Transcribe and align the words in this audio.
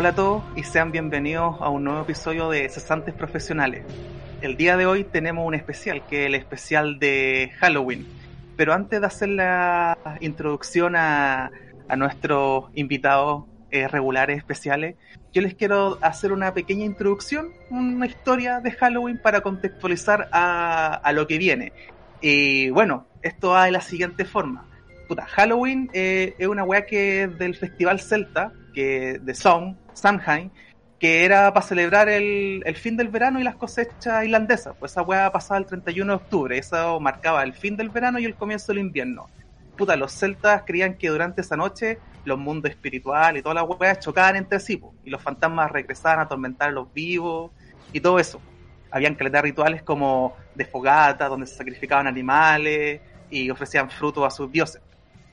Hola 0.00 0.10
a 0.10 0.14
todos 0.14 0.44
y 0.54 0.62
sean 0.62 0.92
bienvenidos 0.92 1.56
a 1.60 1.70
un 1.70 1.82
nuevo 1.82 2.02
episodio 2.02 2.48
de 2.50 2.68
Cesantes 2.68 3.12
Profesionales. 3.14 3.82
El 4.40 4.56
día 4.56 4.76
de 4.76 4.86
hoy 4.86 5.02
tenemos 5.02 5.44
un 5.44 5.56
especial, 5.56 6.06
que 6.06 6.20
es 6.20 6.26
el 6.28 6.36
especial 6.36 7.00
de 7.00 7.50
Halloween. 7.58 8.06
Pero 8.56 8.74
antes 8.74 9.00
de 9.00 9.06
hacer 9.08 9.30
la 9.30 9.98
introducción 10.20 10.94
a, 10.94 11.50
a 11.88 11.96
nuestros 11.96 12.66
invitados 12.76 13.46
eh, 13.72 13.88
regulares 13.88 14.38
especiales, 14.38 14.94
yo 15.32 15.42
les 15.42 15.54
quiero 15.54 15.98
hacer 16.00 16.30
una 16.30 16.54
pequeña 16.54 16.84
introducción, 16.84 17.48
una 17.68 18.06
historia 18.06 18.60
de 18.60 18.70
Halloween 18.70 19.18
para 19.20 19.40
contextualizar 19.40 20.28
a, 20.30 20.94
a 20.94 21.12
lo 21.12 21.26
que 21.26 21.38
viene. 21.38 21.72
Y 22.20 22.70
bueno, 22.70 23.04
esto 23.22 23.48
va 23.48 23.64
de 23.64 23.72
la 23.72 23.80
siguiente 23.80 24.24
forma. 24.24 24.64
Puta, 25.08 25.26
Halloween 25.26 25.90
eh, 25.92 26.36
es 26.38 26.46
una 26.46 26.62
weá 26.62 26.86
que 26.86 27.24
es 27.24 27.36
del 27.36 27.56
Festival 27.56 27.98
Celta, 27.98 28.52
que 28.72 29.18
de 29.20 29.34
Sound, 29.34 29.76
Samhain, 29.98 30.50
que 30.98 31.24
era 31.24 31.52
para 31.52 31.66
celebrar 31.66 32.08
el, 32.08 32.62
el, 32.64 32.76
fin 32.76 32.96
del 32.96 33.08
verano 33.08 33.40
y 33.40 33.44
las 33.44 33.56
cosechas 33.56 34.24
irlandesas. 34.24 34.74
Pues 34.78 34.92
esa 34.92 35.02
weá 35.02 35.30
pasaba 35.30 35.58
el 35.58 35.66
31 35.66 36.12
de 36.12 36.16
octubre, 36.16 36.58
eso 36.58 36.98
marcaba 37.00 37.42
el 37.42 37.54
fin 37.54 37.76
del 37.76 37.90
verano 37.90 38.18
y 38.18 38.24
el 38.24 38.34
comienzo 38.34 38.72
del 38.72 38.78
invierno. 38.78 39.28
Puta, 39.76 39.94
los 39.94 40.12
celtas 40.12 40.62
creían 40.66 40.94
que 40.94 41.08
durante 41.08 41.40
esa 41.40 41.56
noche 41.56 41.98
los 42.24 42.36
mundos 42.36 42.70
espirituales 42.70 43.40
y 43.40 43.42
todas 43.42 43.54
las 43.54 43.78
weas 43.78 44.00
chocaban 44.00 44.34
entre 44.34 44.58
sí, 44.58 44.82
y 45.04 45.10
los 45.10 45.22
fantasmas 45.22 45.70
regresaban 45.70 46.18
a 46.18 46.22
atormentar 46.22 46.70
a 46.70 46.72
los 46.72 46.92
vivos 46.92 47.52
y 47.92 48.00
todo 48.00 48.18
eso. 48.18 48.40
Habían 48.90 49.14
calidad 49.14 49.42
rituales 49.42 49.82
como 49.82 50.34
de 50.54 50.64
fogata, 50.64 51.28
donde 51.28 51.46
se 51.46 51.54
sacrificaban 51.54 52.08
animales 52.08 53.00
y 53.30 53.50
ofrecían 53.50 53.88
frutos 53.88 54.24
a 54.24 54.30
sus 54.30 54.50
dioses. 54.50 54.82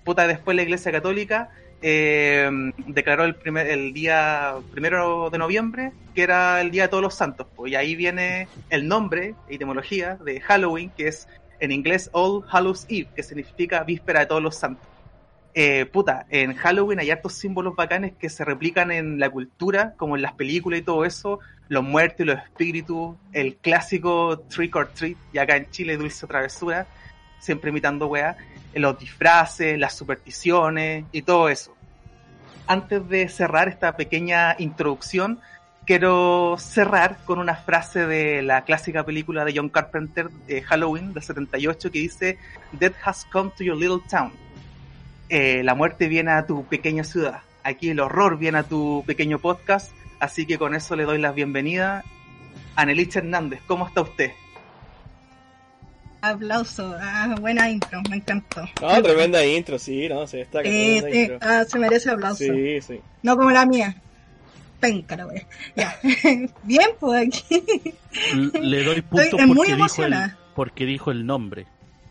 Puta, 0.04 0.28
después 0.28 0.56
la 0.56 0.62
Iglesia 0.62 0.92
Católica 0.92 1.50
eh, 1.82 2.50
declaró 2.88 3.26
el, 3.26 3.36
primer, 3.36 3.68
el 3.68 3.94
día 3.94 4.56
primero 4.72 5.30
de 5.30 5.38
noviembre 5.38 5.92
que 6.16 6.24
era 6.24 6.62
el 6.62 6.72
Día 6.72 6.84
de 6.84 6.90
Todos 6.90 7.04
los 7.04 7.14
Santos. 7.14 7.46
Pues, 7.56 7.74
y 7.74 7.76
ahí 7.76 7.96
viene 7.96 8.48
el 8.70 8.88
nombre, 8.88 9.36
etimología 9.50 10.16
de 10.16 10.40
Halloween, 10.40 10.90
que 10.98 11.10
es 11.10 11.28
en 11.60 11.72
inglés 11.72 12.10
All 12.14 12.44
Hallows 12.50 12.86
Eve, 12.90 13.10
que 13.16 13.22
significa 13.22 13.84
víspera 13.84 14.22
de 14.22 14.26
todos 14.26 14.42
los 14.42 14.56
santos. 14.56 14.88
Eh, 15.54 15.86
puta, 15.86 16.26
en 16.30 16.54
Halloween 16.54 17.00
hay 17.00 17.12
hartos 17.12 17.34
símbolos 17.34 17.76
bacanes 17.76 18.14
que 18.20 18.30
se 18.30 18.44
replican 18.44 18.92
en 18.92 19.20
la 19.20 19.30
cultura, 19.30 19.94
como 19.96 20.16
en 20.16 20.22
las 20.22 20.34
películas 20.34 20.80
y 20.80 20.84
todo 20.84 21.06
eso, 21.06 21.40
los 21.70 21.84
muertos 21.84 22.22
y 22.22 22.26
los 22.26 22.40
espíritus, 22.40 23.16
el 23.32 23.56
clásico 23.58 24.40
trick 24.50 24.76
or 24.76 24.88
treat, 24.88 25.18
y 25.32 25.38
acá 25.38 25.56
en 25.56 25.70
Chile 25.70 25.96
dulce 25.96 26.28
travesura, 26.28 26.88
siempre 27.40 27.70
imitando 27.70 28.08
weá, 28.08 28.36
los 28.76 29.00
disfraces, 29.00 29.78
las 29.78 29.96
supersticiones 29.96 31.06
y 31.12 31.22
todo 31.22 31.50
eso. 31.50 31.76
Antes 32.68 33.08
de 33.10 33.28
cerrar 33.30 33.68
esta 33.68 33.96
pequeña 33.96 34.56
introducción, 34.60 35.40
quiero 35.86 36.56
cerrar 36.58 37.18
con 37.26 37.40
una 37.40 37.56
frase 37.56 38.06
de 38.08 38.42
la 38.42 38.64
clásica 38.66 39.06
película 39.06 39.46
de 39.46 39.54
John 39.56 39.70
Carpenter, 39.70 40.30
eh, 40.48 40.62
Halloween, 40.62 41.14
del 41.14 41.24
78, 41.24 41.92
que 41.92 42.00
dice, 42.00 42.38
Death 42.72 42.96
has 43.04 43.26
come 43.26 43.52
to 43.58 43.64
your 43.64 43.78
little 43.78 44.02
town. 44.10 44.34
Eh, 45.30 45.64
la 45.64 45.76
muerte 45.76 46.08
viene 46.08 46.32
a 46.32 46.46
tu 46.46 46.66
pequeña 46.66 47.04
ciudad. 47.04 47.42
Aquí 47.64 47.90
el 47.90 48.00
horror 48.00 48.38
viene 48.38 48.60
a 48.60 48.64
tu 48.64 49.04
pequeño 49.08 49.40
podcast. 49.40 49.92
Así 50.20 50.46
que 50.46 50.58
con 50.58 50.76
eso 50.76 50.96
le 50.96 51.04
doy 51.04 51.20
la 51.20 51.32
bienvenida. 51.32 52.04
Anelich 52.76 53.16
Hernández, 53.16 53.62
¿cómo 53.68 53.88
está 53.88 54.02
usted? 54.02 54.32
Aplauso, 56.30 56.96
ah, 57.00 57.36
buena 57.40 57.70
intro, 57.70 58.02
me 58.10 58.16
encantó. 58.16 58.68
No, 58.82 59.04
tremenda 59.04 59.46
intro, 59.46 59.78
sí, 59.78 60.10
no, 60.10 60.26
se 60.26 60.38
destaca. 60.38 60.68
Eh, 60.68 60.98
eh, 60.98 61.38
ah, 61.40 61.64
se 61.68 61.78
merece 61.78 62.10
aplauso. 62.10 62.44
Sí, 62.44 62.82
sí. 62.82 63.00
No 63.22 63.38
como 63.38 63.52
la 63.52 63.66
mía. 63.66 63.96
Penca 64.80 65.16
la 65.16 65.28
wea. 65.28 65.48
Ya. 65.76 66.00
Bien, 66.64 66.90
pues 67.00 67.28
aquí. 67.28 67.64
Le 68.60 68.84
doy 68.84 69.02
puntos 69.02 69.28
Estoy 69.28 69.46
muy 69.46 69.56
porque, 69.56 69.64
dijo 69.64 69.74
el, 69.74 69.80
emocionada. 69.80 70.38
porque 70.56 70.86
dijo 70.86 71.12
el 71.12 71.26
nombre. 71.26 71.68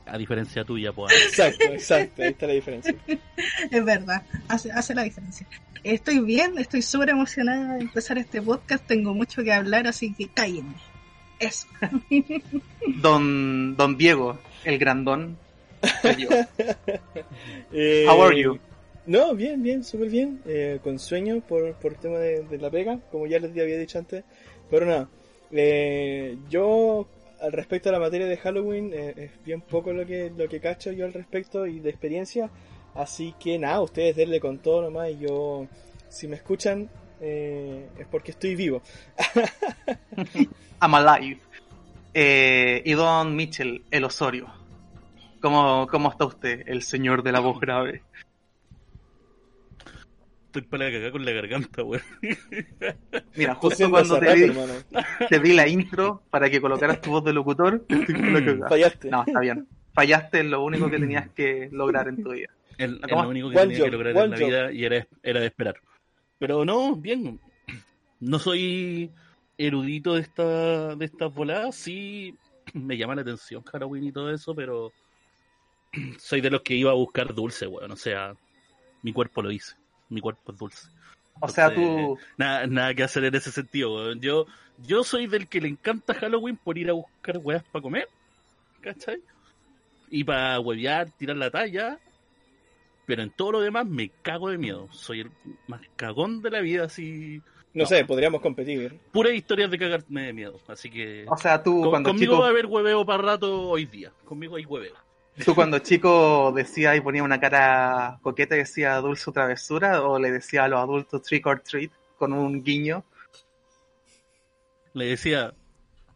A 0.07 0.17
diferencia 0.19 0.65
tuya, 0.65 0.93
pues. 0.93 1.13
Exacto, 1.13 1.65
exacto, 1.65 2.23
ahí 2.23 2.29
está 2.29 2.47
la 2.47 2.53
diferencia. 2.53 2.95
Es 3.71 3.85
verdad, 3.85 4.23
hace, 4.49 4.71
hace 4.71 4.95
la 4.95 5.03
diferencia. 5.03 5.47
Estoy 5.83 6.21
bien, 6.21 6.57
estoy 6.59 6.83
súper 6.83 7.11
emocionada 7.11 7.75
de 7.75 7.81
empezar 7.81 8.19
este 8.19 8.41
podcast. 8.41 8.87
Tengo 8.87 9.13
mucho 9.13 9.43
que 9.43 9.53
hablar, 9.53 9.87
así 9.87 10.15
que 10.15 10.29
cállenme. 10.29 10.75
Eso. 11.39 11.67
Don, 13.01 13.77
don 13.77 13.97
Diego, 13.97 14.39
el 14.65 14.79
grandón. 14.79 15.39
Eh, 17.77 18.07
How 18.09 18.23
are 18.23 18.41
you? 18.41 18.59
No, 19.07 19.35
bien, 19.35 19.63
bien, 19.63 19.83
súper 19.83 20.09
bien. 20.09 20.41
Eh, 20.47 20.79
con 20.83 20.99
sueño 20.99 21.41
por, 21.41 21.75
por 21.75 21.93
el 21.93 21.99
tema 21.99 22.19
de, 22.19 22.43
de 22.45 22.59
la 22.59 22.71
pega, 22.71 23.01
como 23.11 23.27
ya 23.27 23.39
les 23.39 23.51
había 23.51 23.77
dicho 23.77 23.99
antes. 23.99 24.25
Pero 24.71 24.87
nada, 24.87 25.09
eh, 25.51 26.39
yo 26.49 27.07
al 27.41 27.53
respecto 27.53 27.89
a 27.89 27.93
la 27.93 27.99
materia 27.99 28.27
de 28.27 28.37
Halloween 28.37 28.93
eh, 28.95 29.15
es 29.17 29.45
bien 29.45 29.61
poco 29.61 29.93
lo 29.93 30.07
que 30.07 30.33
lo 30.35 30.49
que 30.49 30.61
cacho 30.61 30.93
yo 30.93 31.05
al 31.05 31.13
respecto 31.13 31.67
y 31.67 31.81
de 31.81 31.91
experiencia. 31.91 32.51
Así 32.95 33.35
que 33.39 33.59
nada, 33.59 33.81
ustedes 33.83 34.17
denle 34.17 34.41
con 34.41 34.59
todo 34.59 34.83
nomás 34.83 35.11
y 35.11 35.19
yo, 35.19 35.67
si 36.09 36.29
me 36.29 36.37
escuchan, 36.37 36.89
eh, 37.27 37.89
es 37.99 38.07
porque 38.07 38.33
estoy 38.33 38.55
vivo. 38.55 38.83
I'm 40.81 40.95
alive. 40.95 41.41
Eh, 42.13 42.83
y 42.85 42.93
Don 42.93 43.35
Mitchell, 43.35 43.83
el 43.91 44.05
Osorio. 44.05 44.47
¿Cómo, 45.41 45.87
¿Cómo 45.91 46.11
está 46.11 46.27
usted, 46.27 46.63
el 46.67 46.83
señor 46.83 47.23
de 47.23 47.33
la 47.33 47.41
voz 47.41 47.59
grave? 47.61 48.03
Estoy 50.47 50.63
para 50.63 50.85
la 50.85 50.93
cagada 50.93 51.13
con 51.13 51.25
la 51.25 51.33
garganta, 51.33 51.83
weón. 51.83 52.03
Mira, 53.37 53.55
justo 53.55 53.91
cuando 53.91 54.19
te 54.19 54.27
rato, 54.27 54.37
di, 54.37 55.27
te 55.29 55.41
di 55.41 55.53
la 55.55 55.67
intro 55.67 56.23
para 56.31 56.49
que 56.49 56.61
colocaras 56.61 57.01
tu 57.01 57.11
voz 57.11 57.25
de 57.25 57.33
locutor, 57.33 57.85
estoy 57.89 58.15
con 58.15 58.33
la 58.35 58.45
cagada. 58.45 58.69
Fallaste. 58.69 59.11
No, 59.11 59.25
está 59.27 59.41
bien. 59.41 59.67
Fallaste 59.95 60.41
en 60.41 60.51
lo 60.51 60.63
único 60.63 60.91
que 60.91 60.99
tenías 60.99 61.29
que 61.31 61.69
lograr 61.73 62.09
en 62.09 62.23
tu 62.23 62.33
vida. 62.33 62.51
¿Cómo? 63.09 63.23
lo 63.23 63.29
único 63.31 63.51
que 63.51 63.57
One 63.59 63.67
tenía 63.69 63.85
que 63.85 63.91
lograr 63.91 64.17
one 64.17 64.25
en 64.25 64.31
la 64.31 64.37
job. 64.37 64.47
vida 64.47 64.73
y 64.73 64.85
era, 64.85 65.07
era 65.23 65.41
de 65.41 65.47
esperar. 65.47 65.77
Pero 66.39 66.65
no, 66.65 66.97
bien. 66.97 67.41
No 68.21 68.39
soy 68.39 69.11
erudito 69.57 70.15
de 70.15 70.21
esta 70.23 70.97
de 70.97 71.05
estas 71.05 71.33
voladas, 71.33 71.77
sí 71.77 72.37
me 72.73 72.97
llama 72.97 73.15
la 73.15 73.23
atención 73.23 73.63
Halloween 73.63 74.05
y 74.05 74.13
todo 74.13 74.31
eso, 74.31 74.55
pero 74.55 74.93
soy 76.19 76.41
de 76.41 76.51
los 76.51 76.63
que 76.63 76.75
iba 76.75 76.91
a 76.91 76.95
buscar 76.95 77.35
dulce, 77.35 77.67
weón. 77.67 77.91
O 77.91 77.97
sea, 77.97 78.35
mi 79.03 79.13
cuerpo 79.13 79.43
lo 79.43 79.49
dice. 79.49 79.77
Mi 80.09 80.21
cuerpo 80.21 80.53
es 80.53 80.59
dulce. 80.59 80.89
O 81.41 81.49
sea, 81.49 81.75
tú, 81.75 82.19
Nada, 82.37 82.67
nada 82.67 82.95
que 82.95 83.03
hacer 83.03 83.25
en 83.25 83.35
ese 83.35 83.51
sentido, 83.51 83.95
weón. 83.95 84.21
Yo, 84.21 84.47
yo 84.79 85.05
soy 85.05 85.27
del 85.27 85.49
que 85.49 85.61
le 85.61 85.69
encanta 85.69 86.15
Halloween 86.15 86.57
por 86.57 86.79
ir 86.79 86.91
a 86.91 86.95
buscar 86.95 87.39
weas 87.39 87.63
para 87.65 87.83
comer, 87.83 88.09
¿cachai? 88.81 89.21
Y 90.11 90.25
para 90.25 90.61
huevear, 90.61 91.11
tirar 91.13 91.37
la 91.37 91.51
talla. 91.51 91.99
Pero 93.07 93.23
en 93.23 93.31
todo 93.31 93.53
lo 93.53 93.61
demás 93.61 93.87
me 93.87 94.11
cago 94.23 94.49
de 94.51 94.59
miedo. 94.59 94.89
Soy 94.93 95.21
el 95.21 95.31
más 95.67 95.81
cagón 95.97 96.41
de 96.43 96.51
la 96.51 96.61
vida, 96.61 96.85
así. 96.85 97.43
No, 97.75 97.83
No. 97.83 97.87
sé, 97.87 98.05
podríamos 98.05 98.41
competir. 98.41 98.99
Puras 99.13 99.35
historias 99.35 99.71
de 99.71 99.79
cagarme 99.79 100.23
de 100.27 100.33
miedo. 100.33 100.61
Así 100.69 100.89
que. 100.91 101.27
o 101.29 101.37
sea, 101.37 101.63
tú 101.63 101.81
con- 101.83 101.91
cuando 101.91 102.11
conmigo 102.11 102.33
chico, 102.35 102.41
va 102.43 102.47
a 102.47 102.51
haber 102.51 102.67
hueveo 102.67 103.05
para 103.05 103.23
rato 103.23 103.69
hoy 103.69 103.85
día. 103.87 104.13
Conmigo 104.25 104.57
hay 104.57 104.65
hueveo. 104.65 104.95
tú 105.45 105.55
cuando 105.57 105.81
chico 105.81 106.53
decía 106.55 106.95
y 106.95 107.01
ponía 107.01 107.25
una 107.25 107.41
cara 107.41 108.21
coqueta 108.23 108.55
y 108.55 108.59
decía 108.59 108.95
dulce 108.99 109.29
o 109.29 109.33
travesura, 109.33 110.03
o 110.03 110.19
le 110.21 110.31
decía 110.31 110.65
a 110.65 110.69
los 110.69 110.79
adultos 110.79 111.23
trick 111.23 111.45
or 111.47 111.61
treat 111.61 111.91
con 112.17 112.33
un 112.33 112.63
guiño. 112.63 113.05
Le 114.93 115.07
decía, 115.07 115.53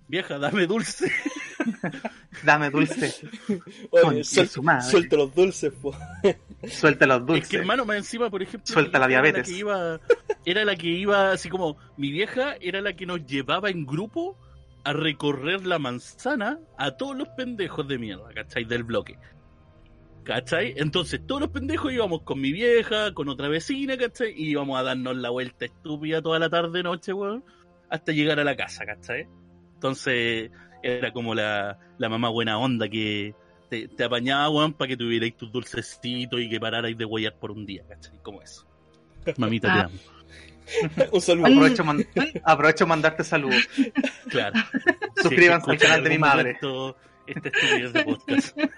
vieja, 0.07 0.39
dame 0.39 0.67
dulce. 0.67 1.11
Dame 2.45 2.71
dulce, 2.71 3.13
Oye, 3.91 4.03
Conche 4.03 4.23
suel- 4.23 4.47
su 4.49 4.63
madre. 4.63 4.89
suelta 4.89 5.17
los 5.17 5.35
dulces, 5.35 5.73
po. 5.73 5.93
suelta 6.67 7.07
los 7.07 7.21
Es 7.21 7.27
dulces. 7.27 7.49
que 7.49 7.57
hermano, 7.59 7.85
más 7.85 7.97
encima, 7.99 8.31
por 8.31 8.43
ejemplo, 8.43 8.67
Suelta 8.67 8.99
la 8.99 9.07
que 9.33 9.51
iba, 9.53 10.01
era 10.45 10.65
la 10.65 10.77
que 10.77 10.89
iba, 10.89 11.33
así 11.33 11.49
como, 11.49 11.77
mi 11.97 12.11
vieja 12.11 12.57
era 12.61 12.81
la 12.81 12.95
que 12.95 13.07
nos 13.07 13.25
llevaba 13.27 13.71
en 13.71 13.87
grupo 13.87 14.37
a 14.85 14.93
recorrer 14.93 15.67
la 15.67 15.79
manzana 15.79 16.59
a 16.77 16.93
todos 16.93 17.17
los 17.17 17.29
pendejos 17.29 17.87
de 17.87 17.99
mierda, 17.99 18.29
¿cachai? 18.35 18.65
Del 18.65 18.85
bloque. 18.85 19.19
¿Cachai? 20.25 20.75
Entonces 20.77 21.27
todos 21.27 21.41
los 21.41 21.51
pendejos 21.51 21.93
íbamos 21.93 22.23
con 22.23 22.41
mi 22.41 22.53
vieja, 22.53 23.15
con 23.15 23.29
otra 23.29 23.49
vecina, 23.49 23.97
¿cachai? 23.97 24.33
Y 24.37 24.51
íbamos 24.51 24.79
a 24.79 24.83
darnos 24.83 25.17
la 25.17 25.31
vuelta 25.31 25.65
estúpida 25.65 26.21
toda 26.21 26.39
la 26.39 26.51
tarde, 26.51 26.83
noche, 26.83 27.13
weón, 27.13 27.45
hasta 27.89 28.13
llegar 28.13 28.39
a 28.41 28.45
la 28.45 28.57
casa, 28.57 28.85
¿cachai? 28.85 29.27
Entonces 29.75 30.51
era 30.83 31.13
como 31.13 31.35
la, 31.35 31.79
la 31.99 32.09
mamá 32.09 32.29
buena 32.29 32.59
onda 32.59 32.89
que 32.89 33.35
te, 33.69 33.89
te 33.89 34.05
apañaba, 34.05 34.49
weón, 34.51 34.73
para 34.73 34.89
que 34.89 34.97
tuvierais 34.97 35.37
tus 35.37 35.51
dulcecitos 35.53 36.41
y 36.41 36.49
que 36.49 36.59
pararais 36.61 36.97
de 36.97 37.05
huellar 37.05 37.35
por 37.39 37.51
un 37.51 37.65
día, 37.67 37.83
¿cachai? 37.89 38.19
Como 38.23 38.43
eso. 38.43 38.67
Mamita, 39.37 39.73
te 39.73 39.79
Ah. 39.81 39.85
amo. 39.85 39.99
Un 41.13 41.21
saludo. 41.23 41.47
Aprovecho, 41.47 41.85
man- 41.85 42.07
aprovecho 42.45 42.87
mandarte 42.87 43.25
saludos. 43.25 43.69
Claro. 44.29 44.61
Suscríbanse 45.23 45.71
al 45.71 45.79
canal 45.79 46.05
de 46.05 46.11
mi 46.11 46.19
madre. 46.19 46.59
momento 46.61 46.97
Este 47.27 47.49
estupidez 47.49 47.93
de 47.93 48.05
podcast. 48.05 48.59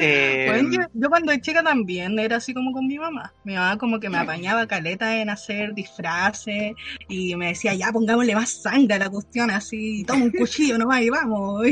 Eh, 0.00 0.44
Bueno, 0.46 0.70
yo, 0.70 0.80
yo 0.92 1.08
cuando 1.08 1.32
era 1.32 1.40
chica 1.40 1.62
también 1.62 2.18
era 2.18 2.36
así 2.36 2.52
como 2.52 2.72
con 2.72 2.86
mi 2.86 2.98
mamá. 2.98 3.32
Mi 3.42 3.54
mamá 3.54 3.78
como 3.78 3.98
que 3.98 4.10
me 4.10 4.18
apañaba 4.18 4.66
caleta 4.66 5.18
en 5.20 5.30
hacer 5.30 5.72
disfraces 5.74 6.74
y 7.08 7.34
me 7.36 7.48
decía, 7.48 7.74
ya 7.74 7.90
pongámosle 7.90 8.34
más 8.34 8.50
sangre 8.62 8.94
a 8.96 8.98
la 8.98 9.08
cuestión, 9.10 9.50
así, 9.50 10.04
toma 10.06 10.24
un 10.26 10.30
cuchillo 10.32 10.76
nomás 10.78 11.00
y 11.02 11.08
vamos, 11.08 11.62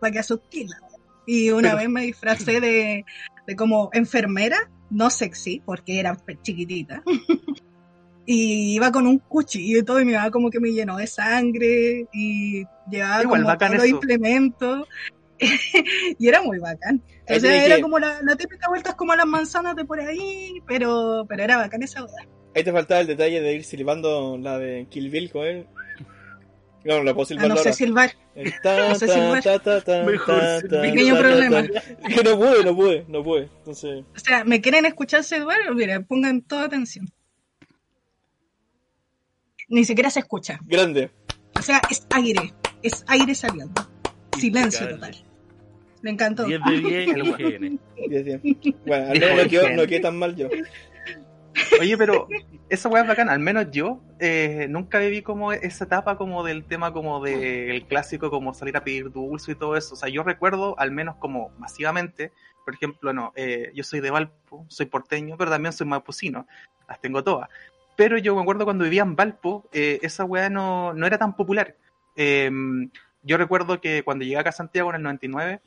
para 0.00 0.12
que 0.12 0.18
asustarla. 0.20 0.76
Y 1.26 1.50
una 1.50 1.70
Pero- 1.70 1.76
vez 1.78 1.88
me 1.88 2.02
disfracé 2.02 2.60
de, 2.60 3.04
de 3.46 3.56
como 3.56 3.90
enfermera, 3.92 4.70
no 4.90 5.10
sexy, 5.10 5.62
porque 5.64 5.98
era 6.00 6.16
chiquitita. 6.42 7.02
Y 8.26 8.74
iba 8.76 8.90
con 8.90 9.06
un 9.06 9.18
cuchillo 9.18 9.80
y 9.80 9.82
todo, 9.82 10.00
y 10.00 10.06
mi 10.06 10.14
mamá 10.14 10.30
como 10.30 10.48
que 10.48 10.58
me 10.58 10.72
llenó 10.72 10.96
de 10.96 11.06
sangre 11.06 12.06
y 12.10 12.64
llevaba 12.90 13.22
Igual 13.22 13.42
como 13.42 13.58
todos 13.58 13.74
los 13.74 13.86
implementos. 13.86 14.88
y 16.18 16.26
era 16.26 16.40
muy 16.40 16.58
bacán. 16.58 17.02
O 17.28 17.38
sea, 17.38 17.66
era 17.66 17.76
que- 17.76 17.82
como 17.82 17.98
la, 17.98 18.22
la 18.22 18.34
típica 18.36 18.68
vuelta 18.70 18.90
es 18.90 18.96
como 18.96 19.12
a 19.12 19.16
las 19.16 19.26
manzanas 19.26 19.76
de 19.76 19.84
por 19.84 20.00
ahí, 20.00 20.54
pero, 20.66 21.26
pero 21.28 21.42
era 21.42 21.58
bacán 21.58 21.82
esa 21.82 22.00
boda. 22.00 22.14
Ahí 22.54 22.64
te 22.64 22.72
faltaba 22.72 23.02
el 23.02 23.08
detalle 23.08 23.42
de 23.42 23.52
ir 23.56 23.64
silbando 23.64 24.38
la 24.38 24.58
de 24.58 24.86
Kill 24.88 25.10
Bill 25.10 25.30
con 25.30 25.44
él. 25.44 25.66
No, 26.84 26.98
no 26.98 27.04
la 27.04 27.14
puedo 27.14 27.24
Ah, 27.24 27.26
silbar 27.26 27.48
no 27.48 27.56
sé 27.56 27.60
ahora. 27.60 27.72
silbar. 27.72 28.12
Ta, 28.62 28.88
no 28.88 28.94
sé 28.94 29.08
silbar. 29.08 29.42
pequeño 30.82 31.18
problema. 31.18 31.62
que 32.14 32.22
no 32.22 32.36
pude, 32.38 32.64
no 32.64 32.76
pude, 32.76 33.04
no 33.08 33.22
pude. 33.24 33.48
Entonces, 33.58 34.04
O 34.14 34.18
sea, 34.18 34.44
¿me 34.44 34.60
quieren 34.60 34.84
escuchar 34.86 35.24
silbar? 35.24 35.56
Miren, 35.74 36.04
pongan 36.04 36.42
toda 36.42 36.64
atención. 36.64 37.06
Ni 39.68 39.84
siquiera 39.84 40.10
se 40.10 40.20
escucha. 40.20 40.58
grande. 40.64 41.10
O 41.58 41.62
sea, 41.62 41.80
es 41.90 42.06
aire. 42.10 42.52
Es 42.82 43.04
aire 43.08 43.34
saliendo. 43.34 43.72
Silencio 44.38 44.88
total. 44.88 45.16
Me 46.02 46.10
encantó. 46.10 46.44
10 46.44 46.60
de 46.66 46.76
10 46.80 47.08
IGN. 47.08 47.80
Bien, 48.08 48.24
bien. 48.24 48.74
Bueno, 48.84 49.10
al 49.10 49.18
menos 49.20 49.76
no 49.76 49.86
quedé 49.86 50.00
tan 50.00 50.18
mal 50.18 50.36
yo. 50.36 50.48
Oye, 51.80 51.96
pero 51.96 52.26
esa 52.68 52.88
weá 52.88 53.02
es 53.02 53.08
bacana, 53.08 53.32
al 53.32 53.38
menos 53.38 53.70
yo 53.70 54.00
eh, 54.18 54.66
nunca 54.68 54.98
viví 54.98 55.22
como 55.22 55.52
esa 55.52 55.84
etapa 55.84 56.16
como 56.16 56.42
del 56.42 56.64
tema 56.64 56.92
como 56.92 57.22
del 57.22 57.86
clásico 57.86 58.30
como 58.30 58.54
salir 58.54 58.76
a 58.76 58.84
pedir 58.84 59.10
dulce 59.12 59.52
y 59.52 59.54
todo 59.54 59.76
eso. 59.76 59.94
O 59.94 59.96
sea, 59.96 60.08
yo 60.08 60.22
recuerdo 60.22 60.78
al 60.78 60.90
menos 60.90 61.16
como 61.16 61.50
masivamente, 61.58 62.32
por 62.64 62.74
ejemplo, 62.74 63.12
no, 63.12 63.32
eh, 63.36 63.70
yo 63.74 63.84
soy 63.84 64.00
de 64.00 64.10
Valpo, 64.10 64.66
soy 64.68 64.86
porteño, 64.86 65.36
pero 65.36 65.50
también 65.50 65.72
soy 65.72 65.86
mapucino, 65.86 66.46
las 66.88 67.00
tengo 67.00 67.22
todas. 67.22 67.48
Pero 67.96 68.18
yo 68.18 68.34
me 68.34 68.42
acuerdo 68.42 68.64
cuando 68.64 68.84
vivía 68.84 69.02
en 69.02 69.14
Valpo, 69.14 69.68
eh, 69.72 70.00
esa 70.02 70.24
weá 70.24 70.50
no, 70.50 70.92
no 70.94 71.06
era 71.06 71.18
tan 71.18 71.36
popular. 71.36 71.76
Eh, 72.16 72.50
yo 73.22 73.38
recuerdo 73.38 73.80
que 73.80 74.02
cuando 74.02 74.24
llegué 74.24 74.38
acá 74.38 74.50
a 74.50 74.52
Santiago 74.52 74.90
en 74.90 74.96
el 74.96 75.02
99, 75.02 75.60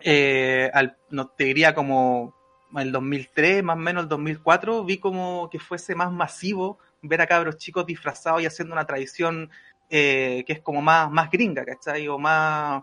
eh, 0.00 0.70
al, 0.72 0.96
no 1.10 1.28
te 1.28 1.44
diría 1.44 1.74
como 1.74 2.34
el 2.76 2.92
2003, 2.92 3.62
más 3.62 3.76
o 3.76 3.80
menos 3.80 4.02
el 4.04 4.08
2004, 4.08 4.84
vi 4.84 4.98
como 4.98 5.48
que 5.50 5.58
fuese 5.58 5.94
más 5.94 6.12
masivo 6.12 6.78
ver 7.02 7.20
a 7.20 7.26
cabros 7.26 7.56
chicos 7.56 7.86
disfrazados 7.86 8.42
y 8.42 8.46
haciendo 8.46 8.74
una 8.74 8.86
tradición 8.86 9.50
eh, 9.90 10.44
que 10.46 10.52
es 10.54 10.60
como 10.60 10.82
más, 10.82 11.10
más 11.10 11.30
gringa, 11.30 11.64
¿cachai? 11.64 12.08
O 12.08 12.18
más, 12.18 12.82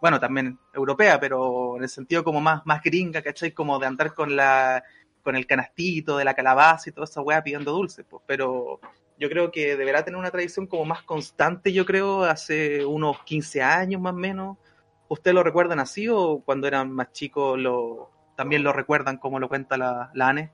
bueno, 0.00 0.20
también 0.20 0.58
europea, 0.74 1.18
pero 1.18 1.76
en 1.76 1.84
el 1.84 1.88
sentido 1.88 2.24
como 2.24 2.40
más, 2.40 2.62
más 2.66 2.82
gringa, 2.82 3.22
¿cachai? 3.22 3.52
Como 3.52 3.78
de 3.78 3.86
andar 3.86 4.14
con 4.14 4.36
la 4.36 4.82
con 5.22 5.36
el 5.36 5.46
canastito 5.46 6.16
de 6.16 6.24
la 6.24 6.34
calabaza 6.34 6.90
y 6.90 6.92
toda 6.92 7.04
esa 7.04 7.20
weá 7.22 7.44
pidiendo 7.44 7.70
dulces, 7.70 8.04
pues, 8.08 8.22
pero 8.26 8.80
yo 9.18 9.28
creo 9.28 9.52
que 9.52 9.76
deberá 9.76 10.04
tener 10.04 10.18
una 10.18 10.32
tradición 10.32 10.66
como 10.66 10.84
más 10.84 11.02
constante, 11.04 11.72
yo 11.72 11.86
creo, 11.86 12.24
hace 12.24 12.84
unos 12.84 13.22
15 13.22 13.62
años 13.62 14.00
más 14.00 14.14
o 14.14 14.16
menos. 14.16 14.58
¿Ustedes 15.08 15.34
lo 15.34 15.44
recuerdan 15.44 15.78
así 15.78 16.08
o 16.08 16.42
cuando 16.44 16.66
eran 16.66 16.90
más 16.90 17.12
chicos 17.12 17.58
lo, 17.58 18.10
también 18.36 18.62
lo 18.62 18.72
recuerdan 18.72 19.18
como 19.18 19.38
lo 19.38 19.48
cuenta 19.48 19.76
la, 19.76 20.10
la 20.14 20.28
Ane? 20.28 20.52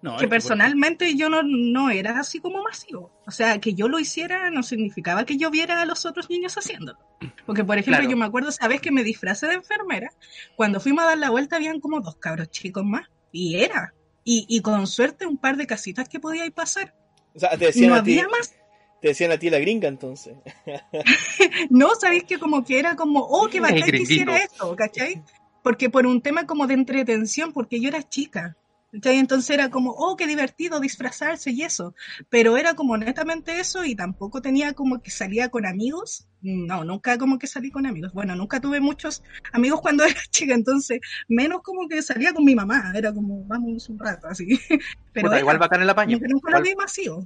No, 0.00 0.16
que 0.16 0.26
personalmente 0.26 1.14
yo 1.16 1.28
no, 1.28 1.44
no 1.44 1.88
era 1.90 2.18
así 2.18 2.40
como 2.40 2.60
masivo. 2.60 3.12
O 3.24 3.30
sea, 3.30 3.60
que 3.60 3.74
yo 3.74 3.86
lo 3.86 4.00
hiciera 4.00 4.50
no 4.50 4.64
significaba 4.64 5.24
que 5.24 5.36
yo 5.36 5.48
viera 5.48 5.80
a 5.80 5.86
los 5.86 6.04
otros 6.06 6.28
niños 6.28 6.58
haciéndolo. 6.58 6.98
Porque, 7.46 7.62
por 7.62 7.78
ejemplo, 7.78 7.98
Claro. 7.98 8.10
yo 8.10 8.16
me 8.16 8.24
acuerdo, 8.24 8.50
¿sabes? 8.50 8.80
Que 8.80 8.90
me 8.90 9.04
disfracé 9.04 9.46
de 9.46 9.54
enfermera. 9.54 10.10
Cuando 10.56 10.80
fuimos 10.80 11.04
a 11.04 11.08
dar 11.08 11.18
la 11.18 11.30
vuelta, 11.30 11.54
habían 11.54 11.78
como 11.78 12.00
dos 12.00 12.16
cabros 12.16 12.50
chicos 12.50 12.84
más. 12.84 13.06
Y 13.30 13.62
era. 13.62 13.94
Y, 14.24 14.44
y 14.48 14.60
con 14.60 14.88
suerte 14.88 15.24
un 15.24 15.36
par 15.38 15.56
de 15.56 15.68
casitas 15.68 16.08
que 16.08 16.18
podía 16.18 16.46
ir 16.46 16.52
pasar. 16.52 16.92
O 17.34 17.38
sea, 17.38 17.50
te 17.56 17.66
decían, 17.66 17.90
no 17.90 17.94
a 17.96 18.02
ti, 18.02 18.18
había 18.18 18.28
más. 18.28 18.56
te 19.00 19.08
decían 19.08 19.30
a 19.30 19.38
ti 19.38 19.50
la 19.50 19.60
gringa 19.60 19.86
entonces. 19.86 20.34
No, 21.70 21.94
¿sabéis 21.94 22.24
que 22.24 22.38
como 22.38 22.64
que 22.64 22.78
era 22.78 22.96
como, 22.96 23.20
oh, 23.20 23.48
qué 23.48 23.60
bacán 23.60 23.82
que 23.82 23.96
hiciera 23.98 24.36
esto, 24.38 24.74
¿cachai? 24.74 25.22
Porque 25.62 25.90
por 25.90 26.06
un 26.06 26.20
tema 26.20 26.46
como 26.46 26.66
de 26.66 26.74
entretención, 26.74 27.52
porque 27.52 27.80
yo 27.80 27.88
era 27.88 28.08
chica. 28.08 28.56
¿cachai? 28.92 29.18
Entonces 29.18 29.50
era 29.50 29.70
como, 29.70 29.90
oh, 29.92 30.16
qué 30.16 30.26
divertido 30.26 30.78
disfrazarse 30.78 31.50
y 31.50 31.62
eso. 31.62 31.94
Pero 32.28 32.56
era 32.56 32.74
como 32.74 32.96
netamente 32.96 33.58
eso 33.58 33.84
y 33.84 33.94
tampoco 33.94 34.42
tenía 34.42 34.74
como 34.74 35.00
que 35.00 35.10
salía 35.10 35.48
con 35.48 35.66
amigos. 35.66 36.28
No, 36.42 36.84
nunca 36.84 37.18
como 37.18 37.38
que 37.38 37.46
salí 37.46 37.70
con 37.70 37.86
amigos. 37.86 38.12
Bueno, 38.12 38.36
nunca 38.36 38.60
tuve 38.60 38.80
muchos 38.80 39.22
amigos 39.52 39.80
cuando 39.80 40.04
era 40.04 40.20
chica, 40.30 40.54
entonces 40.54 41.00
menos 41.28 41.62
como 41.62 41.88
que 41.88 42.02
salía 42.02 42.32
con 42.32 42.44
mi 42.44 42.54
mamá. 42.54 42.92
Era 42.94 43.12
como, 43.12 43.44
vamos 43.44 43.88
un 43.88 43.98
rato 43.98 44.28
así. 44.28 44.58
Pero 45.12 45.26
Puta, 45.26 45.36
era, 45.36 45.40
igual 45.40 45.58
bacán 45.58 45.82
el 45.82 45.90
apaño. 45.90 46.18
que 46.18 46.28
nunca 46.28 46.50
lo 46.50 46.62
vi 46.62 46.74
masivo. 46.74 47.24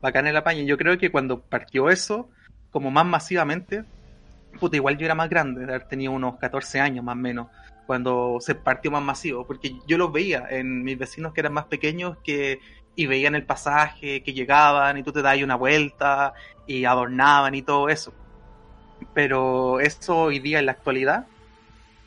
bacán 0.00 0.26
el 0.26 0.36
apaño. 0.36 0.64
Yo 0.64 0.76
creo 0.76 0.98
que 0.98 1.10
cuando 1.10 1.42
partió 1.42 1.90
eso, 1.90 2.30
como 2.70 2.90
más 2.90 3.06
masivamente, 3.06 3.84
puta, 4.58 4.76
igual 4.76 4.96
yo 4.98 5.04
era 5.06 5.14
más 5.14 5.28
grande, 5.30 5.64
de 5.66 5.72
haber 5.74 5.86
tenido 5.88 6.12
unos 6.12 6.36
14 6.38 6.80
años 6.80 7.04
más 7.04 7.14
o 7.14 7.18
menos, 7.18 7.48
cuando 7.86 8.38
se 8.40 8.54
partió 8.54 8.90
más 8.90 9.02
masivo, 9.02 9.46
porque 9.46 9.74
yo 9.86 9.98
los 9.98 10.12
veía 10.12 10.46
en 10.50 10.84
mis 10.84 10.98
vecinos 10.98 11.32
que 11.32 11.40
eran 11.40 11.52
más 11.52 11.66
pequeños 11.66 12.16
que 12.22 12.60
y 12.96 13.06
veían 13.06 13.34
el 13.34 13.44
pasaje, 13.44 14.22
que 14.22 14.32
llegaban 14.32 14.98
y 14.98 15.02
tú 15.02 15.12
te 15.12 15.22
dabas 15.22 15.42
una 15.42 15.54
vuelta 15.56 16.34
y 16.66 16.84
adornaban 16.84 17.54
y 17.54 17.62
todo 17.62 17.88
eso. 17.88 18.12
Pero 19.14 19.80
eso 19.80 20.16
hoy 20.24 20.38
día 20.38 20.58
en 20.58 20.66
la 20.66 20.72
actualidad, 20.72 21.26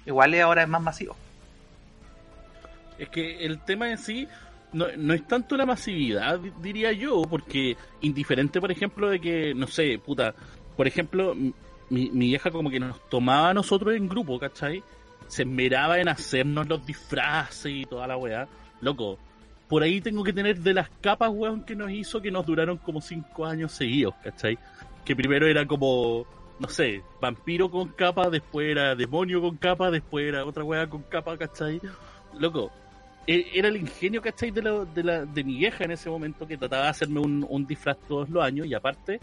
igual 0.05 0.39
ahora 0.39 0.63
es 0.63 0.69
más 0.69 0.81
masivo. 0.81 1.15
Es 2.99 3.09
que 3.09 3.43
el 3.45 3.59
tema 3.59 3.89
en 3.89 3.97
sí 3.97 4.27
no, 4.71 4.85
no 4.97 5.13
es 5.13 5.27
tanto 5.27 5.57
la 5.57 5.65
masividad, 5.65 6.39
di- 6.39 6.51
diría 6.61 6.91
yo, 6.91 7.23
porque 7.23 7.75
indiferente, 8.01 8.61
por 8.61 8.71
ejemplo, 8.71 9.09
de 9.09 9.19
que, 9.19 9.53
no 9.55 9.67
sé, 9.67 9.99
puta, 10.03 10.35
por 10.77 10.87
ejemplo, 10.87 11.35
mi, 11.93 12.09
mi 12.09 12.27
vieja 12.27 12.49
como 12.49 12.71
que 12.71 12.79
nos 12.79 13.07
tomaba 13.07 13.49
a 13.49 13.53
nosotros 13.53 13.95
en 13.95 14.09
grupo, 14.09 14.39
¿cachai? 14.39 14.83
Se 15.27 15.43
esmeraba 15.43 15.99
en 15.99 16.09
hacernos 16.09 16.67
los 16.67 16.83
disfraces 16.85 17.71
y 17.71 17.85
toda 17.85 18.07
la 18.07 18.17
weá. 18.17 18.47
Loco, 18.81 19.19
por 19.67 19.83
ahí 19.83 20.01
tengo 20.01 20.23
que 20.23 20.33
tener 20.33 20.57
de 20.57 20.73
las 20.73 20.89
capas, 21.01 21.29
weón, 21.31 21.63
que 21.63 21.75
nos 21.75 21.91
hizo 21.91 22.19
que 22.19 22.31
nos 22.31 22.45
duraron 22.45 22.77
como 22.77 22.99
cinco 22.99 23.45
años 23.45 23.71
seguidos, 23.73 24.15
¿cachai? 24.23 24.57
Que 25.05 25.15
primero 25.15 25.47
era 25.47 25.67
como, 25.67 26.25
no 26.59 26.67
sé, 26.67 27.03
vampiro 27.21 27.69
con 27.69 27.89
capa, 27.89 28.29
después 28.31 28.69
era 28.69 28.95
demonio 28.95 29.39
con 29.39 29.55
capa, 29.57 29.91
después 29.91 30.27
era 30.27 30.45
otra 30.45 30.63
weá 30.63 30.87
con 30.87 31.03
capa, 31.03 31.37
¿cachai? 31.37 31.79
Loco, 32.39 32.71
e- 33.27 33.51
era 33.53 33.67
el 33.67 33.77
ingenio, 33.77 34.19
¿cachai? 34.19 34.49
De, 34.49 34.63
la, 34.63 34.83
de, 34.83 35.03
la, 35.03 35.25
de 35.25 35.43
mi 35.43 35.57
vieja 35.57 35.83
en 35.83 35.91
ese 35.91 36.09
momento 36.09 36.47
que 36.47 36.57
trataba 36.57 36.85
de 36.85 36.89
hacerme 36.89 37.19
un, 37.19 37.45
un 37.47 37.67
disfraz 37.67 37.97
todos 38.07 38.29
los 38.29 38.43
años 38.43 38.65
y 38.65 38.73
aparte 38.73 39.19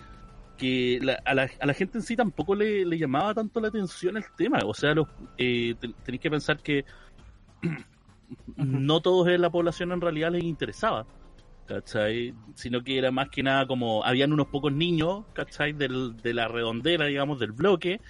que 0.61 0.99
la- 1.03 1.19
a, 1.25 1.35
la, 1.35 1.51
a 1.59 1.67
la 1.67 1.75
gente 1.75 1.99
en 1.99 2.03
sí 2.05 2.15
tampoco 2.17 2.55
le, 2.55 2.85
le 2.85 2.99
llamaba 2.99 3.35
tanto 3.35 3.61
la 3.61 3.69
atención 3.69 4.17
el 4.17 4.25
tema. 4.37 4.59
O 4.65 4.75
sea, 4.75 4.95
los, 4.95 5.09
eh, 5.39 5.75
te- 5.81 5.95
tenéis 6.05 6.21
que 6.21 6.31
pensar 6.31 6.59
que 6.63 6.85
no 8.57 9.01
todos 9.01 9.29
en 9.29 9.41
la 9.41 9.51
población 9.51 9.93
en 9.93 10.01
realidad 10.01 10.31
les 10.33 10.45
interesaba. 10.45 11.07
¿Cachai? 11.67 12.35
Sino 12.57 12.83
que 12.83 12.99
era 12.99 13.13
más 13.13 13.29
que 13.31 13.45
nada 13.45 13.65
como, 13.65 14.05
habían 14.05 14.33
unos 14.33 14.49
pocos 14.49 14.73
niños, 14.73 15.25
¿cachai? 15.33 15.73
Del, 15.73 16.17
de 16.17 16.35
la 16.35 16.49
redondela, 16.49 17.05
digamos, 17.07 17.39
del 17.39 17.53
bloque, 17.53 18.01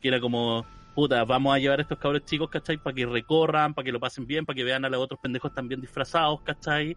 que 0.00 0.08
era 0.08 0.18
como, 0.20 0.66
puta, 0.96 1.24
vamos 1.24 1.54
a 1.54 1.60
llevar 1.60 1.78
a 1.78 1.82
estos 1.82 1.96
cabros 1.98 2.24
chicos, 2.24 2.50
¿cachai? 2.50 2.76
Para 2.76 2.92
que 2.94 3.06
recorran, 3.06 3.72
para 3.72 3.84
que 3.84 3.92
lo 3.92 4.00
pasen 4.00 4.26
bien, 4.26 4.44
para 4.44 4.56
que 4.56 4.64
vean 4.64 4.84
a 4.84 4.88
los 4.88 5.00
otros 5.00 5.20
pendejos 5.20 5.54
también 5.54 5.80
disfrazados, 5.80 6.40
¿cachai? 6.42 6.96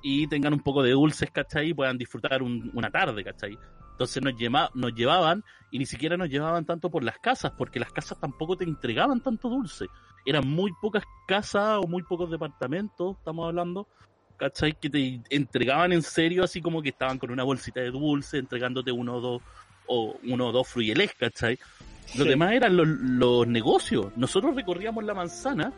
Y 0.00 0.26
tengan 0.26 0.54
un 0.54 0.60
poco 0.60 0.82
de 0.82 0.92
dulces, 0.92 1.30
¿cachai? 1.30 1.68
Y 1.68 1.74
puedan 1.74 1.98
disfrutar 1.98 2.42
un- 2.42 2.70
una 2.72 2.90
tarde, 2.90 3.22
¿cachai? 3.22 3.58
Entonces 3.92 4.22
nos, 4.22 4.34
lleva- 4.34 4.70
nos 4.74 4.94
llevaban 4.94 5.44
y 5.70 5.78
ni 5.78 5.86
siquiera 5.86 6.16
nos 6.16 6.28
llevaban 6.28 6.64
tanto 6.64 6.90
por 6.90 7.02
las 7.04 7.18
casas, 7.18 7.52
porque 7.56 7.78
las 7.80 7.92
casas 7.92 8.18
tampoco 8.18 8.56
te 8.56 8.64
entregaban 8.64 9.20
tanto 9.20 9.48
dulce. 9.48 9.86
Eran 10.26 10.46
muy 10.48 10.72
pocas 10.80 11.04
casas 11.26 11.78
o 11.82 11.86
muy 11.86 12.02
pocos 12.02 12.30
departamentos, 12.30 13.16
estamos 13.18 13.46
hablando, 13.48 13.86
¿cachai? 14.36 14.72
Que 14.78 14.90
te 14.90 15.20
entregaban 15.30 15.92
en 15.92 16.02
serio, 16.02 16.44
así 16.44 16.60
como 16.60 16.82
que 16.82 16.90
estaban 16.90 17.18
con 17.18 17.30
una 17.30 17.44
bolsita 17.44 17.80
de 17.80 17.90
dulce, 17.90 18.38
entregándote 18.38 18.92
uno 18.92 19.16
o 19.16 19.20
dos, 19.20 19.42
o 19.86 20.16
uno 20.28 20.48
o 20.48 20.52
dos 20.52 20.68
fruyeles, 20.68 21.12
¿cachai? 21.14 21.58
Lo 22.16 22.24
Sí. 22.24 22.28
demás 22.30 22.52
eran 22.52 22.76
los, 22.76 22.86
los 22.88 23.46
negocios. 23.46 24.06
Nosotros 24.16 24.54
recorríamos 24.54 25.04
la 25.04 25.14
manzana 25.14 25.72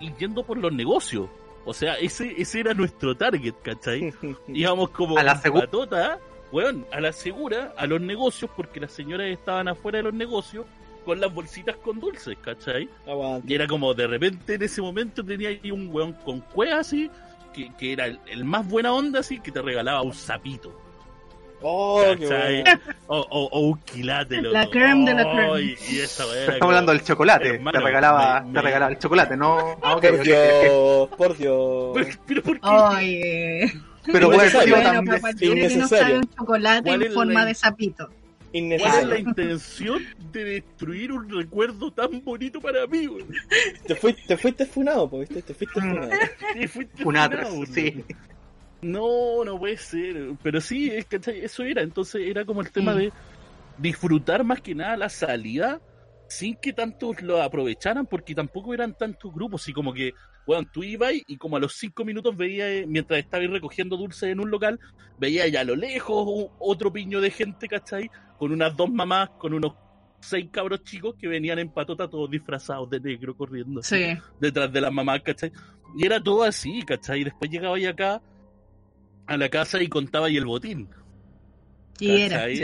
y 0.00 0.12
yendo 0.14 0.44
por 0.44 0.58
los 0.58 0.72
negocios. 0.72 1.28
O 1.64 1.72
sea, 1.74 1.94
ese, 1.94 2.34
ese 2.40 2.60
era 2.60 2.74
nuestro 2.74 3.14
target, 3.16 3.54
¿cachai? 3.62 4.12
Íbamos 4.48 4.90
como 4.90 5.18
A 5.18 5.22
la 5.22 5.40
patota, 5.40 6.18
weón, 6.52 6.86
a 6.92 7.00
la 7.00 7.12
segura, 7.12 7.72
a 7.76 7.86
los 7.86 8.00
negocios, 8.00 8.50
porque 8.56 8.78
las 8.80 8.92
señoras 8.92 9.28
estaban 9.28 9.68
afuera 9.68 9.98
de 9.98 10.04
los 10.04 10.14
negocios, 10.14 10.66
con 11.04 11.20
las 11.20 11.34
bolsitas 11.34 11.74
con 11.78 11.98
dulces, 11.98 12.36
¿cachai? 12.42 12.88
Aguante. 13.08 13.50
Y 13.50 13.54
era 13.56 13.66
como 13.66 13.92
de 13.94 14.06
repente 14.06 14.54
en 14.54 14.62
ese 14.62 14.80
momento 14.80 15.24
tenía 15.24 15.48
ahí 15.48 15.70
un 15.72 15.88
weón 15.92 16.12
con 16.12 16.40
cueva 16.40 16.78
así, 16.80 17.10
que, 17.52 17.72
que 17.76 17.92
era 17.94 18.06
el, 18.06 18.20
el 18.26 18.44
más 18.44 18.66
buena 18.68 18.92
onda 18.92 19.18
así, 19.20 19.40
que 19.40 19.50
te 19.50 19.60
regalaba 19.60 20.02
un 20.02 20.14
sapito. 20.14 20.78
Oh. 21.64 22.02
O, 23.06 23.16
o, 23.18 23.48
o 23.52 23.60
un 23.60 23.78
quilate, 23.82 24.42
loco. 24.42 24.52
La 24.52 24.66
creme 24.68 25.04
de 25.10 25.14
la 25.14 25.28
Oh, 25.28 25.32
creme. 25.54 25.62
y- 25.62 25.76
y 25.94 25.98
esa 26.00 26.24
weá 26.26 26.32
era 26.34 26.40
Estamos 26.42 26.58
como- 26.60 26.70
hablando 26.70 26.92
del 26.92 27.04
chocolate. 27.04 27.48
Hermano, 27.54 27.78
te 27.78 27.84
regalaba, 27.84 28.40
me- 28.40 28.52
te 28.52 28.62
regalaba 28.62 28.92
el 28.92 28.98
chocolate, 28.98 29.36
no. 29.36 29.78
Ah, 29.82 29.96
Por. 30.00 30.22
Dios, 30.22 31.08
por 31.16 31.36
Dios. 31.36 31.90
Pero, 31.94 32.08
pero 32.26 32.42
¿por 32.42 32.60
qué? 32.60 32.68
Oye. 32.68 33.72
Pero. 34.06 34.28
Bueno, 34.28 34.50
también. 34.50 35.04
para 35.06 35.20
cualquiera 35.20 35.54
que 35.54 35.60
no 35.60 35.66
innecesario. 35.66 35.88
sabe 36.06 36.18
un 36.18 36.28
chocolate 36.34 36.82
¿Cuál 36.88 37.02
en 37.02 37.12
forma 37.12 37.32
la- 37.34 37.44
de 37.46 37.54
sapito. 37.54 38.10
¿Cuál 38.52 38.72
es 38.72 39.06
la 39.06 39.18
intención 39.18 40.02
de 40.30 40.44
destruir 40.44 41.10
un 41.12 41.26
recuerdo 41.30 41.90
tan 41.90 42.22
bonito 42.22 42.60
para 42.60 42.86
mí, 42.86 43.06
weón? 43.06 43.28
Te 43.86 43.94
fuiste, 43.94 44.22
te 44.26 44.36
fuiste 44.36 44.66
funado, 44.66 45.08
po, 45.08 45.20
¿viste? 45.20 45.40
Te 45.40 45.54
fuiste 45.54 45.80
Mm. 45.80 45.82
funado. 45.94 46.10
Fuiste 46.68 47.02
Funatres, 47.02 47.48
funado, 47.48 47.66
sí. 47.72 48.04
No, 48.82 49.44
no 49.44 49.58
puede 49.58 49.76
ser. 49.78 50.32
Pero 50.42 50.60
sí, 50.60 50.90
es, 50.90 51.06
¿cachai? 51.06 51.40
eso 51.40 51.62
era. 51.62 51.80
Entonces 51.82 52.22
era 52.26 52.44
como 52.44 52.60
el 52.60 52.70
tema 52.70 52.92
Mm. 52.92 52.98
de 52.98 53.12
disfrutar 53.78 54.44
más 54.44 54.60
que 54.60 54.74
nada 54.74 54.96
la 54.98 55.08
salida 55.08 55.80
sin 56.32 56.56
que 56.56 56.72
tantos 56.72 57.20
lo 57.20 57.42
aprovecharan, 57.42 58.06
porque 58.06 58.34
tampoco 58.34 58.72
eran 58.72 58.96
tantos 58.96 59.32
grupos. 59.34 59.68
Y 59.68 59.74
como 59.74 59.92
que, 59.92 60.14
bueno, 60.46 60.66
tú 60.72 60.82
ibas 60.82 61.12
y 61.26 61.36
como 61.36 61.56
a 61.56 61.60
los 61.60 61.74
cinco 61.74 62.06
minutos 62.06 62.34
veías, 62.34 62.68
eh, 62.68 62.84
mientras 62.88 63.20
estabas 63.20 63.50
recogiendo 63.50 63.98
dulces 63.98 64.30
en 64.30 64.40
un 64.40 64.50
local, 64.50 64.80
veías 65.18 65.52
ya 65.52 65.60
a 65.60 65.64
lo 65.64 65.76
lejos 65.76 66.48
otro 66.58 66.90
piño 66.90 67.20
de 67.20 67.30
gente, 67.30 67.68
¿cachai? 67.68 68.10
Con 68.38 68.50
unas 68.50 68.74
dos 68.74 68.90
mamás, 68.90 69.28
con 69.38 69.52
unos 69.52 69.74
seis 70.20 70.48
cabros 70.50 70.82
chicos 70.84 71.16
que 71.18 71.28
venían 71.28 71.58
en 71.58 71.68
patota 71.68 72.08
todos 72.08 72.30
disfrazados 72.30 72.88
de 72.88 73.00
negro 73.00 73.36
corriendo 73.36 73.80
así 73.80 74.14
detrás 74.40 74.72
de 74.72 74.80
las 74.80 74.92
mamás, 74.92 75.20
¿cachai? 75.22 75.52
Y 75.98 76.06
era 76.06 76.22
todo 76.22 76.44
así, 76.44 76.82
¿cachai? 76.82 77.20
Y 77.20 77.24
después 77.24 77.50
llegaba 77.50 77.76
acá 77.76 78.22
a 79.26 79.36
la 79.36 79.50
casa 79.50 79.82
y 79.82 79.88
contaba 79.88 80.28
ahí 80.28 80.38
el 80.38 80.46
botín. 80.46 80.88
Y 82.00 82.10
era. 82.22 82.50
y, 82.50 82.62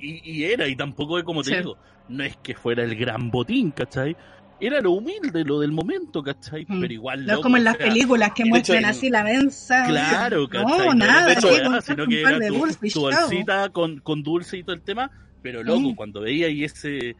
y 0.00 0.44
era, 0.44 0.66
y 0.68 0.76
tampoco 0.76 1.18
es 1.18 1.24
como 1.24 1.42
te 1.42 1.50
Sí. 1.50 1.56
digo, 1.56 1.76
no 2.08 2.24
es 2.24 2.36
que 2.38 2.54
fuera 2.54 2.82
el 2.84 2.94
gran 2.96 3.30
botín, 3.30 3.70
¿cachai? 3.72 4.16
Era 4.62 4.80
lo 4.80 4.92
humilde, 4.92 5.42
lo 5.44 5.58
del 5.60 5.72
momento, 5.72 6.22
¿cachai? 6.22 6.66
Mm. 6.68 6.80
Pero 6.80 6.92
igual. 6.92 7.18
No 7.20 7.24
es 7.24 7.28
loco, 7.32 7.42
como 7.44 7.56
en 7.56 7.64
las 7.64 7.76
películas 7.76 8.32
que 8.34 8.44
muestran 8.44 8.78
hecho, 8.80 8.88
así 8.88 9.08
la 9.10 9.24
mensa. 9.24 9.84
Claro, 9.86 10.48
¿cachai? 10.48 10.78
No, 10.86 10.94
nada, 10.94 11.26
de 11.26 11.32
hecho, 11.32 11.50
era, 11.56 11.80
sino 11.80 12.06
que 12.06 12.20
era 12.20 12.38
tu, 12.48 12.66
tu 12.92 13.00
bolsita 13.00 13.68
con, 13.70 14.00
con 14.00 14.22
dulce 14.22 14.58
y 14.58 14.62
todo 14.62 14.74
el 14.74 14.82
tema, 14.82 15.10
pero 15.42 15.62
loco, 15.62 15.92
Mm. 15.92 15.94
cuando 15.94 16.20
veía 16.20 16.46
ahí 16.48 16.64
ese 16.64 17.16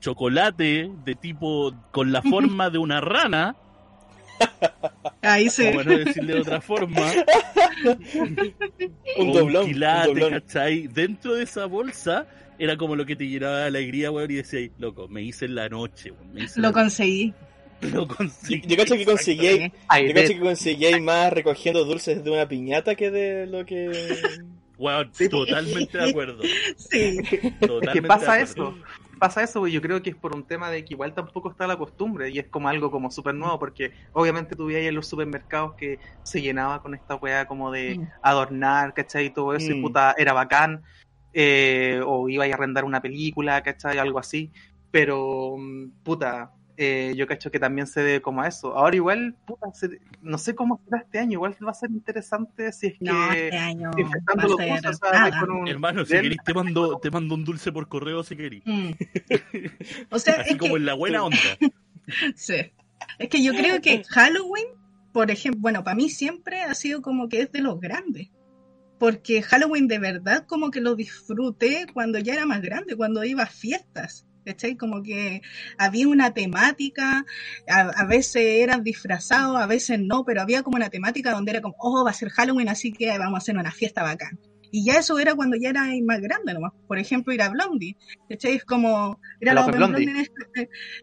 chocolate 0.00 0.90
de 1.04 1.14
tipo 1.14 1.72
con 1.92 2.12
la 2.12 2.20
forma 2.22 2.68
de 2.70 2.78
una 2.78 3.00
rana, 3.00 3.56
Ahí 5.22 5.48
sí. 5.50 5.66
como 5.66 5.84
no 5.84 5.98
decirle 5.98 6.34
de 6.34 6.40
otra 6.40 6.60
forma, 6.60 7.12
Un 9.16 9.32
doblón. 9.32 9.66
quilate, 9.66 10.10
un 10.10 10.18
doblón. 10.18 10.40
¿cachai? 10.40 10.86
Dentro 10.88 11.34
de 11.34 11.44
esa 11.44 11.66
bolsa 11.66 12.26
era 12.58 12.76
como 12.76 12.96
lo 12.96 13.06
que 13.06 13.16
te 13.16 13.26
llenaba 13.28 13.60
de 13.60 13.66
alegría, 13.66 14.10
weón, 14.10 14.30
y 14.30 14.34
decía, 14.34 14.68
loco, 14.78 15.08
me 15.08 15.22
hice 15.22 15.44
en 15.46 15.54
la 15.54 15.68
noche, 15.68 16.10
weón, 16.10 16.32
me 16.32 16.44
hice 16.44 16.54
en 16.58 16.62
Lo 16.62 16.68
la- 16.68 16.72
conseguí. 16.74 17.32
lo 17.92 18.06
conseguí. 18.06 18.62
Yo 18.66 18.76
cacho 18.76 18.94
que 18.96 19.04
conseguí, 19.04 19.72
Ay, 19.88 20.08
yo 20.08 20.14
cacho 20.14 20.28
que 20.34 20.40
conseguí 20.40 21.00
más 21.00 21.32
recogiendo 21.32 21.84
dulces 21.84 22.22
de 22.22 22.30
una 22.30 22.46
piñata 22.48 22.94
que 22.94 23.10
de 23.10 23.46
lo 23.46 23.64
que... 23.66 23.90
Weón, 24.78 25.10
Sí. 25.12 25.28
totalmente 25.28 25.96
de 25.98 26.10
acuerdo. 26.10 26.42
Sí. 26.76 27.18
Totalmente 27.60 27.92
que 27.92 28.00
de 28.00 28.08
pasa 28.08 28.32
acuerdo. 28.34 28.42
eso. 28.44 28.78
Pasa 29.22 29.40
eso, 29.40 29.60
güey. 29.60 29.70
Yo 29.72 29.80
creo 29.80 30.02
que 30.02 30.10
es 30.10 30.16
por 30.16 30.34
un 30.34 30.44
tema 30.44 30.68
de 30.68 30.84
que 30.84 30.94
igual 30.94 31.14
tampoco 31.14 31.48
está 31.48 31.68
la 31.68 31.76
costumbre 31.78 32.28
y 32.30 32.40
es 32.40 32.48
como 32.48 32.68
algo 32.68 32.90
como 32.90 33.08
súper 33.08 33.36
nuevo 33.36 33.56
porque 33.56 33.92
obviamente 34.14 34.56
tú 34.56 34.66
veías 34.66 34.82
en 34.82 34.96
los 34.96 35.06
supermercados 35.06 35.74
que 35.76 36.00
se 36.24 36.42
llenaba 36.42 36.82
con 36.82 36.92
esta 36.92 37.14
weá 37.14 37.46
como 37.46 37.70
de 37.70 37.98
Mm. 38.00 38.08
adornar, 38.20 38.94
¿cachai? 38.94 39.26
Y 39.26 39.30
todo 39.30 39.54
eso 39.54 39.70
y 39.70 39.80
puta, 39.80 40.12
era 40.18 40.32
bacán. 40.32 40.82
Eh, 41.32 42.00
o 42.04 42.28
iba 42.28 42.44
a 42.46 42.48
arrendar 42.48 42.84
una 42.84 43.00
película, 43.00 43.62
¿cachai? 43.62 43.98
Algo 43.98 44.18
así. 44.18 44.52
Pero, 44.90 45.54
mm, 45.56 46.02
puta, 46.02 46.50
eh, 46.76 47.12
yo 47.16 47.26
cacho 47.26 47.50
que 47.50 47.58
también 47.58 47.86
se 47.86 48.00
debe 48.02 48.22
como 48.22 48.42
a 48.42 48.48
eso. 48.48 48.76
Ahora 48.76 48.96
igual, 48.96 49.34
puta, 49.46 49.72
se- 49.74 50.00
no 50.22 50.38
sé 50.38 50.54
cómo 50.54 50.80
será 50.84 51.02
este 51.02 51.18
año. 51.18 51.32
Igual 51.32 51.56
va 51.66 51.70
a 51.70 51.74
ser 51.74 51.90
interesante 51.90 52.72
si 52.72 52.88
es 52.88 52.92
que... 52.98 53.04
No, 53.04 53.32
este 53.32 53.56
año 53.58 53.90
los 53.96 55.00
con 55.38 55.50
un- 55.50 55.68
Hermano, 55.68 56.04
si 56.04 56.12
querís 56.12 56.38
te 56.44 56.54
mando, 56.54 56.98
te 56.98 57.10
mando 57.10 57.34
un 57.34 57.44
dulce 57.44 57.72
por 57.72 57.88
correo 57.88 58.22
si 58.24 58.36
querís. 58.36 58.62
Mm. 58.64 58.90
O 60.10 60.18
sea, 60.18 60.34
Así 60.40 60.52
es 60.52 60.58
como 60.58 60.74
que, 60.74 60.78
en 60.80 60.86
la 60.86 60.94
buena 60.94 61.24
onda. 61.24 61.36
sí. 62.36 62.72
es 63.18 63.28
que 63.28 63.42
yo 63.42 63.52
creo 63.52 63.80
que 63.80 64.04
Halloween, 64.04 64.66
por 65.12 65.30
ejemplo, 65.30 65.60
bueno, 65.60 65.84
para 65.84 65.96
mí 65.96 66.08
siempre 66.10 66.62
ha 66.62 66.74
sido 66.74 67.02
como 67.02 67.28
que 67.28 67.42
es 67.42 67.52
de 67.52 67.60
los 67.60 67.80
grandes. 67.80 68.28
Porque 68.98 69.42
Halloween 69.42 69.88
de 69.88 69.98
verdad 69.98 70.46
como 70.46 70.70
que 70.70 70.80
lo 70.80 70.94
disfruté 70.94 71.86
cuando 71.92 72.18
ya 72.18 72.34
era 72.34 72.46
más 72.46 72.62
grande, 72.62 72.96
cuando 72.96 73.24
iba 73.24 73.42
a 73.42 73.46
fiestas. 73.46 74.26
¿Cachai? 74.44 74.76
Como 74.76 75.02
que 75.02 75.42
había 75.78 76.08
una 76.08 76.34
temática, 76.34 77.24
a, 77.68 78.04
veces 78.06 78.42
eran 78.62 78.82
disfrazados, 78.82 79.56
a 79.56 79.66
veces 79.66 80.00
no, 80.00 80.24
pero 80.24 80.42
había 80.42 80.62
como 80.62 80.76
una 80.76 80.90
temática 80.90 81.32
donde 81.32 81.52
era 81.52 81.60
como, 81.62 81.76
oh, 81.78 82.04
va 82.04 82.10
a 82.10 82.14
ser 82.14 82.30
Halloween, 82.30 82.68
así 82.68 82.92
que 82.92 83.16
vamos 83.18 83.34
a 83.34 83.38
hacer 83.38 83.56
una 83.56 83.72
fiesta 83.72 84.02
bacán. 84.02 84.38
Y 84.74 84.86
ya 84.86 84.94
eso 84.94 85.18
era 85.18 85.34
cuando 85.34 85.56
ya 85.56 85.68
era 85.68 85.84
más 86.02 86.20
grande 86.20 86.54
nomás. 86.54 86.72
Por 86.88 86.98
ejemplo, 86.98 87.32
ir 87.32 87.42
a 87.42 87.50
Blondie. 87.50 87.96
¿Cachai? 88.28 88.54
Es 88.54 88.64
como, 88.64 89.20
ir 89.40 89.50
a 89.50 89.54
la 89.54 89.60
Open 89.60 89.76
Blondie. 89.76 90.06
Blondie. 90.06 90.30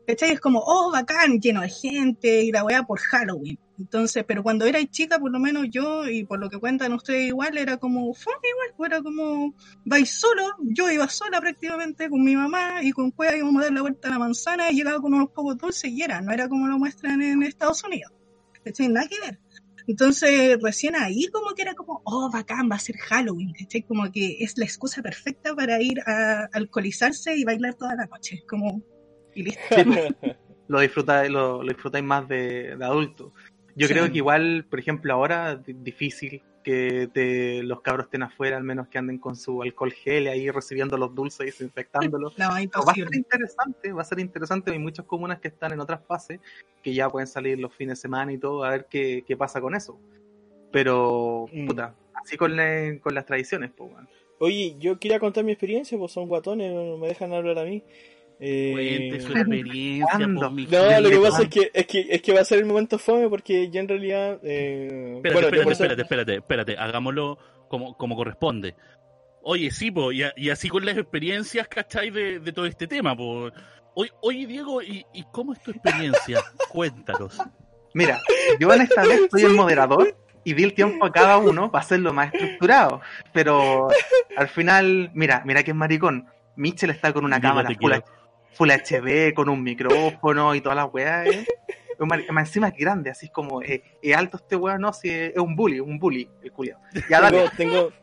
Es 0.08 0.40
como, 0.42 0.60
oh, 0.66 0.92
bacán, 0.92 1.40
lleno 1.40 1.62
de 1.62 1.70
gente, 1.70 2.44
y 2.44 2.52
la 2.52 2.64
weá 2.66 2.84
por 2.84 3.00
Halloween. 3.00 3.60
Entonces, 3.78 4.26
pero 4.28 4.44
cuando 4.44 4.66
era 4.66 4.84
chica, 4.86 5.20
por 5.20 5.32
lo 5.32 5.40
menos 5.40 5.68
yo, 5.70 6.10
y 6.10 6.26
por 6.26 6.40
lo 6.40 6.50
que 6.50 6.60
cuentan 6.60 6.94
ustedes 6.94 7.28
igual, 7.28 7.58
era 7.58 7.78
como, 7.78 8.14
fue 8.14 8.34
igual, 8.34 8.74
pues 8.76 8.92
era 8.92 9.02
como, 9.02 9.56
vais 9.86 10.10
solo, 10.10 10.44
yo 10.62 10.92
iba 10.92 11.08
sola 11.08 11.40
prácticamente 11.40 12.10
con 12.10 12.22
mi 12.24 12.36
mamá, 12.36 12.84
y 12.84 12.92
con 12.92 13.12
Cueva 13.12 13.38
íbamos 13.38 13.62
a 13.62 13.66
dar 13.66 13.74
la 13.74 13.82
vuelta 13.82 14.10
a 14.10 14.12
la 14.12 14.20
manzana, 14.20 14.72
y 14.72 14.76
llegaba 14.76 15.00
con 15.00 15.14
unos 15.14 15.30
pocos 15.30 15.58
dulces, 15.58 15.92
y 15.92 16.02
era, 16.02 16.20
no 16.22 16.34
era 16.34 16.50
como 16.50 16.68
lo 16.68 16.78
muestran 16.78 17.22
en 17.22 17.44
Estados 17.44 17.84
Unidos. 17.84 18.12
¿Cachai? 18.66 18.90
Nada 18.90 19.08
que 19.08 19.20
ver. 19.22 19.40
Entonces, 19.90 20.58
recién 20.62 20.96
ahí 20.96 21.28
como 21.34 21.56
que 21.56 21.64
era 21.64 21.74
como, 21.74 22.02
oh, 22.06 22.30
bacán, 22.32 22.70
va 22.72 22.76
a 22.76 22.80
ser 22.80 22.96
Halloween, 22.98 23.54
¿cachai? 23.58 23.82
Como 23.82 24.12
que 24.12 24.38
es 24.40 24.56
la 24.58 24.66
excusa 24.66 25.02
perfecta 25.02 25.56
para 25.56 25.82
ir 25.82 26.00
a 26.06 26.48
alcoholizarse 26.54 27.36
y 27.36 27.44
bailar 27.44 27.74
toda 27.74 27.96
la 27.96 28.06
noche, 28.06 28.44
como, 28.48 28.84
y 29.34 29.44
listo. 29.44 29.62
Sí, 29.76 29.84
pues, 29.84 30.14
lo 30.68 30.80
disfrutáis, 30.80 31.32
lo, 31.32 31.64
lo 31.64 31.68
disfrutáis 31.74 32.06
más 32.06 32.28
de, 32.28 32.76
de 32.78 32.86
adulto. 32.86 33.34
Yo 33.76 33.88
Sí. 33.88 33.94
creo 33.94 34.12
que 34.12 34.18
igual, 34.18 34.68
por 34.70 34.80
ejemplo, 34.80 35.12
ahora 35.12 35.56
di- 35.56 35.74
difícil 35.74 36.44
que 36.64 37.10
te, 37.14 37.64
los 37.64 37.82
cabros 37.82 38.06
estén 38.06 38.24
afuera, 38.24 38.58
al 38.58 38.64
menos 38.64 38.88
que 38.88 38.98
anden 38.98 39.18
con 39.18 39.36
su 39.36 39.62
alcohol 39.62 39.92
gel 39.92 40.28
ahí 40.28 40.50
recibiendo 40.52 40.98
los 40.98 41.14
dulces 41.16 41.42
y 41.42 41.46
desinfectándolos. 41.46 42.38
No, 42.38 42.50
va 42.88 42.92
a 42.92 42.94
ser 42.94 43.08
interesante, 43.16 43.92
va 43.94 44.02
a 44.02 44.06
ser 44.06 44.20
interesante. 44.20 44.72
Hay 44.72 44.80
muchas 44.80 45.06
comunas 45.06 45.40
que 45.40 45.48
están 45.50 45.72
en 45.74 45.80
otras 45.80 46.06
fases 46.06 46.40
que 46.84 46.94
ya 46.94 47.10
pueden 47.10 47.28
salir 47.28 47.60
los 47.60 47.74
fines 47.74 47.98
de 47.98 48.02
semana 48.02 48.32
y 48.34 48.38
todo, 48.38 48.64
a 48.64 48.72
ver 48.72 48.88
qué, 48.90 49.24
qué 49.28 49.36
pasa 49.38 49.60
con 49.62 49.76
eso. 49.76 50.00
Pero, 50.72 51.48
Mm. 51.52 51.68
puta, 51.68 51.96
así 52.14 52.38
con, 52.38 52.56
la- 52.56 52.98
con 53.02 53.14
las 53.16 53.26
tradiciones, 53.26 53.72
pues. 53.76 53.92
Oye, 54.40 54.76
yo 54.80 55.00
quería 55.00 55.20
contar 55.20 55.44
mi 55.44 55.52
experiencia, 55.52 55.98
pues 55.98 56.12
son 56.12 56.28
guatones, 56.28 56.72
no 56.72 56.98
me 56.98 57.08
dejan 57.08 57.34
hablar 57.34 57.60
a 57.60 57.66
mí. 57.66 57.84
Eh, 58.42 58.72
Cuente 59.10 59.20
su 59.22 59.32
experiencia, 59.38 60.18
mi 60.50 60.66
No, 60.66 61.02
lo 61.02 61.10
que 61.10 61.18
pasa 61.20 61.44
es 61.44 61.50
que, 61.50 61.72
es 61.74 61.86
que 61.88 62.08
es 62.10 62.22
que 62.22 62.34
va 62.34 62.40
a 62.40 62.46
ser 62.46 62.60
el 62.60 62.66
momento 62.66 62.98
fome 62.98 63.28
porque 63.28 63.70
yo 63.70 63.82
en 63.82 63.88
realidad 63.90 64.40
eh, 64.44 65.16
Espérate, 65.18 65.34
bueno, 65.34 65.48
espérate, 65.48 65.62
eso- 65.62 65.72
espérate, 65.84 66.02
espérate, 66.04 66.36
espérate, 66.36 66.78
hagámoslo 66.78 67.38
como, 67.68 67.98
como 67.98 68.16
corresponde. 68.16 68.76
Oye, 69.42 69.72
sí, 69.72 69.92
po, 69.92 70.12
y, 70.14 70.24
a- 70.24 70.34
y 70.38 70.50
así 70.52 70.70
con 70.70 70.86
las 70.86 70.98
experiencias, 70.98 71.68
¿cachai? 71.68 72.12
De, 72.12 72.40
de 72.40 72.52
todo 72.54 72.66
este 72.66 72.88
tema, 72.88 73.16
po. 73.16 73.50
Oye, 73.96 74.12
oye 74.22 74.48
Diego, 74.48 74.82
¿y, 74.82 75.06
¿y 75.14 75.24
cómo 75.34 75.52
es 75.54 75.62
tu 75.62 75.72
experiencia? 75.72 76.40
Cuéntanos. 76.70 77.38
Mira, 77.94 78.20
yo 78.60 78.72
en 78.74 78.82
esta 78.82 79.02
vez 79.04 79.22
soy 79.32 79.42
el 79.44 79.54
moderador 79.54 80.16
y 80.46 80.54
di 80.54 80.64
el 80.64 80.74
tiempo 80.74 81.06
a 81.06 81.12
cada 81.12 81.38
uno 81.40 81.72
para 81.72 81.84
hacerlo 81.84 82.14
más 82.14 82.34
estructurado. 82.34 83.02
Pero 83.34 83.90
al 84.38 84.48
final, 84.48 85.12
mira, 85.14 85.42
mira 85.46 85.64
que 85.64 85.72
es 85.72 85.76
maricón. 85.78 86.28
Mitchell 86.56 86.92
está 86.92 87.12
con 87.14 87.26
una 87.26 87.40
Diego, 87.40 87.56
cámara 87.56 87.70
full. 87.80 87.92
Full 88.54 88.70
HD, 88.72 89.34
con 89.34 89.50
un 89.50 89.64
micrófono 89.64 90.56
y 90.56 90.62
todas 90.62 90.76
las 90.76 90.94
weas. 90.94 91.28
eh. 91.28 91.46
Más 92.00 92.48
encima 92.48 92.70
es 92.70 92.76
grande, 92.78 93.10
así 93.10 93.26
es 93.26 93.32
como, 93.32 93.62
eh, 93.62 93.84
es 94.02 94.16
alto 94.16 94.38
este 94.38 94.56
weón, 94.56 94.80
no, 94.82 94.94
si 94.94 95.10
es, 95.10 95.32
es 95.34 95.38
un 95.38 95.54
bully, 95.56 95.82
un 95.82 96.00
bully, 96.00 96.30
el 96.42 96.52
culiao. 96.52 96.80
Ya 97.10 97.20
dale. 97.20 97.50
tengo, 97.58 97.92
tengo, 97.92 97.94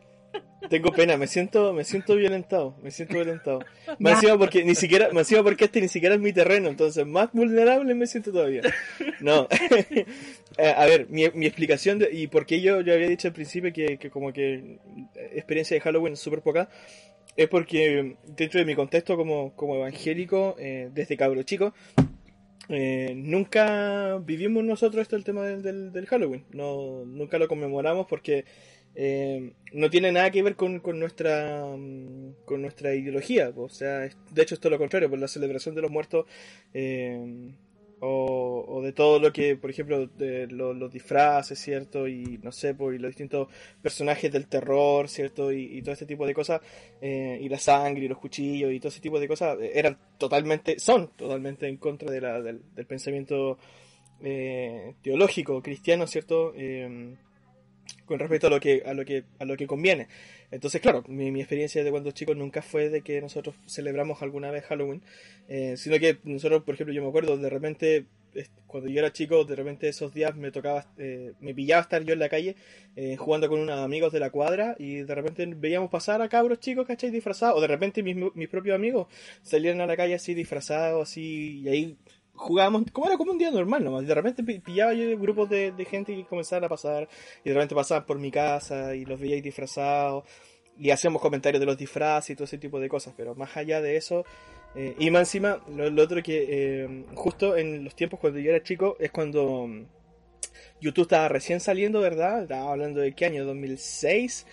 tengo 0.69 0.91
pena, 0.91 1.17
me 1.17 1.25
siento, 1.25 1.73
me 1.73 1.83
siento 1.83 2.15
violentado, 2.15 2.75
me 2.83 2.91
siento 2.91 3.15
violentado. 3.15 3.59
Más 3.97 4.13
encima 4.13 4.37
porque 4.37 4.63
ni 4.63 4.75
siquiera, 4.75 5.07
más 5.13 5.21
encima 5.21 5.41
porque 5.41 5.65
este 5.65 5.81
ni 5.81 5.87
siquiera 5.87 6.13
es 6.15 6.21
mi 6.21 6.31
terreno, 6.31 6.69
entonces 6.69 7.07
más 7.07 7.31
vulnerable 7.31 7.95
me 7.95 8.05
siento 8.05 8.31
todavía. 8.31 8.61
No. 9.19 9.47
Eh, 10.59 10.73
a 10.75 10.87
ver, 10.87 11.05
mi, 11.07 11.29
mi 11.35 11.45
explicación 11.45 11.99
de, 11.99 12.09
y 12.11 12.25
por 12.25 12.47
qué 12.47 12.61
yo, 12.61 12.81
yo 12.81 12.91
había 12.91 13.07
dicho 13.07 13.27
al 13.27 13.33
principio 13.35 13.71
que, 13.71 13.99
que 13.99 14.09
como 14.09 14.33
que 14.33 14.79
experiencia 15.33 15.75
de 15.75 15.81
Halloween 15.81 16.13
es 16.13 16.19
súper 16.19 16.41
poca. 16.41 16.67
Es 17.37 17.47
porque 17.47 18.17
dentro 18.25 18.59
de 18.59 18.65
mi 18.65 18.75
contexto 18.75 19.15
como, 19.15 19.55
como 19.55 19.75
evangélico, 19.75 20.55
eh, 20.59 20.89
desde 20.93 21.15
cabro 21.15 21.43
chico, 21.43 21.73
eh, 22.69 23.13
nunca 23.15 24.17
vivimos 24.17 24.63
nosotros 24.63 25.03
esto 25.03 25.15
el 25.15 25.23
tema 25.23 25.43
del, 25.45 25.91
del, 25.93 26.05
Halloween. 26.07 26.43
No, 26.51 27.05
nunca 27.05 27.37
lo 27.37 27.47
conmemoramos 27.47 28.07
porque 28.07 28.43
eh, 28.95 29.53
no 29.71 29.89
tiene 29.89 30.11
nada 30.11 30.31
que 30.31 30.43
ver 30.43 30.55
con, 30.55 30.79
con 30.79 30.99
nuestra 30.99 31.63
mm, 31.77 32.43
con 32.43 32.61
nuestra 32.61 32.93
ideología. 32.95 33.51
O 33.55 33.69
sea, 33.69 33.99
de 33.99 34.41
hecho, 34.41 34.55
es 34.55 34.65
lo 34.65 34.77
contrario, 34.77 35.09
por 35.09 35.19
la 35.19 35.27
celebración 35.27 35.75
de 35.75 35.81
los 35.81 35.91
muertos 35.91 36.25
eh, 36.73 37.53
o, 37.99 38.63
o 38.67 38.81
de 38.83 38.91
todo 38.93 39.19
lo 39.19 39.33
que, 39.33 39.55
por 39.55 39.69
ejemplo, 39.71 40.05
de 40.07 40.47
lo- 40.47 40.73
los 40.73 40.91
disfraces, 40.91 41.59
¿cierto? 41.59 42.07
Y 42.07 42.39
no 42.43 42.51
sé, 42.51 42.75
pues, 42.75 42.95
y 42.97 42.99
los 42.99 43.09
distintos 43.09 43.47
personajes 43.81 44.31
del 44.31 44.47
terror, 44.47 45.09
¿cierto? 45.09 45.51
Y, 45.51 45.77
y 45.77 45.81
todo 45.81 45.93
este 45.93 46.05
tipo 46.05 46.25
de 46.27 46.33
cosas, 46.33 46.61
eh, 47.01 47.39
y 47.41 47.49
la 47.49 47.57
sangre 47.59 48.05
y 48.05 48.07
los 48.07 48.19
cuchillos 48.19 48.71
y 48.71 48.79
todo 48.79 48.89
ese 48.89 49.01
tipo 49.01 49.19
de 49.19 49.27
cosas, 49.27 49.57
eh, 49.59 49.71
eran 49.75 49.97
totalmente, 50.17 50.79
son 50.79 51.09
totalmente 51.15 51.67
en 51.67 51.77
contra 51.77 52.11
de 52.11 52.21
la, 52.21 52.41
del, 52.41 52.61
del 52.75 52.85
pensamiento 52.85 53.57
eh, 54.21 54.95
teológico 55.03 55.61
cristiano, 55.61 56.07
¿cierto? 56.07 56.53
Con 58.05 58.19
respecto 58.19 58.47
a 58.47 58.49
lo 58.49 58.59
que 58.59 58.83
a 58.85 58.93
lo 58.93 59.03
que 59.05 59.25
a 59.39 59.45
lo 59.45 59.57
que 59.57 59.67
conviene. 59.67 60.07
Entonces, 60.51 60.81
claro, 60.81 61.03
mi, 61.07 61.31
mi 61.31 61.41
experiencia 61.41 61.83
de 61.83 61.91
cuando 61.91 62.11
chico 62.11 62.33
nunca 62.35 62.61
fue 62.61 62.89
de 62.89 63.01
que 63.01 63.21
nosotros 63.21 63.55
celebramos 63.67 64.21
alguna 64.21 64.51
vez 64.51 64.63
Halloween, 64.65 65.01
eh, 65.49 65.75
sino 65.77 65.99
que 65.99 66.19
nosotros, 66.23 66.63
por 66.63 66.75
ejemplo, 66.75 66.93
yo 66.93 67.01
me 67.01 67.09
acuerdo 67.09 67.37
de 67.37 67.49
repente 67.49 68.05
cuando 68.67 68.89
yo 68.89 68.99
era 68.99 69.11
chico, 69.11 69.45
de 69.45 69.55
repente 69.55 69.87
esos 69.87 70.13
días 70.13 70.35
me 70.35 70.51
tocaba, 70.51 70.85
eh, 70.97 71.33
me 71.39 71.53
pillaba 71.53 71.81
estar 71.81 72.03
yo 72.03 72.13
en 72.13 72.19
la 72.19 72.29
calle 72.29 72.55
eh, 72.95 73.15
jugando 73.15 73.49
con 73.49 73.59
unos 73.59 73.79
amigos 73.79 74.11
de 74.11 74.19
la 74.19 74.29
cuadra 74.29 74.75
y 74.77 74.97
de 74.97 75.15
repente 75.15 75.45
veíamos 75.45 75.89
pasar 75.89 76.21
a 76.21 76.29
cabros 76.29 76.59
chicos, 76.59 76.85
¿cachai? 76.85 77.09
Disfrazados, 77.09 77.57
o 77.57 77.61
de 77.61 77.67
repente 77.67 78.03
mis, 78.03 78.15
mis 78.35 78.49
propios 78.49 78.75
amigos 78.75 79.07
salían 79.41 79.81
a 79.81 79.85
la 79.85 79.95
calle 79.95 80.15
así 80.15 80.33
disfrazados, 80.33 81.09
así, 81.09 81.61
y 81.61 81.69
ahí 81.69 81.97
jugábamos, 82.37 82.83
como 82.93 83.07
era 83.07 83.17
como 83.17 83.31
un 83.33 83.37
día 83.37 83.51
normal 83.51 83.83
nomás, 83.83 84.07
de 84.07 84.15
repente 84.15 84.43
pi- 84.43 84.59
pillaba 84.59 84.93
yo 84.93 85.17
grupos 85.19 85.49
de, 85.49 85.71
de 85.73 85.85
gente 85.85 86.15
que 86.15 86.25
comenzaban 86.25 86.63
a 86.65 86.69
pasar, 86.69 87.09
y 87.43 87.49
de 87.49 87.55
repente 87.55 87.75
pasaban 87.75 88.05
por 88.05 88.19
mi 88.19 88.31
casa 88.31 88.95
y 88.95 89.05
los 89.05 89.19
veía 89.19 89.35
ahí 89.35 89.41
disfrazados, 89.41 90.23
y 90.79 90.91
hacíamos 90.91 91.21
comentarios 91.21 91.59
de 91.59 91.65
los 91.65 91.77
disfraces 91.77 92.29
y 92.31 92.35
todo 92.35 92.45
ese 92.45 92.57
tipo 92.59 92.79
de 92.79 92.87
cosas, 92.89 93.13
pero 93.17 93.35
más 93.35 93.57
allá 93.57 93.81
de 93.81 93.97
eso, 93.97 94.25
eh, 94.75 94.95
y 94.99 95.09
más 95.11 95.21
encima, 95.21 95.61
lo, 95.75 95.89
lo 95.89 96.03
otro 96.03 96.21
que 96.21 96.45
eh, 96.47 97.05
justo 97.15 97.57
en 97.57 97.83
los 97.83 97.95
tiempos 97.95 98.19
cuando 98.19 98.39
yo 98.39 98.51
era 98.51 98.61
chico 98.63 98.95
es 98.99 99.11
cuando 99.11 99.65
mm, 99.67 99.85
YouTube 100.81 101.03
estaba 101.03 101.29
recién 101.29 101.59
saliendo, 101.59 101.99
¿verdad? 102.01 102.43
Estaba 102.43 102.71
hablando 102.71 102.99
de 102.99 103.13
qué 103.13 103.25
año, 103.25 103.45
2006. 103.45 104.45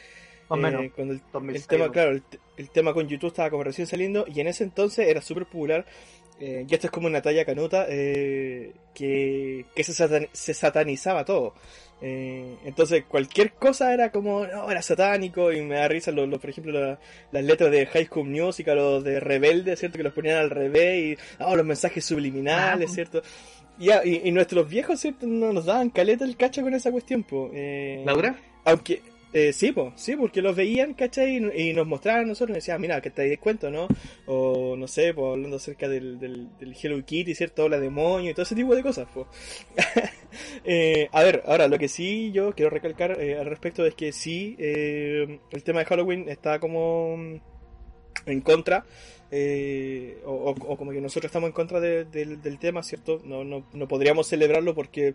Más 0.48 0.50
o 0.50 0.56
eh, 0.56 0.60
menos. 0.60 0.92
cuando 0.94 1.14
el, 1.14 1.20
2006, 1.32 1.62
el 1.62 1.66
tema, 1.68 1.86
¿no? 1.86 1.92
claro, 1.92 2.12
el, 2.12 2.22
el 2.56 2.70
tema 2.70 2.94
con 2.94 3.08
YouTube 3.08 3.28
estaba 3.28 3.50
como 3.50 3.64
recién 3.64 3.86
saliendo 3.86 4.24
y 4.28 4.40
en 4.40 4.46
ese 4.46 4.64
entonces 4.64 5.08
era 5.08 5.20
súper 5.20 5.46
popular. 5.46 5.86
Eh, 6.40 6.66
y 6.68 6.74
esto 6.74 6.86
es 6.86 6.90
como 6.90 7.06
una 7.06 7.22
talla 7.22 7.44
canuta 7.44 7.86
eh, 7.88 8.72
que, 8.94 9.64
que 9.74 9.84
se, 9.84 9.92
satan- 9.92 10.28
se 10.32 10.54
satanizaba 10.54 11.24
todo. 11.24 11.54
Eh, 12.02 12.56
entonces 12.64 13.04
cualquier 13.08 13.52
cosa 13.52 13.94
era 13.94 14.10
como, 14.10 14.46
no, 14.46 14.70
era 14.70 14.82
satánico 14.82 15.52
y 15.52 15.62
me 15.62 15.76
da 15.76 15.88
risa, 15.88 16.10
lo, 16.10 16.26
lo- 16.26 16.38
por 16.40 16.50
ejemplo, 16.50 16.72
la- 16.72 16.98
las 17.32 17.44
letras 17.44 17.70
de 17.70 17.86
High 17.86 18.06
School 18.06 18.28
Musical 18.28 18.78
o 18.78 19.00
de 19.00 19.20
Rebelde, 19.20 19.76
¿cierto? 19.76 19.96
Que 19.96 20.04
los 20.04 20.12
ponían 20.12 20.38
al 20.38 20.50
revés 20.50 21.18
y 21.18 21.42
oh, 21.42 21.56
los 21.56 21.64
mensajes 21.64 22.04
subliminales, 22.04 22.90
Ah. 22.90 22.94
¿cierto? 22.94 23.22
Ya, 23.78 24.02
y, 24.04 24.20
y 24.24 24.30
nuestros 24.32 24.68
viejos, 24.68 25.00
¿cierto? 25.00 25.26
No 25.26 25.52
nos 25.52 25.64
daban 25.64 25.90
caleta 25.90 26.24
el 26.24 26.36
cacho 26.36 26.62
con 26.62 26.74
esa 26.74 26.92
cuestión, 26.92 27.22
po. 27.24 27.50
Eh, 27.54 28.02
¿Laura? 28.04 28.36
aunque, 28.64 29.02
eh, 29.34 29.52
sí, 29.52 29.72
po, 29.72 29.92
sí, 29.96 30.16
porque 30.16 30.40
los 30.40 30.56
veían, 30.56 30.94
¿cachai? 30.94 31.36
Y, 31.56 31.70
y 31.70 31.74
nos 31.74 31.86
mostraban 31.86 32.22
a 32.22 32.26
nosotros 32.28 32.54
y 32.56 32.60
decían, 32.60 32.80
mira, 32.80 33.00
que 33.02 33.10
te 33.10 33.26
dais 33.26 33.38
cuenta, 33.38 33.70
¿no? 33.70 33.88
O 34.26 34.76
no 34.76 34.88
sé, 34.88 35.12
pues 35.12 35.26
hablando 35.32 35.56
acerca 35.58 35.88
del, 35.88 36.18
del, 36.18 36.48
Hello 36.82 37.04
Kitty, 37.04 37.34
¿cierto? 37.34 37.68
La 37.68 37.78
demonio 37.80 38.30
y 38.30 38.34
todo 38.34 38.44
ese 38.44 38.54
tipo 38.54 38.74
de 38.74 38.82
cosas, 38.82 39.06
pues. 39.12 39.26
Eh, 40.64 41.08
a 41.12 41.22
ver, 41.22 41.42
ahora 41.46 41.68
lo 41.68 41.78
que 41.78 41.86
sí 41.88 42.32
yo 42.32 42.52
quiero 42.54 42.68
recalcar 42.70 43.20
eh, 43.20 43.38
al 43.38 43.46
respecto 43.46 43.86
es 43.86 43.94
que 43.94 44.10
sí, 44.12 44.56
eh, 44.58 45.38
el 45.52 45.62
tema 45.62 45.78
de 45.80 45.84
Halloween 45.86 46.28
está 46.28 46.58
como 46.58 47.16
en 48.26 48.40
contra. 48.40 48.84
eh, 49.30 50.18
o, 50.24 50.32
o- 50.32 50.50
o 50.72 50.76
como 50.76 50.92
que 50.92 51.00
nosotros 51.00 51.28
estamos 51.28 51.48
en 51.48 51.52
contra 51.54 51.80
de- 51.80 52.04
del 52.04 52.58
tema, 52.58 52.82
¿cierto? 52.84 53.20
No, 53.24 53.42
no, 53.44 53.66
no 53.72 53.88
podríamos 53.88 54.28
celebrarlo 54.28 54.74
porque 54.76 55.14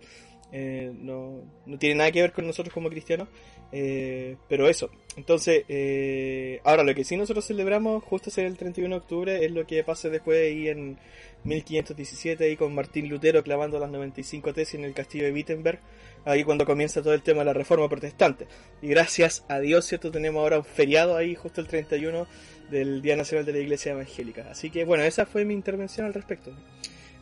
eh, 0.51 0.91
no, 0.93 1.41
no 1.65 1.77
tiene 1.77 1.95
nada 1.95 2.11
que 2.11 2.21
ver 2.21 2.31
con 2.31 2.47
nosotros 2.47 2.73
como 2.73 2.89
cristianos. 2.89 3.27
eh, 3.71 4.35
pero 4.47 4.67
eso, 4.67 4.89
entonces, 5.19 5.65
eh, 5.67 6.61
ahora 6.63 6.83
lo 6.83 6.95
que 6.95 7.03
sí 7.03 7.17
nosotros 7.17 7.45
celebramos 7.45 8.03
justo 8.05 8.29
es 8.29 8.37
el 8.37 8.55
31 8.57 8.95
de 8.95 9.01
octubre, 9.01 9.45
es 9.45 9.51
lo 9.51 9.67
que 9.67 9.83
pasa 9.83 10.07
después 10.07 10.39
ahí 10.39 10.69
en 10.69 10.97
1517, 11.43 12.45
ahí 12.45 12.55
con 12.55 12.73
Martín 12.73 13.09
Lutero 13.09 13.43
clavando 13.43 13.79
las 13.79 13.89
95 13.89 14.53
tesis 14.53 14.75
en 14.75 14.85
el 14.85 14.93
castillo 14.93 15.25
de 15.25 15.33
Wittenberg, 15.33 15.79
ahí 16.23 16.45
cuando 16.45 16.65
comienza 16.65 17.01
todo 17.01 17.13
el 17.13 17.21
tema 17.21 17.39
de 17.39 17.45
la 17.45 17.53
reforma 17.53 17.89
protestante. 17.89 18.47
Y 18.81 18.87
gracias 18.87 19.43
a 19.49 19.59
Dios, 19.59 19.85
¿cierto? 19.85 20.09
Tenemos 20.09 20.41
ahora 20.41 20.59
un 20.59 20.65
feriado 20.65 21.17
ahí 21.17 21.35
justo 21.35 21.59
el 21.59 21.67
31 21.67 22.25
del 22.71 23.01
Día 23.01 23.17
Nacional 23.17 23.45
de 23.45 23.51
la 23.53 23.59
Iglesia 23.59 23.91
Evangélica. 23.91 24.47
Así 24.49 24.69
que 24.69 24.85
bueno, 24.85 25.03
esa 25.03 25.25
fue 25.25 25.43
mi 25.43 25.53
intervención 25.53 26.05
al 26.05 26.13
respecto. 26.13 26.51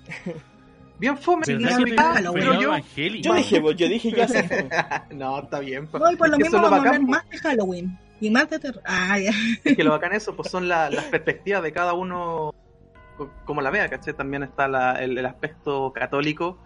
Bien 0.99 1.17
fome. 1.17 1.45
Sí, 1.45 1.53
¿Verdad 1.55 1.77
no, 1.79 1.85
que 1.85 1.91
no, 1.91 1.95
tenía 1.95 2.05
un 2.09 2.15
Halloween. 2.15 2.43
feriado 2.83 3.17
yo-? 3.21 3.21
Yo 3.21 3.33
dije, 3.35 3.61
yo 3.75 3.87
dije 3.87 4.11
ya 4.11 4.27
sé. 4.27 4.69
no, 5.15 5.39
está 5.39 5.59
bien. 5.59 5.87
pues. 5.87 6.01
No, 6.01 6.11
y 6.11 6.15
por 6.15 6.27
Es 6.27 6.31
lo 6.31 6.37
que 6.37 6.43
mismo 6.45 6.57
vamos 6.61 6.71
a 6.73 6.75
hablar 6.77 7.01
más 7.01 7.29
de 7.29 7.37
Halloween 7.39 7.97
y 8.19 8.29
más 8.31 8.49
de 8.49 8.59
terror. 8.59 8.81
Ah, 8.85 9.19
ya. 9.19 9.31
Es 9.63 9.75
que 9.77 9.83
lo 9.83 9.91
bacán 9.91 10.13
eso, 10.13 10.35
pues 10.35 10.49
son 10.49 10.67
la- 10.67 10.89
las 10.89 11.05
perspectivas 11.05 11.61
de 11.61 11.71
cada 11.71 11.93
uno, 11.93 12.53
co- 13.17 13.31
como 13.45 13.61
la 13.61 13.69
vea, 13.69 13.87
¿cachai? 13.89 14.13
También 14.15 14.43
está 14.43 14.67
la- 14.67 14.93
el, 14.93 15.17
el 15.17 15.25
aspecto 15.25 15.91
católico 15.93 16.57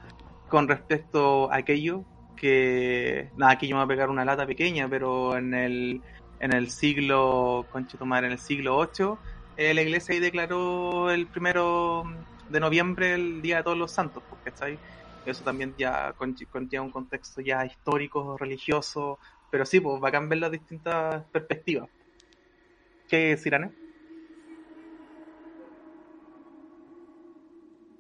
con 0.47 0.67
respecto 0.67 1.51
a 1.51 1.57
aquello 1.57 2.03
que, 2.37 3.29
nada, 3.37 3.51
aquí 3.53 3.67
yo 3.67 3.75
me 3.75 3.81
voy 3.83 3.85
a 3.85 3.95
pegar 3.95 4.09
una 4.09 4.25
lata 4.25 4.45
pequeña, 4.47 4.87
pero 4.89 5.37
en 5.37 5.53
el, 5.53 6.01
en 6.39 6.53
el 6.53 6.69
siglo, 6.71 7.65
conchetumare, 7.71 8.27
en 8.27 8.33
el 8.33 8.39
siglo 8.39 8.79
VIII, 8.97 9.07
eh, 9.57 9.73
la 9.73 9.81
iglesia 9.81 10.13
ahí 10.13 10.19
declaró 10.19 11.11
el 11.11 11.27
primero 11.27 12.03
de 12.51 12.59
noviembre 12.59 13.13
el 13.13 13.41
Día 13.41 13.57
de 13.57 13.63
Todos 13.63 13.77
los 13.77 13.91
Santos, 13.91 14.23
pues, 14.29 14.41
¿cachai? 14.43 14.77
Eso 15.25 15.43
también 15.43 15.73
ya 15.77 16.13
con- 16.13 16.35
conlleva 16.51 16.83
un 16.83 16.91
contexto 16.91 17.41
ya 17.41 17.65
histórico, 17.65 18.37
religioso, 18.37 19.19
pero 19.49 19.65
sí, 19.65 19.79
pues 19.79 19.99
bacán 19.99 20.27
ver 20.29 20.39
las 20.39 20.51
distintas 20.51 21.23
perspectivas. 21.31 21.89
¿Qué 23.07 23.33
es 23.33 23.45
Irane? 23.45 23.71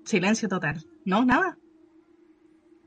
Silencio 0.05 0.49
total. 0.49 0.83
No, 1.05 1.23
nada. 1.25 1.57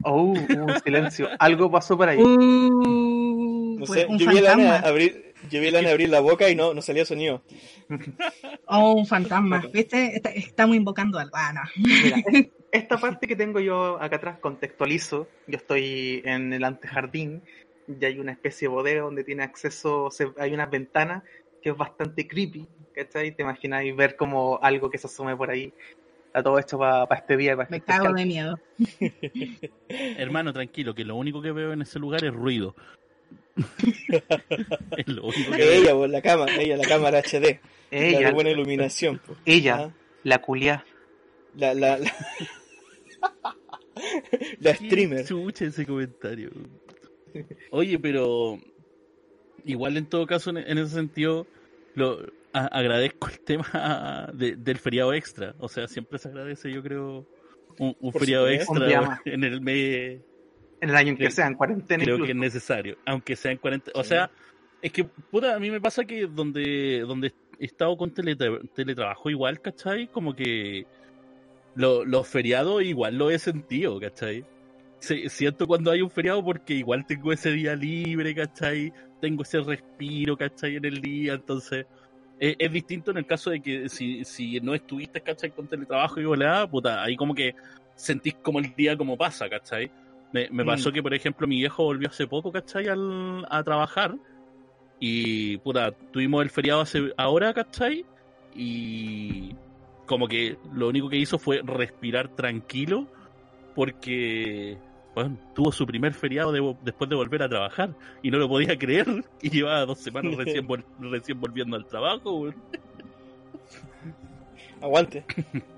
Oh, 0.02 0.32
un 0.32 0.80
silencio. 0.82 1.28
Algo 1.38 1.70
pasó 1.70 1.96
por 1.96 2.08
ahí. 2.08 2.20
Uh, 2.20 3.78
No 3.78 3.86
sé, 3.86 4.06
un 4.06 4.18
yo 4.18 4.30
vi 4.30 4.38
a 4.38 4.42
Lana 4.42 4.62
fantasma. 4.64 4.88
abrir, 4.88 5.33
yo 5.50 5.60
vi 5.60 5.68
a 5.68 5.72
Lana 5.72 5.90
abrir 5.90 6.08
la 6.08 6.20
boca 6.20 6.48
y 6.48 6.54
no, 6.54 6.74
no 6.74 6.82
salía 6.82 7.04
sonido. 7.04 7.42
Oh, 8.66 8.92
un 8.94 9.06
fantasma. 9.06 9.62
¿Viste? 9.72 10.16
Está- 10.16 10.30
estamos 10.30 10.74
invocando 10.76 11.18
algo. 11.18 11.36
Ah, 11.36 11.52
no. 11.52 11.60
Mira, 11.76 12.16
es- 12.26 12.46
esta 12.72 12.96
parte 12.98 13.26
que 13.28 13.36
tengo 13.36 13.60
yo 13.60 14.00
acá 14.02 14.16
atrás 14.16 14.38
contextualizo. 14.40 15.28
Yo 15.46 15.56
estoy 15.58 16.22
en 16.24 16.52
el 16.52 16.64
antejardín 16.64 17.42
y 17.86 18.04
hay 18.04 18.18
una 18.18 18.32
especie 18.32 18.68
de 18.68 18.74
bodega 18.74 19.02
donde 19.02 19.22
tiene 19.22 19.42
acceso, 19.44 20.10
se- 20.10 20.32
hay 20.38 20.52
unas 20.54 20.70
ventanas 20.70 21.22
que 21.62 21.70
es 21.70 21.76
bastante 21.76 22.26
creepy, 22.26 22.66
¿cachai? 22.94 23.36
Te 23.36 23.42
imagináis 23.42 23.94
ver 23.94 24.16
como 24.16 24.58
algo 24.62 24.90
que 24.90 24.98
se 24.98 25.06
asome 25.06 25.36
por 25.36 25.50
ahí. 25.50 25.72
Está 26.26 26.42
todo 26.42 26.58
hecho 26.58 26.78
para 26.78 27.06
este 27.14 27.36
día. 27.36 27.56
Para 27.56 27.68
Me 27.70 27.76
este 27.76 27.92
cago 27.92 28.12
de 28.12 28.24
miedo. 28.26 28.58
Hermano, 29.88 30.52
tranquilo, 30.52 30.94
que 30.94 31.04
lo 31.04 31.16
único 31.16 31.40
que 31.42 31.52
veo 31.52 31.72
en 31.72 31.82
ese 31.82 31.98
lugar 31.98 32.24
es 32.24 32.32
ruido. 32.32 32.74
Es 34.96 35.08
lo 35.08 35.24
único 35.26 35.52
que. 35.52 35.76
Ella, 35.78 35.94
pues, 35.94 36.10
la 36.10 36.22
cámara, 36.22 36.52
ella, 36.60 36.76
la 36.76 36.86
cámara 36.88 37.18
HD. 37.20 37.32
la 37.32 37.40
de 38.00 38.08
Ella, 38.08 38.32
buena 38.32 38.50
iluminación. 38.50 39.20
pues. 39.24 39.38
ella, 39.46 39.76
Ah, 39.76 39.94
la 40.24 40.40
culia. 40.40 40.84
La, 41.56 41.72
la, 41.74 41.98
la, 41.98 42.12
la 44.60 44.74
streamer. 44.74 45.24
Chucha 45.24 45.66
ese 45.66 45.86
comentario. 45.86 46.50
Oye, 47.70 47.98
pero 47.98 48.58
igual 49.64 49.96
en 49.96 50.06
todo 50.06 50.26
caso, 50.26 50.50
en, 50.50 50.58
en 50.58 50.78
ese 50.78 50.94
sentido, 50.94 51.46
lo 51.94 52.18
a- 52.52 52.66
agradezco 52.66 53.28
el 53.28 53.40
tema 53.40 54.30
de- 54.34 54.56
del 54.56 54.78
feriado 54.78 55.12
extra. 55.14 55.54
O 55.58 55.68
sea, 55.68 55.86
siempre 55.88 56.18
se 56.18 56.28
agradece, 56.28 56.72
yo 56.72 56.82
creo, 56.82 57.26
un, 57.78 58.12
feriado 58.12 58.48
extra 58.48 59.20
en 59.24 59.44
el 59.44 59.60
mes. 59.60 60.20
En 60.80 60.90
el 60.90 60.96
año 60.96 61.10
en 61.10 61.16
que 61.16 61.30
Sí. 61.30 61.36
sea, 61.36 61.46
en 61.46 61.54
cuarentena 61.54 62.02
Creo 62.04 62.16
incluso. 62.16 62.26
que 62.26 62.32
es 62.32 62.38
necesario, 62.38 62.98
aunque 63.06 63.36
sea 63.36 63.52
en 63.52 63.58
40. 63.58 63.90
O 63.94 64.02
Sí. 64.02 64.10
sea, 64.10 64.30
es 64.82 64.92
que, 64.92 65.04
puta, 65.04 65.54
a 65.54 65.58
mí 65.58 65.70
me 65.70 65.80
pasa 65.80 66.04
que 66.04 66.26
donde, 66.26 67.00
donde 67.06 67.32
he 67.58 67.64
estado 67.66 67.96
con 67.96 68.12
teletra- 68.12 68.60
teletrabajo 68.74 69.30
igual, 69.30 69.60
¿cachai? 69.60 70.08
Como 70.08 70.34
que 70.34 70.86
lo- 71.74 72.04
los 72.04 72.28
feriados 72.28 72.82
igual 72.82 73.16
lo 73.16 73.30
he 73.30 73.38
sentido, 73.38 73.98
¿cachai? 73.98 74.44
Se- 74.98 75.28
siento 75.28 75.66
cuando 75.66 75.90
hay 75.90 76.02
un 76.02 76.10
feriado 76.10 76.42
porque 76.44 76.74
igual 76.74 77.06
tengo 77.06 77.32
ese 77.32 77.50
día 77.52 77.74
libre, 77.76 78.34
¿cachai? 78.34 78.92
Tengo 79.20 79.42
ese 79.42 79.60
respiro, 79.60 80.36
¿cachai? 80.36 80.76
En 80.76 80.84
el 80.84 81.00
día, 81.00 81.34
entonces 81.34 81.86
es, 82.38 82.56
es 82.58 82.72
distinto 82.72 83.10
en 83.10 83.18
el 83.18 83.26
caso 83.26 83.50
de 83.50 83.60
que 83.60 83.88
si, 83.88 84.24
si 84.24 84.60
no 84.60 84.74
estuviste, 84.74 85.20
¿cachai? 85.20 85.50
Con 85.50 85.66
teletrabajo 85.68 86.20
y 86.20 86.24
volada, 86.24 86.68
puta, 86.68 87.02
ahí 87.02 87.16
como 87.16 87.34
que 87.34 87.54
sentís 87.94 88.34
como 88.34 88.58
el 88.58 88.74
día 88.74 88.96
como 88.96 89.16
pasa, 89.16 89.48
¿cachai? 89.48 89.90
Me, 90.34 90.48
me 90.50 90.64
Mm. 90.64 90.66
pasó 90.66 90.90
que, 90.90 91.00
por 91.00 91.14
ejemplo, 91.14 91.46
mi 91.46 91.56
viejo 91.58 91.84
volvió 91.84 92.08
hace 92.08 92.26
poco, 92.26 92.50
¿cachai? 92.50 92.88
Al, 92.88 93.46
a 93.48 93.62
trabajar. 93.62 94.16
Y, 94.98 95.58
puta, 95.58 95.92
tuvimos 95.92 96.42
el 96.42 96.50
feriado 96.50 96.80
hace 96.80 97.12
ahora, 97.16 97.54
¿cachai? 97.54 98.04
Y 98.52 99.54
como 100.06 100.26
que 100.26 100.56
lo 100.72 100.88
único 100.88 101.08
que 101.08 101.18
hizo 101.18 101.38
fue 101.38 101.60
respirar 101.64 102.28
tranquilo 102.30 103.06
porque, 103.76 104.76
bueno, 105.14 105.38
tuvo 105.54 105.70
su 105.70 105.86
primer 105.86 106.14
feriado 106.14 106.50
de- 106.50 106.76
después 106.82 107.08
de 107.08 107.16
volver 107.16 107.42
a 107.44 107.48
trabajar 107.48 107.94
y 108.22 108.30
no 108.32 108.38
lo 108.38 108.48
podía 108.48 108.76
creer 108.78 109.06
y 109.40 109.50
llevaba 109.50 109.86
dos 109.86 109.98
semanas 110.00 110.34
recién, 110.36 110.66
vol- 110.66 110.84
recién 110.98 111.38
volviendo 111.40 111.76
al 111.76 111.86
trabajo. 111.86 112.50
Aguante. 114.80 115.24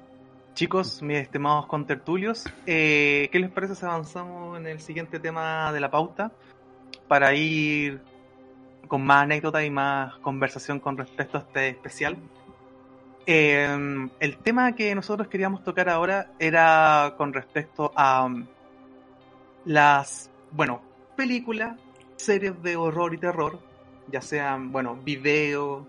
Chicos, 0.57 1.03
mis 1.03 1.19
estimados 1.19 1.67
contertulios, 1.67 2.47
eh, 2.65 3.29
¿qué 3.31 3.39
les 3.39 3.51
parece 3.51 3.75
si 3.75 3.85
avanzamos 3.85 4.59
en 4.59 4.67
el 4.67 4.81
siguiente 4.81 5.21
tema 5.21 5.71
de 5.71 5.81
la 5.81 5.91
pauta? 5.91 6.33
Para 7.09 7.35
ir 7.35 8.01
con 8.89 9.05
más 9.05 9.25
anécdotas 9.25 9.67
y 9.67 9.71
más 9.71 10.15
conversación 10.21 10.81
con 10.81 10.97
respecto 10.97 11.37
a 11.37 11.41
este 11.43 11.69
especial. 11.69 12.17
Eh, 13.27 14.09
el 14.19 14.39
tema 14.39 14.75
que 14.75 14.95
nosotros 14.95 15.29
queríamos 15.29 15.63
tocar 15.63 15.91
ahora 15.91 16.31
era 16.39 17.17
con 17.19 17.35
respecto 17.35 17.93
a 17.95 18.25
um, 18.25 18.47
las, 19.67 20.31
bueno, 20.53 20.81
películas, 21.17 21.79
series 22.17 22.63
de 22.63 22.77
horror 22.77 23.13
y 23.13 23.19
terror, 23.19 23.59
ya 24.11 24.23
sean, 24.23 24.73
bueno, 24.73 24.97
video, 25.05 25.87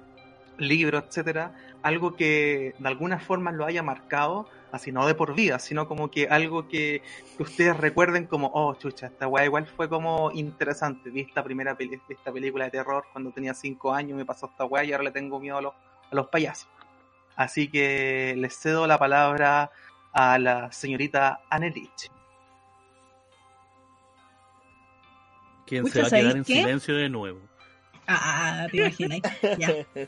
libros, 0.58 1.06
etcétera, 1.08 1.54
algo 1.84 2.18
que 2.18 2.76
de 2.78 2.88
alguna 2.88 3.18
forma 3.20 3.54
lo 3.54 3.66
haya 3.66 3.82
marcado, 3.82 4.50
así 4.72 4.92
no 4.92 5.06
de 5.08 5.16
por 5.16 5.34
vida, 5.36 5.60
sino 5.60 5.88
como 5.88 6.10
que 6.12 6.28
algo 6.28 6.68
que, 6.68 7.02
que 7.36 7.44
ustedes 7.44 7.78
recuerden 7.78 8.26
como, 8.28 8.52
oh, 8.54 8.76
chucha, 8.76 9.08
esta 9.08 9.28
weá 9.28 9.46
igual 9.46 9.66
fue 9.68 9.88
como 9.90 10.32
interesante. 10.32 11.10
Vi 11.10 11.22
esta 11.22 11.44
primera 11.44 11.76
peli- 11.76 12.02
esta 12.10 12.32
película 12.32 12.66
de 12.66 12.72
terror 12.72 13.06
cuando 13.12 13.32
tenía 13.32 13.54
5 13.54 13.94
años, 13.94 14.18
me 14.18 14.26
pasó 14.26 14.48
esta 14.48 14.66
weá 14.66 14.84
y 14.84 14.92
ahora 14.92 15.06
le 15.06 15.12
tengo 15.12 15.40
miedo 15.40 15.58
a 15.58 15.62
los, 15.62 15.74
a 16.12 16.16
los 16.16 16.28
payasos. 16.28 16.68
Así 17.36 17.70
que 17.70 18.34
les 18.38 18.58
cedo 18.58 18.88
la 18.88 18.98
palabra 18.98 19.72
a 20.14 20.40
la 20.40 20.72
señorita 20.72 21.40
Anelich. 21.50 22.10
¿Quién 25.68 25.84
Pucha, 25.84 25.94
se 25.96 26.02
va 26.02 26.08
a 26.08 26.10
quedar 26.10 26.22
¿sabéis 26.24 26.36
en 26.36 26.44
qué? 26.46 26.54
silencio 26.62 26.96
de 26.96 27.10
nuevo? 27.10 27.40
Ah, 28.08 28.68
te 28.72 28.78
imaginas. 28.78 29.20
ya. 29.58 29.74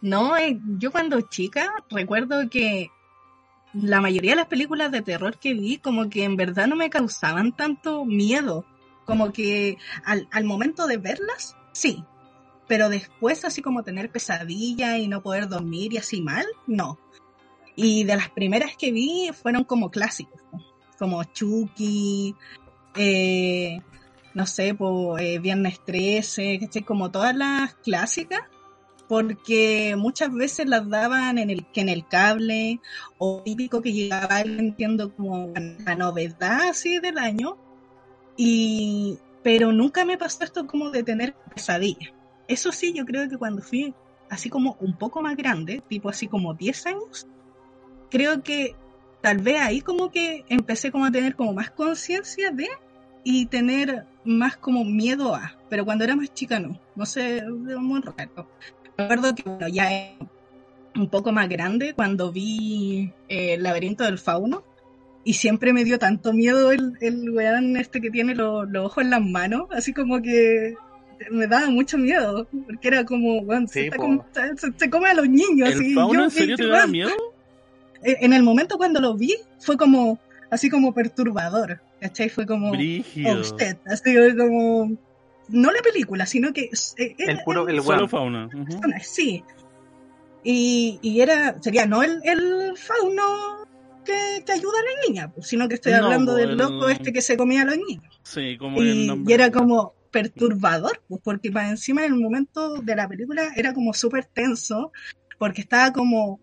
No, 0.00 0.36
eh, 0.36 0.56
yo 0.78 0.92
cuando 0.92 1.20
chica 1.22 1.74
recuerdo 1.90 2.48
que 2.48 2.88
la 3.72 4.00
mayoría 4.00 4.32
de 4.32 4.36
las 4.36 4.46
películas 4.46 4.90
de 4.90 5.02
terror 5.02 5.38
que 5.38 5.54
vi 5.54 5.78
como 5.78 6.08
que 6.08 6.24
en 6.24 6.36
verdad 6.36 6.66
no 6.66 6.76
me 6.76 6.90
causaban 6.90 7.54
tanto 7.54 8.04
miedo. 8.04 8.64
Como 9.04 9.32
que 9.32 9.78
al, 10.04 10.28
al 10.30 10.44
momento 10.44 10.86
de 10.86 10.98
verlas, 10.98 11.56
sí. 11.72 12.04
Pero 12.66 12.90
después 12.90 13.44
así 13.44 13.62
como 13.62 13.82
tener 13.82 14.10
pesadilla 14.10 14.98
y 14.98 15.08
no 15.08 15.22
poder 15.22 15.48
dormir 15.48 15.94
y 15.94 15.98
así 15.98 16.20
mal, 16.20 16.46
no. 16.66 16.98
Y 17.74 18.04
de 18.04 18.16
las 18.16 18.28
primeras 18.30 18.76
que 18.76 18.92
vi 18.92 19.30
fueron 19.32 19.64
como 19.64 19.90
clásicos, 19.90 20.42
como 20.98 21.22
Chucky, 21.24 22.34
eh, 22.96 23.80
no 24.34 24.46
sé, 24.46 24.74
por 24.74 25.20
Viernes 25.20 25.80
13, 25.84 26.58
¿cachai? 26.60 26.82
Como 26.82 27.10
todas 27.10 27.34
las 27.34 27.74
clásicas, 27.76 28.40
porque 29.08 29.94
muchas 29.96 30.32
veces 30.32 30.68
las 30.68 30.88
daban 30.88 31.38
en 31.38 31.50
el, 31.50 31.66
que 31.66 31.80
en 31.80 31.88
el 31.88 32.06
cable, 32.06 32.80
o 33.16 33.42
típico 33.42 33.80
que 33.80 33.92
llegaba 33.92 34.42
entiendo, 34.42 35.14
como 35.14 35.52
la 35.84 35.94
novedad 35.94 36.68
así 36.68 36.98
del 36.98 37.18
año, 37.18 37.56
y, 38.36 39.18
pero 39.42 39.72
nunca 39.72 40.04
me 40.04 40.18
pasó 40.18 40.44
esto 40.44 40.66
como 40.66 40.90
de 40.90 41.02
tener 41.02 41.34
pesadilla. 41.54 42.12
Eso 42.46 42.70
sí, 42.70 42.92
yo 42.92 43.04
creo 43.04 43.28
que 43.28 43.38
cuando 43.38 43.62
fui 43.62 43.94
así 44.30 44.50
como 44.50 44.76
un 44.80 44.96
poco 44.96 45.22
más 45.22 45.36
grande, 45.36 45.82
tipo 45.88 46.08
así 46.10 46.28
como 46.28 46.54
10 46.54 46.86
años, 46.86 47.26
creo 48.10 48.42
que 48.42 48.76
tal 49.20 49.38
vez 49.38 49.60
ahí 49.60 49.80
como 49.80 50.10
que 50.10 50.44
empecé 50.48 50.92
como 50.92 51.06
a 51.06 51.10
tener 51.10 51.34
como 51.34 51.52
más 51.54 51.70
conciencia 51.70 52.50
de 52.50 52.68
y 53.24 53.46
tener 53.46 54.06
más 54.24 54.56
como 54.56 54.84
miedo 54.84 55.34
a, 55.34 55.58
pero 55.68 55.84
cuando 55.84 56.04
era 56.04 56.16
más 56.16 56.32
chica 56.32 56.60
no, 56.60 56.80
no 56.94 57.06
sé, 57.06 57.42
muy 57.46 58.00
raro. 58.00 58.48
Me 58.98 59.04
acuerdo 59.04 59.32
que 59.32 59.42
bueno, 59.44 59.68
ya 59.68 59.88
un 60.96 61.08
poco 61.08 61.30
más 61.30 61.48
grande 61.48 61.94
cuando 61.94 62.32
vi 62.32 63.12
eh, 63.28 63.54
El 63.54 63.62
laberinto 63.62 64.02
del 64.02 64.18
fauno 64.18 64.64
y 65.22 65.34
siempre 65.34 65.72
me 65.72 65.84
dio 65.84 66.00
tanto 66.00 66.32
miedo 66.32 66.72
el, 66.72 66.94
el 67.00 67.30
weón 67.30 67.76
este 67.76 68.00
que 68.00 68.10
tiene 68.10 68.34
lo- 68.34 68.64
los 68.64 68.86
ojos 68.86 69.04
en 69.04 69.10
las 69.10 69.22
manos, 69.22 69.68
así 69.70 69.92
como 69.92 70.20
que 70.20 70.74
me 71.30 71.46
daba 71.46 71.70
mucho 71.70 71.96
miedo, 71.98 72.48
porque 72.66 72.88
era 72.88 73.04
como, 73.04 73.40
se, 73.68 73.72
Sí, 73.72 73.80
está 73.86 73.96
po. 73.96 74.02
como- 74.02 74.26
se, 74.56 74.72
se 74.76 74.90
come 74.90 75.10
a 75.10 75.14
los 75.14 75.28
niños. 75.28 75.70
¿El 75.70 75.82
y 75.82 75.94
fauno 75.94 76.14
yo, 76.20 76.24
en 76.24 76.30
serio 76.30 76.56
¿qué- 76.56 76.62
te 76.64 76.68
da 76.68 76.86
miedo? 76.88 77.10
Eh, 78.02 78.16
en 78.20 78.32
el 78.32 78.42
momento 78.42 78.78
cuando 78.78 79.00
lo 79.00 79.14
vi 79.16 79.34
fue 79.60 79.76
como 79.76 80.18
así 80.50 80.70
como 80.70 80.92
perturbador, 80.94 81.80
¿cachai? 82.00 82.30
Fue 82.30 82.46
como 82.46 82.70
Brígido. 82.72 83.40
usted, 83.40 83.76
así 83.86 84.12
como 84.36 84.96
no 85.48 85.70
la 85.72 85.80
película, 85.82 86.26
sino 86.26 86.52
que 86.52 86.70
eh, 86.96 87.14
era- 87.18 87.32
El 87.32 87.40
puro, 87.44 87.68
era 87.68 87.78
el 87.78 87.82
Solo 87.84 88.08
fauna. 88.08 88.48
persona, 88.48 89.00
sí. 89.00 89.42
Y, 90.44 90.98
y 91.02 91.20
era, 91.20 91.60
sería 91.60 91.84
no 91.86 92.02
el, 92.02 92.20
el 92.24 92.76
fauno 92.76 93.66
que, 94.04 94.42
que 94.46 94.52
ayuda 94.52 94.78
a 94.78 94.82
la 94.82 95.06
niña, 95.08 95.32
pues, 95.32 95.48
sino 95.48 95.68
que 95.68 95.74
estoy 95.74 95.92
hablando 95.92 96.32
pues, 96.32 96.42
del 96.42 96.50
el- 96.52 96.56
loco 96.58 96.88
este 96.88 97.12
que 97.12 97.20
se 97.20 97.36
comía 97.36 97.62
a 97.62 97.64
los 97.66 97.76
niños. 97.76 98.20
Sí, 98.22 98.56
como 98.56 98.80
el 98.80 98.94
Y, 98.94 99.06
nombre. 99.06 99.30
y 99.30 99.34
era 99.34 99.50
como 99.50 99.94
perturbador, 100.10 101.02
pues, 101.08 101.20
porque 101.22 101.50
para 101.50 101.68
encima 101.68 102.04
en 102.04 102.14
el 102.14 102.20
momento 102.20 102.76
de 102.80 102.96
la 102.96 103.08
película 103.08 103.52
era 103.56 103.74
como 103.74 103.92
súper 103.92 104.24
tenso, 104.26 104.92
porque 105.38 105.60
estaba 105.60 105.92
como 105.92 106.40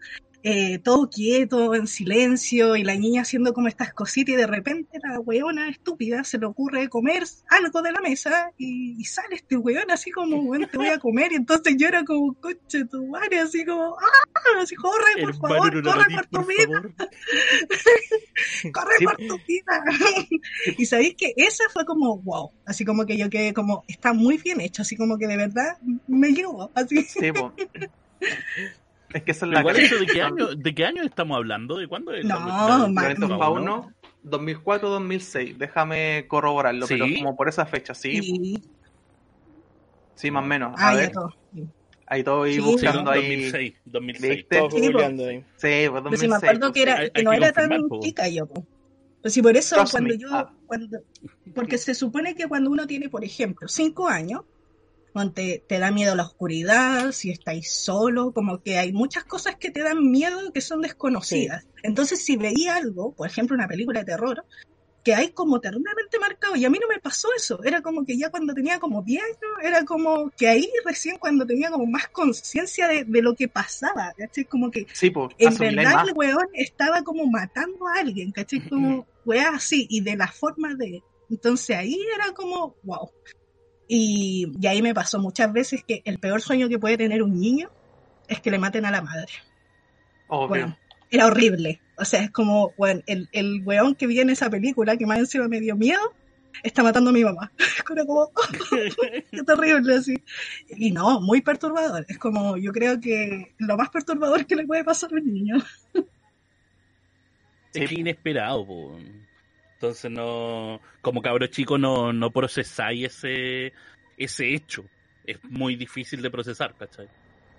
eh, 0.47 0.77
todo 0.77 1.09
quieto, 1.09 1.73
en 1.73 1.87
silencio, 1.87 2.75
y 2.75 2.83
la 2.83 2.93
niña 2.93 3.23
haciendo 3.23 3.51
como 3.51 3.67
estas 3.67 3.95
cositas, 3.95 4.35
y 4.35 4.37
de 4.37 4.45
repente 4.45 4.99
la 5.03 5.19
weona 5.19 5.69
estúpida 5.69 6.23
se 6.23 6.37
le 6.37 6.45
ocurre 6.45 6.87
comer 6.87 7.23
algo 7.49 7.81
de 7.81 7.91
la 7.91 7.99
mesa, 7.99 8.51
y, 8.55 8.95
y 9.01 9.05
sale 9.05 9.37
este 9.37 9.57
weón 9.57 9.89
así 9.89 10.11
como, 10.11 10.37
weón, 10.43 10.69
te 10.69 10.77
voy 10.77 10.89
a 10.89 10.99
comer, 10.99 11.31
y 11.31 11.35
entonces 11.37 11.75
yo 11.79 11.87
era 11.87 12.05
como, 12.05 12.35
coche 12.35 12.85
tu 12.85 13.07
madre, 13.07 13.39
así 13.39 13.65
como, 13.65 13.95
¡ah! 13.95 14.61
Así, 14.61 14.75
corre, 14.75 15.23
por 15.23 15.35
favor, 15.35 15.83
corre 15.83 16.15
por 16.15 16.25
tu 16.27 16.47
vida 16.47 16.83
corre 18.71 18.95
por 19.03 19.17
tu 19.17 19.39
vida. 19.47 19.83
y 20.77 20.85
sabéis 20.85 21.15
que 21.15 21.33
esa 21.35 21.63
fue 21.73 21.85
como 21.85 22.17
wow, 22.19 22.51
así 22.67 22.85
como 22.85 23.05
que 23.07 23.17
yo 23.17 23.31
quedé 23.31 23.51
como, 23.51 23.83
está 23.87 24.13
muy 24.13 24.37
bien 24.37 24.61
hecho, 24.61 24.83
así 24.83 24.95
como 24.95 25.17
que 25.17 25.25
de 25.25 25.37
verdad 25.37 25.77
me 26.07 26.29
llegó, 26.29 26.69
así. 26.75 27.03
Sí. 27.03 27.31
Es 29.13 29.23
que 29.23 29.31
eso 29.31 29.45
es 29.45 29.51
Pero 29.51 29.53
la 29.53 29.59
igual 29.61 29.75
eso 29.77 29.95
de 29.97 30.05
qué 30.07 30.21
año, 30.21 30.47
de 30.55 30.75
qué 30.75 30.85
año 30.85 31.03
estamos 31.03 31.37
hablando, 31.37 31.77
de 31.77 31.87
cuándo 31.87 32.11
es 32.13 32.25
No, 32.25 32.35
la- 32.39 32.87
ma- 32.87 33.01
Laberinto 33.01 33.27
no. 33.27 33.39
Fauno, 33.39 33.91
2004-2006. 34.23 35.57
Déjame 35.57 36.25
corroborarlo, 36.27 36.87
¿Sí? 36.87 36.95
pero 36.99 37.05
como 37.17 37.35
por 37.35 37.47
esa 37.49 37.65
fecha, 37.65 37.93
sí. 37.93 38.19
Y, 38.21 38.63
Sí, 40.15 40.31
más 40.31 40.43
o 40.43 40.47
menos. 40.47 40.79
A 40.79 40.89
ah, 40.89 40.95
ver, 40.95 41.11
todo. 41.11 41.33
ahí 42.07 42.19
estoy 42.19 42.53
Sí, 42.53 42.61
Sí, 42.61 42.65
buscando 42.65 43.11
ahí. 43.11 43.21
2006, 43.21 43.73
2006. 43.85 44.35
¿Viste? 44.35 44.57
Todos 44.59 44.73
Sí, 44.73 44.79
po. 44.79 44.85
googleando 44.87 45.25
ahí. 45.27 45.37
Sí, 45.39 45.43
pues 45.57 45.89
Pero 45.89 46.01
2006. 46.01 46.21
si 46.21 46.27
me 46.29 46.35
acuerdo 46.35 46.59
pues, 46.61 46.71
que 46.73 46.81
era, 46.81 47.09
que 47.09 47.23
no 47.23 47.31
que 47.31 47.37
era 47.37 47.51
tan 47.51 47.87
po. 47.89 47.99
chica 47.99 48.27
yo, 48.29 48.45
po. 48.47 48.65
Pues 49.21 49.33
sí, 49.33 49.41
por 49.41 49.57
eso 49.57 49.75
Trust 49.75 49.91
cuando 49.91 50.09
me. 50.13 50.17
yo, 50.17 50.27
Ah. 50.31 50.53
cuando, 50.67 50.99
porque 51.53 51.77
se 51.77 51.93
supone 51.95 52.33
que 52.35 52.47
cuando 52.47 52.69
uno 52.69 52.87
tiene, 52.87 53.09
por 53.09 53.23
ejemplo, 53.25 53.67
cinco 53.67 54.07
años, 54.07 54.41
te, 55.33 55.63
te 55.65 55.79
da 55.79 55.91
miedo 55.91 56.15
la 56.15 56.23
oscuridad, 56.23 57.11
si 57.11 57.31
estáis 57.31 57.71
solo, 57.71 58.33
como 58.33 58.61
que 58.61 58.77
hay 58.77 58.91
muchas 58.91 59.23
cosas 59.23 59.55
que 59.55 59.71
te 59.71 59.81
dan 59.81 60.11
miedo 60.11 60.51
que 60.51 60.61
son 60.61 60.81
desconocidas. 60.81 61.65
Entonces, 61.83 62.23
si 62.23 62.35
veía 62.35 62.75
algo, 62.75 63.13
por 63.13 63.27
ejemplo, 63.27 63.55
una 63.55 63.67
película 63.67 64.01
de 64.01 64.05
terror, 64.05 64.43
que 65.05 65.13
hay 65.13 65.29
como 65.29 65.61
terriblemente 65.61 66.19
marcado, 66.19 66.55
y 66.55 66.65
a 66.65 66.69
mí 66.69 66.79
no 66.81 66.87
me 66.87 66.99
pasó 66.99 67.29
eso, 67.37 67.63
era 67.63 67.81
como 67.81 68.03
que 68.03 68.17
ya 68.17 68.29
cuando 68.29 68.53
tenía 68.53 68.79
como 68.79 69.03
10 69.03 69.23
años, 69.23 69.37
era 69.63 69.85
como 69.85 70.31
que 70.31 70.47
ahí 70.47 70.67
recién 70.83 71.17
cuando 71.17 71.45
tenía 71.45 71.69
como 71.69 71.85
más 71.85 72.09
conciencia 72.09 72.87
de, 72.87 73.05
de 73.05 73.21
lo 73.21 73.35
que 73.35 73.47
pasaba, 73.47 74.13
¿cachai? 74.17 74.45
Como 74.45 74.71
que 74.71 74.87
Sí, 74.91 75.11
pues, 75.11 75.29
en 75.37 75.57
verdad 75.57 76.07
el 76.07 76.13
weón 76.15 76.47
estaba 76.53 77.03
como 77.03 77.25
matando 77.27 77.87
a 77.87 77.99
alguien, 77.99 78.31
¿cachai? 78.31 78.67
Como 78.67 79.05
weá 79.23 79.49
así, 79.49 79.87
y 79.89 80.01
de 80.01 80.17
la 80.17 80.27
forma 80.27 80.73
de... 80.73 81.03
Entonces 81.29 81.77
ahí 81.77 81.99
era 82.15 82.33
como, 82.33 82.75
wow. 82.83 83.11
Y, 83.87 84.51
y 84.59 84.67
ahí 84.67 84.81
me 84.81 84.93
pasó 84.93 85.19
muchas 85.19 85.51
veces 85.53 85.83
que 85.83 86.01
el 86.05 86.19
peor 86.19 86.41
sueño 86.41 86.69
que 86.69 86.79
puede 86.79 86.97
tener 86.97 87.21
un 87.21 87.39
niño 87.39 87.69
es 88.27 88.39
que 88.41 88.51
le 88.51 88.57
maten 88.57 88.85
a 88.85 88.91
la 88.91 89.01
madre. 89.01 89.31
Obvio. 90.27 90.47
Bueno, 90.47 90.77
era 91.11 91.27
horrible. 91.27 91.81
O 91.97 92.05
sea, 92.05 92.23
es 92.23 92.31
como, 92.31 92.73
bueno, 92.77 93.01
el, 93.05 93.29
el 93.31 93.61
weón 93.63 93.95
que 93.95 94.07
vi 94.07 94.19
en 94.19 94.29
esa 94.29 94.49
película, 94.49 94.97
que 94.97 95.05
más 95.05 95.19
encima 95.19 95.47
me 95.47 95.59
dio 95.59 95.75
miedo, 95.75 96.13
está 96.63 96.83
matando 96.83 97.09
a 97.09 97.13
mi 97.13 97.23
mamá. 97.23 97.51
Era 97.91 98.05
como, 98.05 98.31
qué 99.31 99.43
terrible 99.43 99.95
así. 99.95 100.21
Y 100.69 100.91
no, 100.91 101.21
muy 101.21 101.41
perturbador. 101.41 102.05
Es 102.07 102.17
como, 102.17 102.57
yo 102.57 102.71
creo 102.71 102.99
que 102.99 103.53
lo 103.57 103.77
más 103.77 103.89
perturbador 103.89 104.45
que 104.45 104.55
le 104.55 104.65
puede 104.65 104.83
pasar 104.83 105.11
a 105.13 105.15
un 105.15 105.33
niño. 105.33 105.57
Es 107.73 107.91
inesperado, 107.91 108.65
po. 108.65 108.97
Entonces 109.75 110.09
no, 110.09 110.79
como 111.01 111.21
cabro 111.21 111.47
chico 111.47 111.77
no, 111.77 112.11
no 112.13 112.31
procesáis 112.31 113.05
ese, 113.05 113.73
ese 114.17 114.53
hecho. 114.53 114.85
Es 115.25 115.43
muy 115.43 115.75
difícil 115.75 116.21
de 116.21 116.29
procesar, 116.31 116.75
¿cachai? 116.75 117.07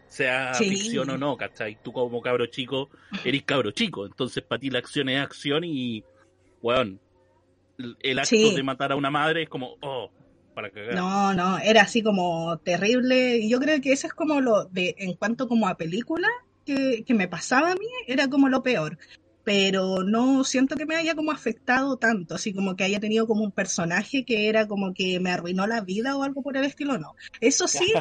Sea 0.08 0.54
Sí. 0.54 0.70
ficción 0.70 1.10
o 1.10 1.18
no, 1.18 1.36
¿cachai? 1.36 1.78
Tú 1.82 1.92
como 1.92 2.20
cabro 2.22 2.46
chico, 2.46 2.90
eres 3.24 3.42
cabro 3.42 3.70
chico. 3.72 4.06
Entonces 4.06 4.42
para 4.42 4.58
ti 4.60 4.70
la 4.70 4.78
acción 4.78 5.08
es 5.08 5.20
acción 5.20 5.64
y, 5.64 6.04
weón, 6.62 7.00
el- 7.78 7.96
el 8.00 8.18
acto 8.18 8.28
Sí. 8.30 8.54
de 8.54 8.62
matar 8.62 8.92
a 8.92 8.96
una 8.96 9.10
madre 9.10 9.42
es 9.42 9.48
como, 9.48 9.76
oh, 9.82 10.10
para 10.54 10.70
cagar. 10.70 10.94
No, 10.94 11.34
no, 11.34 11.58
era 11.58 11.82
así 11.82 12.02
como 12.02 12.56
terrible. 12.64 13.36
Y 13.36 13.50
yo 13.50 13.58
creo 13.60 13.78
que 13.82 13.92
eso 13.92 14.06
es 14.06 14.14
como 14.14 14.40
lo 14.40 14.64
de, 14.64 14.94
en 14.98 15.14
cuanto 15.14 15.48
como 15.48 15.68
a 15.68 15.76
película 15.76 16.28
que, 16.64 17.04
que 17.06 17.12
me 17.14 17.28
pasaba 17.28 17.72
a 17.72 17.74
mí, 17.74 17.86
era 18.06 18.28
como 18.30 18.48
lo 18.48 18.62
peor. 18.62 18.96
Pero 19.46 20.02
no 20.02 20.42
siento 20.42 20.74
que 20.74 20.86
me 20.86 20.96
haya 20.96 21.14
como 21.14 21.30
afectado 21.30 21.98
tanto, 21.98 22.34
así 22.34 22.52
como 22.52 22.74
que 22.74 22.82
haya 22.82 22.98
tenido 22.98 23.28
como 23.28 23.44
un 23.44 23.52
personaje 23.52 24.24
que 24.24 24.48
era 24.48 24.66
como 24.66 24.92
que 24.92 25.20
me 25.20 25.30
arruinó 25.30 25.68
la 25.68 25.82
vida 25.82 26.16
o 26.16 26.24
algo 26.24 26.42
por 26.42 26.56
el 26.56 26.64
estilo, 26.64 26.98
no. 26.98 27.14
Eso 27.40 27.68
sí, 27.68 27.92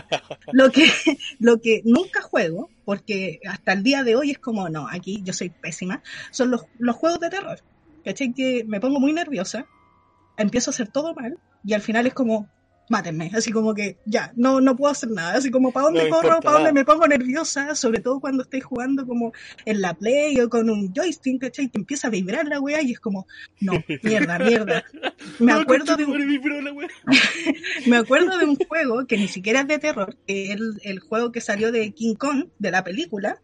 lo 0.52 0.72
que, 0.72 0.86
lo 1.40 1.62
que 1.62 1.84
nunca 1.86 2.24
juego, 2.24 2.72
porque 2.84 3.42
hasta 3.48 3.74
el 3.74 3.84
día 3.84 4.04
de 4.04 4.16
hoy 4.16 4.32
es 4.32 4.40
como, 4.40 4.70
no, 4.70 4.88
aquí 4.90 5.22
yo 5.24 5.34
soy 5.34 5.52
pésima, 5.52 6.02
son 6.32 6.50
los, 6.50 6.64
los 6.80 6.96
juegos 6.96 7.20
de 7.20 7.30
terror. 7.30 7.60
¿Cachai? 8.04 8.34
Que 8.34 8.64
me 8.64 8.80
pongo 8.80 9.00
muy 9.00 9.14
nerviosa, 9.14 9.68
empiezo 10.38 10.72
a 10.72 10.74
hacer 10.74 10.88
todo 10.88 11.14
mal, 11.14 11.38
y 11.64 11.74
al 11.74 11.82
final 11.82 12.08
es 12.08 12.16
como, 12.16 12.50
mátenme, 12.90 13.32
así 13.34 13.52
como 13.52 13.74
que 13.74 13.98
ya, 14.06 14.32
no, 14.36 14.62
no 14.62 14.76
puedo 14.76 14.92
hacer 14.92 15.10
nada, 15.10 15.36
así 15.38 15.50
como 15.52 15.72
para 15.72 15.86
dónde 15.86 16.10
No 16.10 16.16
corro, 16.16 16.40
para 16.42 16.58
dónde 16.58 16.74
me 16.74 16.86
pongo 16.86 17.08
nerviosa, 17.08 17.76
sobre 17.76 18.00
todo 18.00 18.20
cuando 18.20 18.44
estoy 18.44 18.62
jugando 18.62 19.06
como 19.06 19.34
en 19.66 19.82
la 19.82 19.94
Play 19.94 20.40
o 20.40 20.50
con 20.50 20.70
un 20.70 20.94
joystick, 20.94 21.42
¿cachai? 21.42 21.70
Que 21.70 21.78
empieza 21.80 22.08
a 22.08 22.12
vibrar 22.12 22.48
la 22.48 22.60
weá 22.60 22.82
y 22.82 22.92
es 22.92 23.00
como, 23.00 23.28
no, 23.60 23.74
mierda, 24.04 24.40
mierda. 24.40 24.84
Me 25.40 25.54
No, 25.54 25.60
acuerdo 25.60 25.96
de 25.96 26.06
un, 26.06 26.64
la 26.64 26.74
me 27.88 27.98
acuerdo 27.98 28.38
de 28.38 28.46
un 28.46 28.56
juego 28.56 29.06
que 29.08 29.18
ni 29.18 29.28
siquiera 29.28 29.62
es 29.62 29.68
de 29.68 29.80
terror, 29.80 30.18
que 30.28 30.46
es 30.46 30.52
el, 30.52 30.80
el 30.84 31.00
juego 31.00 31.32
que 31.32 31.42
salió 31.42 31.72
de 31.72 31.92
King 31.92 32.16
Kong, 32.16 32.50
de 32.60 32.72
la 32.72 32.84
película, 32.84 33.42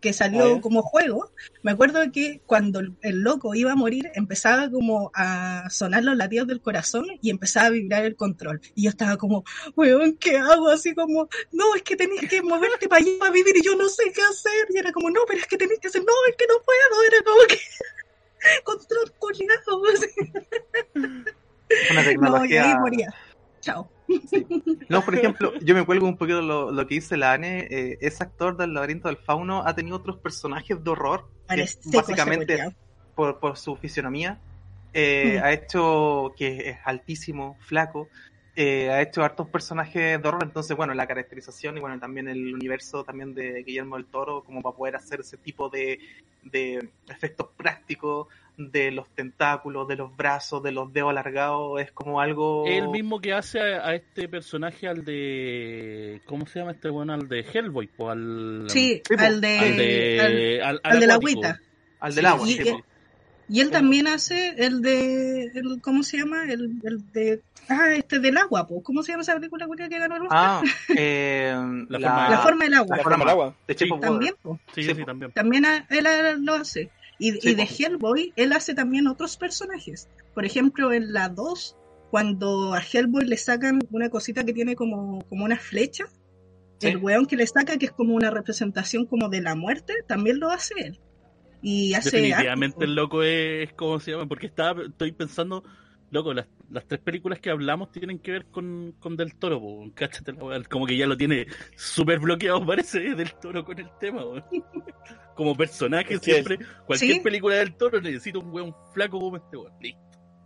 que 0.00 0.12
salió 0.12 0.60
como 0.60 0.82
juego. 0.82 1.32
Me 1.62 1.72
acuerdo 1.72 2.00
que 2.12 2.40
cuando 2.46 2.80
el, 2.80 3.20
loco 3.20 3.54
iba 3.54 3.72
a 3.72 3.76
morir, 3.76 4.10
empezaba 4.14 4.70
como 4.70 5.10
a 5.14 5.68
sonar 5.70 6.04
los 6.04 6.16
latidos 6.16 6.48
del 6.48 6.60
corazón 6.60 7.06
y 7.20 7.30
empezaba 7.30 7.66
a 7.66 7.70
vibrar 7.70 8.04
el 8.04 8.16
control. 8.16 8.60
Y 8.74 8.84
yo 8.84 8.90
estaba 8.90 9.16
como, 9.16 9.44
weón, 9.76 10.16
¿qué 10.16 10.36
hago? 10.38 10.68
Así 10.68 10.94
como, 10.94 11.28
no, 11.52 11.74
es 11.74 11.82
que 11.82 11.96
tenés 11.96 12.28
que 12.28 12.42
moverte 12.42 12.88
para 12.88 13.02
allá 13.02 13.12
para 13.18 13.32
vivir 13.32 13.56
y 13.56 13.62
yo 13.62 13.76
no 13.76 13.88
sé 13.88 14.10
qué 14.12 14.22
hacer. 14.22 14.68
Y 14.70 14.78
era 14.78 14.92
como, 14.92 15.10
no, 15.10 15.20
pero 15.26 15.40
es 15.40 15.46
que 15.46 15.58
tenés 15.58 15.78
que 15.78 15.88
hacer, 15.88 16.02
no, 16.02 16.12
es 16.28 16.36
que 16.36 16.46
no 16.46 16.54
puedo. 16.64 17.04
Era 17.06 17.24
como 17.24 17.40
que, 17.46 17.58
control 18.64 19.12
culiado. 19.18 19.82
Una 20.92 21.24
No, 21.94 22.00
y 22.00 22.04
tecnología. 22.04 22.64
ahí 22.64 22.78
moría. 22.80 23.14
Chao. 23.60 23.88
No, 24.88 25.04
por 25.04 25.14
ejemplo, 25.18 25.52
yo 25.60 25.74
me 25.74 25.84
cuelgo 25.84 26.06
un 26.06 26.16
poquito 26.16 26.42
lo, 26.42 26.70
lo 26.70 26.86
que 26.86 26.96
dice 26.96 27.16
la 27.16 27.32
Ane. 27.32 27.66
eh, 27.70 27.98
ese 28.00 28.22
actor 28.24 28.56
del 28.56 28.74
laberinto 28.74 29.08
del 29.08 29.16
fauno 29.18 29.62
ha 29.66 29.74
tenido 29.74 29.96
otros 29.96 30.18
personajes 30.18 30.82
de 30.82 30.90
horror. 30.90 31.28
Parece 31.46 31.78
ese 31.80 31.96
básicamente, 31.96 32.58
por, 33.14 33.38
por 33.40 33.56
su 33.56 33.76
fisionomía, 33.76 34.40
eh, 34.92 35.38
Mm. 35.40 35.44
ha 35.44 35.52
hecho 35.52 36.32
que 36.36 36.70
es 36.70 36.78
altísimo, 36.84 37.56
flaco. 37.60 38.08
eh, 38.56 38.90
ha 38.90 39.00
hecho 39.00 39.22
hartos 39.22 39.48
personajes 39.48 40.20
de 40.20 40.28
horror. 40.28 40.42
Entonces, 40.42 40.76
bueno, 40.76 40.92
la 40.92 41.06
caracterización 41.06 41.76
y 41.78 41.80
bueno, 41.80 41.98
también 42.00 42.28
el 42.28 42.52
universo 42.54 43.04
también 43.04 43.32
de 43.32 43.62
Guillermo 43.62 43.96
del 43.96 44.06
Toro, 44.06 44.42
como 44.44 44.60
para 44.60 44.76
poder 44.76 44.96
hacer 44.96 45.20
ese 45.20 45.38
tipo 45.38 45.68
de, 45.70 45.98
de 46.42 46.90
efectos 47.08 47.48
prácticos 47.56 48.26
de 48.70 48.90
los 48.90 49.08
tentáculos, 49.14 49.88
de 49.88 49.96
los 49.96 50.16
brazos, 50.16 50.62
de 50.62 50.72
los 50.72 50.92
dedos 50.92 51.10
alargados, 51.10 51.80
es 51.80 51.90
como 51.92 52.20
algo. 52.20 52.64
El 52.66 52.88
mismo 52.88 53.20
que 53.20 53.32
hace 53.32 53.60
a, 53.60 53.88
a 53.88 53.94
este 53.94 54.28
personaje, 54.28 54.86
al 54.88 55.04
de. 55.04 56.20
¿Cómo 56.26 56.46
se 56.46 56.58
llama 56.60 56.72
este 56.72 56.88
bueno? 56.90 57.12
Al 57.14 57.28
de 57.28 57.40
Hellboy, 57.40 57.86
po, 57.88 58.10
al. 58.10 58.64
Sí, 58.68 59.02
al 59.18 59.40
de, 59.40 59.58
Al 59.58 59.76
de. 59.76 60.60
al- 60.62 60.80
al, 60.84 60.92
al 60.92 61.00
de 61.00 61.06
la 61.06 61.14
agüita. 61.14 61.58
Al 62.00 62.14
del 62.14 62.24
Sí, 62.24 62.30
agua, 62.30 62.48
y- 62.48 62.52
sí, 62.52 62.62
y- 62.68 62.72
po. 62.72 62.84
Y 63.52 63.60
él 63.60 63.70
también 63.72 64.06
hace 64.06 64.54
el 64.64 64.80
de, 64.80 65.46
el, 65.46 65.80
¿cómo 65.82 66.04
se 66.04 66.18
llama? 66.18 66.44
El, 66.44 66.70
el 66.84 67.10
de, 67.12 67.42
ah, 67.68 67.88
este 67.96 68.20
del 68.20 68.36
agua, 68.36 68.68
po. 68.68 68.80
¿cómo 68.80 69.02
se 69.02 69.10
llama 69.10 69.22
esa 69.22 69.34
película 69.34 69.66
que 69.76 69.98
ganó 69.98 70.14
el 70.14 70.22
Oscar? 70.22 70.38
Ah, 70.40 70.62
eh, 70.96 71.52
La 71.88 71.98
la, 71.98 72.08
forma 72.08 72.30
La 72.30 72.38
forma 72.38 72.64
del 72.64 72.74
agua. 72.74 72.96
La 72.96 73.02
forma 73.02 73.18
del 73.18 73.28
agua. 73.28 73.54
de 73.66 73.74
Sí. 73.76 73.88
También, 74.00 74.34
po. 74.40 74.60
Sí, 74.72 74.84
Sí, 74.84 75.04
también. 75.04 75.32
También 75.32 75.66
a- 75.66 75.84
él, 75.90 76.06
a- 76.06 76.36
lo 76.36 76.54
hace. 76.54 76.90
Y, 77.20 77.32
Sí, 77.32 77.50
y 77.50 77.54
de 77.54 77.66
po. 77.66 77.72
Hellboy, 77.78 78.32
él 78.34 78.52
hace 78.52 78.74
también 78.74 79.06
otros 79.06 79.36
personajes. 79.36 80.08
Por 80.34 80.44
ejemplo, 80.44 80.92
en 80.92 81.12
la 81.12 81.28
2, 81.28 81.76
cuando 82.10 82.74
a 82.74 82.80
Hellboy 82.80 83.26
le 83.26 83.36
sacan 83.36 83.78
una 83.92 84.08
cosita 84.10 84.42
que 84.42 84.52
tiene 84.52 84.74
como, 84.74 85.24
como 85.28 85.44
una 85.44 85.58
flecha, 85.58 86.06
Sí. 86.78 86.88
el 86.88 86.96
weón 86.96 87.26
que 87.26 87.36
le 87.36 87.46
saca, 87.46 87.76
que 87.76 87.86
es 87.86 87.92
como 87.92 88.14
una 88.14 88.30
representación 88.30 89.04
como 89.04 89.28
de 89.28 89.42
la 89.42 89.54
muerte, 89.54 89.92
también 90.08 90.40
lo 90.40 90.50
hace 90.50 90.74
él. 90.78 90.98
Y 91.62 91.92
hace 91.92 92.16
Definitivamente 92.16 92.86
el 92.86 92.94
loco 92.94 93.22
es. 93.22 93.70
¿Cómo 93.74 94.00
se 94.00 94.12
llama? 94.12 94.26
Porque 94.26 94.46
estaba, 94.46 94.84
estoy 94.84 95.12
pensando. 95.12 95.62
Loco, 96.10 96.32
las, 96.32 96.46
las 96.70 96.86
tres 96.86 97.00
películas 97.00 97.40
que 97.40 97.50
hablamos 97.50 97.90
tienen 97.90 98.18
que 98.18 98.30
ver 98.32 98.46
con, 98.46 98.94
con 98.98 99.16
Del 99.16 99.34
Toro, 99.34 99.60
po. 99.60 99.90
Cáchate 99.94 100.32
la. 100.32 100.62
Como 100.64 100.86
que 100.86 100.96
ya 100.96 101.06
lo 101.06 101.16
tiene 101.16 101.46
súper 101.76 102.18
bloqueado, 102.20 102.64
parece, 102.66 103.00
Del 103.14 103.32
Toro 103.34 103.64
con 103.64 103.78
el 103.78 103.88
tema, 103.98 104.24
weón. 104.24 104.44
Como 105.34 105.56
personaje 105.56 106.14
Es 106.14 106.20
que- 106.20 106.32
siempre. 106.32 106.58
Cualquier 106.86 107.14
Sí. 107.14 107.20
película 107.20 107.54
del 107.56 107.74
Toro 107.74 108.00
necesita 108.00 108.38
un 108.38 108.50
weón 108.52 108.74
flaco 108.92 109.18
como 109.18 109.36
este 109.38 109.56
weón. 109.56 109.72
Listo. 109.80 110.00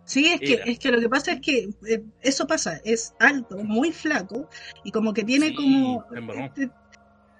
Sí, 0.06 0.26
es 0.26 0.38
que, 0.40 0.60
es 0.70 0.78
que 0.78 0.92
lo 0.92 1.00
que 1.00 1.08
pasa 1.08 1.32
es 1.32 1.40
que 1.40 1.68
eh, 1.88 2.02
eso 2.20 2.46
pasa, 2.46 2.78
es 2.84 3.14
alto, 3.18 3.56
muy 3.64 3.90
flaco, 3.90 4.50
y 4.84 4.90
como 4.92 5.14
que 5.14 5.24
tiene 5.24 5.48
Sí, 5.48 5.54
como, 5.54 6.04
este, 6.36 6.70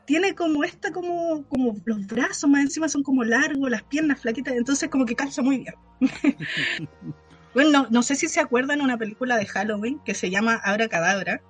tiene 0.07 0.35
como 0.35 0.65
esta, 0.65 0.91
como, 0.91 1.45
como 1.47 1.77
los 1.85 2.07
brazos 2.07 2.49
más 2.49 2.63
encima 2.63 2.89
son 2.89 3.03
como 3.03 3.23
largos, 3.23 3.71
las 3.71 3.83
piernas 3.83 4.19
flaquitas, 4.19 4.55
entonces 4.55 4.89
como 4.89 5.05
que 5.05 5.15
calza 5.15 5.43
muy 5.43 5.59
bien. 5.59 5.75
bueno, 7.55 7.71
no, 7.71 7.87
no 7.91 8.03
sé 8.03 8.15
si 8.17 8.29
se 8.29 8.41
acuerdan 8.41 8.81
una 8.81 8.99
película 8.99 9.37
de 9.37 9.47
Halloween 9.47 10.01
que 10.05 10.15
se 10.15 10.31
llama 10.31 10.55
Abra 10.63 10.89
Cadabra, 10.89 11.41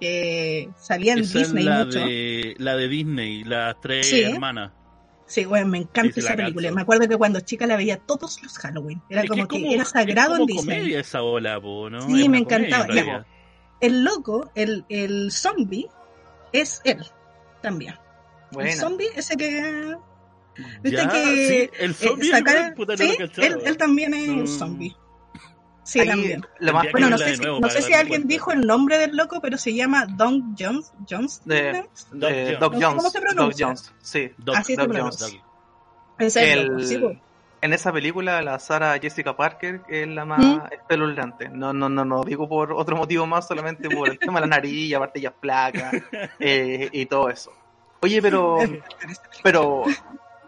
que 0.00 0.68
salía 0.78 1.12
en 1.12 1.20
Esa 1.20 1.38
Disney 1.38 1.62
es 1.64 1.70
la 1.70 1.84
mucho. 1.84 1.98
de, 2.00 2.54
la 2.58 2.76
de 2.76 2.88
Disney, 2.88 3.44
las 3.44 3.80
tres 3.80 4.08
Sí. 4.08 4.22
hermanas. 4.22 4.72
Sí, 5.26 5.44
bueno, 5.46 5.66
me 5.68 5.78
encanta 5.78 6.12
Sí, 6.14 6.20
esa 6.20 6.30
la 6.30 6.36
película. 6.36 6.70
Me 6.72 6.82
acuerdo 6.82 7.08
que 7.08 7.16
cuando 7.16 7.40
chica 7.40 7.66
la 7.66 7.76
veía 7.76 7.96
todos 7.98 8.42
los 8.42 8.58
Halloween. 8.58 9.00
Era 9.08 9.22
Es 9.22 9.30
como 9.30 9.46
que 9.48 9.72
era 9.74 9.84
sagrado 9.84 10.34
es 10.34 10.40
en 10.40 10.46
Disney. 10.46 10.78
comedia 10.78 11.00
esa 11.00 11.22
ola, 11.22 11.58
po, 11.60 11.88
¿no? 11.88 12.02
Sí, 12.02 12.22
Es 12.24 12.28
me 12.28 12.38
encantaba. 12.38 12.86
Ya, 12.92 13.24
el 13.80 14.04
loco, 14.04 14.50
el, 14.54 14.84
el 14.90 15.30
zombie, 15.32 15.88
es 16.52 16.82
él 16.84 17.02
también. 17.62 17.94
El 18.58 18.72
zombie, 18.72 19.08
ese 19.16 19.36
que. 19.36 19.94
¿Viste 20.82 20.98
Ya, 21.00 21.08
que 21.08 21.24
sí, 21.24 21.70
el 21.82 21.90
eh, 21.92 21.94
zombie, 21.94 22.30
sacar- 22.30 22.74
puta, 22.74 22.92
no 22.92 22.98
sí, 22.98 23.16
él, 23.38 23.58
él 23.64 23.76
también 23.78 24.12
es 24.12 24.28
No. 24.28 24.46
zombie. 24.46 24.94
Sí, 25.84 26.00
Ahí, 26.00 26.08
también. 26.08 26.46
lo 26.60 26.72
más 26.72 26.82
Tendría 26.82 26.82
que 26.82 26.90
Bueno, 26.92 27.10
no 27.10 27.18
sé, 27.18 27.34
si, 27.36 27.40
nuevo 27.42 27.56
no 27.56 27.60
para 27.62 27.72
sé 27.72 27.82
si 27.82 27.90
darme 27.90 28.00
alguien 28.00 28.20
cuenta. 28.22 28.32
dijo 28.34 28.52
el 28.52 28.60
nombre 28.60 28.98
del 28.98 29.16
loco, 29.16 29.40
pero 29.40 29.58
se 29.58 29.74
llama 29.74 30.06
Don 30.06 30.54
Jones. 30.58 30.92
Jones 31.08 31.42
De, 31.44 31.84
Doc 32.12 32.30
de 32.30 32.56
Jones. 32.58 32.60
Doc 32.60 32.72
cómo 32.96 33.10
se 33.10 33.18
Doc 33.20 33.28
pronuncia. 33.28 33.66
Jones, 33.66 33.92
sí. 34.00 34.30
Doc, 34.38 34.56
Así 34.56 34.76
Doc. 34.76 34.92
Jones. 34.96 35.36
El 36.18 36.86
sí. 36.86 37.00
En 37.62 37.72
esa 37.72 37.92
película, 37.92 38.42
la 38.42 38.58
Sara 38.58 38.98
Jessica 39.00 39.36
Parker 39.36 39.82
es 39.88 40.08
la 40.08 40.24
más 40.24 40.40
¿Mm? 40.44 40.60
espeluznante. 40.72 41.48
No, 41.48 41.72
no, 41.72 41.88
no, 41.88 42.04
no 42.04 42.24
digo 42.24 42.48
por 42.48 42.72
otro 42.72 42.96
motivo 42.96 43.24
más, 43.26 43.46
solamente 43.46 43.88
por 43.88 44.08
el 44.08 44.18
tema 44.18 44.34
de 44.34 44.40
la 44.40 44.56
nariz, 44.56 44.72
y 44.90 44.94
aparte 44.94 45.20
ella 45.20 45.28
es 45.28 45.34
flaca 45.40 45.90
eh, 46.40 46.88
y 46.92 47.06
todo 47.06 47.28
eso. 47.30 47.52
Oye, 48.00 48.20
pero, 48.20 48.58
pero, 49.44 49.84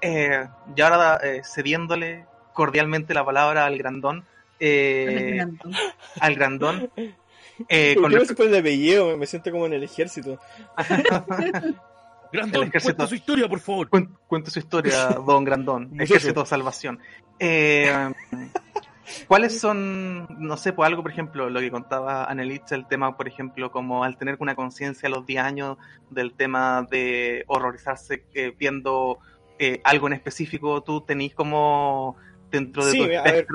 eh, 0.00 0.44
y 0.74 0.80
ahora 0.80 1.20
eh, 1.22 1.42
cediéndole 1.44 2.26
cordialmente 2.52 3.14
la 3.14 3.24
palabra 3.24 3.64
al 3.64 3.78
grandón, 3.78 4.24
eh, 4.60 5.44
al 6.20 6.34
grandón, 6.34 6.90
eh, 7.68 7.94
¿Por 7.94 8.02
con 8.12 8.36
pone 8.36 8.50
el 8.50 8.56
apellido? 8.58 9.08
Me- 9.08 9.16
Me 9.18 9.26
siento 9.26 9.50
como 9.50 9.66
en 9.66 9.74
el 9.74 9.84
ejército. 9.84 10.38
Grandón, 12.32 12.62
El 12.62 12.68
ejército. 12.68 12.82
cuenta 12.96 13.06
su 13.06 13.14
historia, 13.14 13.48
por 13.48 13.60
favor. 13.60 13.88
Cuen- 13.88 14.10
Cuente 14.26 14.50
su 14.50 14.58
historia, 14.58 15.08
don 15.24 15.44
Grandón. 15.44 15.90
Ejército 16.00 16.40
de 16.40 16.46
Salvación. 16.46 16.98
Eh, 17.38 17.92
¿Cuáles 19.28 19.60
son, 19.60 20.26
no 20.40 20.56
sé, 20.56 20.72
por 20.72 20.86
algo, 20.86 21.02
por 21.02 21.12
ejemplo, 21.12 21.50
lo 21.50 21.60
que 21.60 21.70
contaba 21.70 22.24
Anelitza, 22.24 22.74
el 22.74 22.86
tema, 22.88 23.16
por 23.16 23.28
ejemplo, 23.28 23.70
como 23.70 24.02
al 24.02 24.16
tener 24.16 24.36
una 24.40 24.54
conciencia 24.56 25.08
a 25.08 25.10
los 25.10 25.26
10 25.26 25.42
años 25.44 25.76
del 26.10 26.32
tema 26.32 26.86
de 26.90 27.44
horrorizarse 27.46 28.24
eh, 28.34 28.52
viendo 28.58 29.18
eh, 29.58 29.80
algo 29.84 30.06
en 30.06 30.14
específico, 30.14 30.82
tú 30.82 31.02
tenés 31.02 31.34
como 31.34 32.16
dentro 32.50 32.84
de 32.84 32.92
Sí, 32.92 32.98
tu 32.98 33.04
a 33.04 33.22
ver. 33.22 33.46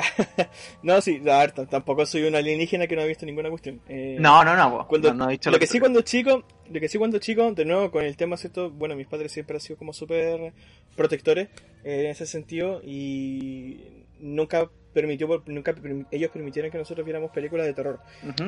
no, 0.82 1.00
sí, 1.00 1.20
a 1.28 1.38
ver, 1.38 1.52
tampoco 1.52 2.06
soy 2.06 2.22
un 2.24 2.34
alienígena 2.34 2.86
que 2.86 2.96
no 2.96 3.02
ha 3.02 3.06
visto 3.06 3.26
ninguna 3.26 3.50
cuestión. 3.50 3.80
Eh, 3.88 4.16
No, 4.20 4.44
no, 4.44 4.56
no. 4.56 4.86
Cuando, 4.86 5.08
no, 5.12 5.24
no 5.24 5.28
he 5.28 5.32
dicho 5.32 5.50
lo 5.50 5.56
que 5.56 5.60
que 5.60 5.66
sí 5.66 5.80
cuando 5.80 6.00
chico, 6.02 6.44
lo 6.70 6.80
que 6.80 6.88
sí 6.88 6.98
cuando 6.98 7.18
chico, 7.18 7.52
de 7.52 7.64
nuevo 7.64 7.90
con 7.90 8.04
el 8.04 8.16
tema, 8.16 8.36
¿cierto? 8.36 8.70
Bueno, 8.70 8.96
mis 8.96 9.06
padres 9.06 9.32
siempre 9.32 9.56
han 9.56 9.60
sido 9.60 9.78
como 9.78 9.92
súper 9.92 10.52
protectores 10.96 11.48
eh, 11.84 12.04
en 12.04 12.06
ese 12.06 12.26
sentido 12.26 12.80
y 12.84 13.80
nunca 14.18 14.70
permitió, 14.92 15.42
nunca 15.46 15.74
ellos 16.10 16.30
permitieron 16.30 16.70
que 16.70 16.78
nosotros 16.78 17.04
viéramos 17.04 17.30
películas 17.30 17.66
de 17.66 17.74
terror. 17.74 18.00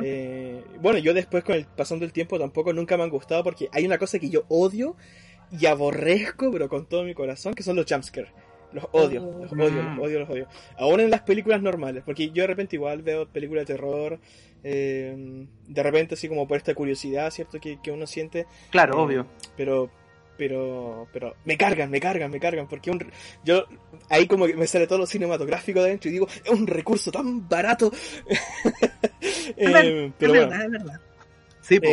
Eh, 0.02 0.62
bueno, 0.80 0.98
yo 0.98 1.14
después 1.14 1.44
con 1.44 1.54
el 1.54 1.66
pasando 1.66 2.04
el 2.04 2.12
tiempo 2.12 2.38
tampoco 2.38 2.72
nunca 2.72 2.96
me 2.96 3.04
han 3.04 3.10
gustado 3.10 3.44
porque 3.44 3.68
hay 3.72 3.86
una 3.86 3.98
cosa 3.98 4.18
que 4.18 4.28
yo 4.28 4.44
odio 4.48 4.96
y 5.50 5.66
aborrezco, 5.66 6.50
pero 6.50 6.68
con 6.68 6.86
todo 6.86 7.04
mi 7.04 7.14
corazón, 7.14 7.54
que 7.54 7.62
son 7.62 7.76
los 7.76 7.86
jumpscares. 7.88 8.32
Los 8.72 8.84
odio, 8.92 9.20
los 9.40 9.52
odio, 9.52 9.82
los 9.82 9.98
odio, 9.98 10.18
los 10.20 10.30
odio. 10.30 10.48
Aún 10.78 11.00
en 11.00 11.10
las 11.10 11.22
películas 11.22 11.60
normales, 11.62 12.02
porque 12.04 12.30
yo 12.30 12.42
de 12.42 12.46
repente 12.48 12.76
igual 12.76 13.02
veo 13.02 13.28
películas 13.28 13.66
de 13.66 13.74
terror, 13.74 14.18
eh, 14.64 15.46
de 15.68 15.82
repente 15.82 16.14
así 16.14 16.28
como 16.28 16.46
por 16.48 16.56
esta 16.56 16.74
curiosidad, 16.74 17.30
¿cierto? 17.30 17.60
Que, 17.60 17.78
que 17.82 17.90
uno 17.90 18.06
siente, 18.06 18.46
Claro, 18.70 18.94
eh, 18.94 19.00
obvio. 19.02 19.26
pero 19.56 19.90
pero 20.36 21.06
pero 21.12 21.36
me 21.44 21.56
cargan, 21.56 21.90
me 21.90 22.00
cargan, 22.00 22.30
me 22.30 22.40
cargan, 22.40 22.66
porque 22.66 22.90
un, 22.90 23.04
yo 23.44 23.64
ahí 24.08 24.26
como 24.26 24.46
que 24.46 24.56
me 24.56 24.66
sale 24.66 24.86
todo 24.86 24.98
lo 24.98 25.06
cinematográfico 25.06 25.80
de 25.80 25.86
adentro 25.88 26.08
y 26.08 26.14
digo, 26.14 26.26
es 26.44 26.50
un 26.50 26.66
recurso 26.66 27.10
tan 27.12 27.48
barato. 27.48 27.92
Eh, 29.56 30.06
es 30.06 30.12
pero 30.18 30.32
bueno, 30.32 30.48
verdad, 30.48 30.64
es 30.64 30.70
verdad. 30.72 31.00
Sí, 31.60 31.78
po. 31.80 31.88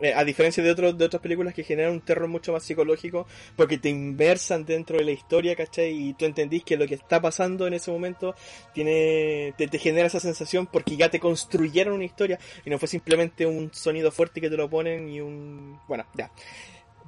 Eh, 0.00 0.14
a 0.14 0.24
diferencia 0.24 0.62
de, 0.62 0.70
otros 0.70 0.96
de 0.96 1.04
otras 1.04 1.20
películas 1.20 1.54
que 1.54 1.64
generan 1.64 1.92
un 1.92 2.00
terror 2.00 2.28
mucho 2.28 2.52
más 2.52 2.62
psicológico, 2.62 3.26
porque 3.56 3.78
te 3.78 3.88
inversan 3.88 4.64
dentro 4.64 4.98
de 4.98 5.04
la 5.04 5.10
historia, 5.10 5.56
¿cachai? 5.56 5.90
Y 5.90 6.14
tú 6.14 6.24
entendís 6.24 6.62
que 6.64 6.76
lo 6.76 6.86
que 6.86 6.94
está 6.94 7.20
pasando 7.20 7.66
en 7.66 7.74
ese 7.74 7.90
momento 7.90 8.34
tiene 8.72 9.54
te, 9.56 9.66
te 9.66 9.78
genera 9.78 10.06
esa 10.06 10.20
sensación 10.20 10.66
porque 10.66 10.96
ya 10.96 11.10
te 11.10 11.18
construyeron 11.18 11.94
una 11.94 12.04
historia 12.04 12.38
y 12.64 12.70
no 12.70 12.78
fue 12.78 12.88
simplemente 12.88 13.46
un 13.46 13.72
sonido 13.72 14.10
fuerte 14.12 14.40
que 14.40 14.50
te 14.50 14.56
lo 14.56 14.70
ponen 14.70 15.08
y 15.08 15.20
un... 15.20 15.80
Bueno, 15.88 16.06
ya. 16.14 16.30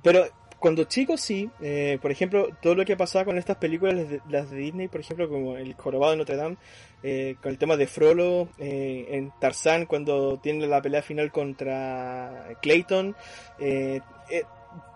Pero 0.03 0.27
cuando 0.61 0.85
chico 0.85 1.17
sí, 1.17 1.51
eh, 1.61 1.99
por 2.01 2.11
ejemplo, 2.11 2.49
todo 2.61 2.75
lo 2.75 2.85
que 2.85 2.97
pasaba 2.97 3.25
con 3.25 3.39
estas 3.39 3.57
películas, 3.57 3.97
las 4.29 4.51
de, 4.51 4.57
Disney, 4.59 4.89
por 4.89 5.01
ejemplo, 5.01 5.29
como 5.29 5.57
El 5.57 5.75
Jorobado 5.75 6.13
de 6.13 6.19
Notre 6.19 6.37
Dame, 6.37 6.57
eh, 7.03 7.37
con 7.43 7.51
el 7.51 7.59
tema 7.59 7.77
de 7.77 7.87
Frollo, 7.87 8.49
eh, 8.59 9.07
en 9.11 9.33
Tarzán, 9.41 9.87
cuando 9.87 10.39
tiene 10.39 10.67
la 10.67 10.83
pelea 10.83 11.01
final 11.03 11.33
contra 11.33 12.57
Clayton, 12.61 13.17
eh, 13.59 14.01
eh, 14.31 14.43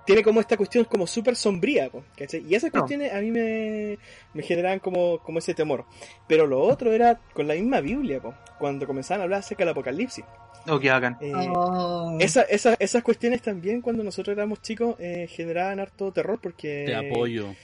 tiene 0.04 0.22
como 0.22 0.38
esta 0.40 0.58
cuestión 0.58 0.84
como 0.84 1.06
súper 1.06 1.34
sombría, 1.34 1.90
¿cachai? 2.16 2.44
Y 2.46 2.54
esas 2.54 2.72
No. 2.72 2.80
cuestiones 2.80 3.12
a 3.14 3.20
mí 3.20 3.30
me, 3.30 3.98
me 4.34 4.42
generaban 4.42 4.78
como, 4.80 5.18
como 5.20 5.38
ese 5.38 5.54
temor. 5.54 5.86
Pero 6.28 6.46
lo 6.46 6.60
otro 6.60 6.92
era 6.92 7.18
con 7.32 7.48
la 7.48 7.54
misma 7.54 7.80
Biblia, 7.80 8.20
po, 8.20 8.34
cuando 8.58 8.86
comenzaban 8.86 9.22
a 9.22 9.24
hablar 9.24 9.40
acerca 9.40 9.62
del 9.64 9.70
apocalipsis. 9.70 10.24
Oh, 10.68 10.78
qué 10.80 10.90
bacán. 10.90 11.16
Eh, 11.20 11.32
Oh. 11.54 12.16
esa- 12.20 12.42
esa- 12.42 12.76
esas 12.78 13.02
cuestiones 13.02 13.42
también 13.42 13.80
cuando 13.82 14.02
nosotros 14.02 14.36
éramos 14.36 14.62
chicos 14.62 14.96
eh, 14.98 15.26
generaban 15.28 15.80
harto 15.80 16.10
terror 16.12 16.38
porque 16.42 16.84
Te 16.86 16.94
apoyo. 16.94 17.54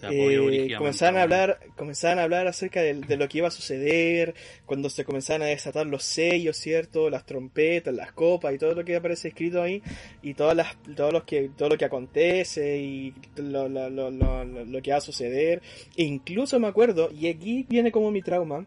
Te 0.00 0.08
eh, 0.08 0.74
comenzaban 0.78 1.18
a 1.18 1.22
hablar 1.24 1.60
comenzaban 1.76 2.18
a 2.18 2.22
hablar 2.22 2.46
acerca 2.46 2.80
de, 2.80 2.94
de 2.94 3.16
lo 3.18 3.28
que 3.28 3.36
iba 3.36 3.48
a 3.48 3.50
suceder 3.50 4.34
cuando 4.64 4.88
se 4.88 5.04
comenzaban 5.04 5.42
a 5.42 5.44
desatar 5.44 5.86
los 5.86 6.04
sellos 6.04 6.56
cierto 6.56 7.10
las 7.10 7.26
trompetas 7.26 7.92
las 7.94 8.10
copas 8.12 8.54
y 8.54 8.58
todo 8.58 8.72
lo 8.74 8.82
que 8.82 8.96
aparece 8.96 9.28
escrito 9.28 9.62
ahí 9.62 9.82
y 10.22 10.32
todas 10.32 10.56
las 10.56 10.74
todo 10.96 11.12
lo 11.12 11.26
que 11.26 11.50
todo 11.54 11.68
lo 11.68 11.76
que 11.76 11.84
acontece 11.84 12.78
y 12.78 13.12
lo, 13.36 13.68
lo, 13.68 13.90
lo, 13.90 14.10
lo, 14.10 14.42
lo- 14.46 14.64
lo 14.64 14.80
que 14.80 14.90
va 14.90 14.96
a 14.96 15.00
suceder 15.02 15.60
e 15.94 16.02
incluso 16.04 16.58
me 16.58 16.68
acuerdo 16.68 17.10
y 17.12 17.26
aquí 17.28 17.66
viene 17.68 17.92
como 17.92 18.10
mi 18.10 18.22
trauma 18.22 18.64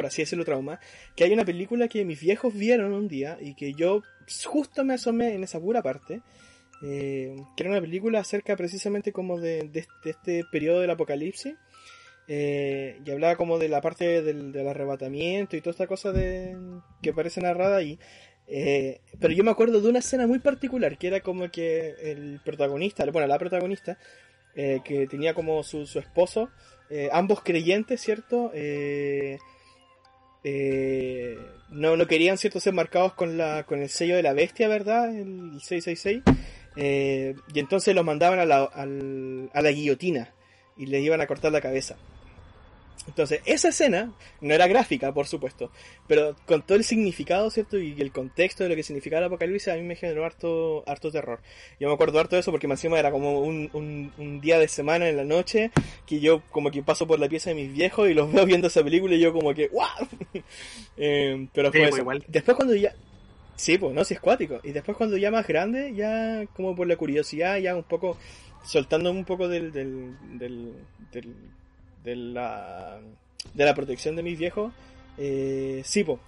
por 0.00 0.06
así 0.06 0.22
decirlo 0.22 0.46
trauma 0.46 0.80
que 1.14 1.24
hay 1.24 1.32
una 1.34 1.44
película 1.44 1.86
que 1.86 2.06
mis 2.06 2.18
viejos 2.18 2.54
vieron 2.54 2.94
un 2.94 3.06
día 3.06 3.36
y 3.38 3.54
que 3.54 3.74
yo 3.74 4.00
justo 4.46 4.82
me 4.82 4.94
asomé 4.94 5.34
en 5.34 5.44
esa 5.44 5.60
pura 5.60 5.82
parte 5.82 6.22
eh, 6.82 7.36
que 7.54 7.62
era 7.62 7.72
una 7.72 7.82
película 7.82 8.20
acerca 8.20 8.56
precisamente 8.56 9.12
como 9.12 9.38
de, 9.38 9.68
de 9.68 9.80
este, 9.80 9.92
de 10.02 10.10
este 10.10 10.44
periodo 10.50 10.80
del 10.80 10.88
apocalipsis 10.88 11.54
eh, 12.28 12.98
y 13.04 13.10
hablaba 13.10 13.36
como 13.36 13.58
de 13.58 13.68
la 13.68 13.82
parte 13.82 14.22
del, 14.22 14.52
del 14.52 14.68
arrebatamiento 14.68 15.54
y 15.54 15.60
toda 15.60 15.72
esta 15.72 15.86
cosa 15.86 16.12
de, 16.12 16.56
que 17.02 17.10
aparece 17.10 17.42
narrada 17.42 17.76
ahí 17.76 17.98
Eh, 18.52 19.02
pero 19.20 19.32
yo 19.32 19.44
me 19.44 19.52
acuerdo 19.52 19.80
de 19.80 19.88
una 19.88 20.00
escena 20.00 20.26
muy 20.26 20.38
particular 20.40 20.96
que 20.98 21.08
era 21.08 21.20
como 21.20 21.48
que 21.50 21.94
el 22.02 22.40
protagonista, 22.44 23.04
bueno, 23.12 23.28
la 23.28 23.38
protagonista, 23.38 23.96
eh, 24.56 24.80
que 24.82 25.06
tenía 25.06 25.34
como 25.34 25.62
su, 25.62 25.86
su 25.86 26.00
esposo, 26.00 26.48
eh, 26.90 27.08
ambos 27.12 27.42
creyentes, 27.42 28.00
¿cierto? 28.00 28.50
Eh, 30.44 31.38
no, 31.70 31.96
no 31.96 32.06
querían, 32.06 32.38
¿cierto?, 32.38 32.60
ser 32.60 32.72
marcados 32.72 33.14
con, 33.14 33.36
la, 33.36 33.64
con 33.64 33.80
el 33.80 33.88
sello 33.88 34.16
de 34.16 34.22
la 34.22 34.32
bestia, 34.32 34.68
¿verdad? 34.68 35.14
El 35.14 35.60
666. 35.60 36.22
Eh, 36.76 37.34
y 37.52 37.58
entonces 37.58 37.94
los 37.94 38.04
mandaban 38.04 38.38
a 38.38 38.44
la, 38.44 38.64
a 38.64 39.62
la 39.62 39.70
guillotina 39.70 40.32
y 40.76 40.86
les 40.86 41.02
iban 41.02 41.20
a 41.20 41.26
cortar 41.26 41.52
la 41.52 41.60
cabeza. 41.60 41.96
Entonces, 43.10 43.40
esa 43.44 43.68
escena 43.70 44.12
no 44.40 44.54
era 44.54 44.66
gráfica, 44.68 45.12
por 45.12 45.26
supuesto, 45.26 45.70
pero 46.06 46.36
con 46.46 46.62
todo 46.62 46.78
el 46.78 46.84
significado, 46.84 47.50
¿cierto? 47.50 47.76
Y 47.78 48.00
el 48.00 48.12
contexto 48.12 48.62
de 48.62 48.70
lo 48.70 48.76
que 48.76 48.84
significaba 48.84 49.18
el 49.20 49.26
apocalipsis, 49.26 49.68
a 49.72 49.74
mí 49.76 49.82
me 49.82 49.96
generó 49.96 50.24
harto, 50.24 50.84
harto 50.86 51.10
terror. 51.10 51.40
Yo 51.80 51.88
me 51.88 51.94
acuerdo 51.94 52.20
harto 52.20 52.36
de 52.36 52.40
eso 52.40 52.52
porque 52.52 52.68
más 52.68 52.78
encima 52.78 52.98
era 53.00 53.10
como 53.10 53.40
un, 53.40 53.68
un, 53.72 54.12
un 54.16 54.40
día 54.40 54.58
de 54.60 54.68
semana 54.68 55.08
en 55.08 55.16
la 55.16 55.24
noche 55.24 55.72
que 56.06 56.20
yo 56.20 56.40
como 56.50 56.70
que 56.70 56.82
paso 56.82 57.06
por 57.06 57.18
la 57.18 57.28
pieza 57.28 57.50
de 57.50 57.56
mis 57.56 57.72
viejos 57.72 58.08
y 58.08 58.14
los 58.14 58.32
veo 58.32 58.46
viendo 58.46 58.68
esa 58.68 58.82
película 58.82 59.14
y 59.16 59.20
yo 59.20 59.32
como 59.32 59.52
que 59.52 59.66
¡guau! 59.68 59.88
Eh, 60.96 61.48
pero 61.52 61.70
fue 61.72 61.80
Sí, 61.80 61.86
pues, 61.90 62.00
igual. 62.00 62.24
Después 62.28 62.56
cuando 62.56 62.74
ya... 62.74 62.94
Sí, 63.56 63.76
pues, 63.76 63.92
no, 63.94 64.04
si 64.04 64.14
es 64.14 64.20
cuático. 64.20 64.60
Y 64.62 64.72
después 64.72 64.96
cuando 64.96 65.16
ya 65.16 65.30
más 65.30 65.46
grande, 65.46 65.92
ya 65.94 66.46
como 66.54 66.74
por 66.76 66.86
la 66.86 66.96
curiosidad, 66.96 67.58
ya 67.58 67.74
un 67.74 67.82
poco 67.82 68.16
soltando 68.64 69.10
un 69.10 69.24
poco 69.24 69.48
del, 69.48 69.72
del, 69.72 70.14
del, 70.38 70.72
del- 71.12 71.34
de 72.04 72.16
la 72.16 73.00
de 73.54 73.64
la 73.64 73.74
protección 73.74 74.16
de 74.16 74.22
mis 74.22 74.38
viejos 74.38 74.72
eh, 75.18 75.82
sí 75.84 76.04
pues 76.04 76.18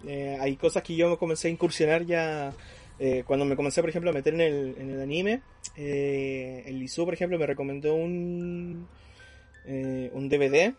hay 0.40 0.56
cosas 0.56 0.82
que 0.82 0.96
yo 0.96 1.10
me 1.10 1.16
comencé 1.16 1.48
a 1.48 1.50
incursionar 1.50 2.04
ya 2.04 2.52
eh, 2.98 3.24
cuando 3.26 3.44
me 3.44 3.56
comencé 3.56 3.80
por 3.80 3.90
ejemplo 3.90 4.10
a 4.10 4.12
meter 4.12 4.34
en 4.34 4.40
el, 4.40 4.74
en 4.78 4.90
el 4.90 5.00
anime 5.00 5.42
eh, 5.76 6.62
el 6.66 6.78
Lizu 6.78 7.04
por 7.04 7.14
ejemplo 7.14 7.38
me 7.38 7.46
recomendó 7.46 7.94
un 7.94 8.86
eh, 9.66 10.10
un 10.12 10.28
DVD 10.28 10.74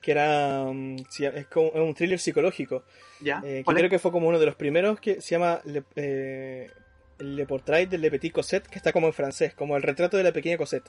que 0.00 0.12
era 0.12 0.62
um, 0.62 0.96
es, 0.96 1.46
como, 1.48 1.68
es 1.68 1.80
un 1.80 1.94
thriller 1.94 2.18
psicológico 2.18 2.84
¿Ya? 3.20 3.42
eh, 3.44 3.64
que 3.66 3.74
creo 3.74 3.90
que 3.90 3.98
fue 3.98 4.12
como 4.12 4.28
uno 4.28 4.38
de 4.38 4.46
los 4.46 4.54
primeros 4.54 5.00
que 5.00 5.20
se 5.20 5.30
llama 5.30 5.60
Le, 5.64 5.82
eh, 5.96 6.70
Le 7.18 7.46
Portrait 7.46 7.88
de 7.88 7.98
Le 7.98 8.10
Petit 8.10 8.32
Cosette 8.32 8.68
que 8.68 8.78
está 8.78 8.92
como 8.92 9.08
en 9.08 9.12
francés 9.12 9.52
como 9.54 9.76
el 9.76 9.82
retrato 9.82 10.16
de 10.16 10.22
la 10.22 10.32
pequeña 10.32 10.56
Cosette 10.56 10.88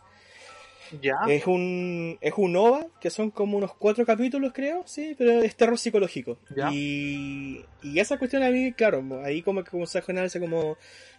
¿Ya? 1.02 1.18
es 1.28 1.46
un 1.48 2.18
es 2.22 2.34
un 2.38 2.56
OVA, 2.56 2.88
que 3.00 3.10
son 3.10 3.32
como 3.32 3.58
unos 3.58 3.74
cuatro 3.76 4.06
capítulos, 4.06 4.52
creo, 4.54 4.84
sí, 4.86 5.16
pero 5.18 5.42
es 5.42 5.56
terror 5.56 5.78
psicológico. 5.78 6.38
Ya. 6.56 6.70
Y, 6.74 7.64
y 7.84 8.00
esa 8.00 8.18
cuestión 8.18 8.44
a 8.44 8.50
mí, 8.50 8.74
claro, 8.74 9.04
ahí 9.24 9.42
como 9.42 9.64
que 9.64 9.72
comenzó 9.72 10.00
a 10.00 10.02
generarse 10.02 10.40
como 10.40 10.78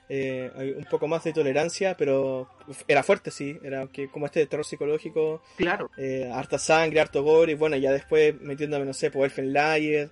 eh, 0.08 0.74
un 0.76 0.85
poco 0.90 1.08
más 1.08 1.24
de 1.24 1.32
tolerancia, 1.32 1.96
pero 1.96 2.48
era 2.88 3.02
fuerte, 3.02 3.30
sí, 3.30 3.56
era 3.62 3.87
que 3.87 4.08
como 4.08 4.26
este 4.26 4.44
terror 4.46 4.64
psicológico, 4.66 5.42
Claro. 5.56 5.90
eh, 5.96 6.30
harta 6.32 6.58
sangre, 6.58 7.00
harto 7.00 7.22
gore, 7.22 7.52
y 7.52 7.54
bueno, 7.54 7.76
ya 7.76 7.92
después 7.92 8.38
metiéndome, 8.40 8.85
no 8.85 8.92
sé, 8.92 9.11
por 9.11 9.24
Elfenlied, 9.24 10.08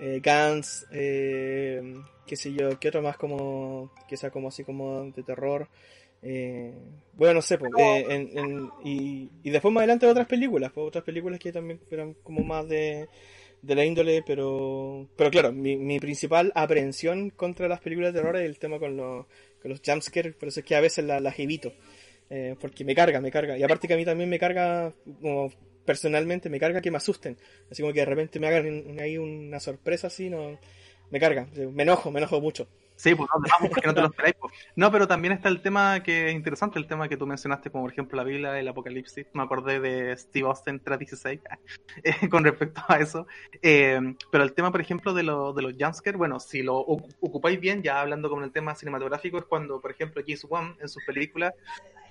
eh, 0.00 0.20
Gans, 0.22 0.86
eh, 0.92 1.94
qué 2.26 2.36
sé 2.36 2.52
yo, 2.52 2.78
qué 2.78 2.88
otro 2.88 3.00
más 3.02 3.16
como, 3.16 3.90
que 4.08 4.16
sea 4.16 4.30
como 4.30 4.48
así 4.48 4.64
como 4.64 5.04
de 5.12 5.22
terror. 5.22 5.68
Eh, 6.22 6.74
bueno, 7.12 7.34
no 7.34 7.42
sé, 7.42 7.58
pues, 7.58 7.72
eh, 7.76 8.06
en- 8.08 8.38
en- 8.38 8.70
y, 8.84 9.30
y 9.42 9.50
después 9.50 9.72
más 9.72 9.82
adelante 9.82 10.06
otras 10.06 10.26
películas, 10.26 10.72
pues, 10.72 10.86
otras 10.88 11.04
películas 11.04 11.38
que 11.38 11.52
también 11.52 11.80
eran 11.90 12.14
como 12.22 12.42
más 12.42 12.68
de, 12.68 13.08
de 13.62 13.74
la 13.74 13.84
índole, 13.84 14.22
pero 14.26 15.08
pero 15.16 15.30
claro, 15.30 15.52
mi, 15.52 15.76
mi 15.76 15.98
principal 16.00 16.52
aprehensión 16.54 17.30
contra 17.30 17.68
las 17.68 17.80
películas 17.80 18.12
de 18.12 18.20
terror 18.20 18.36
es 18.36 18.46
el 18.46 18.58
tema 18.58 18.78
con 18.78 18.96
los, 18.96 19.26
con 19.62 19.70
los 19.70 19.80
jumpscares, 19.84 20.34
por 20.36 20.48
eso 20.48 20.60
es 20.60 20.66
que 20.66 20.76
a 20.76 20.80
veces 20.80 21.04
las 21.04 21.22
las 21.22 21.38
evito, 21.38 21.72
eh, 22.30 22.56
porque 22.60 22.84
me 22.84 22.94
carga, 22.94 23.20
me 23.20 23.30
carga, 23.30 23.56
y 23.58 23.62
aparte 23.62 23.88
que 23.88 23.94
a 23.94 23.96
mí 23.96 24.04
también 24.04 24.28
me 24.30 24.38
carga, 24.38 24.92
como 25.20 25.52
personalmente 25.84 26.50
me 26.50 26.60
carga 26.60 26.80
que 26.80 26.90
me 26.90 26.98
asusten, 26.98 27.36
así 27.70 27.82
como 27.82 27.92
que 27.94 28.00
de 28.00 28.06
repente 28.06 28.38
me 28.40 28.48
hagan 28.48 28.98
ahí 29.00 29.18
una 29.18 29.60
sorpresa 29.60 30.08
así, 30.08 30.28
no, 30.30 30.58
me 31.10 31.20
carga, 31.20 31.48
me 31.72 31.82
enojo, 31.84 32.10
me 32.10 32.18
enojo 32.20 32.40
mucho. 32.40 32.68
Sí, 33.00 33.14
pues 33.14 33.30
no, 33.32 33.40
vamos 33.48 33.68
porque 33.70 33.86
no 33.86 33.94
te 33.94 34.00
lo 34.00 34.06
esperáis. 34.08 34.34
pues. 34.40 34.52
No, 34.74 34.90
pero 34.90 35.06
también 35.06 35.32
está 35.32 35.48
el 35.48 35.62
tema 35.62 36.02
que 36.02 36.28
es 36.30 36.34
interesante, 36.34 36.80
el 36.80 36.88
tema 36.88 37.08
que 37.08 37.16
tú 37.16 37.28
mencionaste, 37.28 37.70
como 37.70 37.84
por 37.84 37.92
ejemplo 37.92 38.16
la 38.16 38.24
Biblia, 38.24 38.58
el 38.58 38.66
Apocalipsis. 38.66 39.24
Me 39.34 39.42
acordé 39.44 39.78
de 39.78 40.16
Steve 40.16 40.48
Austin 40.48 40.80
316 40.80 41.40
eh, 42.02 42.28
con 42.28 42.42
respecto 42.42 42.82
a 42.88 42.98
eso. 42.98 43.28
Eh, 43.62 44.00
pero 44.32 44.42
el 44.42 44.52
tema, 44.52 44.72
por 44.72 44.80
ejemplo, 44.80 45.14
de, 45.14 45.22
de 45.22 45.62
los 45.62 45.74
jumpscares, 45.78 46.18
bueno, 46.18 46.40
si 46.40 46.62
lo 46.64 46.84
ocu- 46.84 47.14
ocupáis 47.20 47.60
bien, 47.60 47.84
ya 47.84 48.00
hablando 48.00 48.28
con 48.28 48.42
el 48.42 48.50
tema 48.50 48.74
cinematográfico, 48.74 49.38
es 49.38 49.44
cuando, 49.44 49.80
por 49.80 49.92
ejemplo, 49.92 50.20
James 50.26 50.44
Wan 50.50 50.76
en 50.80 50.88
sus 50.88 51.04
películas, 51.04 51.52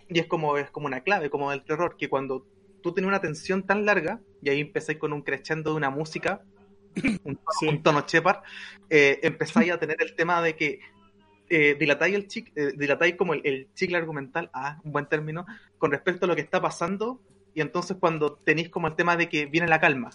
y 0.07 0.19
es 0.19 0.27
como, 0.27 0.57
es 0.57 0.71
como 0.71 0.87
una 0.87 1.01
clave, 1.01 1.29
como 1.29 1.51
del 1.51 1.65
terror, 1.65 1.97
que 1.97 2.07
cuando 2.09 2.45
tú 2.81 2.93
tenías 2.93 3.09
una 3.09 3.21
tensión 3.21 3.63
tan 3.65 3.85
larga, 3.85 4.21
y 4.41 4.49
ahí 4.49 4.61
empezáis 4.61 4.97
con 4.99 5.11
un 5.11 5.21
crescendo 5.21 5.71
de 5.71 5.77
una 5.77 5.89
música, 5.89 6.43
un, 7.23 7.39
Sí. 7.59 7.67
un 7.67 7.83
tono 7.83 8.03
Shepard, 8.07 8.41
eh, 8.89 9.19
empezáis 9.23 9.71
a 9.71 9.79
tener 9.79 9.97
el 9.99 10.15
tema 10.15 10.41
de 10.41 10.55
que 10.55 10.79
eh, 11.49 11.75
dilatáis, 11.79 12.13
el 12.15 12.27
chic- 12.27 12.51
eh, 12.55 12.73
dilatáis 12.75 13.15
como 13.15 13.33
el, 13.33 13.41
el 13.45 13.69
chicle 13.73 13.97
argumental, 13.97 14.49
ah, 14.53 14.79
un 14.83 14.91
buen 14.91 15.05
término, 15.07 15.45
con 15.77 15.91
respecto 15.91 16.25
a 16.25 16.27
lo 16.27 16.35
que 16.35 16.41
está 16.41 16.61
pasando, 16.61 17.21
y 17.53 17.61
entonces 17.61 17.97
cuando 17.99 18.33
tenéis 18.43 18.69
como 18.69 18.87
el 18.87 18.95
tema 18.95 19.15
de 19.15 19.29
que 19.29 19.45
viene 19.45 19.67
la 19.67 19.79
calma, 19.79 20.09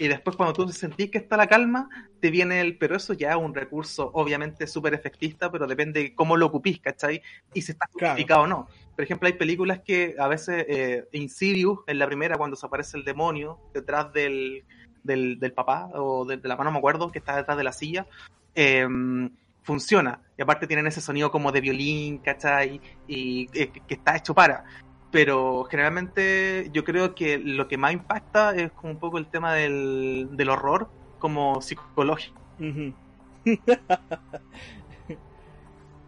y 0.00 0.08
después 0.08 0.36
cuando 0.36 0.52
tú 0.52 0.68
sentís 0.72 1.10
que 1.10 1.18
está 1.18 1.36
la 1.36 1.46
calma, 1.46 1.88
te 2.20 2.30
viene 2.30 2.60
el, 2.60 2.76
pero 2.76 2.96
eso 2.96 3.12
ya 3.12 3.30
es 3.30 3.36
un 3.36 3.54
recurso 3.54 4.10
obviamente 4.14 4.66
súper 4.66 4.92
efectista, 4.94 5.52
pero 5.52 5.68
depende 5.68 6.02
de 6.02 6.14
cómo 6.16 6.36
lo 6.36 6.46
ocupís, 6.46 6.80
¿cachai? 6.80 7.22
Y 7.52 7.62
si 7.62 7.70
está 7.72 7.86
Claro. 7.96 8.14
justificado 8.14 8.42
o 8.42 8.46
no. 8.48 8.68
Por 8.96 9.04
ejemplo, 9.04 9.28
hay 9.28 9.34
películas 9.34 9.80
que 9.84 10.16
a 10.18 10.26
veces, 10.26 10.66
eh, 10.68 11.04
Insidious, 11.12 11.78
en 11.86 12.00
la 12.00 12.06
primera, 12.08 12.36
cuando 12.36 12.56
se 12.56 12.66
aparece 12.66 12.96
el 12.96 13.04
demonio 13.04 13.60
detrás 13.72 14.12
del, 14.12 14.64
del, 15.04 15.38
del 15.38 15.52
papá, 15.52 15.88
o 15.94 16.24
de, 16.24 16.38
de 16.38 16.48
la 16.48 16.56
mano, 16.56 16.70
no 16.70 16.72
me 16.72 16.78
acuerdo, 16.78 17.12
que 17.12 17.20
está 17.20 17.36
detrás 17.36 17.56
de 17.56 17.64
la 17.64 17.72
silla, 17.72 18.06
eh, 18.54 18.86
funciona. 19.62 20.20
Y 20.36 20.42
aparte 20.42 20.66
tienen 20.66 20.86
ese 20.86 21.00
sonido 21.00 21.30
como 21.30 21.52
de 21.52 21.60
violín, 21.60 22.18
¿cachai? 22.18 22.80
Y 23.06 23.48
eh, 23.58 23.70
que- 23.86 23.94
está 23.94 24.16
hecho 24.16 24.34
para. 24.34 24.64
Pero 25.10 25.64
generalmente 25.70 26.68
yo 26.72 26.82
creo 26.82 27.14
que 27.14 27.38
lo 27.38 27.68
que 27.68 27.78
más 27.78 27.92
impacta 27.92 28.54
es 28.56 28.72
como 28.72 28.92
un 28.92 28.98
poco 28.98 29.18
el 29.18 29.26
tema 29.26 29.54
del, 29.54 30.28
del 30.32 30.48
horror 30.48 30.88
como 31.20 31.60
psicológico. 31.62 32.40
Ujú. 32.58 32.92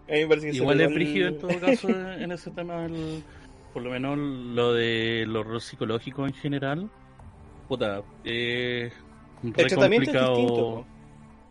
A 0.09 0.12
mí 0.12 0.20
me 0.20 0.26
parece 0.28 0.47
que 0.47 0.53
se 0.53 0.59
Igual 0.59 0.80
es 0.80 0.90
el- 0.90 1.22
en 1.26 1.38
todo 1.38 1.51
caso 1.61 1.88
en 1.88 2.32
ese 2.32 2.51
tema, 2.51 2.84
el- 2.86 3.22
por 3.72 3.82
lo 3.82 3.90
menos 3.90 4.16
lo 4.18 4.72
del 4.72 5.34
horror 5.36 5.61
psicológico 5.61 6.26
en 6.26 6.34
general. 6.34 6.90
Puta, 7.69 8.03
eh, 8.25 8.91
re 9.43 9.67
es 9.67 9.75
complicado. 9.75 10.87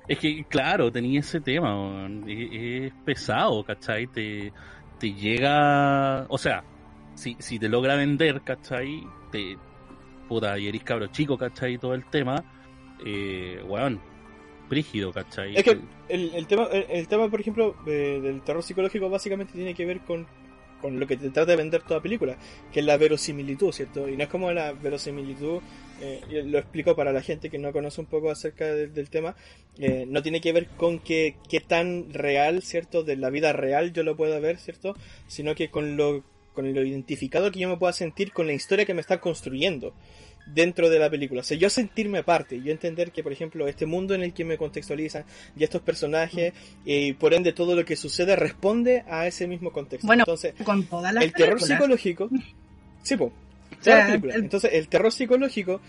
Es 0.08 0.20
que, 0.20 0.44
claro, 0.46 0.92
tenía 0.92 1.20
ese 1.20 1.42
tema, 1.42 2.08
es, 2.28 2.50
es 2.52 2.94
pesado, 3.04 3.64
¿cachai? 3.64 4.06
Te, 4.08 4.54
te 5.00 5.14
llega, 5.14 6.26
o 6.30 6.38
sea, 6.38 6.64
si, 7.16 7.36
si 7.40 7.58
te 7.58 7.68
logra 7.68 7.96
vender, 7.96 8.42
¿cachai? 8.42 9.04
Te, 9.32 9.58
puta, 10.30 10.58
y 10.60 10.68
eres 10.68 10.84
cabro 10.84 11.08
chico, 11.08 11.38
¿cachai? 11.38 11.80
Todo 11.80 11.96
el 11.96 12.06
tema, 12.06 12.44
eh, 13.04 13.64
weón, 13.68 14.00
brígido, 14.70 15.12
¿cachai? 15.12 15.56
Es 15.56 15.64
que 15.64 15.80
el, 16.08 16.36
el 16.36 16.46
tema, 16.46 16.66
el, 16.72 16.86
el 16.90 17.08
tema, 17.08 17.28
por 17.28 17.42
ejemplo, 17.42 17.76
eh, 17.88 18.20
del 18.22 18.42
terror 18.42 18.62
psicológico 18.62 19.10
básicamente 19.10 19.54
tiene 19.54 19.74
que 19.74 19.86
ver 19.86 20.02
con, 20.02 20.28
con 20.82 21.00
lo 21.00 21.08
que 21.08 21.18
te 21.18 21.30
trata 21.30 21.52
de 21.52 21.56
vender 21.58 21.82
toda 21.84 22.02
película, 22.02 22.38
que 22.72 22.82
es 22.82 22.86
la 22.86 22.98
verosimilitud, 22.98 23.72
¿cierto? 23.72 24.08
Y 24.10 24.18
no 24.18 24.24
es 24.24 24.30
como 24.30 24.52
la 24.52 24.74
verosimilitud, 24.74 25.62
eh, 26.02 26.22
lo 26.46 26.60
explico 26.60 26.96
para 26.96 27.12
la 27.14 27.22
gente 27.22 27.50
que 27.50 27.58
no 27.58 27.72
conoce 27.72 28.02
un 28.02 28.08
poco 28.08 28.30
acerca 28.30 28.66
de- 28.66 28.88
del 28.88 29.10
tema, 29.10 29.36
eh, 29.80 30.06
no 30.08 30.22
tiene 30.22 30.42
que 30.42 30.52
ver 30.52 30.68
con 30.78 31.00
que, 31.00 31.36
qué 31.50 31.60
tan 31.60 32.14
real, 32.14 32.62
¿cierto? 32.62 33.04
De 33.04 33.16
la 33.16 33.30
vida 33.30 33.54
real 33.54 33.94
yo 33.94 34.04
lo 34.04 34.16
pueda 34.16 34.40
ver, 34.40 34.58
¿cierto? 34.58 34.96
Sino 35.28 35.56
que 35.56 35.70
con 35.70 35.98
lo, 35.98 36.24
con 36.54 36.74
lo 36.74 36.84
identificado 36.84 37.52
que 37.52 37.60
yo 37.60 37.70
me 37.70 37.78
pueda 37.78 37.94
sentir 37.94 38.32
con 38.32 38.48
la 38.48 38.54
historia 38.54 38.86
que 38.86 38.94
me 38.94 39.02
está 39.02 39.20
construyendo 39.20 39.94
dentro 40.46 40.90
de 40.90 41.00
la 41.00 41.10
película. 41.10 41.42
O 41.42 41.44
sea, 41.44 41.58
yo 41.58 41.70
sentirme 41.70 42.24
parte, 42.24 42.62
yo 42.62 42.72
entender 42.72 43.12
que, 43.12 43.24
por 43.24 43.32
ejemplo, 43.32 43.68
este 43.68 43.86
mundo 43.86 44.14
en 44.14 44.22
el 44.24 44.34
que 44.34 44.46
me 44.46 44.58
contextualizan 44.58 45.24
y 45.58 45.64
estos 45.64 45.82
personajes, 45.82 46.54
y 46.86 47.14
por 47.14 47.34
ende 47.34 47.52
todo 47.54 47.76
lo 47.76 47.84
que 47.86 47.96
sucede 47.96 48.36
responde 48.36 49.04
a 49.10 49.26
ese 49.28 49.48
mismo 49.48 49.72
contexto. 49.72 50.06
Bueno, 50.08 50.22
Entonces, 50.22 50.54
Con 50.64 50.84
todas 50.86 51.14
las 51.14 51.24
el 51.24 51.34
terror 51.34 51.56
películas. 51.60 51.78
psicológico, 51.80 52.30
sí, 53.04 53.16
O 53.20 53.32
sea, 53.82 54.14
el- 54.14 54.32
Entonces, 54.32 54.72
el 54.74 54.88
terror 54.88 55.12
psicológico 55.12 55.82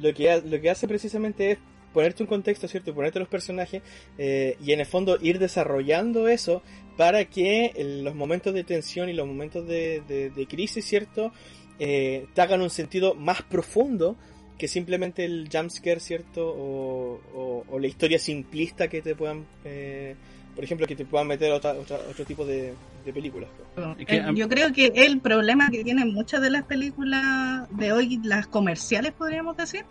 lo 0.00 0.14
que, 0.14 0.30
ha- 0.30 0.40
lo 0.40 0.60
que 0.60 0.70
hace 0.70 0.86
precisamente 0.88 1.50
es 1.52 1.58
ponerte 1.92 2.22
un 2.22 2.26
contexto, 2.26 2.66
¿cierto? 2.68 2.94
Ponerte 2.94 3.18
los 3.18 3.28
personajes 3.28 3.82
eh, 4.16 4.56
y 4.64 4.72
en 4.72 4.80
el 4.80 4.86
fondo 4.86 5.18
ir 5.20 5.38
desarrollando 5.38 6.28
eso 6.28 6.62
para 6.96 7.24
que 7.26 7.72
los 8.02 8.14
momentos 8.14 8.54
de 8.54 8.64
tensión 8.64 9.08
y 9.10 9.12
los 9.12 9.26
momentos 9.26 9.66
de, 9.66 10.02
de- 10.08 10.30
de 10.30 10.46
crisis, 10.46 10.84
¿cierto? 10.86 11.32
Eh, 11.78 12.26
te 12.34 12.40
hagan 12.40 12.60
un 12.62 12.70
sentido 12.70 13.14
más 13.14 13.42
profundo 13.42 14.16
que 14.58 14.68
simplemente 14.68 15.24
el 15.24 15.48
jumpscare, 15.52 15.98
¿cierto? 16.00 16.46
O, 16.48 17.20
o- 17.34 17.64
o 17.68 17.78
la 17.78 17.86
historia 17.88 18.18
simplista 18.18 18.88
que 18.88 19.02
te 19.02 19.14
puedan, 19.16 19.44
eh, 19.64 20.14
por 20.54 20.62
ejemplo, 20.62 20.86
que 20.86 20.94
te 20.94 21.04
puedan 21.04 21.26
meter 21.26 21.50
otra, 21.52 21.72
otra- 21.72 21.98
otro 22.08 22.24
tipo 22.24 22.44
de, 22.44 22.72
de 23.04 23.12
películas. 23.12 23.48
po. 23.74 23.96
Es 23.98 24.06
que, 24.06 24.16
Eh, 24.16 24.24
Yo 24.34 24.48
creo 24.48 24.72
que 24.72 24.92
el 24.94 25.20
problema 25.20 25.68
que 25.70 25.82
tienen 25.82 26.12
muchas 26.12 26.40
de 26.42 26.50
las 26.50 26.64
películas 26.64 27.66
de 27.70 27.92
hoy, 27.92 28.20
las 28.22 28.46
comerciales 28.46 29.12
podríamos 29.12 29.56
decir, 29.56 29.84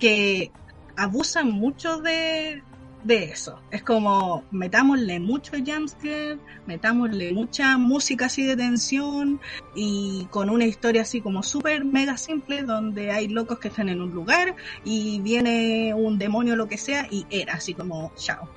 que 0.00 0.50
abusan 0.96 1.50
mucho 1.52 2.00
de, 2.00 2.62
de 3.04 3.24
eso. 3.24 3.60
Es 3.70 3.82
como 3.82 4.44
metámosle 4.50 5.20
mucho 5.20 5.52
jumpscare, 5.64 6.38
metámosle 6.66 7.32
mucha 7.32 7.78
música 7.78 8.26
así 8.26 8.44
de 8.44 8.56
tensión 8.56 9.40
y 9.74 10.26
con 10.30 10.50
una 10.50 10.66
historia 10.66 11.02
así 11.02 11.20
como 11.20 11.42
súper 11.42 11.84
mega 11.84 12.16
simple 12.16 12.62
donde 12.62 13.10
hay 13.10 13.28
locos 13.28 13.58
que 13.60 13.68
están 13.68 13.88
en 13.88 14.00
un 14.02 14.10
lugar 14.10 14.54
y 14.84 15.20
viene 15.20 15.94
un 15.94 16.18
demonio 16.18 16.54
o 16.54 16.56
lo 16.56 16.66
que 16.68 16.76
sea 16.78 17.06
y 17.10 17.24
era 17.30 17.54
así 17.54 17.74
como 17.74 18.12
chao. 18.16 18.48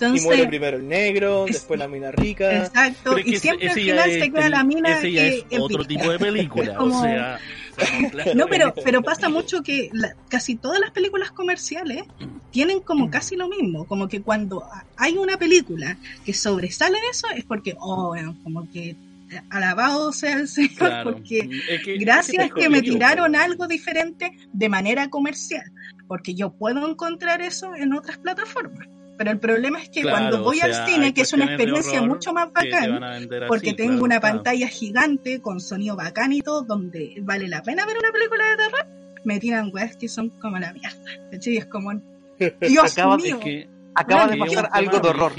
Y 0.00 0.04
Entonces, 0.04 0.24
muere 0.26 0.46
primero 0.46 0.76
el 0.76 0.86
negro, 0.86 1.46
es- 1.46 1.54
después 1.54 1.80
la 1.80 1.88
mina 1.88 2.12
rica. 2.12 2.56
exacto, 2.56 3.16
Pero 3.16 3.18
es 3.18 3.24
que 3.24 3.30
y 3.30 3.38
siempre 3.40 3.68
al 3.68 3.74
final 3.74 4.10
es 4.10 4.22
se 4.24 4.30
queda 4.32 4.48
la 4.48 4.62
mina 4.62 4.90
ese 4.96 5.10
ya 5.12 5.22
que 5.22 5.46
es 5.50 5.60
otro 5.60 5.84
tipo 5.84 6.08
de 6.08 6.18
película, 6.20 6.74
como- 6.76 7.00
o 7.00 7.02
sea, 7.02 7.40
No, 8.34 8.46
pero, 8.48 8.74
pero 8.84 9.02
pasa 9.02 9.28
mucho 9.28 9.62
que 9.62 9.90
la- 9.92 10.14
casi 10.28 10.56
todas 10.56 10.80
las 10.80 10.90
películas 10.90 11.30
comerciales 11.30 12.02
tienen 12.50 12.80
como 12.80 13.10
casi 13.10 13.36
lo 13.36 13.48
mismo, 13.48 13.86
como 13.86 14.08
que 14.08 14.20
cuando 14.22 14.64
hay 14.96 15.16
una 15.16 15.36
película 15.36 15.96
que 16.24 16.34
sobresale 16.34 16.98
en 16.98 17.04
eso 17.10 17.26
es 17.36 17.44
porque, 17.44 17.76
oh, 17.78 18.08
bueno, 18.08 18.36
como 18.42 18.70
que 18.70 18.96
alabado 19.50 20.10
sea 20.12 20.34
el 20.38 20.48
Señor, 20.48 20.76
Claro. 20.76 21.12
porque 21.12 21.48
Es 21.70 21.82
que- 21.84 21.98
gracias 21.98 22.46
es 22.46 22.52
que 22.54 22.68
me 22.68 22.80
tiraron 22.82 23.36
algo 23.36 23.66
diferente 23.66 24.32
de 24.52 24.68
manera 24.68 25.08
comercial, 25.10 25.70
porque 26.06 26.34
yo 26.34 26.50
puedo 26.50 26.88
encontrar 26.88 27.42
eso 27.42 27.74
en 27.74 27.92
otras 27.92 28.16
plataformas. 28.18 28.88
Pero 29.18 29.30
el 29.32 29.38
problema 29.40 29.82
es 29.82 29.88
que 29.90 30.00
Claro, 30.02 30.16
cuando 30.16 30.42
voy 30.44 30.58
o 30.58 30.60
sea, 30.60 30.84
al 30.84 30.90
cine, 30.90 31.12
que 31.12 31.22
es 31.22 31.32
una 31.32 31.44
de 31.46 31.54
experiencia 31.54 31.98
horror 31.98 32.08
mucho 32.08 32.32
más 32.32 32.52
te 32.52 32.70
bacán, 32.70 33.02
así, 33.04 33.28
porque 33.48 33.74
tengo 33.74 33.90
claro, 33.90 34.04
una 34.04 34.20
claro. 34.20 34.34
pantalla 34.36 34.68
gigante 34.68 35.42
con 35.42 35.60
sonido 35.60 35.96
bacán 35.96 36.32
y 36.32 36.40
todo, 36.40 36.62
donde 36.62 37.16
vale 37.22 37.48
la 37.48 37.60
pena 37.62 37.84
ver 37.84 37.98
una 37.98 38.12
película 38.12 38.44
de 38.50 38.56
terror, 38.56 38.86
me 39.24 39.40
tiran 39.40 39.70
weas 39.74 39.96
que 39.96 40.08
son 40.08 40.30
como 40.30 40.56
la 40.58 40.72
mierda. 40.72 40.96
¿cachai? 41.30 41.56
Es 41.58 41.66
como, 41.66 41.92
Dios 42.60 42.92
Acaba 42.92 43.16
de- 43.16 43.22
mío. 43.24 43.36
Es 43.38 43.44
que, 43.44 43.68
Acaba 43.94 44.28
de 44.28 44.36
pasar 44.36 44.68
algo 44.70 45.00
de 45.00 45.08
horror. 45.08 45.32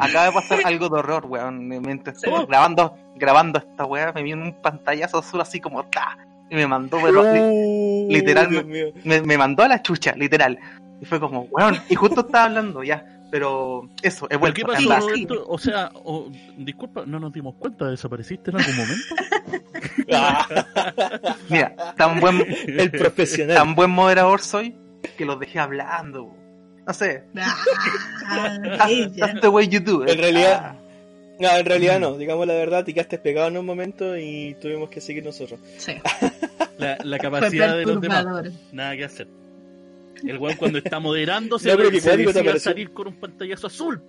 Acaba 0.00 0.26
de 0.26 0.32
pasar 0.32 0.58
algo 0.64 0.88
de 0.88 0.98
horror, 0.98 1.26
weón. 1.26 1.68
Mientras 1.68 2.20
Sí. 2.20 2.26
estuve 2.26 2.46
grabando, 2.46 2.96
grabando 3.14 3.60
esta 3.60 3.84
weá, 3.84 4.12
me 4.12 4.24
vino 4.24 4.42
un 4.42 4.60
pantallazo 4.60 5.18
azul 5.18 5.40
así 5.40 5.60
como 5.60 5.84
ta. 5.84 6.18
Y 6.52 6.54
me 6.54 6.66
mandó, 6.66 6.98
li- 6.98 7.18
Uh, 7.18 8.08
literal, 8.10 8.64
me, 9.04 9.22
me 9.22 9.38
mandó 9.38 9.62
a 9.62 9.68
la 9.68 9.80
chucha, 9.82 10.14
literal. 10.16 10.58
Y 11.00 11.04
fue 11.06 11.18
como, 11.18 11.42
weón. 11.50 11.76
Y 11.88 11.94
justo 11.94 12.20
estaba 12.20 12.44
hablando 12.44 12.82
ya. 12.82 13.04
Pero 13.30 13.88
eso, 14.02 14.26
he 14.26 14.28
¿Pero 14.28 14.40
vuelto 14.40 14.56
qué 14.60 14.64
pasó. 14.86 15.00
Roberto? 15.08 15.44
O 15.48 15.56
sea, 15.58 15.90
disculpa, 16.58 17.04
no 17.06 17.18
nos 17.18 17.32
dimos 17.32 17.54
cuenta, 17.58 17.86
¿desapareciste 17.86 18.50
en 18.50 18.58
algún 18.58 18.76
momento? 18.76 19.02
Mira, 21.48 21.74
tan 21.96 22.20
buen, 22.20 22.44
el 22.66 22.90
profesional. 22.90 23.56
tan 23.56 23.74
buen 23.74 23.90
moderador 23.90 24.42
soy 24.42 24.76
que 25.16 25.24
los 25.24 25.40
dejé 25.40 25.58
hablando. 25.60 26.36
No 26.86 26.92
sé. 26.92 27.24
Ah, 28.26 28.86
ella. 28.90 29.26
That's 29.26 29.40
the 29.40 29.48
way 29.48 29.66
you 29.68 29.80
do 29.80 30.02
it. 30.04 30.10
En 30.10 30.18
realidad- 30.18 30.60
Ah, 30.62 30.76
No, 31.42 31.56
en 31.56 31.66
realidad 31.66 31.98
no. 32.00 32.16
Digamos 32.16 32.46
la 32.46 32.54
verdad, 32.54 32.84
te 32.84 32.94
quedaste 32.94 33.18
pegado 33.18 33.48
en 33.48 33.56
un 33.58 33.66
momento 33.66 34.16
y 34.16 34.56
tuvimos 34.60 34.88
que 34.88 35.00
seguir 35.00 35.24
nosotros. 35.24 35.60
Sí, 35.76 35.92
La, 36.78 37.18
capacidad 37.18 37.76
de 37.76 37.84
los 37.84 38.00
demás. 38.00 38.24
Nada 38.72 38.96
que 38.96 39.04
hacer. 39.04 39.28
El 40.26 40.38
weón 40.38 40.56
cuando 40.56 40.78
está 40.78 41.00
moderando 41.00 41.58
se, 41.58 41.68
No, 41.70 41.76
pero 41.76 41.90
que 41.90 42.00
se 42.00 42.16
decide 42.16 42.30
apareció. 42.40 42.58
salir 42.70 42.92
con 42.92 43.08
un 43.08 43.14
pantallazo 43.16 43.66
azul. 43.66 44.00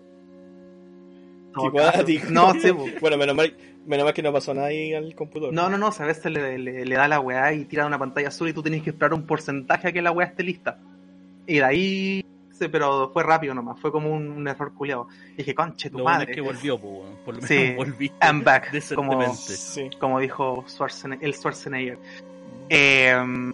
No, 2.29 2.53
sí, 2.55 2.71
po. 2.71 2.85
Bueno, 3.01 3.17
menos 3.17 3.35
mal, 3.35 3.53
menos 3.85 4.05
mal 4.05 4.13
que 4.13 4.23
no 4.23 4.33
pasó 4.33 4.53
nada 4.53 4.67
ahí 4.67 4.93
al 4.93 5.13
computador. 5.15 5.53
No, 5.53 5.69
no, 5.69 5.77
no, 5.77 5.87
a 5.97 6.05
veces 6.05 6.31
le, 6.31 6.57
le- 6.57 6.85
le 6.85 6.95
da 6.95 7.07
la 7.07 7.19
weá 7.19 7.53
y 7.53 7.65
tira 7.65 7.85
una 7.85 7.99
pantalla 7.99 8.29
azul 8.29 8.49
y 8.49 8.53
tú 8.53 8.61
tienes 8.63 8.81
que 8.81 8.89
esperar 8.91 9.13
un 9.13 9.25
porcentaje 9.25 9.87
a 9.87 9.91
que 9.91 10.01
la 10.01 10.11
weá 10.11 10.27
esté 10.27 10.43
lista. 10.43 10.79
Y 11.45 11.55
de 11.55 11.63
ahí, 11.63 12.25
pero 12.71 13.09
fue 13.11 13.23
rápido 13.23 13.53
nomás, 13.53 13.79
fue 13.79 13.91
como 13.91 14.09
un, 14.11 14.29
un 14.29 14.47
error 14.47 14.73
culiado. 14.73 15.07
Y 15.33 15.37
dije, 15.37 15.53
conche, 15.55 15.89
tu 15.89 15.97
Lo 15.97 16.03
bueno 16.03 16.19
madre. 16.19 16.31
es 16.31 16.35
que 16.35 16.41
volvió, 16.41 16.77
po, 16.79 17.03
por 17.25 17.35
lo 17.35 17.41
menos 17.41 17.47
Sí. 17.49 17.73
volviste. 17.75 18.15
I'm 18.25 18.43
back, 18.43 18.71
como. 18.95 19.33
Sí. 19.35 19.89
como 19.99 20.19
dijo 20.19 20.63
Schwarzen- 20.67 21.17
el 21.21 21.33
Schwarzenegger. 21.33 21.97
Eh, 22.69 23.51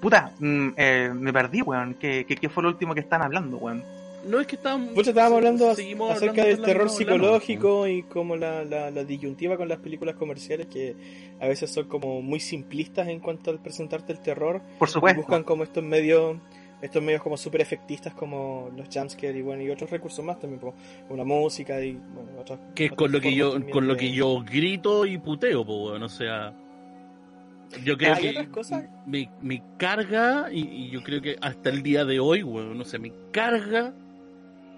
puta, 0.00 0.32
mm, 0.38 0.68
eh, 0.76 1.10
me 1.14 1.32
perdí, 1.32 1.62
weón. 1.62 1.94
¿Qué, 1.94 2.24
qué, 2.26 2.36
qué 2.36 2.48
fue 2.48 2.62
lo 2.62 2.68
último 2.70 2.94
que 2.94 3.00
estaban 3.00 3.26
hablando, 3.26 3.56
weón? 3.58 3.82
no 4.22 4.38
es 4.38 4.46
que 4.46 4.56
estábamos. 4.56 4.90
Pucha, 4.90 5.10
estábamos 5.10 5.38
hablando 5.38 5.74
seguimos 5.74 6.10
acerca 6.10 6.42
hablando 6.42 6.56
del 6.56 6.62
terror 6.66 6.90
psicológico 6.90 7.86
y 7.88 8.02
como 8.02 8.36
la, 8.36 8.64
la, 8.64 8.90
la 8.90 9.02
disyuntiva 9.04 9.56
con 9.56 9.66
las 9.66 9.78
películas 9.78 10.14
comerciales 10.16 10.66
que 10.66 10.94
a 11.40 11.48
veces 11.48 11.70
son 11.70 11.88
como 11.88 12.20
muy 12.20 12.38
simplistas 12.38 13.08
en 13.08 13.20
cuanto 13.20 13.50
al 13.50 13.60
presentarte 13.60 14.12
el 14.12 14.18
terror. 14.20 14.60
Por 14.78 14.90
supuesto. 14.90 15.22
Buscan 15.22 15.42
como 15.42 15.62
estos 15.64 15.82
medios 15.82 16.36
estos 16.82 17.02
medios 17.02 17.22
como 17.22 17.36
súper 17.36 17.60
efectistas 17.60 18.14
como 18.14 18.70
los 18.76 18.88
jumpscares 18.92 19.36
y 19.36 19.42
bueno 19.42 19.62
y 19.62 19.70
otros 19.70 19.90
recursos 19.90 20.24
más 20.24 20.38
también 20.40 20.60
como 20.60 20.74
la 21.16 21.24
música 21.24 21.80
y 21.84 21.92
bueno 21.92 22.30
otras 22.40 22.58
Que 22.74 22.86
es 22.86 22.92
otras 22.92 22.98
con 23.06 23.12
lo 23.12 23.20
que 23.20 23.34
yo, 23.34 23.70
con 23.70 23.86
lo 23.86 23.94
de- 23.94 24.00
que 24.00 24.12
yo 24.12 24.40
grito 24.42 25.04
y 25.06 25.18
puteo, 25.18 25.64
pues, 25.64 25.78
weón. 25.78 26.02
O 26.02 26.08
sea. 26.08 26.52
Yo 27.84 27.96
creo 27.96 28.14
¿Hay 28.14 28.22
que 28.22 28.30
otras 28.30 28.48
cosas? 28.48 28.84
me, 29.06 29.30
me 29.40 29.62
carga, 29.78 30.48
y, 30.50 30.60
y 30.62 30.90
yo 30.90 31.02
creo 31.04 31.22
que 31.22 31.36
hasta 31.40 31.68
el 31.70 31.82
día 31.84 32.04
de 32.04 32.18
hoy, 32.18 32.42
weón, 32.42 32.76
no 32.76 32.84
sé, 32.84 32.98
me 32.98 33.12
carga 33.30 33.94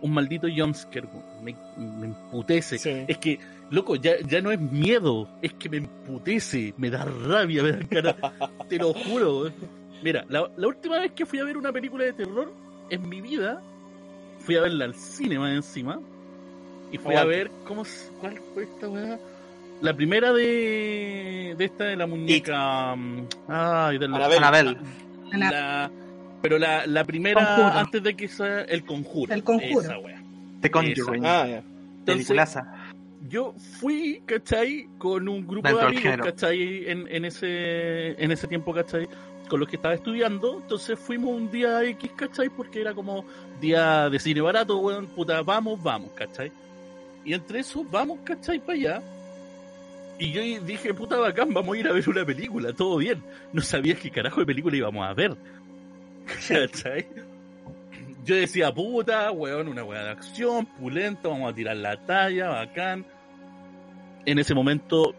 un 0.02 0.10
maldito 0.12 0.46
jumpscare. 0.54 1.08
Me, 1.42 1.54
me 1.78 2.06
emputece. 2.08 2.76
Sí. 2.76 3.04
Es 3.08 3.16
que, 3.16 3.38
loco, 3.70 3.96
ya, 3.96 4.12
ya 4.28 4.42
no 4.42 4.50
es 4.52 4.60
miedo, 4.60 5.26
es 5.40 5.54
que 5.54 5.70
me 5.70 5.78
emputece, 5.78 6.74
me 6.76 6.90
da 6.90 7.04
rabia, 7.06 7.62
me 7.62 7.72
da 7.72 7.88
cara. 7.88 8.16
te 8.68 8.76
lo 8.76 8.92
juro. 8.92 9.50
Mira, 10.02 10.24
la, 10.28 10.50
la 10.56 10.66
última 10.68 10.98
vez 10.98 11.12
que 11.12 11.24
fui 11.26 11.38
a 11.38 11.44
ver 11.44 11.56
una 11.56 11.72
película 11.72 12.04
de 12.04 12.12
terror 12.12 12.52
en 12.90 13.08
mi 13.08 13.20
vida, 13.20 13.62
fui 14.40 14.56
a 14.56 14.62
verla 14.62 14.84
al 14.86 14.94
cine 14.94 15.38
más 15.38 15.52
encima. 15.52 16.00
Y 16.90 16.98
fui 16.98 17.14
a 17.14 17.24
ver, 17.24 17.50
¿cómo, 17.66 17.84
¿cuál 18.20 18.38
fue 18.52 18.64
esta 18.64 18.88
weá? 18.88 19.18
La 19.80 19.94
primera 19.94 20.32
de, 20.32 21.54
de 21.56 21.64
esta 21.64 21.84
de 21.84 21.96
la 21.96 22.06
muñeca. 22.06 22.94
mm, 22.94 23.26
Ay, 23.48 23.98
de 23.98 24.08
la, 24.08 24.16
Annabelle. 24.16 24.76
Annabelle. 25.32 25.50
la- 25.50 25.90
pero 26.42 26.58
la, 26.58 26.86
la 26.86 27.04
primera 27.04 27.40
Conjuro. 27.54 27.78
antes 27.78 28.02
de 28.02 28.14
que 28.16 28.28
sea 28.28 28.62
el 28.62 28.84
conjuro. 28.84 29.32
El 29.32 29.44
Conjuro. 29.44 29.80
Esa 29.80 29.98
weá. 29.98 30.20
The 30.60 30.70
Conjuring. 30.70 31.24
Ah, 31.24 31.46
ya. 31.46 31.62
Entonces, 32.04 32.58
yo 33.28 33.54
fui, 33.78 34.20
¿cachai? 34.26 34.88
Con 34.98 35.28
un 35.28 35.46
grupo 35.46 35.68
Dentro 35.68 35.88
de 35.90 35.96
amigos. 35.98 36.26
¿cachai? 36.26 36.90
En, 36.90 37.06
en, 37.08 37.24
ese, 37.24 38.20
en 38.22 38.32
ese 38.32 38.48
tiempo, 38.48 38.74
¿cachai? 38.74 39.08
Con 39.52 39.60
los 39.60 39.68
que 39.68 39.76
estaba 39.76 39.92
estudiando. 39.92 40.60
Entonces 40.62 40.98
fuimos 40.98 41.34
un 41.34 41.50
día 41.50 41.84
X, 41.84 42.10
¿cachai? 42.16 42.48
Porque 42.48 42.80
era 42.80 42.94
como 42.94 43.22
día 43.60 44.08
de 44.08 44.18
cine 44.18 44.40
barato, 44.40 44.78
weón. 44.78 45.08
Puta, 45.08 45.42
vamos, 45.42 45.82
vamos, 45.82 46.10
¿cachai? 46.14 46.50
Y 47.22 47.34
entre 47.34 47.60
eso, 47.60 47.84
vamos, 47.84 48.20
¿cachai? 48.24 48.60
Para 48.60 48.72
allá. 48.72 49.02
Y 50.18 50.32
yo 50.32 50.40
dije, 50.64 50.94
puta 50.94 51.18
bacán, 51.18 51.52
vamos 51.52 51.76
a 51.76 51.78
ir 51.78 51.86
a 51.86 51.92
ver 51.92 52.08
una 52.08 52.24
película, 52.24 52.72
todo 52.72 52.96
bien. 52.96 53.22
No 53.52 53.60
sabía 53.60 53.94
qué 53.94 54.10
carajo 54.10 54.40
de 54.40 54.46
película 54.46 54.74
íbamos 54.74 55.06
a 55.06 55.12
ver. 55.12 55.36
¿Cachai? 56.48 57.06
Yo 58.24 58.36
decía, 58.36 58.72
puta, 58.72 59.30
weón, 59.32 59.68
una 59.68 59.84
weá 59.84 60.02
de 60.02 60.10
acción, 60.12 60.64
pulenta, 60.64 61.28
vamos 61.28 61.52
a 61.52 61.54
tirar 61.54 61.76
la 61.76 61.98
talla, 62.06 62.48
bacán. 62.48 63.04
En 64.24 64.38
ese 64.38 64.54
momento 64.54 65.14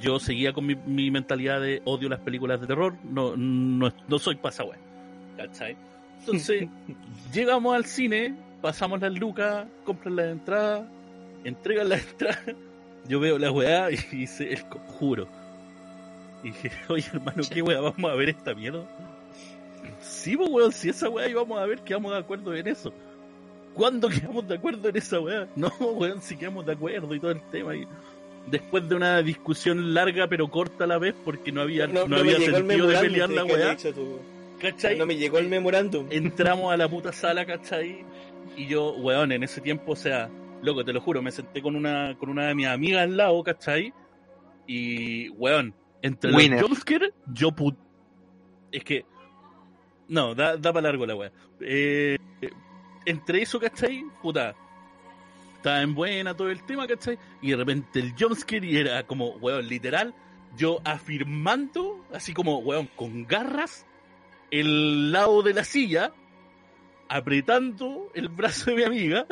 yo 0.00 0.18
seguía 0.18 0.52
con 0.52 0.66
mi, 0.66 0.74
mi 0.74 1.10
mentalidad 1.10 1.60
de 1.60 1.82
odio 1.84 2.08
las 2.08 2.20
películas 2.20 2.60
de 2.60 2.66
terror, 2.66 2.94
no, 3.04 3.36
no, 3.36 3.92
no 4.08 4.18
soy 4.18 4.36
pasa 4.36 4.64
weá. 4.64 4.78
¿Cachai? 5.36 5.76
Entonces, 6.20 6.68
llegamos 7.32 7.74
al 7.74 7.84
cine, 7.84 8.34
pasamos 8.62 9.00
las 9.00 9.12
lucas, 9.12 9.66
compran 9.84 10.16
las 10.16 10.26
entradas, 10.26 10.84
entregan 11.44 11.88
las 11.88 12.06
entradas, 12.06 12.56
yo 13.08 13.20
veo 13.20 13.38
la 13.38 13.50
weá 13.50 13.90
y 13.90 13.96
dice 14.10 14.52
el 14.52 14.64
conjuro. 14.68 15.28
Y 16.42 16.48
dije, 16.48 16.70
oye 16.88 17.06
hermano, 17.12 17.42
¿qué 17.50 17.62
weá 17.62 17.80
vamos 17.80 18.10
a 18.10 18.14
ver 18.14 18.30
esta 18.30 18.54
mierda? 18.54 18.84
Sí, 20.00 20.36
pues 20.36 20.50
weón, 20.50 20.72
si 20.72 20.90
esa 20.90 21.08
weá 21.08 21.28
íbamos 21.28 21.58
a 21.58 21.66
ver, 21.66 21.80
quedamos 21.80 22.12
de 22.12 22.18
acuerdo 22.18 22.54
en 22.54 22.68
eso. 22.68 22.92
¿Cuándo 23.74 24.08
quedamos 24.08 24.46
de 24.46 24.54
acuerdo 24.54 24.88
en 24.88 24.96
esa 24.96 25.20
weá? 25.20 25.48
No, 25.56 25.68
weón, 25.78 26.22
si 26.22 26.36
quedamos 26.36 26.64
de 26.64 26.72
acuerdo 26.72 27.14
y 27.14 27.20
todo 27.20 27.32
el 27.32 27.42
tema. 27.50 27.74
Y 27.74 27.86
después 28.46 28.88
de 28.88 28.94
una 28.94 29.22
discusión 29.22 29.94
larga 29.94 30.28
pero 30.28 30.48
corta 30.48 30.84
a 30.84 30.86
la 30.86 30.98
vez, 30.98 31.14
porque 31.24 31.52
no 31.52 31.62
había, 31.62 31.86
no, 31.86 32.02
había 32.16 32.38
sentido 32.40 32.86
de 32.86 32.98
pelear 32.98 33.30
la 33.30 33.44
weá. 33.44 33.76
¿cachai? 34.58 34.96
No 34.96 35.06
me 35.06 35.16
llegó 35.16 35.38
el 35.38 35.48
memorándum. 35.48 36.06
Entramos 36.10 36.72
a 36.72 36.76
la 36.76 36.88
puta 36.88 37.12
sala, 37.12 37.44
¿cachai? 37.44 38.04
Y 38.56 38.66
yo, 38.66 38.94
weón, 38.94 39.32
en 39.32 39.42
ese 39.42 39.60
tiempo, 39.60 39.92
o 39.92 39.96
sea, 39.96 40.30
loco, 40.62 40.84
te 40.84 40.92
lo 40.92 41.00
juro, 41.00 41.22
me 41.22 41.30
senté 41.30 41.60
con 41.60 41.76
una, 41.76 42.16
con 42.18 42.28
una 42.28 42.46
de 42.46 42.54
mis 42.54 42.66
amigas 42.66 43.02
al 43.02 43.16
lado, 43.16 43.42
¿cachai? 43.42 43.92
Y, 44.66 45.28
weón, 45.30 45.74
entre 46.02 46.32
Winner. 46.32 46.62
los 46.62 46.84
yo 47.32 47.52
put... 47.52 47.76
Es 48.72 48.84
que... 48.84 49.04
No, 50.08 50.34
da, 50.34 50.56
da 50.56 50.72
para 50.72 50.88
largo 50.88 51.06
la 51.06 51.16
weá. 51.16 51.32
Eh, 51.60 52.18
entre 53.06 53.42
eso, 53.42 53.58
¿cachai? 53.58 54.04
Puta. 54.22 54.54
Estaba 55.64 55.80
en 55.80 55.94
buena 55.94 56.36
todo 56.36 56.50
el 56.50 56.62
tema, 56.62 56.86
¿cachai? 56.86 57.18
Y 57.40 57.52
de 57.52 57.56
repente 57.56 57.98
el 57.98 58.12
jumpscare 58.18 58.66
y 58.66 58.76
era 58.76 59.02
como, 59.06 59.30
weón, 59.36 59.66
literal, 59.66 60.14
yo 60.58 60.78
afirmando, 60.84 62.04
así 62.12 62.34
como, 62.34 62.58
weón, 62.58 62.86
con 62.94 63.26
garras, 63.26 63.86
el 64.50 65.10
lado 65.10 65.42
de 65.42 65.54
la 65.54 65.64
silla, 65.64 66.12
apretando 67.08 68.10
el 68.14 68.28
brazo 68.28 68.72
de 68.72 68.76
mi 68.76 68.82
amiga 68.82 69.26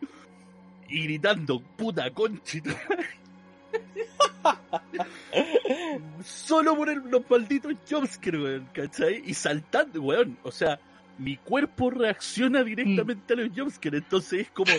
y 0.88 1.02
gritando, 1.04 1.60
puta 1.60 2.10
conchito. 2.10 2.70
Solo 6.24 6.74
por 6.74 6.88
el- 6.88 7.02
los 7.10 7.28
malditos 7.28 7.74
jumpscares, 7.86 8.40
weón, 8.40 8.68
¿cachai? 8.72 9.22
Y 9.26 9.34
saltando, 9.34 10.00
weón. 10.00 10.38
O 10.42 10.50
sea, 10.50 10.80
mi 11.18 11.36
cuerpo 11.36 11.90
reacciona 11.90 12.64
directamente 12.64 13.34
a 13.34 13.36
los 13.36 13.50
jumpscares, 13.54 14.00
entonces 14.04 14.40
es 14.40 14.50
como 14.52 14.72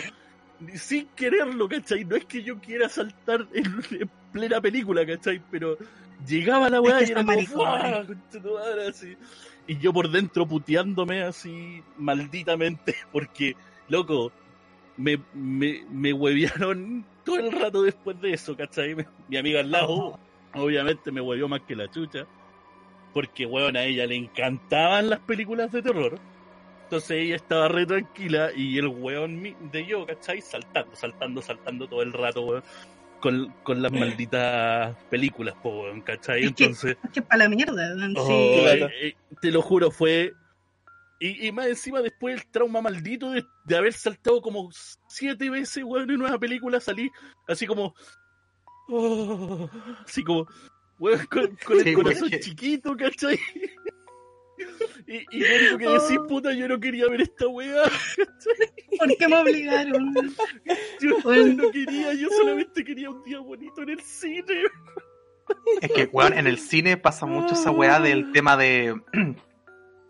sin 0.74 1.06
quererlo, 1.08 1.68
¿cachai? 1.68 2.04
No 2.04 2.16
es 2.16 2.24
que 2.24 2.42
yo 2.42 2.58
quiera 2.58 2.88
saltar 2.88 3.46
en, 3.52 3.66
en 4.00 4.10
plena 4.32 4.60
película, 4.60 5.06
¿cachai? 5.06 5.40
Pero 5.50 5.76
llegaba 6.26 6.68
la 6.70 6.80
weá 6.80 7.00
y 7.02 7.04
era 7.10 7.16
como, 7.22 7.26
maricones. 7.32 7.50
"Fuah, 7.52 8.06
concha 8.06 8.42
tu 8.42 8.54
madre", 8.54 8.88
así. 8.88 9.16
Y 9.66 9.78
yo 9.78 9.92
por 9.92 10.10
dentro 10.10 10.46
puteándome 10.46 11.22
así 11.22 11.82
malditamente, 11.98 12.94
porque, 13.12 13.56
loco, 13.88 14.32
me, 14.96 15.18
me, 15.34 15.84
me 15.90 16.12
huevearon 16.12 17.04
todo 17.24 17.38
el 17.38 17.52
rato 17.52 17.82
después 17.82 18.20
de 18.20 18.32
eso, 18.32 18.56
¿cachai? 18.56 18.96
Mi 19.28 19.36
amiga 19.36 19.60
al 19.60 19.70
lado, 19.70 20.18
obviamente 20.54 21.10
me 21.10 21.20
huevió 21.20 21.48
más 21.48 21.62
que 21.62 21.76
la 21.76 21.90
chucha, 21.90 22.26
porque, 23.12 23.46
weón, 23.46 23.76
a 23.76 23.84
ella 23.84 24.06
le 24.06 24.14
encantaban 24.14 25.10
las 25.10 25.20
películas 25.20 25.72
de 25.72 25.82
terror. 25.82 26.18
Entonces 26.86 27.10
ella 27.10 27.34
estaba 27.36 27.66
re 27.66 27.84
tranquila 27.84 28.50
y 28.54 28.78
el 28.78 28.86
weón 28.86 29.42
de 29.72 29.86
yo, 29.86 30.06
¿cachai? 30.06 30.40
Saltando, 30.40 30.94
saltando, 30.94 31.42
saltando 31.42 31.88
todo 31.88 32.02
el 32.02 32.12
rato, 32.12 32.42
weón. 32.42 32.62
Con, 33.20 33.52
con 33.64 33.82
las 33.82 33.90
malditas 33.90 34.94
películas, 35.10 35.54
po, 35.62 35.82
weón, 35.82 36.00
¿cachai? 36.02 36.44
Es 36.44 36.52
que- 36.54 36.64
Entonces, 36.64 36.96
Es 37.02 37.10
que 37.10 37.22
para 37.22 37.44
la 37.44 37.48
mierda, 37.48 37.92
oh, 38.16 38.26
sí. 38.26 38.60
Claro. 38.62 38.86
eh, 38.86 39.08
eh, 39.08 39.14
te 39.40 39.50
lo 39.50 39.62
juro, 39.62 39.90
fue... 39.90 40.32
Y, 41.18 41.46
y 41.48 41.50
más 41.50 41.66
encima 41.66 42.02
después 42.02 42.36
el 42.36 42.46
trauma 42.50 42.80
maldito 42.82 43.30
de, 43.30 43.42
de 43.64 43.76
haber 43.76 43.94
saltado 43.94 44.40
como 44.42 44.68
siete 45.08 45.48
veces, 45.50 45.82
weón, 45.82 46.08
en 46.10 46.20
una 46.22 46.38
película 46.38 46.78
salí 46.78 47.10
así 47.48 47.66
como... 47.66 47.94
oh, 48.88 49.68
así 50.06 50.22
como... 50.22 50.46
Weón, 50.98 51.26
con, 51.26 51.56
con 51.66 51.80
Sí, 51.80 51.88
el 51.88 51.94
corazón 51.94 52.20
porque- 52.30 52.40
chiquito, 52.40 52.96
¿cachai? 52.96 53.38
Y, 55.08 55.24
y 55.30 55.40
lo 55.40 55.54
único 55.56 55.78
que 55.78 55.88
decís, 55.88 56.18
Oh. 56.18 56.26
puta, 56.26 56.52
yo 56.52 56.66
no 56.68 56.80
quería 56.80 57.08
ver 57.08 57.20
esta 57.20 57.46
weá. 57.46 57.82
¿Por 58.98 59.16
qué 59.16 59.28
me 59.28 59.36
obligaron? 59.36 60.14
Yo 61.00 61.16
Bueno. 61.22 61.64
no 61.64 61.70
quería, 61.70 62.12
yo 62.14 62.28
solamente 62.30 62.82
quería 62.84 63.10
un 63.10 63.22
día 63.22 63.38
bonito 63.38 63.82
en 63.82 63.90
el 63.90 64.00
cine. 64.00 64.62
Es 65.80 65.92
que, 65.92 66.04
weón, 66.12 66.32
en 66.32 66.46
el 66.48 66.58
cine 66.58 66.96
pasa 66.96 67.24
mucho 67.26 67.54
esa 67.54 67.70
weá 67.70 68.00
del 68.00 68.32
tema 68.32 68.56
de. 68.56 69.00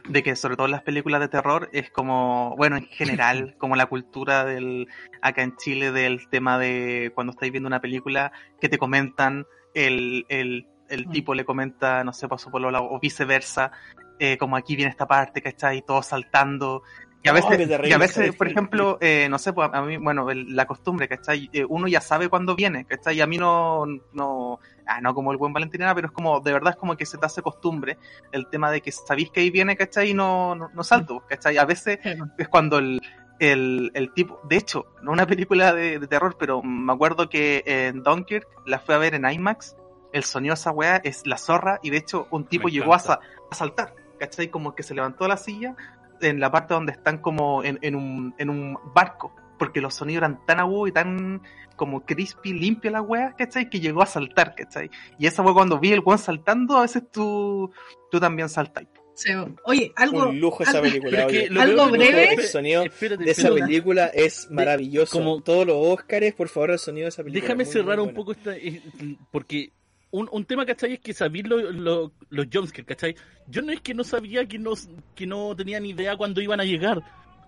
De 0.08 0.22
que, 0.22 0.36
sobre 0.36 0.54
todo 0.54 0.66
en 0.66 0.70
las 0.70 0.82
películas 0.84 1.20
de 1.20 1.26
terror, 1.26 1.68
es 1.72 1.90
como, 1.90 2.54
bueno, 2.56 2.76
en 2.76 2.86
general, 2.86 3.56
como 3.58 3.74
la 3.74 3.86
cultura 3.86 4.44
del. 4.44 4.86
Acá 5.20 5.42
en 5.42 5.56
Chile, 5.56 5.90
del 5.90 6.28
tema 6.30 6.60
de 6.60 7.10
cuando 7.12 7.32
estáis 7.32 7.50
viendo 7.50 7.66
una 7.66 7.80
película, 7.80 8.30
que 8.60 8.68
te 8.68 8.78
comentan, 8.78 9.46
el, 9.74 10.24
el, 10.28 10.68
el 10.90 11.08
Mm. 11.08 11.10
tipo 11.10 11.34
le 11.34 11.44
comenta, 11.44 12.04
no 12.04 12.12
sé, 12.12 12.28
pasó 12.28 12.52
por 12.52 12.60
lo 12.60 12.68
o 12.84 13.00
viceversa, 13.00 13.72
eh, 14.18 14.36
como 14.38 14.56
aquí 14.56 14.76
viene 14.76 14.90
esta 14.90 15.06
parte, 15.06 15.42
¿cachai? 15.42 15.82
Todos 15.82 16.06
saltando. 16.06 16.82
Y 17.22 17.28
a 17.28 17.32
veces, 17.32 17.58
y 17.88 17.92
a 17.92 17.98
veces 17.98 18.36
por 18.36 18.46
ejemplo, 18.52 18.98
eh, 19.00 19.26
no 19.28 19.38
sé, 19.38 19.52
pues 19.52 19.68
a 19.72 19.82
mí, 19.82 19.96
bueno, 19.96 20.30
el- 20.30 20.54
la 20.54 20.64
costumbre, 20.66 21.08
¿cachai? 21.08 21.50
Eh, 21.52 21.64
uno 21.68 21.88
ya 21.88 22.00
sabe 22.00 22.28
cuándo 22.28 22.54
viene, 22.54 22.84
¿cachai? 22.84 23.16
Y 23.16 23.20
a 23.20 23.26
mí 23.26 23.36
no, 23.36 23.84
no, 24.12 24.60
ah, 24.86 25.00
no 25.00 25.12
como 25.12 25.32
el 25.32 25.36
buen 25.38 25.52
Valentinera, 25.52 25.92
pero 25.92 26.06
es 26.06 26.12
como, 26.12 26.38
de 26.38 26.52
verdad 26.52 26.74
es 26.74 26.76
como 26.76 26.96
que 26.96 27.04
se 27.04 27.18
te 27.18 27.26
hace 27.26 27.42
costumbre 27.42 27.98
el 28.30 28.46
tema 28.48 28.70
de 28.70 28.80
que 28.80 28.92
sabéis 28.92 29.30
que 29.30 29.40
ahí 29.40 29.50
viene, 29.50 29.76
¿cachai? 29.76 30.10
Y 30.10 30.14
no, 30.14 30.54
no, 30.54 30.70
no 30.72 30.84
salto, 30.84 31.24
¿cachai? 31.28 31.58
A 31.58 31.64
veces 31.64 31.98
es 32.38 32.46
cuando 32.48 32.78
el, 32.78 33.00
el, 33.40 33.90
el 33.94 34.12
tipo, 34.12 34.40
de 34.44 34.56
hecho, 34.58 34.86
no 35.02 35.10
una 35.10 35.26
película 35.26 35.72
de, 35.74 35.98
de 35.98 36.06
terror, 36.06 36.36
pero 36.38 36.62
me 36.62 36.92
acuerdo 36.92 37.28
que 37.28 37.64
en 37.66 38.04
Dunkirk 38.04 38.46
la 38.66 38.78
fui 38.78 38.94
a 38.94 38.98
ver 38.98 39.14
en 39.14 39.28
IMAX, 39.28 39.74
el 40.12 40.22
sonido 40.22 40.54
de 40.54 40.60
esa 40.60 40.70
weá 40.70 40.96
es 41.02 41.26
la 41.26 41.38
zorra, 41.38 41.80
y 41.82 41.90
de 41.90 41.96
hecho 41.96 42.28
un 42.30 42.44
tipo 42.46 42.68
Me 42.68 42.72
llegó 42.72 42.94
a, 42.94 42.98
a 43.50 43.54
saltar, 43.54 43.94
¿cachai? 44.18 44.48
Como 44.48 44.74
que 44.74 44.82
se 44.82 44.94
levantó 44.94 45.24
de 45.24 45.28
la 45.28 45.36
silla, 45.36 45.74
en 46.20 46.40
la 46.40 46.50
parte 46.50 46.74
donde 46.74 46.92
están 46.92 47.18
como 47.18 47.62
en, 47.64 47.78
en 47.82 47.94
un, 47.94 48.34
en 48.38 48.50
un 48.50 48.78
barco, 48.94 49.34
porque 49.58 49.80
los 49.80 49.94
sonidos 49.94 50.18
eran 50.22 50.44
tan 50.46 50.60
agudos 50.60 50.88
y 50.88 50.92
tan 50.92 51.42
como 51.76 52.06
crispy, 52.06 52.54
limpia 52.54 52.90
la 52.90 53.02
wea, 53.02 53.34
¿cachai? 53.36 53.68
Que 53.68 53.80
llegó 53.80 54.02
a 54.02 54.06
saltar, 54.06 54.54
¿cachai? 54.54 54.90
Y 55.18 55.26
esa 55.26 55.42
fue 55.42 55.52
cuando 55.52 55.78
vi 55.78 55.92
el 55.92 56.00
weón 56.00 56.18
saltando, 56.18 56.78
a 56.78 56.82
veces 56.82 57.02
tú, 57.12 57.70
tú 58.10 58.18
también 58.18 58.48
saltas. 58.48 58.84
Sí. 59.12 59.30
Oye, 59.64 59.92
algo. 59.96 60.28
Un 60.28 60.40
lujo 60.40 60.62
esa 60.62 60.72
algo- 60.78 60.82
película. 60.82 61.22
Es 61.26 61.26
que 61.50 61.58
Algo 61.58 61.88
breve. 61.88 62.34
El 62.34 62.42
sonido 62.42 62.82
Espérate, 62.82 63.24
de 63.24 63.30
esa 63.30 63.42
espérate. 63.48 63.66
película 63.66 64.06
es 64.06 64.50
maravilloso. 64.50 65.16
como- 65.18 65.40
Todos 65.42 65.66
los 65.66 65.76
Óscares, 65.78 66.34
por 66.34 66.48
favor, 66.48 66.72
el 66.72 66.78
sonido 66.78 67.04
de 67.04 67.08
esa 67.08 67.22
película. 67.22 67.42
Déjame 67.42 67.64
cerrar 67.64 67.98
un 68.00 68.12
poco 68.12 68.32
esta. 68.32 68.54
eh, 68.56 68.82
Porque 69.30 69.72
un, 70.18 70.28
un 70.32 70.44
tema, 70.44 70.64
¿cachai? 70.64 70.94
Es 70.94 71.00
que 71.00 71.12
sabéis 71.12 71.46
lo- 71.46 71.70
lo- 71.72 72.12
los 72.30 72.46
jumpscares, 72.52 72.86
¿cachai? 72.86 73.14
Yo 73.48 73.62
no 73.62 73.72
es 73.72 73.80
que 73.80 73.94
no 73.94 74.02
sabía 74.04 74.46
que 74.46 74.58
no, 74.58 74.72
que 75.14 75.26
no 75.26 75.54
tenía 75.54 75.78
ni 75.80 75.90
idea 75.90 76.16
cuándo 76.16 76.40
iban 76.40 76.60
a 76.60 76.64
llegar. 76.64 77.00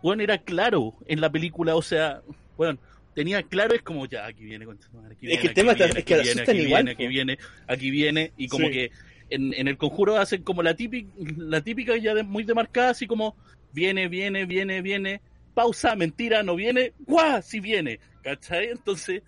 Bueno, 0.02 0.22
era 0.22 0.38
claro 0.38 0.94
en 1.06 1.20
la 1.20 1.30
película, 1.30 1.74
o 1.76 1.82
sea, 1.82 2.22
bueno, 2.56 2.78
tenía 3.14 3.42
claro, 3.42 3.74
es 3.74 3.82
como 3.82 4.06
ya, 4.06 4.26
aquí 4.26 4.44
viene, 4.44 4.64
aquí 4.66 4.76
Es 4.82 5.20
viene, 5.20 5.38
que 5.40 5.46
el 5.48 5.54
tema 5.54 5.74
viene, 5.74 5.98
es 5.98 6.04
que 6.04 6.14
viene, 6.14 6.30
asustan 6.30 6.56
aquí 6.56 6.64
igual, 6.66 6.84
viene, 6.84 6.90
aquí 6.92 7.06
viene, 7.08 7.38
aquí 7.66 7.90
viene, 7.90 8.32
y 8.36 8.48
como 8.48 8.66
Sí. 8.66 8.72
que 8.72 8.90
en, 9.30 9.54
en 9.54 9.66
el 9.68 9.76
conjuro 9.76 10.16
hacen 10.16 10.42
como 10.42 10.62
la 10.62 10.74
típica, 10.74 11.08
la 11.36 11.60
típica 11.62 11.96
ya 11.96 12.14
de- 12.14 12.22
muy 12.22 12.44
demarcada, 12.44 12.90
así 12.90 13.06
como 13.06 13.34
viene, 13.72 14.08
viene, 14.08 14.44
viene, 14.46 14.82
viene, 14.82 15.20
pausa, 15.54 15.96
mentira, 15.96 16.42
no 16.44 16.54
viene, 16.54 16.92
¡guau! 17.00 17.40
Sí 17.42 17.58
viene, 17.60 17.98
¿cachai? 18.22 18.68
Entonces, 18.68 19.22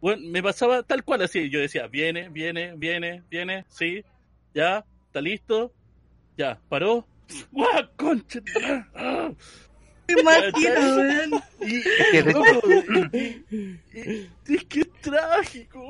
bueno, 0.00 0.22
me 0.28 0.42
pasaba 0.42 0.82
tal 0.82 1.04
cual 1.04 1.22
así, 1.22 1.48
yo 1.50 1.60
decía, 1.60 1.86
viene, 1.86 2.28
viene, 2.28 2.74
viene, 2.76 3.22
viene, 3.30 3.64
sí, 3.68 4.02
ya, 4.54 4.84
está 5.06 5.20
listo, 5.20 5.72
ya, 6.36 6.58
paró, 6.68 7.06
¡guau! 7.52 7.88
Concha, 7.96 8.40
ah, 8.94 9.30
imagino, 10.08 10.96
weón. 10.96 11.42
es 14.48 14.64
que 14.64 14.80
es 14.80 14.92
trágico, 15.00 15.88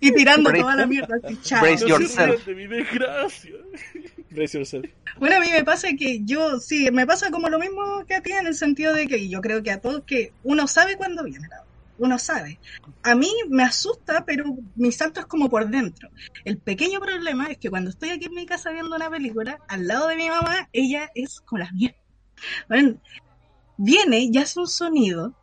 Y 0.00 0.12
tirando 0.12 0.50
Brace- 0.50 0.60
toda 0.62 0.76
la 0.76 0.86
mierda. 0.86 1.16
así, 1.22 1.38
chao. 1.42 1.62
Brace 1.62 1.84
no 1.84 1.88
yourself. 1.90 2.16
se 2.16 2.26
rían 2.26 2.44
de 2.46 2.54
mi 2.54 2.66
desgracia. 2.76 3.52
Brace 4.30 4.58
yourself. 4.58 4.86
Bueno, 5.18 5.36
a 5.36 5.40
mí 5.40 5.46
me 5.52 5.62
pasa 5.64 5.88
que 5.96 6.20
yo, 6.24 6.58
sí, 6.58 6.90
me 6.90 7.06
pasa 7.06 7.30
como 7.30 7.48
lo 7.48 7.58
mismo 7.58 8.04
que 8.06 8.14
a 8.14 8.20
ti 8.22 8.32
en 8.32 8.46
el 8.48 8.54
sentido 8.54 8.92
de 8.94 9.06
que 9.06 9.28
yo 9.28 9.40
creo 9.40 9.62
que 9.62 9.70
a 9.70 9.80
todos 9.80 10.02
que 10.04 10.32
uno 10.42 10.66
sabe 10.66 10.96
cuándo 10.96 11.22
viene 11.22 11.46
la 11.48 11.62
uno 11.98 12.18
sabe. 12.18 12.58
A 13.02 13.14
mí 13.14 13.30
me 13.48 13.62
asusta, 13.62 14.24
pero 14.24 14.44
mi 14.74 14.92
salto 14.92 15.20
es 15.20 15.26
como 15.26 15.48
por 15.48 15.68
dentro. 15.68 16.10
El 16.44 16.58
pequeño 16.58 17.00
problema 17.00 17.46
es 17.46 17.58
que 17.58 17.70
cuando 17.70 17.90
estoy 17.90 18.10
aquí 18.10 18.26
en 18.26 18.34
mi 18.34 18.46
casa 18.46 18.70
viendo 18.70 18.94
una 18.94 19.10
película, 19.10 19.58
al 19.68 19.86
lado 19.86 20.08
de 20.08 20.16
mi 20.16 20.28
mamá, 20.28 20.68
ella 20.72 21.10
es 21.14 21.40
con 21.40 21.60
las 21.60 21.72
mías. 21.72 21.94
Bueno, 22.68 23.00
viene 23.76 24.18
y 24.20 24.38
hace 24.38 24.60
un 24.60 24.66
sonido 24.66 25.34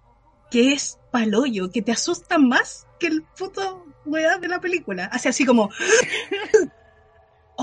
que 0.49 0.73
es 0.73 0.99
paloyo, 1.11 1.71
que 1.71 1.81
te 1.81 1.91
asusta 1.91 2.37
más 2.37 2.87
que 2.99 3.07
el 3.07 3.23
puto 3.23 3.85
weá 4.05 4.37
de 4.37 4.47
la 4.47 4.59
película. 4.59 5.05
Hace 5.05 5.29
así 5.29 5.45
como... 5.45 5.69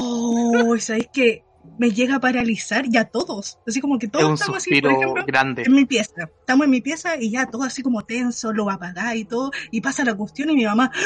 Oh, 0.01 0.77
¿sabéis 0.79 1.09
que 1.13 1.43
me 1.79 1.91
llega 1.91 2.17
a 2.17 2.21
paralizar 2.21 2.85
y 2.91 2.97
a 2.97 3.05
todos? 3.05 3.59
Así 3.67 3.81
como 3.81 3.99
que 3.99 4.07
es 4.07 4.13
todos 4.13 4.27
un 4.27 4.35
estamos 4.35 4.59
así, 4.59 4.81
por 4.81 4.93
ejemplo, 4.93 5.25
grande. 5.27 5.63
en 5.65 5.73
mi 5.73 5.87
pieza. 5.87 6.29
Estamos 6.41 6.65
en 6.65 6.71
mi 6.71 6.81
pieza 6.81 7.17
y 7.21 7.31
ya 7.31 7.47
todo 7.47 7.63
así 7.63 7.83
como 7.83 8.05
tenso, 8.05 8.53
lo 8.53 8.71
apagá 8.71 9.15
y 9.15 9.25
todo, 9.25 9.51
y 9.71 9.81
pasa 9.81 10.05
la 10.05 10.15
cuestión 10.15 10.51
y 10.51 10.57
mi 10.57 10.65
mamá... 10.65 10.91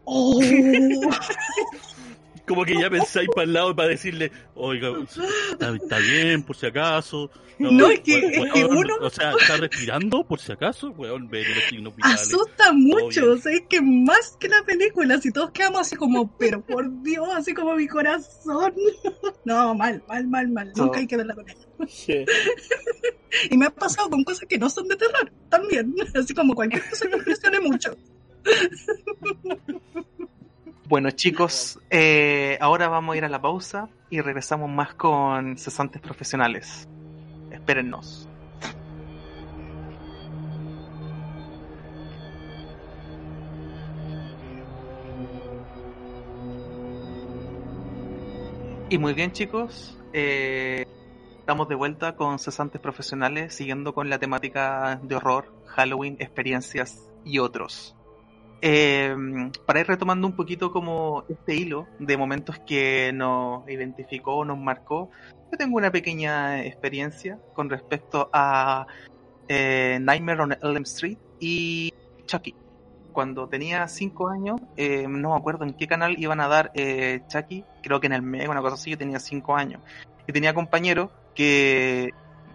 Oh, 0.12 0.40
Como 2.50 2.64
que 2.64 2.74
ya 2.78 2.90
pensáis 2.90 3.28
para 3.34 3.44
el 3.44 3.52
lado 3.52 3.74
para 3.76 3.88
decirle, 3.88 4.30
oiga, 4.54 4.90
está, 5.52 5.74
está 5.74 5.98
bien, 5.98 6.42
por 6.42 6.56
si 6.56 6.66
acaso. 6.66 7.30
No, 7.60 7.88
es 7.90 8.00
que- 8.00 8.18
es 8.18 8.52
que 8.52 8.64
weón, 8.64 8.76
uno- 8.78 8.94
O 9.02 9.10
sea, 9.10 9.32
está 9.38 9.56
respirando, 9.58 10.24
por 10.26 10.40
si 10.40 10.50
acaso, 10.50 10.90
weón, 10.90 11.28
ve 11.28 11.44
los 11.48 11.64
signos 11.64 11.94
vitales. 11.94 12.20
asusta 12.22 12.72
mucho, 12.72 13.20
Obvio. 13.22 13.32
o 13.34 13.36
sea, 13.36 13.52
es 13.52 13.62
que 13.68 13.80
más 13.80 14.36
que 14.40 14.48
la 14.48 14.62
película, 14.64 15.18
si 15.20 15.30
todos 15.30 15.50
quedamos 15.52 15.82
así 15.82 15.94
como, 15.94 16.36
pero 16.38 16.60
por 16.64 16.90
Dios, 17.02 17.28
así 17.36 17.54
como 17.54 17.74
mi 17.76 17.86
corazón. 17.86 18.74
No, 19.44 19.74
mal, 19.74 20.02
mal, 20.08 20.26
mal, 20.26 20.48
mal. 20.48 20.72
Nunca 20.76 20.98
hay 21.00 21.06
que 21.06 21.16
verla 21.16 21.34
con 21.34 21.48
ella. 21.48 21.58
Sí. 21.88 22.24
Y 23.50 23.56
me 23.56 23.66
ha 23.66 23.70
pasado 23.70 24.10
con 24.10 24.24
cosas 24.24 24.44
que 24.48 24.58
no 24.58 24.68
son 24.68 24.88
de 24.88 24.96
terror, 24.96 25.30
también. 25.48 25.94
Así 26.16 26.34
como 26.34 26.52
cualquier 26.52 26.82
cosa 26.90 27.04
que 27.04 27.10
me 27.12 27.18
impresione 27.18 27.60
mucho. 27.60 27.96
Bueno 30.90 31.12
chicos, 31.12 31.78
eh, 31.88 32.58
ahora 32.60 32.88
vamos 32.88 33.14
a 33.14 33.18
ir 33.18 33.24
a 33.24 33.28
la 33.28 33.40
pausa 33.40 33.88
y 34.10 34.20
regresamos 34.22 34.68
más 34.68 34.92
con 34.94 35.56
cesantes 35.56 36.02
profesionales. 36.02 36.88
Espérennos. 37.52 38.28
Y 48.88 48.98
muy 48.98 49.14
bien 49.14 49.30
chicos, 49.30 49.96
eh, 50.12 50.84
estamos 51.38 51.68
de 51.68 51.76
vuelta 51.76 52.16
con 52.16 52.40
cesantes 52.40 52.80
profesionales, 52.80 53.54
siguiendo 53.54 53.94
con 53.94 54.10
la 54.10 54.18
temática 54.18 54.98
de 55.00 55.14
horror, 55.14 55.54
Halloween, 55.66 56.16
experiencias 56.18 57.08
y 57.24 57.38
otros. 57.38 57.94
Eh, 58.62 59.16
para 59.66 59.80
ir 59.80 59.86
retomando 59.86 60.26
un 60.26 60.36
poquito 60.36 60.70
como 60.70 61.24
este 61.28 61.54
hilo 61.54 61.86
de 61.98 62.16
momentos 62.16 62.58
que 62.66 63.10
nos 63.14 63.68
identificó, 63.68 64.44
nos 64.44 64.58
marcó, 64.58 65.10
yo 65.50 65.58
tengo 65.58 65.76
una 65.76 65.90
pequeña 65.90 66.62
experiencia 66.64 67.38
con 67.54 67.70
respecto 67.70 68.28
a 68.32 68.86
eh, 69.48 69.98
Nightmare 70.00 70.42
on 70.42 70.56
Elm 70.62 70.82
Street 70.82 71.18
y 71.40 71.92
Chucky. 72.26 72.54
Cuando 73.12 73.48
tenía 73.48 73.88
5 73.88 74.28
años, 74.28 74.60
eh, 74.76 75.06
no 75.08 75.30
me 75.30 75.36
acuerdo 75.36 75.64
en 75.64 75.74
qué 75.74 75.88
canal 75.88 76.14
iban 76.18 76.40
a 76.40 76.46
dar 76.46 76.70
eh, 76.74 77.22
Chucky, 77.26 77.64
creo 77.82 77.98
que 77.98 78.06
en 78.06 78.12
el 78.12 78.22
Mega, 78.22 78.48
una 78.50 78.60
cosa 78.60 78.74
así, 78.74 78.90
yo 78.90 78.98
tenía 78.98 79.18
5 79.18 79.56
años. 79.56 79.82
Y 80.28 80.32
tenía 80.32 80.54
compañeros 80.54 81.10
que 81.34 82.10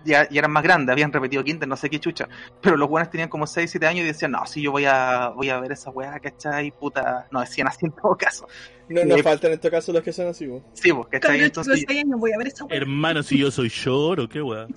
ya, 0.05 0.29
ya 0.29 0.39
eran 0.39 0.51
más 0.51 0.63
grandes, 0.63 0.91
habían 0.93 1.11
repetido 1.11 1.43
quinta, 1.43 1.65
no 1.65 1.75
sé 1.75 1.89
qué 1.89 1.99
chucha, 1.99 2.29
pero 2.61 2.77
los 2.77 2.87
buenos 2.87 3.09
tenían 3.09 3.27
como 3.27 3.45
6, 3.47 3.69
7 3.69 3.85
años 3.87 4.03
y 4.05 4.07
decían, 4.07 4.31
no, 4.31 4.45
sí, 4.45 4.61
yo 4.61 4.71
voy 4.71 4.85
a, 4.85 5.29
voy 5.35 5.49
a 5.49 5.59
ver 5.59 5.71
esa 5.73 5.89
weá, 5.89 6.17
¿cachai? 6.19 6.71
Puta, 6.71 7.27
no, 7.31 7.41
decían 7.41 7.67
así 7.67 7.85
en 7.85 7.91
todo 7.91 8.15
caso. 8.15 8.47
No 8.87 9.03
nos 9.03 9.17
Sí. 9.17 9.23
faltan 9.23 9.49
en 9.51 9.55
este 9.55 9.71
caso 9.71 9.91
los 9.91 10.03
que 10.03 10.13
son 10.13 10.27
así. 10.27 10.45
po. 10.47 10.63
Sí, 10.73 10.93
pues, 10.93 11.07
¿cachai? 11.09 11.43
Entonces, 11.43 11.83
años 11.89 12.19
voy 12.19 12.31
a 12.31 12.37
ver 12.37 12.47
weá. 12.65 12.77
Hermano, 12.77 13.23
si 13.23 13.37
yo 13.37 13.49
soy 13.51 13.69
lloro, 13.69 14.29
qué 14.29 14.41
weón. 14.41 14.73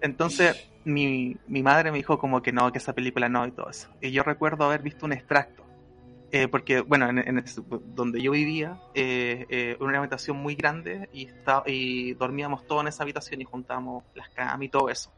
entonces 0.00 0.68
mi, 0.84 1.36
mi 1.46 1.62
madre 1.62 1.90
me 1.90 1.98
dijo 1.98 2.18
como 2.18 2.42
que 2.42 2.52
no, 2.52 2.70
que 2.72 2.78
esa 2.78 2.92
película 2.92 3.28
no 3.28 3.46
y 3.46 3.52
todo 3.52 3.70
eso. 3.70 3.88
Y 4.00 4.10
yo 4.10 4.22
recuerdo 4.22 4.64
haber 4.64 4.82
visto 4.82 5.06
un 5.06 5.12
extracto. 5.12 5.61
Eh, 6.32 6.48
porque, 6.48 6.80
bueno, 6.80 7.08
en, 7.08 7.18
en 7.18 7.38
ese- 7.38 7.62
donde 7.94 8.20
yo 8.22 8.32
vivía, 8.32 8.78
eh, 8.94 9.46
eh, 9.50 9.76
una 9.80 9.98
habitación 9.98 10.36
muy 10.38 10.54
grande 10.54 11.08
y, 11.12 11.26
está, 11.26 11.62
y 11.66 12.14
dormíamos 12.14 12.66
todos 12.66 12.82
en 12.82 12.88
esa 12.88 13.02
habitación 13.04 13.40
y 13.40 13.44
juntábamos 13.44 14.04
las 14.14 14.28
camas 14.30 14.62
y 14.62 14.68
todo 14.68 14.88
eso. 14.88 15.12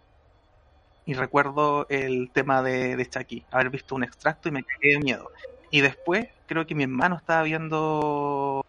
Y 1.06 1.14
recuerdo 1.14 1.86
el 1.90 2.30
tema 2.32 2.62
de, 2.62 2.96
de 2.96 3.06
Chucky, 3.08 3.44
haber 3.50 3.70
visto 3.70 3.94
un 3.94 4.04
extracto 4.04 4.48
y 4.48 4.52
me 4.52 4.64
cagué 4.64 4.94
de 4.94 5.00
miedo. 5.00 5.30
Y 5.70 5.82
después, 5.82 6.26
creo 6.46 6.66
que 6.66 6.74
mi 6.74 6.84
hermano 6.84 7.16
estaba 7.16 7.42
viendo 7.42 8.62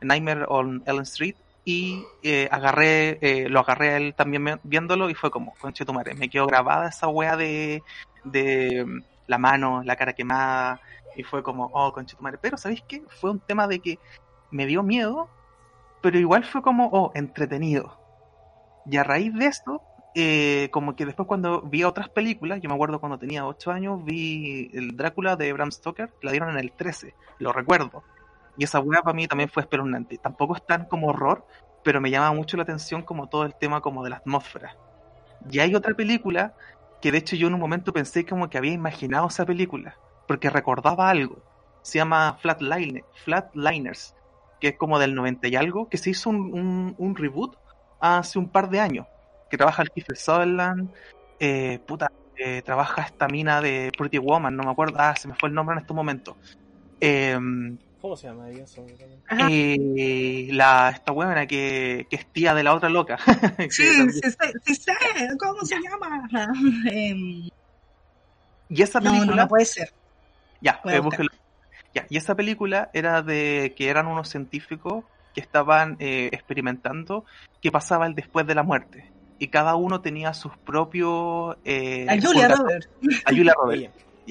Nightmare 0.00 0.44
on 0.48 0.82
Elm 0.86 1.00
Street 1.02 1.36
y 1.64 2.04
eh, 2.22 2.48
agarré, 2.50 3.18
eh, 3.22 3.48
lo 3.48 3.60
agarré 3.60 3.90
a 3.90 3.96
él 3.96 4.14
también 4.16 4.60
viéndolo 4.64 5.08
y 5.10 5.14
fue 5.14 5.30
como, 5.30 5.54
conche 5.58 5.84
tu 5.84 5.92
madre, 5.92 6.14
me 6.14 6.28
quedó 6.28 6.46
grabada 6.46 6.88
esa 6.88 7.08
wea 7.08 7.36
de, 7.36 7.82
de 8.24 8.84
la 9.26 9.38
mano, 9.38 9.82
la 9.84 9.96
cara 9.96 10.12
quemada 10.12 10.80
y 11.16 11.22
fue 11.22 11.42
como, 11.42 11.70
oh, 11.72 11.92
conche 11.92 12.16
tu 12.16 12.22
madre. 12.22 12.38
Pero 12.40 12.56
¿sabéis 12.56 12.82
qué? 12.86 13.02
Fue 13.20 13.30
un 13.30 13.40
tema 13.40 13.66
de 13.66 13.80
que 13.80 13.98
me 14.50 14.66
dio 14.66 14.82
miedo, 14.82 15.28
pero 16.00 16.18
igual 16.18 16.44
fue 16.44 16.62
como, 16.62 16.88
oh, 16.92 17.12
entretenido. 17.14 17.98
Y 18.86 18.96
a 18.96 19.04
raíz 19.04 19.32
de 19.34 19.46
esto, 19.46 19.82
eh, 20.14 20.68
como 20.72 20.94
que 20.94 21.06
después 21.06 21.26
cuando 21.26 21.62
vi 21.62 21.84
otras 21.84 22.08
películas, 22.08 22.60
yo 22.60 22.68
me 22.68 22.74
acuerdo 22.74 23.00
cuando 23.00 23.18
tenía 23.18 23.46
8 23.46 23.70
años, 23.70 24.04
vi 24.04 24.70
el 24.74 24.96
Drácula 24.96 25.36
de 25.36 25.52
Bram 25.52 25.70
Stoker, 25.70 26.12
la 26.20 26.32
dieron 26.32 26.50
en 26.50 26.58
el 26.58 26.72
13, 26.72 27.14
lo 27.38 27.52
recuerdo. 27.52 28.02
Y 28.58 28.64
esa 28.64 28.80
weá 28.80 29.02
para 29.02 29.14
mí 29.14 29.26
también 29.26 29.48
fue 29.48 29.62
espeluznante. 29.62 30.18
Tampoco 30.18 30.56
es 30.56 30.66
tan 30.66 30.84
como 30.84 31.08
horror, 31.08 31.46
pero 31.82 32.00
me 32.00 32.10
llama 32.10 32.32
mucho 32.32 32.56
la 32.56 32.64
atención 32.64 33.02
como 33.02 33.28
todo 33.28 33.44
el 33.44 33.54
tema 33.54 33.80
como 33.80 34.04
de 34.04 34.10
la 34.10 34.16
atmósfera. 34.16 34.76
Y 35.50 35.60
hay 35.60 35.74
otra 35.74 35.94
película 35.94 36.54
que 37.00 37.10
de 37.10 37.18
hecho 37.18 37.36
yo 37.36 37.48
en 37.48 37.54
un 37.54 37.60
momento 37.60 37.92
pensé 37.92 38.24
como 38.26 38.48
que 38.50 38.58
había 38.58 38.72
imaginado 38.72 39.26
esa 39.26 39.44
película, 39.46 39.96
porque 40.26 40.50
recordaba 40.50 41.10
algo. 41.10 41.42
Se 41.82 41.98
llama 41.98 42.38
Flatline, 42.40 43.04
Flatliners, 43.24 44.14
que 44.60 44.68
es 44.68 44.76
como 44.78 44.98
del 44.98 45.14
90 45.14 45.48
y 45.48 45.56
algo, 45.56 45.88
que 45.88 45.98
se 45.98 46.10
hizo 46.10 46.30
un, 46.30 46.52
un- 46.54 46.94
un 46.96 47.16
reboot 47.16 47.56
hace 48.00 48.38
un 48.38 48.50
par 48.50 48.70
de 48.70 48.80
años, 48.80 49.06
que 49.48 49.56
trabaja 49.56 49.82
el 49.82 49.90
Kiefer 49.90 50.16
Sutherland, 50.16 50.94
eh, 51.38 51.80
puta, 51.86 52.08
eh, 52.36 52.62
trabaja 52.62 53.02
esta 53.02 53.28
mina 53.28 53.60
de 53.60 53.90
Pretty 53.96 54.18
Woman, 54.18 54.56
no 54.56 54.62
me 54.64 54.70
acuerdo, 54.70 54.96
ah, 54.98 55.14
se 55.16 55.28
me 55.28 55.34
fue 55.34 55.48
el 55.48 55.54
nombre 55.54 55.74
en 55.74 55.80
este 55.80 55.94
momento. 55.94 56.38
Eh, 57.00 57.38
¿Cómo 58.00 58.16
se 58.16 58.26
llama 58.28 58.48
ella? 58.50 58.64
Eh, 59.48 60.48
la, 60.50 60.90
esta 60.94 61.12
huevona 61.12 61.46
que, 61.46 62.06
que 62.10 62.16
es 62.16 62.30
tía 62.32 62.54
de 62.54 62.62
la 62.64 62.74
otra 62.74 62.88
loca. 62.88 63.16
Sí, 63.70 63.84
sí, 64.10 64.20
sí 64.64 64.74
sé, 64.74 64.92
¿cómo 65.38 65.60
se 65.64 65.76
llama? 65.80 66.48
Em, 66.90 67.48
Y 68.68 68.82
esa 68.82 69.00
no, 69.00 69.10
película. 69.10 69.36
no, 69.36 69.42
no 69.42 69.48
puede 69.48 69.64
ser. 69.64 69.88
Ya, 70.62 70.80
a 70.84 70.94
eh, 70.94 71.00
búsquelo. 71.00 71.28
Ya, 71.94 72.06
y 72.08 72.16
esa 72.16 72.34
película 72.34 72.88
era 72.94 73.20
de 73.20 73.74
que 73.76 73.88
eran 73.90 74.06
unos 74.06 74.28
científicos 74.30 75.04
que 75.34 75.40
estaban 75.40 75.96
eh, 75.98 76.30
experimentando 76.32 77.24
qué 77.60 77.70
pasaba 77.70 78.06
el 78.06 78.14
después 78.14 78.46
de 78.46 78.54
la 78.54 78.62
muerte. 78.62 79.10
Y 79.38 79.48
cada 79.48 79.74
uno 79.74 80.00
tenía 80.00 80.32
sus 80.34 80.56
propios... 80.58 81.56
Eh, 81.64 82.04
La 82.06 82.20
Julia. 82.20 82.48
Roberts. 82.48 82.88
La 83.02 83.30
Julia 83.36 83.54
Roberts. 83.62 83.90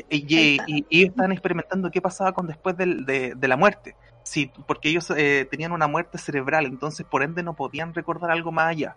Y, 0.10 0.58
y- 0.90 1.04
estaban 1.04 1.34
experimentando 1.34 1.92
qué 1.92 2.02
pasaba 2.02 2.32
con 2.32 2.48
después 2.48 2.78
del- 2.78 3.06
de, 3.06 3.34
de 3.36 3.48
la 3.48 3.58
muerte. 3.58 3.96
Sí, 4.24 4.52
porque 4.68 4.90
ellos 4.90 5.12
eh, 5.18 5.48
tenían 5.52 5.72
una 5.74 5.88
muerte 5.88 6.18
cerebral, 6.18 6.66
entonces 6.66 7.06
por 7.06 7.24
ende 7.24 7.44
no 7.44 7.56
podían 7.56 7.94
recordar 7.94 8.32
algo 8.32 8.52
más 8.52 8.68
allá. 8.68 8.96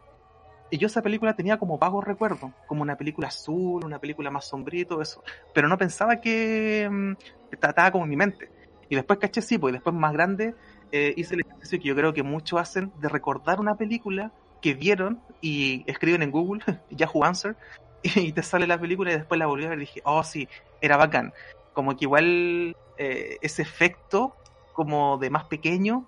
Y 0.71 0.79
yo 0.79 0.87
esa 0.87 1.03
película 1.03 1.37
tenía 1.37 1.59
como 1.59 1.79
vagos 1.79 2.05
recuerdos, 2.05 2.51
como 2.67 2.83
una 2.83 2.97
película 2.97 3.29
azul, 3.29 3.85
una 3.85 3.99
película 3.99 4.31
más 4.31 4.47
sombría 4.47 4.83
y 4.83 4.85
todo 4.85 5.03
eso. 5.03 5.23
Pero 5.53 5.69
no 5.69 5.79
pensaba 5.79 6.21
que 6.21 6.89
mm, 6.91 7.13
trataba 7.61 7.91
como 7.91 8.05
en 8.05 8.11
mi 8.11 8.17
mente. 8.17 8.51
Y 8.89 8.95
después 8.97 9.19
caché 9.19 9.43
sí, 9.43 9.59
pues 9.59 9.73
y 9.73 9.75
después 9.75 9.95
más 9.95 10.13
grande 10.13 10.55
eh, 10.93 11.15
hice 11.17 11.35
el 11.35 11.43
ejercicio 11.43 11.79
que 11.79 11.89
yo 11.89 11.95
creo 11.95 12.13
que 12.13 12.23
muchos 12.23 12.61
hacen 12.61 12.93
de 13.01 13.09
recordar 13.09 13.61
una 13.61 13.77
película 13.77 14.33
que 14.61 14.75
vieron 14.75 15.21
y 15.41 15.85
escriben 15.87 16.23
en 16.23 16.31
Google, 16.31 16.63
Yahoo 16.91 17.25
Answer, 17.25 17.57
y 18.03 18.33
te 18.33 18.43
sale 18.43 18.67
la 18.67 18.79
película 18.79 19.13
y 19.13 19.17
después 19.17 19.39
la 19.39 19.47
volví 19.47 19.65
a 19.65 19.71
ver 19.71 19.79
y 19.79 19.83
dije, 19.83 20.01
oh 20.05 20.23
sí, 20.23 20.49
era 20.81 20.97
bacán. 20.97 21.33
Como 21.73 21.97
que 21.97 22.05
igual 22.05 22.77
eh, 22.97 23.39
ese 23.43 23.63
efecto 23.63 24.37
como 24.73 25.19
de 25.19 25.31
más 25.31 25.45
pequeño 25.45 26.07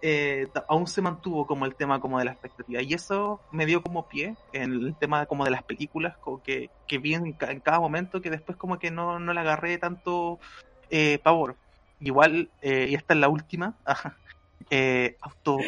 eh, 0.00 0.48
aún 0.68 0.86
se 0.86 1.02
mantuvo 1.02 1.46
como 1.46 1.66
el 1.66 1.76
tema 1.76 2.00
como 2.00 2.18
de 2.18 2.24
la 2.26 2.32
expectativa. 2.32 2.82
Y 2.82 2.94
eso 2.94 3.44
me 3.50 3.66
dio 3.66 3.82
como 3.82 4.08
pie 4.08 4.38
en 4.52 4.72
el 4.72 4.96
tema 4.98 5.26
como 5.26 5.44
de 5.44 5.50
las 5.50 5.64
películas 5.64 6.16
como 6.18 6.42
que, 6.42 6.72
que 6.86 6.98
vi 6.98 7.14
en, 7.14 7.32
ca- 7.34 7.50
en 7.52 7.60
cada 7.60 7.80
momento 7.80 8.20
que 8.20 8.30
después 8.30 8.56
como 8.58 8.78
que 8.78 8.90
no, 8.90 9.18
no 9.18 9.32
le 9.34 9.40
agarré 9.40 9.78
tanto 9.78 10.38
eh, 10.88 11.18
pavor. 11.20 11.58
Igual 12.00 12.52
eh, 12.60 12.88
y 12.90 12.94
esta 12.94 13.14
es 13.14 13.20
la 13.20 13.28
última 13.28 13.78
eh, 14.70 15.16
auto 15.20 15.58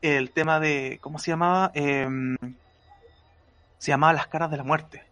el 0.00 0.32
tema 0.32 0.60
de 0.60 0.98
cómo 1.00 1.18
se 1.18 1.30
llamaba 1.32 1.70
Em, 1.74 2.36
se 3.78 3.90
llamaba 3.92 4.12
las 4.12 4.28
caras 4.28 4.50
de 4.50 4.56
la 4.56 4.64
muerte. 4.64 5.02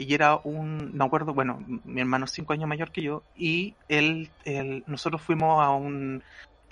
Y 0.00 0.14
era 0.14 0.36
un, 0.44 0.92
no 0.96 1.04
acuerdo, 1.06 1.34
bueno, 1.34 1.60
mi 1.84 2.00
hermano 2.00 2.26
es 2.26 2.32
cinco 2.32 2.52
años 2.52 2.68
mayor 2.68 2.92
que 2.92 3.02
yo, 3.02 3.26
y 3.34 3.78
él- 3.88 4.34
nosotros 4.86 5.22
fuimos 5.22 5.62
a 5.64 5.70
un, 5.70 6.22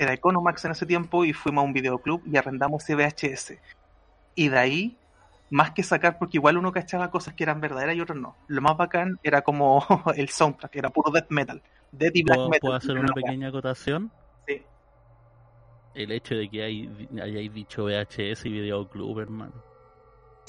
era 0.02 0.14
Economax 0.14 0.64
en 0.64 0.72
ese 0.72 0.86
tiempo, 0.86 1.24
y 1.24 1.32
fuimos 1.32 1.62
a 1.62 1.66
un 1.66 1.72
videoclub 1.72 2.22
y 2.26 2.36
arrendamos 2.36 2.82
ese 2.82 2.94
VHS. 2.94 3.54
Y 4.34 4.48
de 4.48 4.58
ahí, 4.58 4.98
más 5.50 5.72
que 5.72 5.82
sacar, 5.82 6.18
porque 6.18 6.38
igual 6.38 6.56
uno 6.56 6.72
cachaba 6.72 7.10
cosas 7.10 7.34
que 7.34 7.44
eran 7.44 7.60
verdaderas 7.60 7.96
y 7.96 8.00
otras 8.00 8.18
no. 8.18 8.36
Lo 8.48 8.60
más 8.62 8.76
bacán 8.76 9.18
era 9.22 9.42
como 9.42 9.84
el 10.16 10.28
soundtrack, 10.28 10.76
era 10.76 10.90
puro 10.90 11.10
death 11.10 11.30
metal. 11.30 11.62
Death 11.92 12.14
y 12.14 12.22
black 12.22 12.36
¿Puedo, 12.36 12.48
metal. 12.48 12.60
puedo 12.60 12.74
hacer 12.74 12.98
una 12.98 13.12
pequeña 13.12 13.48
acotación? 13.48 14.10
Sí. 14.46 14.62
El 15.94 16.12
hecho 16.12 16.34
de 16.34 16.48
que 16.48 16.62
hay, 16.62 17.08
hayáis 17.20 17.52
dicho 17.52 17.84
VHS 17.84 18.46
y 18.46 18.50
videoclub, 18.50 19.18
hermano. 19.18 19.54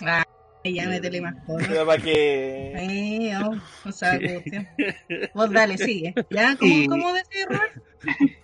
Ah, 0.06 0.24
ya 0.64 0.88
métele 0.88 1.22
más 1.22 1.36
cosas. 1.46 1.68
Pero 1.68 1.86
para 1.86 2.02
que. 2.02 2.74
Eh, 2.76 3.34
oh, 3.44 3.56
o 3.88 3.92
sea, 3.92 4.20
cuestión. 4.20 4.68
Vos 5.34 5.52
dale, 5.52 5.78
sigue. 5.78 6.14
¿Ya? 6.30 6.56
¿Cómo, 6.58 6.72
Y- 6.72 6.88
cómo 6.88 7.14
decís, 7.14 7.46
Robert? 7.48 7.84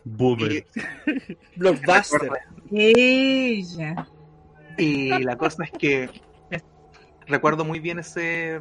Boomer. 0.04 0.66
Blockbuster. 1.56 2.30
Ella. 2.72 4.08
Y 4.78 5.10
la 5.24 5.36
cosa 5.38 5.64
es 5.64 5.72
que 5.72 6.10
recuerdo 7.28 7.66
muy 7.66 7.80
bien 7.80 8.00
ese, 8.00 8.60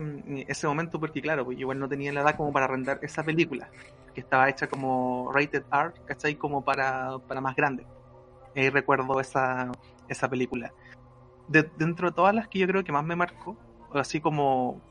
ese 0.48 0.66
momento 0.66 0.98
porque 0.98 1.20
claro, 1.22 1.44
pues 1.44 1.56
yo 1.56 1.62
igual 1.62 1.78
no 1.78 1.88
tenía 1.88 2.12
la 2.12 2.22
edad 2.22 2.36
como 2.36 2.52
para 2.52 2.64
arrendar 2.64 2.98
esa 3.02 3.22
película, 3.22 3.68
que 4.14 4.20
estaba 4.20 4.48
hecha 4.48 4.66
como 4.66 5.30
rated 5.32 5.62
R, 5.72 5.92
¿cachai? 6.06 6.34
Como 6.34 6.64
para, 6.64 7.18
para 7.28 7.40
más 7.40 7.54
grande. 7.54 7.86
Y 8.54 8.60
ahí 8.60 8.70
recuerdo 8.70 9.20
esa, 9.20 9.70
esa 10.08 10.28
película. 10.28 10.72
De- 11.46 11.70
dentro 11.76 12.08
de 12.10 12.14
todas 12.14 12.34
las 12.34 12.48
que 12.48 12.58
yo 12.58 12.66
creo 12.66 12.82
que 12.84 12.92
más 12.92 13.04
me 13.04 13.16
marcó, 13.16 13.58
así 13.90 14.20
como, 14.20 14.82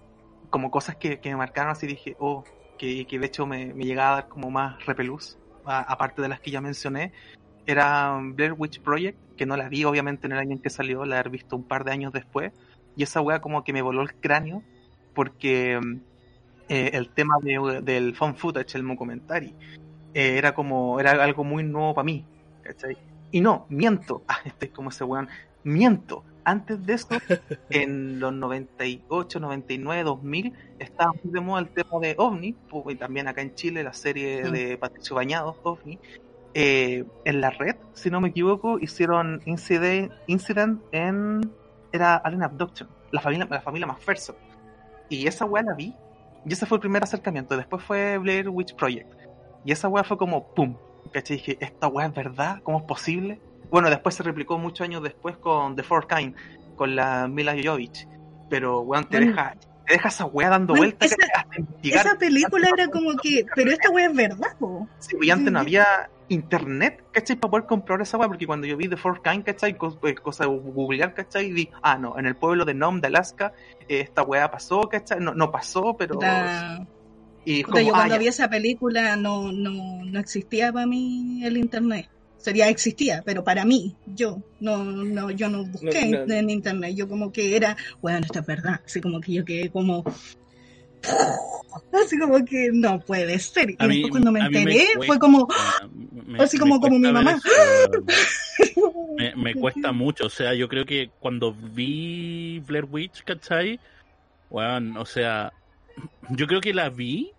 como 0.50 0.72
cosas 0.72 0.96
que, 0.98 1.20
que 1.20 1.30
me 1.30 1.36
marcaron, 1.38 1.72
así 1.72 1.88
dije, 1.88 2.16
oh, 2.20 2.44
que, 2.78 3.06
que 3.08 3.20
de 3.20 3.28
hecho 3.28 3.46
me, 3.48 3.74
me 3.74 3.86
llegaba 3.86 4.12
a 4.14 4.16
dar 4.22 4.28
como 4.30 4.52
más 4.52 4.86
repelús, 4.86 5.40
aparte 5.64 6.22
de 6.22 6.30
las 6.30 6.40
que 6.42 6.52
ya 6.52 6.62
mencioné, 6.62 7.14
era 7.66 8.18
Blair 8.22 8.54
Witch 8.58 8.82
Project, 8.82 9.20
que 9.36 9.46
no 9.48 9.58
la 9.58 9.70
vi 9.70 9.86
obviamente 9.86 10.28
en 10.28 10.34
el 10.34 10.40
año 10.40 10.54
en 10.54 10.62
que 10.62 10.70
salió, 10.72 11.06
la 11.06 11.22
he 11.22 11.30
visto 11.30 11.56
un 11.58 11.68
par 11.68 11.84
de 11.86 11.92
años 11.94 12.14
después, 12.14 12.54
y 12.96 13.04
esa 13.04 13.22
wea 13.22 13.42
como 13.42 13.64
que 13.64 13.74
me 13.74 13.82
voló 13.84 14.02
el 14.04 14.16
cráneo, 14.18 14.66
porque 15.14 15.80
eh, 16.68 16.92
el 16.94 17.14
tema 17.14 17.36
de- 17.42 17.82
del 17.84 18.16
phone 18.16 18.36
footage, 18.38 18.76
el 18.78 18.88
documentary, 18.88 19.58
eh, 20.14 20.38
era 20.38 20.54
como, 20.54 21.00
era 21.00 21.12
algo 21.24 21.44
muy 21.44 21.64
nuevo 21.64 21.94
para 21.96 22.06
mí, 22.06 22.30
¿cachai? 22.62 22.98
Y 23.32 23.42
no, 23.42 23.66
miento, 23.70 24.26
ah, 24.30 24.40
este 24.46 24.68
es 24.68 24.72
como 24.74 24.90
ese 24.90 25.04
weón, 25.04 25.30
miento, 25.64 26.26
antes 26.46 26.86
de 26.86 26.94
eso, 26.94 27.10
en 27.70 28.20
los 28.20 28.32
98, 28.32 29.40
99, 29.40 30.04
2000, 30.04 30.54
estaba 30.80 31.12
muy 31.24 31.34
de 31.34 31.42
moda 31.42 31.62
el 31.62 31.70
tema 31.70 32.00
de 32.00 32.16
OVNI, 32.18 32.56
y 32.88 32.96
también 32.96 33.28
acá 33.28 33.42
en 33.42 33.56
Chile 33.56 33.84
la 33.84 33.94
serie 33.94 34.44
de 34.44 34.78
Patricio 34.78 35.16
Bañados, 35.16 35.58
OVNI, 35.64 36.00
eh, 36.54 37.04
en 37.26 37.42
la 37.42 37.50
red, 37.50 37.76
si 37.94 38.10
no 38.10 38.22
me 38.22 38.30
equivoco, 38.30 38.80
hicieron 38.80 39.42
incident, 39.46 40.14
incident 40.28 40.82
en. 40.94 41.42
Era 41.92 42.16
Alien 42.16 42.44
Abduction, 42.44 42.90
la 43.12 43.22
familia, 43.22 43.48
la 43.50 43.62
familia 43.62 43.88
McPherson. 43.88 44.36
Y 45.10 45.28
esa 45.28 45.46
weá 45.46 45.64
la 45.64 45.74
vi, 45.74 45.94
y 46.46 46.54
ese 46.54 46.66
fue 46.66 46.78
el 46.78 46.82
primer 46.82 47.04
acercamiento. 47.04 47.58
Después 47.58 47.84
fue 47.84 48.18
Blair 48.18 48.50
Witch 48.50 48.76
Project. 48.76 49.12
Y 49.66 49.72
esa 49.72 49.88
weá 49.88 50.04
fue 50.04 50.18
como 50.18 50.54
¡pum! 50.54 50.76
¿Cachai? 51.12 51.38
Dije, 51.38 51.58
¿esta 51.60 51.88
weá 51.88 52.08
es 52.08 52.14
verdad? 52.14 52.62
¿Cómo 52.64 52.80
es 52.80 52.84
posible? 52.86 53.40
Bueno, 53.70 53.90
después 53.90 54.16
se 54.16 54.24
replicó 54.24 54.58
muchos 54.58 54.86
años 54.86 55.02
después 55.04 55.38
con 55.38 55.76
The 55.76 55.84
Fourth 55.84 56.12
Kind, 56.14 56.36
con 56.76 56.96
la 56.96 57.28
Mila 57.28 57.56
Jovovich. 57.62 58.08
Pero 58.50 58.82
weón, 58.82 59.06
te 59.06 59.18
Bueno. 59.18 59.32
deja, 59.32 59.56
te 59.86 59.94
deja 59.94 60.08
esa 60.10 60.26
weá 60.26 60.50
dando 60.50 60.74
Bueno, 60.74 60.94
vueltas 60.98 61.12
esa-. 61.12 61.46
Esa 62.10 62.18
película 62.18 62.70
era 62.76 62.88
como 62.88 63.16
que, 63.22 63.46
pero 63.56 63.72
esta 63.72 63.90
wea 63.90 64.08
es 64.08 64.16
verdad, 64.16 64.56
po. 64.60 64.88
Sí, 65.00 65.16
pues, 65.16 65.28
y 65.28 65.32
antes 65.32 65.52
no 65.52 65.60
había 65.60 65.86
internet, 66.30 67.04
¿cachai? 67.12 67.36
Para 67.36 67.52
poder 67.52 67.66
comprar 67.68 68.02
esa 68.02 68.18
weá, 68.18 68.28
porque 68.28 68.48
cuando 68.48 68.66
yo 68.68 68.78
vi 68.78 68.88
The 68.88 68.98
Fourth 68.98 69.22
Kind, 69.24 69.44
¿cachai? 69.44 69.72
Eh, 70.04 70.16
cosa 70.16 70.44
de 70.46 70.50
googlear, 70.50 71.14
¿cachai? 71.14 71.48
Y 71.48 71.54
vi, 71.54 71.70
ah, 71.82 71.98
no, 71.98 72.18
en 72.18 72.26
el 72.26 72.36
pueblo 72.36 72.66
de 72.66 72.74
Nome, 72.74 73.00
de 73.02 73.08
Alaska, 73.08 73.54
eh, 73.88 74.00
esta 74.02 74.24
weá 74.24 74.50
pasó, 74.50 74.82
¿cachai? 74.90 75.20
No, 75.20 75.34
no 75.34 75.52
pasó, 75.52 75.96
pero... 75.98 76.20
La- 76.22 76.86
Y 77.46 77.62
yo 77.62 77.68
ah, 77.70 77.90
cuando 77.92 78.16
ya. 78.16 78.20
vi 78.20 78.28
esa 78.28 78.50
película 78.50 79.16
no, 79.16 79.52
no, 79.52 80.04
no 80.04 80.20
existía 80.20 80.74
para 80.74 80.88
mí 80.88 81.44
el 81.46 81.58
internet. 81.58 82.10
Sería 82.46 82.70
existía, 82.70 83.24
pero 83.26 83.44
para 83.44 83.66
mí, 83.66 83.96
yo 84.06 84.38
no, 84.60 84.84
no, 84.84 85.32
yo 85.32 85.50
no 85.50 85.66
busqué 85.66 86.06
No, 86.12 86.26
no. 86.28 86.34
en 86.36 86.52
internet. 86.52 86.94
Yo 86.96 87.10
como 87.10 87.32
que 87.32 87.56
era, 87.56 87.76
bueno, 88.04 88.20
esto 88.20 88.38
es 88.42 88.46
verdad. 88.46 88.82
Así 88.86 89.02
como 89.02 89.20
que 89.20 89.34
yo 89.34 89.44
quedé 89.44 89.72
como, 89.72 90.04
así 92.06 92.20
como 92.20 92.44
que 92.46 92.70
no 92.72 93.00
puede 93.00 93.40
ser. 93.40 93.72
Y 93.72 93.76
A 93.80 93.88
mí- 93.88 93.96
después 93.96 94.12
cuando 94.12 94.32
me 94.32 94.48
mí 94.48 94.58
enteré 94.58 94.86
cuesta- 94.96 95.00
fue 95.08 95.18
como, 95.20 95.48
me- 96.28 96.40
Así 96.44 96.58
como- 96.60 96.80
como 96.80 97.00
mi 97.00 97.12
mamá. 97.12 97.32
eso. 97.32 97.50
Me, 99.18 99.34
me 99.36 99.56
cuesta 99.56 99.92
mucho, 99.94 100.26
o 100.26 100.30
sea, 100.30 100.54
yo 100.54 100.68
creo 100.68 100.86
que 100.86 101.10
cuando 101.20 101.54
vi 101.54 102.60
Blair 102.68 102.86
Witch, 102.86 103.24
¿cachai? 103.24 103.80
Bueno, 104.50 105.00
o 105.02 105.06
sea, 105.06 105.52
yo 106.30 106.48
creo 106.48 106.60
que 106.62 106.74
la 106.74 106.90
vi 106.90 107.32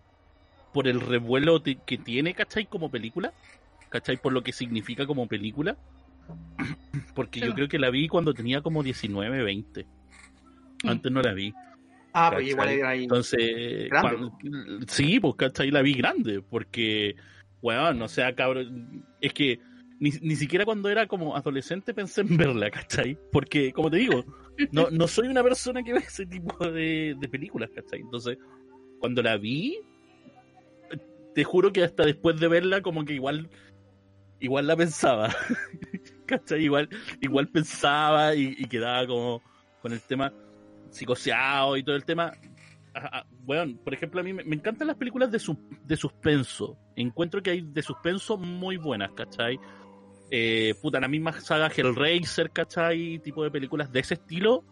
por 0.72 0.88
el 0.88 1.00
revuelo 1.00 1.62
que 1.62 1.98
tiene, 1.98 2.32
¿cachai? 2.34 2.64
Como 2.66 2.90
película, 2.90 3.32
¿cachai? 3.98 4.16
Por 4.16 4.32
lo 4.32 4.42
que 4.42 4.52
significa 4.52 5.06
como 5.06 5.26
película. 5.26 5.76
Porque 7.14 7.40
yo 7.40 7.54
creo 7.54 7.68
que 7.68 7.78
la 7.78 7.90
vi 7.90 8.08
cuando 8.08 8.34
tenía 8.34 8.60
como 8.60 8.82
19, 8.82 9.42
20. 9.42 9.86
Mm. 10.84 10.88
Antes 10.88 11.12
no 11.12 11.22
la 11.22 11.32
vi. 11.32 11.52
Ah, 12.12 12.30
pues 12.32 12.48
igual 12.48 12.68
era 12.70 12.90
ahí. 12.90 13.02
Entonces, 13.02 13.90
Grande. 13.90 14.16
cuan- 14.16 14.88
sí, 14.88 15.20
pues, 15.20 15.34
¿cachai? 15.36 15.70
La 15.70 15.82
vi 15.82 15.92
grande, 15.94 16.40
porque, 16.40 17.14
weón, 17.60 18.00
o 18.00 18.08
sea, 18.08 18.34
cabrón, 18.34 19.04
es 19.20 19.34
que 19.34 19.60
ni, 20.00 20.10
ni 20.22 20.34
siquiera 20.36 20.64
cuando 20.64 20.88
era 20.88 21.06
como 21.06 21.36
adolescente 21.36 21.92
pensé 21.92 22.22
en 22.22 22.36
verla, 22.36 22.70
¿cachai? 22.70 23.18
Porque, 23.32 23.72
como 23.72 23.90
te 23.90 23.98
digo, 23.98 24.24
no, 24.72 24.90
no 24.90 25.06
soy 25.08 25.28
una 25.28 25.42
persona 25.42 25.82
que 25.82 25.92
ve 25.92 25.98
ese 26.00 26.24
tipo 26.24 26.66
de, 26.70 27.16
de 27.18 27.28
películas, 27.28 27.70
¿cachai? 27.74 28.00
Entonces, 28.00 28.38
cuando 28.98 29.22
la 29.22 29.36
vi, 29.36 29.78
te 31.34 31.44
juro 31.44 31.70
que 31.70 31.84
hasta 31.84 32.04
después 32.06 32.40
de 32.40 32.48
verla, 32.48 32.80
como 32.80 33.04
que 33.04 33.12
igual, 33.12 33.50
igual 34.40 34.66
la 34.66 34.76
pensaba, 34.76 35.28
¿cachai? 36.26 36.62
Igual, 36.64 36.88
igual 37.20 37.48
pensaba 37.48 38.34
y, 38.34 38.54
y 38.58 38.64
quedaba 38.66 39.06
como 39.06 39.42
con 39.80 39.92
el 39.92 40.00
tema 40.02 40.32
psicoseado 40.90 41.76
y 41.76 41.82
todo 41.82 41.96
el 41.96 42.04
tema. 42.04 42.32
Bueno, 43.44 43.78
por 43.84 43.92
ejemplo, 43.92 44.20
a 44.20 44.24
mí 44.24 44.32
me, 44.32 44.42
me 44.44 44.56
encantan 44.56 44.86
las 44.88 44.96
películas 44.96 45.30
de, 45.30 45.38
su- 45.38 45.58
de 45.84 45.96
suspenso, 45.96 46.78
Encuentro 46.96 47.42
que 47.42 47.50
hay 47.50 47.60
de 47.60 47.82
suspenso 47.82 48.38
muy 48.38 48.78
buenas, 48.78 49.12
¿cachai? 49.12 49.60
Eh, 50.30 50.74
puta, 50.80 50.98
la 50.98 51.06
misma 51.08 51.32
saga 51.40 51.68
Hellraiser, 51.68 52.50
¿cachai? 52.50 53.18
Tipo 53.18 53.44
de 53.44 53.50
películas 53.50 53.92
de 53.92 54.00
ese 54.00 54.14
estilo, 54.14 54.64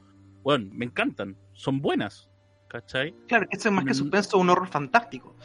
bueno, 0.43 0.71
me 0.73 0.87
encantan, 0.87 1.37
son 1.53 1.81
buenas, 1.83 2.31
¿cachai? 2.69 3.15
Claro, 3.29 3.47
que 3.49 3.57
es 3.59 3.71
más 3.71 3.85
que 3.85 3.93
suspenso, 3.95 4.39
un 4.39 4.49
horror 4.51 4.69
fantástico. 4.69 5.37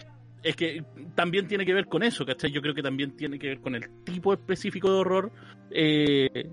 Es 0.41 0.55
que 0.55 0.83
también 1.15 1.47
tiene 1.47 1.65
que 1.65 1.73
ver 1.73 1.87
con 1.87 2.01
eso, 2.03 2.25
¿cachai? 2.25 2.51
Yo 2.51 2.61
creo 2.61 2.73
que 2.73 2.81
también 2.83 3.15
tiene 3.15 3.37
que 3.37 3.47
ver 3.47 3.59
con 3.59 3.75
el 3.75 4.03
tipo 4.05 4.31
específico 4.33 4.91
de 4.91 4.99
horror, 4.99 5.31
eh, 5.71 6.49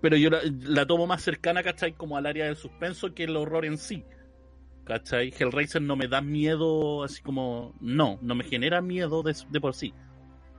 pero 0.00 0.16
yo 0.16 0.30
la, 0.30 0.40
la 0.66 0.86
tomo 0.86 1.06
más 1.06 1.22
cercana, 1.22 1.62
¿cachai? 1.62 1.94
Como 1.94 2.16
al 2.16 2.26
área 2.26 2.44
del 2.46 2.56
suspenso 2.56 3.12
que 3.12 3.24
el 3.24 3.36
horror 3.36 3.64
en 3.64 3.78
sí. 3.78 4.04
¿Cachai? 4.84 5.32
Hellraiser 5.36 5.80
no 5.80 5.96
me 5.96 6.08
da 6.08 6.20
miedo 6.20 7.02
así 7.04 7.22
como... 7.22 7.74
No, 7.80 8.18
no 8.20 8.34
me 8.34 8.44
genera 8.44 8.82
miedo 8.82 9.22
de, 9.22 9.34
de 9.50 9.60
por 9.60 9.74
sí. 9.74 9.94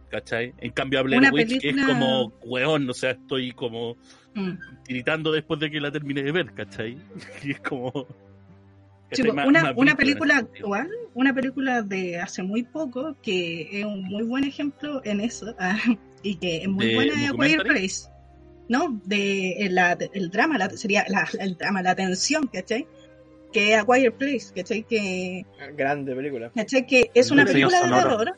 ¿Cachai? 0.10 0.54
En 0.58 0.72
cambio 0.72 1.00
a 1.00 1.04
Blair 1.04 1.20
Una 1.22 1.32
Witch 1.32 1.64
es 1.64 1.86
como, 1.86 2.34
weón, 2.44 2.90
o 2.90 2.94
sea, 2.94 3.12
estoy 3.12 3.52
como 3.52 3.98
Mm. 4.38 4.58
tiritando 4.84 5.32
después 5.32 5.62
de 5.62 5.72
que 5.72 5.80
la 5.80 5.92
terminé 5.92 6.22
de 6.22 6.32
ver, 6.34 6.54
¿cachai? 6.54 6.98
Y 7.44 7.52
es 7.52 7.60
como... 7.62 7.92
Más- 9.34 9.47
una, 9.47 9.64
más 9.64 9.74
una 9.76 9.95
película 9.95 10.38
actual, 10.38 10.89
una 11.14 11.34
película 11.34 11.82
de 11.82 12.18
hace 12.20 12.43
muy 12.43 12.64
poco, 12.64 13.16
que 13.22 13.80
es 13.80 13.86
un 13.86 14.03
muy 14.03 14.24
buen 14.24 14.43
ejemplo 14.43 15.01
en 15.06 15.22
eso, 15.22 15.56
ah, 15.60 15.78
y 16.24 16.36
que 16.36 16.58
es 16.64 16.68
muy 16.68 16.88
¿De 16.88 16.95
buena 16.95 17.14
de 17.14 17.18
A 17.18 17.20
Quiet 17.20 17.32
documentary? 17.32 17.70
Place. 17.70 18.10
No, 18.68 18.99
de 19.06 19.51
eh, 19.66 19.70
la- 19.70 19.97
el 20.14 20.32
drama, 20.32 20.58
la, 20.58 20.70
sería 20.72 21.06
la, 21.08 21.28
el 21.39 21.56
drama, 21.56 21.82
la 21.84 21.95
tensión, 21.95 22.47
¿cachai? 22.47 22.88
Que 23.53 23.74
es 23.74 23.80
A 23.80 23.86
Quiet 23.86 24.14
Place, 24.16 24.47
¿cachai? 24.56 24.84
Que, 24.84 25.45
Grande 25.78 26.16
película. 26.16 26.51
¿cachai? 26.56 26.86
Que 26.88 27.12
es 27.14 27.30
una 27.32 27.45
película 27.45 27.82
de 27.82 27.89
terror. 27.89 28.38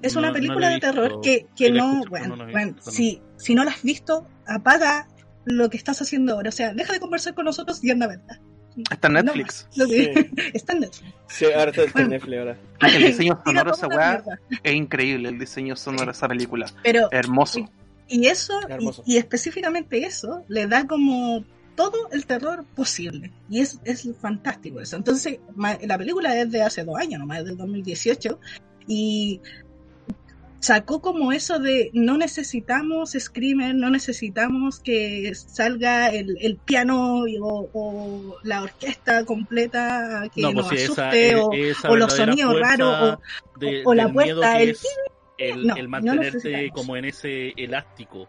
Es 0.00 0.14
No- 0.14 0.20
una 0.20 0.32
película 0.32 0.70
de 0.70 0.80
terror 0.80 1.20
que, 1.22 1.46
que 1.54 1.70
no, 1.70 1.92
escucho, 1.92 2.10
bueno, 2.10 2.36
no 2.36 2.50
bueno, 2.50 2.72
visto, 2.74 2.90
si, 2.90 3.20
si 3.36 3.54
no 3.54 3.62
la 3.62 3.70
has 3.72 3.82
visto, 3.82 4.26
apaga 4.48 5.06
lo 5.44 5.68
que 5.70 5.76
estás 5.76 6.00
haciendo 6.02 6.32
ahora. 6.32 6.48
O 6.48 6.52
sea, 6.52 6.72
deja 6.74 6.92
de 6.94 6.98
conversar 7.00 7.34
con 7.34 7.44
nosotros 7.44 7.84
y 7.84 7.90
anda 7.90 8.06
a 8.06 8.08
verla. 8.08 8.40
Está 8.90 9.08
en 9.08 9.14
Netflix. 9.14 9.68
No, 9.76 9.86
Sí. 9.86 10.10
está 10.54 10.72
en 10.72 10.80
Netflix. 10.80 11.14
Sí, 11.28 11.44
ahora 11.46 11.70
está, 11.70 11.82
en 11.84 11.92
Bueno. 11.92 12.08
Netflix 12.08 12.38
ahora. 12.38 12.56
El 12.80 13.02
diseño 13.06 13.38
sonoro 13.44 13.70
de 13.70 13.76
esa 13.76 13.86
weá 13.88 14.24
es 14.62 14.74
increíble, 14.74 15.28
el 15.28 15.38
diseño 15.38 15.76
sonoro 15.76 16.06
de 16.06 16.12
esa 16.12 16.28
película. 16.28 16.66
Pero, 16.82 17.08
Hermoso. 17.12 17.68
y 18.08 18.26
eso, 18.26 18.60
Hermoso. 18.68 19.02
y, 19.06 19.14
y 19.14 19.18
específicamente 19.18 20.04
eso, 20.04 20.44
le 20.48 20.66
da 20.66 20.86
como 20.86 21.44
todo 21.74 22.10
el 22.12 22.26
terror 22.26 22.64
posible. 22.74 23.32
Y 23.48 23.60
es, 23.60 23.78
es 23.84 24.08
fantástico 24.20 24.80
eso. 24.80 24.96
Entonces, 24.96 25.38
ma- 25.54 25.78
la 25.82 25.96
película 25.96 26.38
es 26.38 26.50
de 26.50 26.62
hace 26.62 26.84
dos 26.84 26.96
años, 26.98 27.18
nomás 27.20 27.38
es 27.40 27.44
del 27.46 27.56
2018, 27.56 28.38
y 28.86 29.40
sacó 30.62 31.02
como 31.02 31.32
eso 31.32 31.58
de 31.58 31.90
no 31.92 32.16
necesitamos 32.16 33.16
screamer, 33.18 33.74
no 33.74 33.90
necesitamos 33.90 34.78
que 34.80 35.32
salga 35.34 36.08
el, 36.08 36.36
el 36.40 36.56
piano 36.56 37.24
o, 37.42 37.68
o 37.72 38.36
la 38.44 38.62
orquesta 38.62 39.24
completa 39.24 40.30
que 40.34 40.40
No, 40.40 40.52
nos 40.52 40.68
pues 40.68 40.80
sí, 40.86 40.92
esa, 40.92 41.08
asuste 41.08 41.34
o, 41.36 41.52
esa 41.52 41.90
o 41.90 41.96
los 41.96 42.12
sonidos 42.14 42.58
raros 42.60 43.18
de- 43.58 43.82
o 43.84 43.92
la 43.92 44.04
del 44.04 44.12
puerta, 44.14 44.60
el 44.62 44.76
el, 45.38 45.66
No, 45.66 45.74
el 45.76 45.88
mantenerte 45.88 46.70
como 46.72 46.96
en 46.96 47.06
ese 47.06 47.52
elástico 47.56 48.28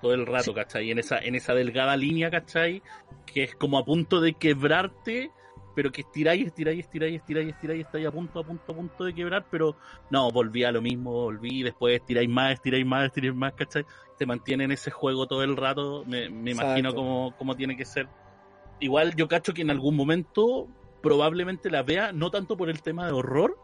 todo 0.00 0.14
el 0.14 0.24
rato, 0.26 0.54
¿cachai? 0.54 0.90
En 0.92 0.98
esa, 1.00 1.18
en 1.18 1.34
esa 1.34 1.54
delgada 1.54 1.96
línea, 1.96 2.30
¿cachai? 2.30 2.82
Que 3.26 3.42
es 3.44 3.54
como 3.56 3.78
a 3.78 3.84
punto 3.84 4.20
de 4.20 4.34
quebrarte, 4.34 5.30
pero 5.74 5.90
que 5.90 6.02
estiráis, 6.02 6.46
estiráis, 6.46 6.80
estiráis, 6.80 7.16
estiráis, 7.16 7.48
estiráis, 7.48 7.80
estáis 7.86 8.06
a 8.06 8.10
punto, 8.10 8.40
a 8.40 8.44
punto, 8.44 8.72
a 8.72 8.74
punto 8.74 9.04
de 9.04 9.14
quebrar, 9.14 9.46
pero 9.50 9.76
no, 10.10 10.30
volví 10.30 10.64
a 10.64 10.72
lo 10.72 10.82
mismo, 10.82 11.12
volví, 11.12 11.62
después 11.62 11.96
estiráis 11.96 12.28
más, 12.28 12.54
estiráis 12.54 12.86
más, 12.86 13.06
estiráis 13.06 13.34
más, 13.34 13.52
¿cachai? 13.54 13.84
Te 14.18 14.26
mantiene 14.26 14.64
en 14.64 14.72
ese 14.72 14.90
juego 14.90 15.26
todo 15.26 15.42
el 15.42 15.56
rato, 15.56 16.04
me, 16.06 16.28
me 16.28 16.52
imagino 16.52 16.94
cómo, 16.94 17.34
cómo 17.36 17.56
tiene 17.56 17.76
que 17.76 17.84
ser. 17.84 18.08
Igual 18.80 19.14
yo 19.16 19.28
cacho 19.28 19.54
que 19.54 19.62
en 19.62 19.70
algún 19.70 19.96
momento 19.96 20.68
probablemente 21.02 21.70
la 21.70 21.82
vea, 21.82 22.12
no 22.12 22.30
tanto 22.30 22.56
por 22.56 22.70
el 22.70 22.82
tema 22.82 23.06
de 23.06 23.12
horror, 23.12 23.58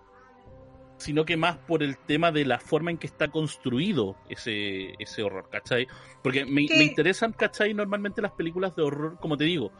sino 0.98 1.24
que 1.24 1.36
más 1.36 1.56
por 1.56 1.82
el 1.82 1.96
tema 1.96 2.32
de 2.32 2.44
la 2.44 2.58
forma 2.58 2.90
en 2.90 2.98
que 2.98 3.06
está 3.06 3.28
construido 3.28 4.16
ese, 4.28 4.94
ese 4.98 5.22
horror, 5.22 5.48
¿cachai? 5.48 5.86
Porque 6.22 6.44
me, 6.44 6.66
me 6.68 6.84
interesan, 6.84 7.32
¿cachai? 7.32 7.72
Normalmente 7.72 8.20
las 8.20 8.32
películas 8.32 8.74
de 8.74 8.82
horror, 8.82 9.16
como 9.20 9.36
te 9.36 9.44
digo, 9.44 9.70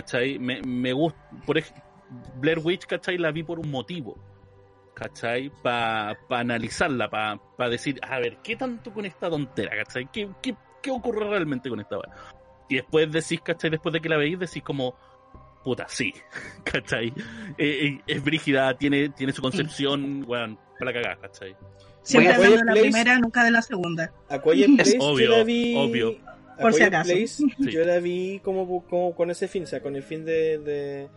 ¿cachai? 0.00 0.38
Me, 0.38 0.60
me 0.62 0.92
gusta, 0.92 1.18
por 1.46 1.56
ejemplo, 1.58 1.82
Blair 2.36 2.58
Witch, 2.58 2.84
¿cachai? 2.86 3.16
La 3.18 3.30
vi 3.32 3.42
por 3.42 3.58
un 3.58 3.70
motivo, 3.70 4.16
¿cachai? 4.94 5.50
Para 5.62 6.16
analizarla, 6.30 7.08
para 7.10 7.70
decir, 7.70 7.98
a 8.02 8.18
ver, 8.18 8.38
¿qué 8.42 8.56
tanto 8.56 8.92
con 8.92 9.04
esta 9.06 9.30
tontera, 9.30 9.76
¿cachai? 9.84 10.08
¿Qué, 10.12 10.28
qué, 10.42 10.54
qué 10.82 10.90
ocurre 10.90 11.28
realmente 11.28 11.68
con 11.70 11.80
esta? 11.80 11.96
Y 12.68 12.76
después 12.76 13.10
decís, 13.10 13.40
¿cachai? 13.40 13.70
Después 13.70 13.92
de 13.92 14.00
que 14.00 14.08
la 14.08 14.16
veis, 14.16 14.38
decís 14.38 14.62
como, 14.62 14.94
puta, 15.64 15.86
sí, 15.88 16.12
¿cachai? 16.64 17.08
Eh, 17.58 17.86
eh, 17.86 18.00
es 18.06 18.22
brígida, 18.22 18.76
tiene, 18.76 19.08
tiene 19.10 19.32
su 19.32 19.40
concepción, 19.42 20.24
weón, 20.26 20.58
para 20.78 20.92
la 20.92 21.02
cagada, 21.02 21.16
¿cachai? 21.22 21.56
siempre 22.02 22.34
de 22.38 22.50
la 22.56 22.62
Place- 22.72 22.80
primera, 22.82 23.18
nunca 23.18 23.42
de 23.42 23.50
la 23.50 23.62
segunda. 23.62 24.12
A 24.28 24.38
Quiet 24.40 24.70
Place 24.76 24.96
obvio, 25.00 25.30
yo 25.30 25.38
la 25.38 25.42
vi. 25.44 25.74
obvio. 25.76 26.16
Por 26.60 26.72
si 26.74 26.82
acaso. 26.82 27.10
Place, 27.12 27.26
Sí. 27.58 27.70
Yo 27.70 27.84
la 27.84 27.98
vi 28.00 28.40
como, 28.42 28.84
como 28.86 29.14
con 29.14 29.30
ese 29.30 29.48
fin, 29.48 29.64
o 29.64 29.66
sea, 29.66 29.80
con 29.80 29.96
el 29.96 30.02
fin 30.02 30.24
de, 30.24 30.58
de, 30.58 31.08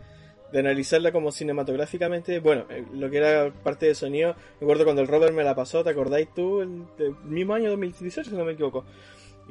de 0.52 0.58
analizarla 0.58 1.12
como 1.12 1.32
cinematográficamente. 1.32 2.38
Bueno, 2.40 2.64
eh, 2.70 2.84
lo 2.94 3.10
que 3.10 3.18
era 3.18 3.50
parte 3.52 3.86
de 3.86 3.94
sonido. 3.94 4.34
Me 4.60 4.64
acuerdo 4.64 4.84
cuando 4.84 5.02
el 5.02 5.08
Robert 5.08 5.34
me 5.34 5.44
la 5.44 5.54
pasó, 5.54 5.82
¿te 5.84 5.90
acordáis 5.90 6.28
tú? 6.34 6.60
El, 6.62 6.84
el 6.98 7.14
mismo 7.24 7.54
año 7.54 7.70
2018, 7.70 8.30
si 8.30 8.36
no 8.36 8.44
me 8.44 8.52
equivoco. 8.52 8.84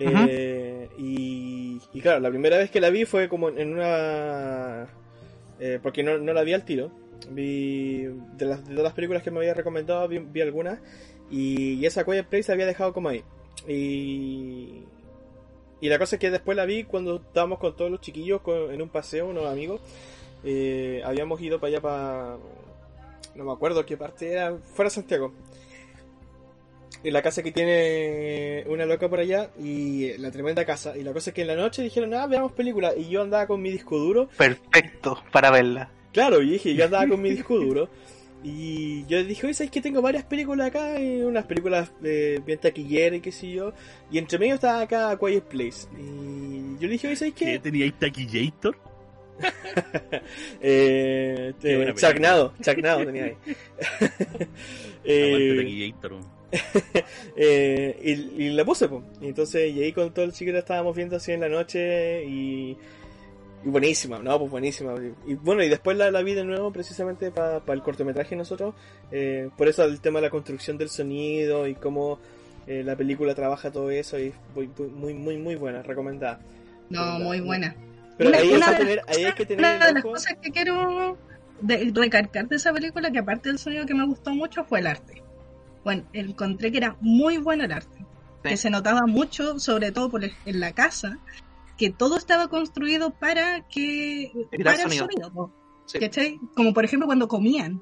Eh, 0.02 0.88
y, 0.98 1.82
y 1.94 2.02
claro, 2.02 2.22
la 2.22 2.30
primera 2.30 2.58
vez 2.58 2.72
que 2.72 2.80
la 2.80 2.90
vi 2.90 3.04
fue 3.06 3.28
como 3.28 3.50
en 3.50 3.74
una. 3.74 4.88
eh, 5.60 5.80
porque 5.84 6.04
no, 6.04 6.18
no 6.18 6.32
la 6.34 6.44
vi 6.44 6.54
al 6.54 6.64
tiro. 6.64 6.92
Vi 7.32 8.04
de 8.38 8.46
las, 8.46 8.62
de 8.64 8.70
todas 8.72 8.84
las 8.86 8.94
películas 8.94 9.24
que 9.24 9.30
me 9.32 9.40
había 9.40 9.54
recomendado, 9.54 10.08
vi, 10.08 10.20
vi 10.20 10.40
algunas. 10.42 10.80
Y, 11.30 11.74
y 11.74 11.86
esa 11.86 12.06
Quiet 12.06 12.28
Place 12.28 12.48
la 12.48 12.54
había 12.54 12.66
dejado 12.66 12.94
como 12.94 13.10
ahí. 13.10 13.24
Y, 13.68 14.84
y 15.82 15.90
la 15.90 15.98
cosa 16.00 16.16
es 16.16 16.20
que 16.20 16.30
después 16.32 16.56
la 16.58 16.66
vi 16.66 16.84
cuando 16.84 17.18
estábamos 17.18 17.60
con 17.60 17.76
todos 17.76 17.90
los 17.92 18.02
chiquillos 18.02 18.42
con- 18.42 18.72
en 18.74 18.82
un 18.82 18.90
paseo, 18.90 19.28
unos 19.28 19.46
amigos. 19.46 19.82
Eh, 20.44 21.02
habíamos 21.06 21.42
ido 21.42 21.60
para 21.60 21.70
allá, 21.72 21.82
para. 21.82 22.38
No 23.36 23.44
me 23.46 23.52
acuerdo 23.52 23.86
qué 23.86 23.96
parte 23.98 24.32
era, 24.32 24.56
fuera 24.74 24.90
de 24.90 24.96
Santiago. 24.96 25.34
En 27.02 27.14
la 27.14 27.22
casa 27.22 27.42
que 27.44 27.54
tiene 27.54 28.66
una 28.68 28.86
loca 28.86 29.08
por 29.08 29.20
allá 29.20 29.52
y 29.58 30.18
la 30.18 30.32
tremenda 30.32 30.66
casa. 30.66 30.98
Y 30.98 31.04
la 31.04 31.14
cosa 31.14 31.30
es 31.30 31.34
que 31.34 31.42
en 31.44 31.48
la 31.48 31.56
noche 31.56 31.82
dijeron, 31.82 32.14
ah, 32.14 32.28
veamos 32.28 32.52
película. 32.52 32.94
Y 32.96 33.08
yo 33.10 33.22
andaba 33.22 33.48
con 33.48 33.62
mi 33.62 33.72
disco 33.72 33.98
duro. 33.98 34.28
Perfecto 34.38 35.18
para 35.32 35.50
verla. 35.50 35.92
Claro, 36.12 36.42
y 36.42 36.50
dije, 36.52 36.76
yo 36.76 36.86
andaba 36.86 37.08
con 37.08 37.22
mi 37.22 37.30
disco 37.32 37.58
duro. 37.58 37.88
Y 38.44 39.06
yo 39.08 39.24
dije, 39.24 39.46
oye, 39.46 39.54
¿sabes 39.54 39.72
que 39.72 39.82
tengo 39.82 40.02
varias 40.02 40.24
películas 40.24 40.68
acá? 40.68 41.00
Y 41.00 41.22
unas 41.22 41.46
películas 41.46 41.92
eh, 42.04 42.40
bien 42.46 42.60
taquilleras 42.60 43.18
y 43.18 43.22
qué 43.22 43.32
sé 43.32 43.52
yo. 43.52 43.74
Y 44.12 44.18
entre 44.18 44.40
medio 44.40 44.56
estaba 44.56 44.82
acá 44.82 45.18
Quiet 45.20 45.44
Place. 45.44 45.88
Y 45.98 46.78
yo 46.80 46.88
le 46.88 46.90
dije, 46.90 47.08
oye, 47.08 47.16
¿sabes 47.16 47.34
¿Qué? 47.34 47.60
¿Teníais 47.60 47.94
Taquillator? 48.00 48.78
Eh, 50.62 51.54
eh, 51.64 51.94
Charnado, 51.96 52.54
Charnado 52.62 53.06
tenía 53.06 53.26
ahí. 53.26 53.38
Eh, 55.06 55.94
eh, 57.36 58.00
y, 58.04 58.44
y 58.44 58.50
la 58.50 58.66
puse, 58.66 58.88
pues. 58.88 59.04
Y 59.22 59.28
entonces, 59.28 59.72
y 59.74 59.84
ahí 59.84 59.94
con 59.94 60.14
todo 60.14 60.26
el 60.26 60.34
chico 60.34 60.52
la 60.52 60.60
estábamos 60.60 60.96
viendo 60.96 61.16
así 61.16 61.32
en 61.32 61.42
la 61.42 61.50
noche 61.50 62.26
y, 62.26 62.78
y 63.66 63.70
buenísima, 63.70 64.20
no, 64.20 64.39
pues 64.39 64.51
buenísima. 64.51 64.93
Y, 65.28 65.36
bueno, 65.36 65.64
y 65.64 65.70
después 65.70 65.97
la, 65.97 66.10
la 66.12 66.22
vi 66.22 66.34
de 66.34 66.43
nuevo 66.45 66.72
precisamente 66.72 67.32
para 67.32 67.62
el 67.68 67.82
cortometraje 67.82 68.36
nosotros. 68.36 68.74
eh, 69.12 69.49
por 69.57 69.68
eso 69.68 69.84
el 69.84 69.99
tema 70.01 70.20
de 70.20 70.28
la 70.28 70.30
construcción 70.32 70.78
del 70.78 70.89
sonido 70.89 71.68
y 71.68 71.76
cómo 71.76 72.20
eh, 72.68 72.84
la 72.84 72.95
película 72.95 73.36
trabaja 73.36 73.72
todo 73.72 73.89
eso. 73.91 74.18
Y 74.20 74.34
muy, 74.55 74.70
muy, 74.89 75.14
muy, 75.14 75.38
muy 75.38 75.55
buena, 75.55 75.82
recomendada. 75.82 76.39
No, 76.89 77.03
Verdad, 77.03 77.20
muy 77.20 77.39
buena. 77.41 77.76
Pero 78.18 78.30
Una- 78.30 78.38
ahí, 78.39 78.47
hay 78.49 78.53
una 78.55 78.66
que 78.72 78.76
tener, 78.78 79.01
ahí 79.07 79.24
hay 79.26 79.34
que 79.34 79.45
tener 79.45 79.66
Una 79.66 79.86
de 79.88 79.93
las 79.93 80.03
cosas 80.03 80.34
que 80.41 80.51
quiero 80.51 81.18
de- 81.62 81.91
recalcar 81.93 82.47
de 82.47 82.55
esa 82.55 82.72
película, 82.74 83.12
que 83.12 83.20
aparte 83.20 83.49
del 83.49 83.60
sonido 83.60 83.86
que 83.86 83.93
me 83.93 84.05
gustó 84.05 84.32
mucho, 84.34 84.64
fue 84.66 84.80
el 84.80 84.88
arte. 84.88 85.22
Bueno, 85.84 86.03
encontré 86.14 86.72
que 86.72 86.78
era 86.78 86.95
muy 87.01 87.38
bueno 87.38 87.64
el 87.66 87.72
arte. 87.72 87.97
Sí. 88.43 88.49
Que 88.49 88.57
se 88.57 88.70
notaba 88.70 89.05
mucho, 89.05 89.60
sobre 89.60 89.91
todo 89.91 90.10
por 90.10 90.24
el- 90.24 90.32
en 90.45 90.60
la 90.62 90.72
casa, 90.74 91.18
que 91.80 91.90
todo 91.90 92.18
estaba 92.18 92.50
construido 92.50 93.12
para 93.12 93.68
que 93.70 94.32
para 94.64 94.74
el 94.74 94.80
sonido. 94.82 95.06
sonido. 95.06 95.34
po, 95.34 95.52
Sí. 95.86 95.98
¿cachai? 95.98 96.40
Como 96.56 96.74
por 96.74 96.84
ejemplo 96.86 97.08
cuando 97.08 97.28
comían, 97.28 97.82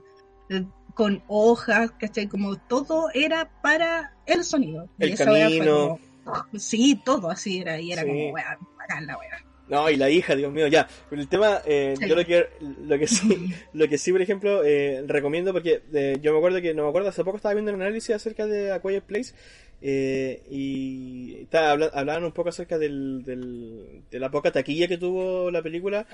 eh, 0.49 0.65
con 0.93 1.21
hojas, 1.27 1.91
¿cachai? 1.99 2.27
Como 2.27 2.55
todo 2.57 3.09
era 3.13 3.49
para 3.61 4.15
el 4.25 4.43
sonido. 4.45 4.87
Y 4.99 5.03
El 5.05 5.13
esa 5.13 5.31
wea 5.31 5.47
fue 5.49 5.57
camino. 5.57 5.99
como- 6.23 6.45
sí, 6.59 7.01
todo 7.03 7.29
así 7.31 7.59
era, 7.59 7.79
y 7.81 7.91
era 7.91 8.03
Sí. 8.03 8.07
como, 8.07 8.29
wea, 8.33 8.57
bacán 8.77 9.07
la 9.07 9.17
wea. 9.17 9.43
No, 9.69 9.89
y 9.89 9.97
la 9.97 10.09
hija, 10.09 10.35
Dios 10.35 10.51
mío, 10.53 10.67
ya. 10.67 10.87
Pero 11.09 11.21
el 11.21 11.27
tema, 11.27 11.61
eh, 11.65 11.93
Sí. 11.99 12.07
yo 12.07 12.15
lo 12.15 12.25
que, 12.25 12.47
lo 12.85 12.97
que 12.97 13.07
sí, 13.07 13.49
lo 13.73 13.87
que 13.89 13.97
sí, 13.97 14.11
por 14.13 14.21
ejemplo, 14.21 14.63
eh, 14.63 15.03
recomiendo 15.07 15.51
porque 15.51 15.81
eh, 15.93 16.17
yo 16.21 16.31
me 16.31 16.37
acuerdo 16.37 16.61
que, 16.61 16.73
no 16.73 16.83
me 16.83 16.89
acuerdo, 16.89 17.09
hace 17.09 17.23
poco 17.23 17.37
estaba 17.37 17.53
viendo 17.53 17.73
un 17.73 17.81
análisis 17.81 18.15
acerca 18.15 18.45
de 18.45 18.71
A 18.71 18.81
Quiet 18.81 19.03
Place 19.03 19.33
eh, 19.81 20.41
y 20.49 21.35
estaba, 21.41 21.71
habla- 21.71 21.91
hablaban 21.93 22.23
un 22.23 22.31
poco 22.31 22.49
acerca 22.49 22.77
del, 22.77 23.23
del- 23.23 24.01
de 24.09 24.19
la 24.19 24.31
poca 24.31 24.51
taquilla 24.51 24.87
que 24.87 24.97
tuvo 24.97 25.51
la 25.51 25.61
película 25.61 26.07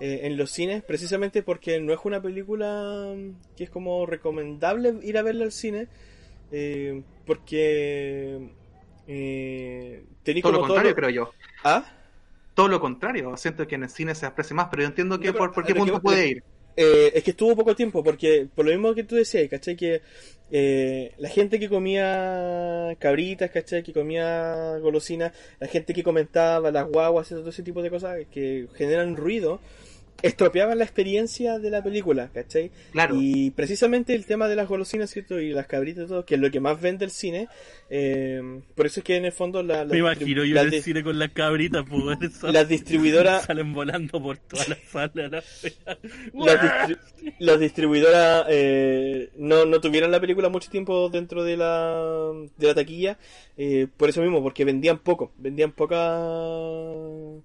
eh, 0.00 0.20
en 0.24 0.36
los 0.36 0.50
cines, 0.50 0.82
precisamente 0.82 1.42
porque 1.44 1.80
no 1.80 1.92
es 1.94 2.00
una 2.04 2.20
película 2.20 3.14
que 3.56 3.64
es 3.64 3.70
como 3.70 4.04
recomendable 4.06 4.94
ir 5.02 5.16
a 5.16 5.22
verla 5.22 5.44
al 5.44 5.52
cine, 5.52 5.86
eh, 6.50 7.02
porque 7.24 8.48
eh, 9.06 10.04
tenéis 10.24 10.42
Todo 10.42 10.52
lo 10.52 10.58
como 10.58 10.68
contrario, 10.68 10.90
lo- 10.90 10.96
creo 10.96 11.10
yo. 11.10 11.32
¿Ah? 11.64 11.92
Todo 12.56 12.66
lo 12.68 12.80
contrario. 12.80 13.36
Siento 13.36 13.68
que 13.68 13.76
en 13.76 13.84
el 13.84 13.90
cine 13.90 14.14
se 14.16 14.26
aprecia 14.26 14.56
más, 14.56 14.66
pero 14.70 14.82
yo 14.82 14.88
entiendo 14.88 15.20
que 15.20 15.28
No, 15.28 15.34
por, 15.34 15.52
qué 15.64 15.72
que- 15.72 15.78
punto 15.78 16.00
puede 16.00 16.28
ir. 16.28 16.42
Eh, 16.78 17.12
es 17.14 17.22
que 17.24 17.30
estuvo 17.30 17.56
poco 17.56 17.74
tiempo, 17.74 18.02
porque 18.04 18.48
por 18.54 18.66
lo 18.66 18.70
mismo 18.70 18.94
que 18.94 19.02
tú 19.04 19.14
decías, 19.14 19.48
¿cachai? 19.48 19.76
Que 19.76 20.02
eh, 20.50 21.12
la 21.16 21.28
gente 21.30 21.58
que 21.58 21.70
comía 21.70 22.94
cabritas, 22.98 23.50
¿cachai? 23.50 23.82
Que 23.82 23.92
comía 23.94 24.76
golosinas, 24.82 25.32
la 25.58 25.68
gente 25.68 25.94
que 25.94 26.02
comentaba 26.02 26.70
las 26.70 26.86
guaguas, 26.88 27.28
todo 27.28 27.48
ese 27.48 27.62
tipo 27.62 27.80
de 27.82 27.88
cosas 27.90 28.18
que 28.30 28.68
generan 28.74 29.16
ruido, 29.16 29.58
estropeaban 30.22 30.78
la 30.78 30.84
experiencia 30.84 31.58
de 31.58 31.70
la 31.70 31.82
película, 31.82 32.30
¿cachai? 32.32 32.70
Claro. 32.92 33.16
Y 33.20 33.50
precisamente 33.50 34.14
el 34.14 34.24
tema 34.26 34.48
de 34.48 34.56
las 34.56 34.68
golosinas, 34.68 35.10
¿cierto? 35.10 35.40
Y 35.40 35.50
las 35.50 35.66
cabritas 35.66 36.04
y 36.04 36.08
todo, 36.08 36.24
que 36.24 36.36
es 36.36 36.40
lo 36.40 36.50
que 36.50 36.60
más 36.60 36.80
vende 36.80 37.04
el 37.04 37.10
cine, 37.10 37.48
eh, 37.90 38.60
por 38.74 38.86
eso 38.86 39.00
es 39.00 39.04
que 39.04 39.16
en 39.16 39.24
el 39.26 39.32
fondo 39.32 39.62
la, 39.62 39.84
la 39.84 39.92
Me 39.92 39.98
imagino 39.98 40.44
yo 40.44 40.54
la 40.54 40.62
en 40.62 40.74
el 40.74 40.82
cine 40.82 41.02
con 41.02 41.18
las 41.18 41.30
cabritas, 41.32 41.84
pues 41.88 42.18
eso. 42.34 42.50
las 42.52 42.68
distribuidoras 42.68 43.44
salen 43.46 43.72
volando 43.72 44.22
por 44.22 44.38
toda 44.38 44.64
la 44.68 44.76
sala. 44.90 45.28
la 45.28 45.30
las, 45.30 45.62
distri- 46.60 46.98
las 47.38 47.60
distribuidoras 47.60 48.46
eh, 48.48 49.30
no, 49.36 49.64
no 49.66 49.80
tuvieron 49.80 50.10
la 50.10 50.20
película 50.20 50.48
mucho 50.48 50.70
tiempo 50.70 51.08
dentro 51.10 51.44
de 51.44 51.56
la, 51.56 52.32
de 52.56 52.66
la 52.66 52.74
taquilla, 52.74 53.18
eh, 53.56 53.86
por 53.96 54.08
eso 54.08 54.22
mismo, 54.22 54.42
porque 54.42 54.64
vendían 54.64 54.98
poco, 54.98 55.32
vendían 55.38 55.72
poca, 55.72 56.20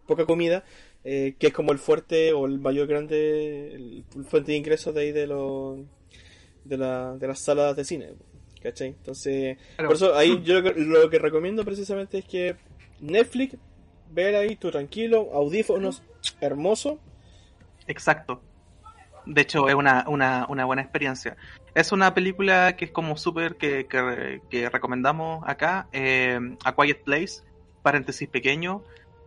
poca 0.08 0.26
comida, 0.26 0.64
eh, 1.04 1.36
que 1.40 1.48
es 1.48 1.54
como 1.54 1.72
el 1.72 1.80
fuerte 1.80 2.34
o 2.34 2.46
el 2.46 2.60
mayor 2.60 2.88
grande, 2.88 3.74
el 3.76 4.04
fuente 4.26 4.52
de 4.52 4.58
ingresos 4.58 4.94
de 4.94 5.02
ahí 5.02 5.12
de, 5.12 5.28
los 5.28 5.80
de, 6.64 6.78
la, 6.78 7.18
de 7.18 7.28
las 7.28 7.40
salas 7.40 7.76
de 7.76 7.84
cine. 7.86 8.10
¿Cachai? 8.62 8.90
Entonces, 8.90 9.58
Claro. 9.76 9.90
por 9.90 9.96
eso 9.96 10.16
ahí 10.16 10.40
yo 10.44 10.62
lo 10.62 10.74
que, 10.74 10.80
lo 10.80 11.10
que 11.10 11.18
recomiendo 11.18 11.66
precisamente 11.66 12.20
es 12.20 12.26
que 12.26 12.56
Netflix, 13.00 13.58
ver 14.12 14.36
ahí 14.36 14.56
tú 14.56 14.70
tranquilo, 14.70 15.30
audífonos 15.34 16.04
hermoso, 16.42 17.00
Exacto. 17.88 18.42
De 19.26 19.42
hecho, 19.42 19.68
es 19.68 19.76
una, 19.76 20.06
una, 20.08 20.46
una 20.50 20.66
buena 20.66 20.82
experiencia. 20.82 21.36
Es 21.76 21.92
una 21.92 22.14
película 22.14 22.76
que 22.76 22.86
es 22.86 22.92
como 22.92 23.18
súper 23.18 23.56
que, 23.56 23.86
que, 23.88 24.42
que 24.50 24.70
recomendamos 24.70 25.44
acá. 25.48 25.88
eh, 25.92 26.40
A 26.64 26.76
Quiet 26.76 27.04
Place, 27.04 27.42
paréntesis 27.82 28.28
pequeño. 28.30 28.84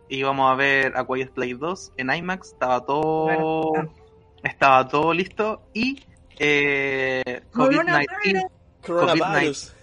Y 0.09 0.21
vamos 0.23 0.51
a 0.51 0.55
ver 0.55 0.95
A 0.95 1.05
Quiet 1.05 1.31
Place 1.31 1.55
2 1.55 1.93
en 1.97 2.13
IMAX. 2.13 2.49
Estaba 2.53 2.85
todo, 2.85 3.23
Bueno. 3.25 3.93
estaba 4.43 4.87
todo 4.87 5.13
listo. 5.13 5.61
Y 5.73 6.03
eh, 6.37 7.41
COVID-19, 7.51 8.05
Coronavirus. 8.05 8.43
Coronavirus. 8.85 9.75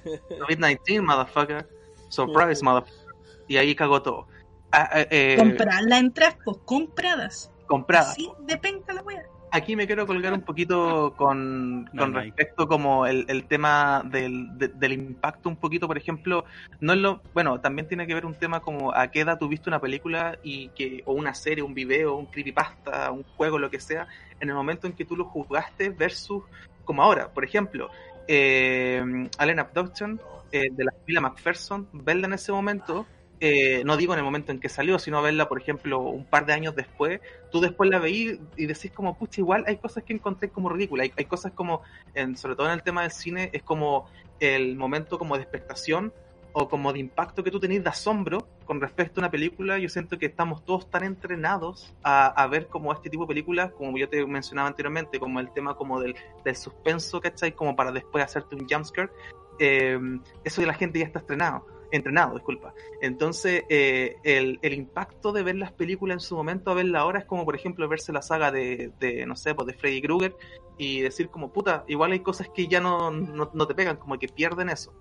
COVID-19, 0.49 1.03
motherfucker. 1.03 1.69
Surprise, 2.09 2.63
motherfucker. 2.63 3.03
Y 3.49 3.57
ahí 3.57 3.75
cagó 3.75 4.01
todo. 4.03 4.27
Ah, 4.71 4.89
eh, 4.95 5.09
eh, 5.11 5.37
Comprarla 5.39 5.99
en 5.99 6.13
tres, 6.13 6.37
pues 6.45 6.57
compradas. 6.65 7.51
comprada. 7.67 8.13
Sí, 8.15 8.31
de 8.41 8.57
penca 8.59 8.93
la 8.93 9.03
wea. 9.03 9.25
Aquí 9.53 9.77
me 9.77 9.87
quiero 9.87 10.07
colgar 10.07 10.33
un 10.33 10.41
poquito 10.43 11.15
con, 11.17 11.85
No, 11.85 11.91
con 11.97 12.13
no 12.13 12.19
hay. 12.19 12.27
respecto 12.31 12.67
como 12.67 13.07
el, 13.07 13.25
el 13.29 13.45
tema 13.45 14.03
del, 14.05 14.59
de- 14.59 14.69
del 14.69 14.93
impacto 14.95 15.49
un 15.49 15.57
poquito, 15.57 15.87
por 15.87 15.97
ejemplo, 15.97 16.45
no 16.81 16.93
es 16.95 16.99
lo, 16.99 17.21
bueno, 17.35 17.61
también 17.61 17.87
tiene 17.87 18.07
que 18.07 18.15
ver 18.15 18.27
un 18.27 18.35
tema 18.35 18.61
como 18.61 18.93
a 18.95 19.09
qué 19.09 19.21
edad 19.21 19.39
tú 19.39 19.49
viste 19.49 19.71
una 19.71 19.81
película 19.81 20.39
y 20.43 20.69
que, 20.71 21.03
o 21.07 21.13
una 21.13 21.35
serie, 21.35 21.63
un 21.63 21.75
video, 21.75 22.17
un 22.17 22.27
creepypasta, 22.27 23.11
un 23.13 23.23
juego, 23.37 23.59
lo 23.59 23.71
que 23.71 23.79
sea, 23.79 24.09
en 24.41 24.49
el 24.49 24.55
momento 24.55 24.87
en 24.89 24.95
que 24.95 25.05
tú 25.05 25.17
lo 25.17 25.27
jugaste 25.27 25.91
versus 25.91 26.43
como 26.85 27.03
ahora, 27.03 27.29
por 27.33 27.45
ejemplo, 27.45 27.91
eh, 28.27 29.29
Alien 29.39 29.59
Abduction, 29.61 30.21
eh, 30.51 30.69
de 30.73 30.85
la 30.85 30.93
familia 30.93 31.21
McPherson, 31.21 31.89
verla 31.93 32.27
en 32.27 32.33
ese 32.35 32.53
momento, 32.53 33.07
eh, 33.45 33.83
no 33.85 33.97
digo 33.97 34.13
en 34.13 34.21
el 34.21 34.25
momento 34.25 34.53
en 34.53 34.61
que 34.61 34.69
salió, 34.69 35.01
sino 35.01 35.21
verla, 35.21 35.49
por 35.49 35.61
ejemplo, 35.61 35.99
un 35.99 36.25
par 36.25 36.47
de 36.47 36.53
años 36.53 36.77
después, 36.77 37.21
tú 37.51 37.61
después 37.61 37.91
la 37.91 37.99
veís 37.99 38.39
y 38.57 38.67
decís 38.67 38.93
como, 38.93 39.19
pucha, 39.19 39.41
igual 39.41 39.65
hay 39.67 39.79
cosas 39.79 40.05
que 40.05 40.13
encontré 40.13 40.49
como 40.51 40.69
ridículas, 40.69 41.07
hay, 41.07 41.13
hay 41.17 41.25
cosas 41.25 41.51
como, 41.51 41.83
en, 42.15 42.37
sobre 42.37 42.55
todo 42.55 42.69
en 42.69 42.75
el 42.75 42.85
tema 42.85 43.03
del 43.03 43.11
cine, 43.11 43.51
es 43.53 43.65
como 43.65 44.07
el 44.39 44.77
momento 44.77 45.19
como 45.19 45.35
de 45.35 45.43
expectación 45.43 46.13
o 46.53 46.69
como 46.69 46.93
de 46.93 47.01
impacto 47.01 47.43
que 47.43 47.51
tú 47.51 47.59
tenés 47.59 47.83
de 47.83 47.91
asombro 47.91 48.47
con 48.65 48.81
respecto 48.81 49.19
a 49.19 49.23
una 49.23 49.31
película, 49.33 49.77
yo 49.77 49.89
siento 49.89 50.21
que 50.21 50.27
estamos 50.27 50.65
todos 50.65 50.89
tan 50.89 51.03
entrenados 51.03 51.93
a, 52.05 52.47
ver 52.47 52.69
como 52.69 52.93
este 52.93 53.11
tipo 53.11 53.25
de 53.25 53.29
películas, 53.29 53.73
como 53.73 53.99
yo 53.99 54.09
te 54.09 54.25
mencionaba 54.25 54.69
anteriormente, 54.69 55.19
como 55.19 55.41
el 55.41 55.53
tema 55.53 55.75
como 55.75 56.01
del, 56.01 56.15
del 56.45 56.55
suspenso, 56.55 57.21
¿cachai? 57.21 57.57
Como 57.57 57.75
para 57.75 57.91
después 57.91 58.23
hacerte 58.23 58.55
un 58.55 58.69
jumpscare, 58.69 59.11
eh, 59.59 59.99
eso 60.45 60.61
de 60.61 60.69
la 60.69 60.75
gente 60.75 61.01
ya 61.01 61.07
está 61.07 61.19
estrenado, 61.19 61.67
entrenado, 61.93 62.35
disculpa. 62.35 62.75
Entonces, 63.01 63.65
eh, 63.69 64.17
el, 64.25 64.59
el 64.63 64.73
impacto 64.75 65.33
de 65.33 65.43
ver 65.45 65.57
las 65.57 65.73
películas 65.73 66.17
en 66.17 66.21
su 66.21 66.35
momento 66.37 66.71
a 66.71 66.75
verla 66.75 67.01
ahora 67.01 67.21
es 67.21 67.27
como, 67.27 67.45
por 67.45 67.55
ejemplo, 67.55 67.89
verse 67.89 68.13
la 68.13 68.23
saga 68.23 68.51
de, 68.51 68.93
de 68.99 69.27
no 69.27 69.37
sé, 69.37 69.55
pues 69.55 69.67
de 69.69 69.75
Freddy 69.75 70.03
Krueger 70.03 70.37
y 70.79 71.01
decir 71.01 71.29
como, 71.31 71.53
puta, 71.53 71.85
igual 71.89 72.13
hay 72.13 72.21
cosas 72.21 72.49
que 72.55 72.67
ya 72.67 72.81
no, 72.81 73.11
no, 73.11 73.51
no 73.55 73.67
te 73.67 73.75
pegan, 73.75 73.97
como 73.99 74.19
que 74.19 74.29
pierden 74.29 74.71
eso. 74.71 74.93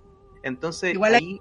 Entonces, 0.44 0.94
Igual 0.94 1.16
hay- 1.16 1.22
ahí, 1.24 1.40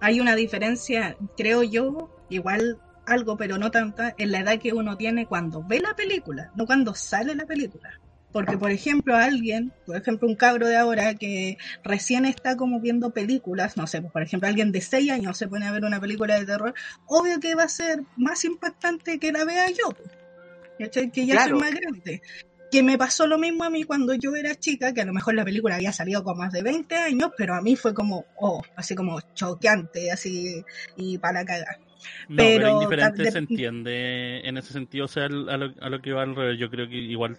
Hay 0.00 0.20
una 0.20 0.34
diferencia, 0.36 1.16
creo 1.36 1.62
yo, 1.62 2.10
igual 2.28 2.80
algo, 3.06 3.36
pero 3.36 3.58
no 3.58 3.70
tanta, 3.70 4.14
en 4.18 4.32
la 4.32 4.40
edad 4.40 4.58
que 4.60 4.72
uno 4.72 4.96
tiene 4.96 5.26
cuando 5.26 5.62
ve 5.64 5.80
la 5.80 5.94
película, 5.94 6.50
no 6.54 6.66
cuando 6.66 6.94
sale 6.94 7.34
la 7.34 7.46
película. 7.46 7.90
Porque, 8.32 8.56
por 8.56 8.70
ejemplo, 8.70 9.14
alguien, 9.14 9.72
por 9.84 9.96
ejemplo, 9.96 10.26
un 10.26 10.36
cabro 10.36 10.66
de 10.66 10.76
ahora 10.76 11.14
que 11.14 11.58
recién 11.84 12.24
está 12.24 12.56
como 12.56 12.80
viendo 12.80 13.10
películas, 13.10 13.76
no 13.76 13.86
sé, 13.86 14.00
pues, 14.00 14.12
por 14.12 14.22
ejemplo, 14.22 14.48
alguien 14.48 14.72
de 14.72 14.80
6 14.80 15.10
años 15.10 15.36
se 15.36 15.48
pone 15.48 15.66
a 15.66 15.72
ver 15.72 15.84
una 15.84 16.00
película 16.00 16.38
de 16.38 16.46
terror, 16.46 16.72
obvio 17.06 17.38
que 17.40 17.54
va 17.54 17.64
a 17.64 17.68
ser 17.68 18.02
más 18.16 18.44
impactante 18.44 19.18
que 19.18 19.32
la 19.32 19.44
vea 19.44 19.68
yo, 19.70 19.90
pues. 19.90 20.10
¿cachai? 20.78 21.10
Que 21.10 21.26
ya 21.26 21.34
Claro. 21.34 21.58
soy 21.58 21.70
más 21.70 21.78
grande. 21.78 22.22
Que 22.70 22.82
me 22.82 22.96
pasó 22.96 23.26
lo 23.26 23.36
mismo 23.36 23.64
a 23.64 23.70
mí 23.70 23.84
cuando 23.84 24.14
yo 24.14 24.34
era 24.34 24.54
chica, 24.54 24.94
que 24.94 25.02
a 25.02 25.04
lo 25.04 25.12
mejor 25.12 25.34
la 25.34 25.44
película 25.44 25.74
había 25.74 25.92
salido 25.92 26.24
con 26.24 26.38
más 26.38 26.52
de 26.54 26.62
20 26.62 26.96
años, 26.96 27.30
pero 27.36 27.54
a 27.54 27.60
mí 27.60 27.76
fue 27.76 27.92
como, 27.92 28.24
oh, 28.38 28.62
así 28.76 28.94
como 28.94 29.20
choqueante, 29.34 30.10
así, 30.10 30.64
y 30.96 31.18
para 31.18 31.44
cagar. 31.44 31.78
No, 32.30 32.36
Pero 32.38 32.56
pero, 32.56 32.70
indiferente 32.82 33.24
se 33.26 33.30
de- 33.32 33.38
entiende 33.40 34.40
en 34.48 34.56
ese 34.56 34.72
sentido, 34.72 35.04
o 35.04 35.08
sea, 35.08 35.26
a 35.26 35.28
lo, 35.28 35.74
a 35.80 35.88
lo 35.90 36.00
que 36.00 36.12
va 36.12 36.22
al 36.22 36.34
revés. 36.34 36.58
Yo 36.58 36.70
creo 36.70 36.88
que 36.88 36.96
igual 36.96 37.38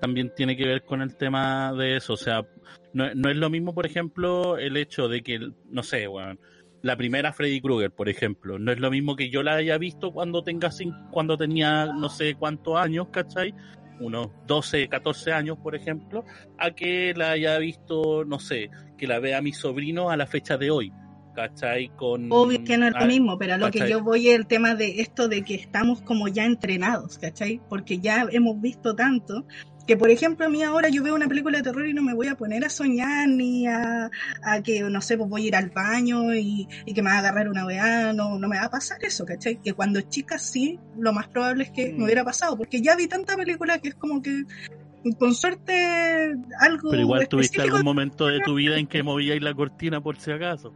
también 0.00 0.32
tiene 0.34 0.56
que 0.56 0.66
ver 0.66 0.84
con 0.84 1.02
el 1.02 1.16
tema 1.16 1.72
de 1.72 1.96
eso, 1.96 2.14
o 2.14 2.16
sea, 2.16 2.46
no, 2.92 3.14
no 3.14 3.30
es 3.30 3.36
lo 3.36 3.50
mismo, 3.50 3.74
por 3.74 3.86
ejemplo, 3.86 4.58
el 4.58 4.76
hecho 4.76 5.08
de 5.08 5.22
que, 5.22 5.40
no 5.70 5.82
sé, 5.82 6.06
bueno, 6.06 6.38
la 6.82 6.96
primera 6.96 7.32
Freddy 7.32 7.60
Krueger, 7.60 7.90
por 7.90 8.08
ejemplo, 8.08 8.58
no 8.58 8.72
es 8.72 8.78
lo 8.78 8.90
mismo 8.90 9.16
que 9.16 9.30
yo 9.30 9.42
la 9.42 9.54
haya 9.56 9.78
visto 9.78 10.12
cuando 10.12 10.42
tenga 10.42 10.68
cin- 10.70 11.10
cuando 11.10 11.36
tenía 11.36 11.86
no 11.86 12.08
sé 12.08 12.34
cuántos 12.34 12.76
años, 12.76 13.08
¿cachai? 13.10 13.54
Unos 13.98 14.28
12, 14.46 14.88
14 14.88 15.32
años, 15.32 15.58
por 15.58 15.74
ejemplo, 15.74 16.24
a 16.58 16.70
que 16.70 17.14
la 17.16 17.30
haya 17.32 17.58
visto, 17.58 18.24
no 18.24 18.38
sé, 18.38 18.70
que 18.98 19.06
la 19.06 19.18
vea 19.18 19.40
mi 19.40 19.52
sobrino 19.52 20.10
a 20.10 20.16
la 20.16 20.26
fecha 20.26 20.58
de 20.58 20.70
hoy, 20.70 20.92
¿cachai? 21.34 21.88
Con, 21.96 22.30
Obvio 22.30 22.62
que 22.62 22.78
no 22.78 22.86
es 22.86 22.92
lo 22.92 23.00
ah, 23.00 23.06
mismo, 23.06 23.38
pero 23.38 23.54
a 23.54 23.58
lo 23.58 23.70
que 23.70 23.88
yo 23.88 24.02
voy 24.02 24.28
es 24.28 24.36
el 24.36 24.46
tema 24.46 24.74
de 24.74 25.00
esto 25.00 25.28
de 25.28 25.42
que 25.42 25.54
estamos 25.54 26.02
como 26.02 26.28
ya 26.28 26.44
entrenados, 26.44 27.18
¿cachai? 27.18 27.60
Porque 27.68 27.98
ya 27.98 28.26
hemos 28.30 28.60
visto 28.60 28.94
tanto 28.94 29.46
que, 29.86 29.96
por 29.96 30.10
ejemplo, 30.10 30.46
a 30.46 30.48
mí 30.48 30.62
ahora 30.62 30.88
yo 30.88 31.02
veo 31.02 31.14
una 31.14 31.28
película 31.28 31.58
de 31.58 31.64
terror 31.64 31.86
y 31.86 31.94
no 31.94 32.02
me 32.02 32.14
voy 32.14 32.26
a 32.26 32.34
poner 32.34 32.64
a 32.64 32.68
soñar 32.70 33.28
ni 33.28 33.66
a, 33.68 34.10
a 34.42 34.62
que, 34.62 34.82
no 34.82 35.00
sé, 35.00 35.16
pues 35.16 35.30
voy 35.30 35.44
a 35.44 35.46
ir 35.48 35.56
al 35.56 35.70
baño 35.70 36.34
y, 36.34 36.66
y 36.84 36.92
que 36.92 37.02
me 37.02 37.10
va 37.10 37.16
a 37.16 37.18
agarrar 37.20 37.48
una 37.48 37.64
weá, 37.64 38.12
no, 38.12 38.38
no 38.38 38.48
me 38.48 38.58
va 38.58 38.64
a 38.64 38.70
pasar 38.70 38.98
eso, 39.02 39.24
¿cachai? 39.24 39.60
Que 39.60 39.74
cuando 39.74 40.00
chica 40.00 40.38
sí, 40.38 40.78
lo 40.98 41.12
más 41.12 41.28
probable 41.28 41.64
es 41.64 41.70
que 41.70 41.92
Mm. 41.92 41.98
me 41.98 42.04
hubiera 42.04 42.24
pasado, 42.24 42.56
porque 42.56 42.80
ya 42.80 42.96
vi 42.96 43.06
tanta 43.06 43.36
película 43.36 43.78
que 43.78 43.88
es 43.88 43.94
como 43.94 44.20
que, 44.20 44.42
con 45.18 45.34
suerte, 45.34 46.32
algo 46.60 46.90
Pero 46.90 47.02
igual 47.02 47.28
tuviste 47.28 47.62
algún 47.62 47.84
momento 47.84 48.26
de 48.26 48.40
tu 48.40 48.54
vida 48.54 48.76
en 48.76 48.88
que 48.88 49.04
movíais 49.04 49.40
la 49.40 49.54
cortina 49.54 50.00
por 50.00 50.16
si 50.16 50.32
acaso. 50.32 50.74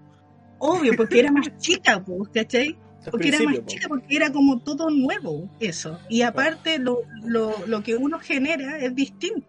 Obvio, 0.58 0.94
porque 0.94 1.18
era 1.20 1.32
más 1.32 1.50
chica, 1.58 2.00
pues, 2.04 2.28
¿cachai? 2.32 2.78
Porque 3.10 3.28
era 3.28 3.42
más 3.42 3.64
chica, 3.66 3.88
porque 3.88 4.16
era 4.16 4.32
como 4.32 4.60
todo 4.60 4.90
nuevo 4.90 5.48
eso. 5.60 5.98
Y 6.08 6.22
aparte 6.22 6.78
lo, 6.78 7.02
lo, 7.22 7.54
lo 7.66 7.82
que 7.82 7.96
uno 7.96 8.18
genera 8.18 8.78
es 8.78 8.94
distinto. 8.94 9.46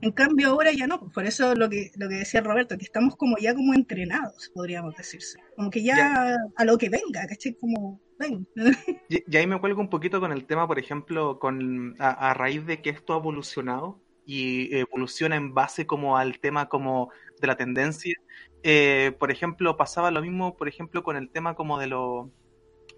En 0.00 0.12
cambio 0.12 0.50
ahora 0.50 0.72
ya 0.72 0.86
no, 0.86 1.00
por 1.10 1.24
eso 1.24 1.54
lo 1.54 1.68
que, 1.68 1.90
lo 1.96 2.08
que 2.08 2.16
decía 2.16 2.40
Roberto, 2.40 2.78
que 2.78 2.84
estamos 2.84 3.16
como 3.16 3.36
ya 3.38 3.54
como 3.54 3.74
entrenados, 3.74 4.50
podríamos 4.54 4.94
decirse. 4.96 5.40
Como 5.56 5.70
que 5.70 5.82
ya, 5.82 6.36
a 6.56 6.64
lo 6.64 6.78
que 6.78 6.88
venga, 6.88 7.26
¿cachai? 7.26 7.54
Como 7.54 8.00
ven. 8.18 8.46
Y, 9.08 9.24
y 9.26 9.36
ahí 9.36 9.46
me 9.46 9.58
cuelgo 9.58 9.80
un 9.80 9.88
poquito 9.88 10.20
con 10.20 10.32
el 10.32 10.44
tema, 10.44 10.66
por 10.66 10.78
ejemplo, 10.78 11.38
con 11.38 11.96
a, 11.98 12.30
a 12.30 12.34
raíz 12.34 12.64
de 12.66 12.82
que 12.82 12.90
esto 12.90 13.14
ha 13.14 13.18
evolucionado 13.18 14.00
y 14.24 14.76
evoluciona 14.76 15.36
en 15.36 15.54
base 15.54 15.86
como 15.86 16.18
al 16.18 16.38
tema 16.38 16.68
como 16.68 17.10
de 17.40 17.46
la 17.46 17.56
tendencia. 17.56 18.14
Eh, 18.62 19.16
por 19.18 19.30
ejemplo, 19.30 19.76
pasaba 19.76 20.10
lo 20.10 20.20
mismo, 20.20 20.56
por 20.56 20.68
ejemplo, 20.68 21.02
con 21.02 21.16
el 21.16 21.30
tema 21.30 21.54
como 21.54 21.78
de, 21.78 21.86
lo, 21.86 22.30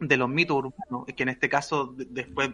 de 0.00 0.16
los 0.16 0.28
mitos 0.28 0.56
urbanos, 0.56 1.06
que 1.14 1.22
en 1.22 1.28
este 1.28 1.48
caso 1.48 1.86
de- 1.88 2.06
después 2.08 2.50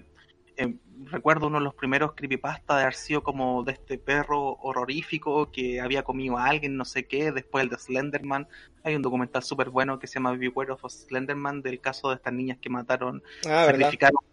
eh, 0.58 0.74
recuerdo 1.04 1.48
uno 1.48 1.58
de 1.58 1.64
los 1.64 1.74
primeros 1.74 2.14
creepypasta 2.14 2.76
de 2.76 2.82
haber 2.82 2.94
sido 2.94 3.22
como 3.22 3.62
de 3.62 3.72
este 3.72 3.98
perro 3.98 4.56
horrorífico 4.62 5.50
que 5.52 5.80
había 5.82 6.02
comido 6.02 6.38
a 6.38 6.46
alguien, 6.46 6.76
no 6.76 6.84
sé 6.86 7.06
qué, 7.06 7.30
después 7.30 7.62
el 7.62 7.68
de 7.70 7.76
Slenderman. 7.78 8.48
Hay 8.82 8.94
un 8.96 9.02
documental 9.02 9.42
súper 9.42 9.68
bueno 9.68 9.98
que 9.98 10.06
se 10.06 10.14
llama 10.14 10.32
Beware 10.32 10.72
of 10.72 10.82
Slenderman 10.88 11.60
del 11.60 11.80
caso 11.80 12.08
de 12.08 12.14
estas 12.16 12.32
niñas 12.32 12.58
que 12.60 12.70
mataron, 12.70 13.22
Ah, 13.46 13.66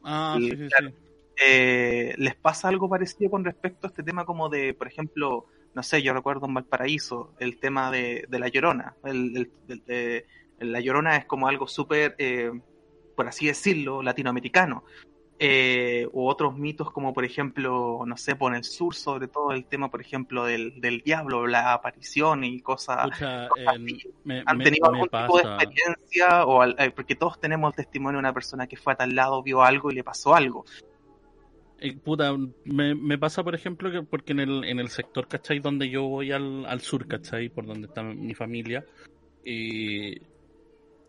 Ah, 0.03 0.37
Y, 0.39 0.49
sí, 0.49 0.57
sí, 0.57 0.67
claro, 0.69 0.89
sí. 0.91 0.95
eh, 1.45 2.13
¿les 2.17 2.35
pasa 2.35 2.69
algo 2.69 2.89
parecido 2.89 3.29
con 3.29 3.43
respecto 3.43 3.87
a 3.87 3.89
este 3.89 4.03
tema 4.03 4.25
como 4.25 4.47
de, 4.49 4.73
por 4.73 4.87
ejemplo, 4.87 5.45
no 5.73 5.83
sé, 5.83 6.01
yo 6.01 6.13
recuerdo 6.13 6.45
en 6.45 6.53
Valparaíso, 6.53 7.33
el 7.39 7.59
tema 7.59 7.91
de, 7.91 8.25
de 8.29 8.39
la 8.39 8.47
llorona? 8.47 8.95
El, 9.03 9.35
el- 9.35 9.51
el- 9.67 9.83
eh, 9.87 10.25
la 10.59 10.79
llorona 10.79 11.17
es 11.17 11.25
como 11.25 11.47
algo 11.49 11.67
súper, 11.67 12.15
eh, 12.17 12.51
por 13.15 13.27
así 13.27 13.47
decirlo, 13.47 14.01
latinoamericano. 14.01 14.83
Eh, 15.39 16.07
u 16.13 16.27
otros 16.27 16.57
mitos 16.57 16.91
como 16.91 17.13
por 17.13 17.25
ejemplo, 17.25 18.03
no 18.05 18.15
sé, 18.15 18.35
por 18.35 18.55
el 18.55 18.63
sur, 18.63 18.95
sobre 18.95 19.27
todo 19.27 19.51
el 19.51 19.65
tema, 19.65 19.89
por 19.89 19.99
ejemplo, 19.99 20.45
del, 20.45 20.79
del 20.79 21.01
diablo, 21.01 21.47
la 21.47 21.73
aparición 21.73 22.43
y 22.43 22.61
cosas 22.61 23.09
Pucha, 23.09 23.49
cosas 23.49 23.75
así. 23.75 23.99
me, 24.23 24.43
¿Han 24.45 24.59
tenido 24.59 24.89
me 24.91 24.99
algún 24.99 25.09
tipo 25.09 25.37
de 25.37 25.43
experiencia? 25.43 26.45
O 26.45 26.61
al- 26.61 26.75
eh, 26.79 26.91
porque 26.91 27.15
todos 27.15 27.39
tenemos 27.39 27.73
el 27.73 27.75
testimonio 27.75 28.17
de 28.17 28.19
una 28.19 28.33
persona 28.33 28.67
que 28.67 28.77
fue 28.77 28.93
a 28.93 28.95
tal 28.95 29.15
lado, 29.15 29.43
vio 29.43 29.63
algo 29.63 29.91
y 29.91 29.95
le 29.95 30.03
pasó 30.03 30.33
algo. 30.33 30.65
Eh, 31.79 31.97
puta, 31.97 32.33
me, 32.63 33.17
pasa, 33.17 33.43
por 33.43 33.55
ejemplo, 33.55 33.91
que 33.91 34.03
porque 34.03 34.31
en 34.31 34.39
el, 34.39 34.63
en 34.63 34.79
el 34.79 34.87
sector, 34.87 35.27
¿cachai? 35.27 35.59
Donde 35.59 35.89
yo 35.89 36.03
voy 36.03 36.31
al, 36.31 36.65
al 36.65 36.79
sur, 36.79 37.05
¿cachai? 37.07 37.49
Por 37.49 37.65
donde 37.65 37.87
está 37.87 38.03
mi 38.03 38.33
familia. 38.33 38.85
eh, 39.43 40.21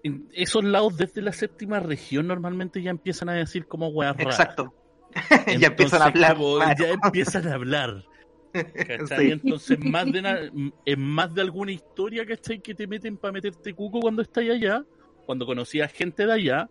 en 0.04 0.28
esos 0.32 0.62
lados 0.62 0.96
desde 0.96 1.20
la 1.22 1.32
séptima 1.32 1.80
región 1.80 2.28
normalmente 2.28 2.80
ya 2.82 2.90
empiezan 2.90 3.28
a 3.30 3.32
decir 3.34 3.66
como 3.66 3.88
weas 3.88 4.16
raras. 4.16 4.38
Exacto. 4.38 4.72
ya 5.58 5.68
empiezan 5.68 6.02
a 6.02 6.06
Entonces, 6.06 6.30
hablar. 6.30 6.36
como 6.36 6.56
claro. 6.56 6.74
Ya 6.78 6.90
empiezan 7.04 7.48
a 7.48 7.54
hablar. 7.54 8.04
¿Cachai? 8.52 9.26
Sí. 9.26 9.32
Entonces, 9.32 9.78
más 9.80 10.12
de 10.12 10.22
na- 10.22 10.38
en 10.84 11.00
más 11.00 11.34
de 11.34 11.40
alguna 11.40 11.72
historia, 11.72 12.24
¿cachai? 12.24 12.60
Que 12.60 12.74
te 12.74 12.86
meten 12.86 13.16
para 13.16 13.32
meterte 13.32 13.74
cuco 13.74 13.98
cuando 14.00 14.22
estás 14.22 14.44
allá, 14.48 14.84
cuando 15.26 15.44
conocías 15.46 15.92
gente 15.92 16.24
de 16.26 16.32
allá, 16.32 16.68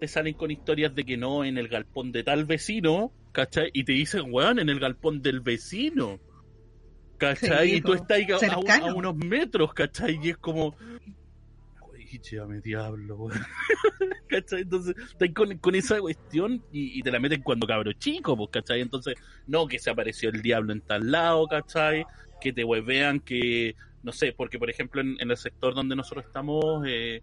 te 0.00 0.08
salen 0.08 0.34
con 0.34 0.50
historias 0.50 0.92
de 0.94 1.04
que 1.04 1.16
no, 1.16 1.44
en 1.44 1.56
el 1.56 1.68
galpón 1.68 2.10
de 2.10 2.24
tal 2.24 2.46
vecino, 2.46 3.12
¿cachai? 3.30 3.70
Y 3.72 3.84
te 3.84 3.92
dicen, 3.92 4.22
weón, 4.28 4.58
en 4.58 4.68
el 4.68 4.80
galpón 4.80 5.22
del 5.22 5.40
vecino. 5.40 6.18
¿Cachai? 7.18 7.70
Sí, 7.70 7.76
y 7.76 7.80
tú 7.80 7.92
estás 7.94 8.18
ahí 8.18 8.26
a, 8.68 8.76
a 8.88 8.94
unos 8.94 9.14
metros, 9.16 9.72
¿cachai? 9.72 10.18
Y 10.20 10.30
es 10.30 10.36
como, 10.36 10.74
Llévame 12.18 12.60
diablo, 12.60 13.16
weón. 13.16 13.40
¿Cachai? 14.28 14.62
Entonces, 14.62 14.94
estás 15.10 15.30
con, 15.34 15.56
con 15.58 15.74
esa 15.74 16.00
cuestión 16.00 16.62
y, 16.72 16.98
y 16.98 17.02
te 17.02 17.10
la 17.10 17.20
meten 17.20 17.42
cuando 17.42 17.66
cabro 17.66 17.92
chico, 17.92 18.36
pues, 18.36 18.50
¿cachai? 18.52 18.80
Entonces, 18.80 19.14
no, 19.46 19.66
que 19.66 19.78
se 19.78 19.90
apareció 19.90 20.30
el 20.30 20.42
diablo 20.42 20.72
en 20.72 20.80
tal 20.80 21.10
lado, 21.10 21.46
¿cachai? 21.46 22.04
Que 22.40 22.52
te 22.52 22.64
vean 22.64 23.20
que, 23.20 23.76
no 24.02 24.12
sé, 24.12 24.32
porque 24.32 24.58
por 24.58 24.70
ejemplo 24.70 25.00
en, 25.00 25.16
el 25.18 25.36
sector 25.36 25.74
donde 25.74 25.96
nosotros 25.96 26.26
estamos, 26.26 26.84
eh, 26.86 27.22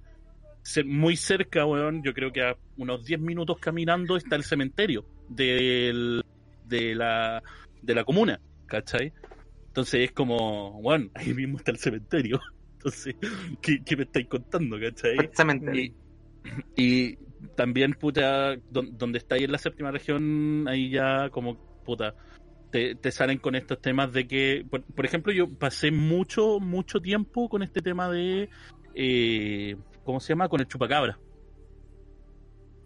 muy 0.86 1.16
cerca, 1.16 1.66
weón, 1.66 2.04
yo 2.04 2.14
creo 2.14 2.32
que 2.32 2.44
a 2.44 2.58
unos 2.78 3.06
10 3.06 3.20
minutos 3.20 3.58
caminando 3.60 4.16
está 4.16 4.36
el 4.36 4.44
cementerio 4.44 5.06
del, 5.28 6.24
de, 6.66 6.96
la, 6.96 7.42
de 7.82 7.96
la 7.96 8.04
comuna, 8.04 8.40
¿cachai? 8.68 9.14
Entonces 9.68 10.10
es 10.10 10.12
como, 10.12 10.82
bueno, 10.82 11.10
ahí 11.16 11.34
mismo 11.34 11.58
está 11.58 11.72
el 11.72 11.78
cementerio. 11.78 12.40
Entonces, 12.84 13.16
¿qué, 13.62 13.84
qué 13.86 13.96
me 13.96 14.04
estáis 14.04 14.28
contando, 14.28 14.80
cachai? 14.80 15.16
Precisamente. 15.18 15.78
Y, 15.78 15.94
y 16.76 17.16
también, 17.56 17.94
puta, 17.94 18.56
don- 18.72 18.98
donde 18.98 19.20
está 19.20 19.36
ahí 19.36 19.44
en 19.44 19.52
la 19.52 19.60
séptima 19.60 19.92
región, 19.92 20.66
ahí 20.68 20.90
ya 20.90 21.30
como, 21.30 21.58
puta, 21.86 22.16
te, 22.72 22.96
te 22.96 23.12
salen 23.12 23.38
con 23.38 23.54
estos 23.56 23.80
temas 23.82 24.12
de 24.14 24.28
que, 24.28 24.66
por, 24.68 24.84
por 24.84 25.06
ejemplo, 25.06 25.32
yo 25.32 25.48
pasé 25.48 25.92
mucho, 25.92 26.60
mucho 26.60 27.00
tiempo 27.00 27.48
con 27.50 27.62
este 27.62 27.82
tema 27.82 28.10
de, 28.10 28.50
eh, 28.96 29.76
¿cómo 30.04 30.20
se 30.20 30.34
llama? 30.34 30.50
Con 30.50 30.62
el 30.62 30.68
chupacabra. 30.68 31.20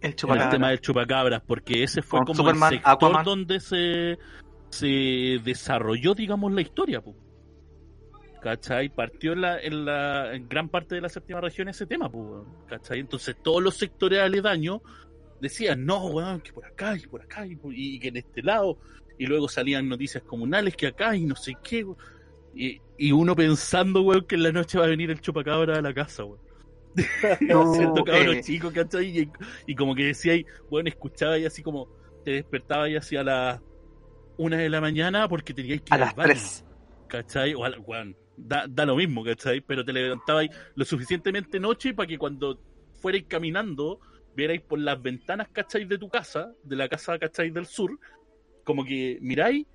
Con 0.00 0.10
el 0.10 0.16
chupacabra. 0.16 0.50
tema 0.50 0.68
del 0.70 0.80
chupacabras, 0.80 1.42
porque 1.46 1.82
ese 1.82 2.02
fue 2.02 2.18
Con 2.18 2.26
como 2.26 2.36
Superman, 2.36 2.72
el 2.74 2.78
sector 2.80 2.92
Aquaman. 2.92 3.24
donde 3.24 3.60
se, 3.60 4.18
se 4.68 5.40
desarrolló, 5.42 6.14
digamos, 6.14 6.52
la 6.52 6.60
historia, 6.60 7.00
po. 7.00 7.16
¿Cachai? 8.46 8.88
Partió 8.90 9.32
en, 9.32 9.40
la, 9.40 9.60
en, 9.60 9.84
la, 9.84 10.32
en 10.32 10.48
gran 10.48 10.68
parte 10.68 10.94
de 10.94 11.00
la 11.00 11.08
séptima 11.08 11.40
región 11.40 11.68
ese 11.68 11.84
tema, 11.84 12.08
po, 12.08 12.46
¿cachai? 12.68 13.00
Entonces 13.00 13.34
todos 13.42 13.60
los 13.60 13.76
sectores 13.76 14.20
aledaños 14.20 14.82
decían, 15.40 15.84
no, 15.84 16.06
weón, 16.06 16.40
que 16.40 16.52
por 16.52 16.64
acá 16.64 16.96
y 16.96 17.00
por 17.08 17.22
acá 17.22 17.44
y, 17.44 17.56
por- 17.56 17.74
y 17.74 17.98
que 17.98 18.06
en 18.08 18.18
este 18.18 18.42
lado, 18.44 18.78
y 19.18 19.26
luego 19.26 19.48
salían 19.48 19.88
noticias 19.88 20.22
comunales 20.22 20.76
que 20.76 20.86
acá 20.86 21.16
y 21.16 21.24
no 21.24 21.34
sé 21.34 21.54
qué, 21.60 21.82
weón. 21.82 21.98
Y, 22.54 22.80
y 22.96 23.10
uno 23.10 23.34
pensando, 23.34 24.02
weón, 24.02 24.24
que 24.28 24.36
en 24.36 24.44
la 24.44 24.52
noche 24.52 24.78
va 24.78 24.84
a 24.84 24.88
venir 24.88 25.10
el 25.10 25.20
chupacabra 25.20 25.78
a 25.78 25.82
la 25.82 25.92
casa, 25.92 26.24
weón. 26.24 26.38
No, 27.40 27.74
Siendo 27.74 28.04
cabros 28.04 28.36
eh, 28.36 28.40
chicos, 28.42 28.72
¿cachai? 28.72 29.22
Y, 29.22 29.30
y 29.66 29.74
como 29.74 29.92
que 29.96 30.04
decía 30.04 30.34
ahí, 30.34 30.46
bueno, 30.70 30.88
escuchaba 30.88 31.36
y 31.36 31.46
así 31.46 31.64
como 31.64 31.88
te 32.24 32.30
despertaba 32.30 32.88
y 32.88 32.94
así 32.94 33.16
a 33.16 33.24
las 33.24 33.60
una 34.38 34.58
de 34.58 34.68
la 34.68 34.80
mañana 34.80 35.28
porque 35.28 35.52
teníais 35.52 35.82
que 35.82 35.92
a 35.92 35.96
ir 35.96 36.02
al 36.02 36.06
las 36.06 36.14
baño, 36.14 36.28
tres. 36.30 36.64
¿cachai? 37.08 37.54
O 37.54 37.64
al, 37.64 37.78
weón, 37.84 38.16
da, 38.36 38.66
da 38.68 38.86
lo 38.86 38.96
mismo, 38.96 39.24
¿cachai? 39.24 39.60
Pero 39.60 39.84
te 39.84 39.92
levantabais 39.92 40.50
lo 40.74 40.84
suficientemente 40.84 41.58
noche 41.60 41.94
para 41.94 42.06
que 42.06 42.18
cuando 42.18 42.60
fuerais 43.00 43.24
caminando 43.28 44.00
vierais 44.34 44.60
por 44.60 44.78
las 44.78 45.00
ventanas, 45.00 45.48
¿cachai? 45.48 45.86
De 45.86 45.98
tu 45.98 46.08
casa, 46.08 46.52
de 46.62 46.76
la 46.76 46.88
casa, 46.88 47.18
¿cachai? 47.18 47.50
Del 47.50 47.66
sur, 47.66 47.98
como 48.64 48.84
que 48.84 49.18
miráis 49.22 49.66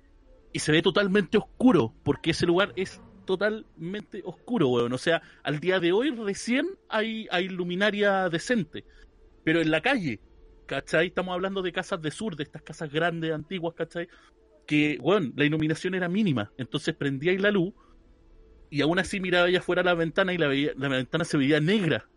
y 0.52 0.58
se 0.58 0.70
ve 0.72 0.82
totalmente 0.82 1.38
oscuro, 1.38 1.94
porque 2.04 2.30
ese 2.30 2.46
lugar 2.46 2.72
es 2.76 3.00
totalmente 3.24 4.22
oscuro, 4.24 4.68
weón. 4.68 4.92
O 4.92 4.98
sea, 4.98 5.22
al 5.42 5.60
día 5.60 5.80
de 5.80 5.92
hoy 5.92 6.10
recién 6.10 6.66
hay, 6.88 7.26
hay 7.30 7.48
luminaria 7.48 8.28
decente, 8.28 8.84
pero 9.44 9.60
en 9.60 9.70
la 9.70 9.80
calle, 9.80 10.20
¿cachai? 10.66 11.08
Estamos 11.08 11.34
hablando 11.34 11.62
de 11.62 11.72
casas 11.72 12.00
de 12.00 12.10
sur, 12.10 12.36
de 12.36 12.44
estas 12.44 12.62
casas 12.62 12.90
grandes, 12.92 13.32
antiguas, 13.32 13.74
¿cachai? 13.74 14.08
Que, 14.66 14.98
weón, 15.00 15.32
la 15.36 15.44
iluminación 15.44 15.94
era 15.94 16.08
mínima, 16.08 16.52
entonces 16.56 16.94
prendíais 16.94 17.40
la 17.40 17.50
luz 17.50 17.72
y 18.72 18.80
aún 18.82 18.98
así 18.98 19.20
miraba 19.20 19.46
allá 19.46 19.58
afuera 19.60 19.82
la 19.82 19.94
ventana 19.94 20.32
y 20.32 20.38
la, 20.38 20.48
veía- 20.48 20.72
la 20.76 20.88
ventana 20.88 21.24
se 21.24 21.36
veía 21.36 21.60
negra. 21.60 22.08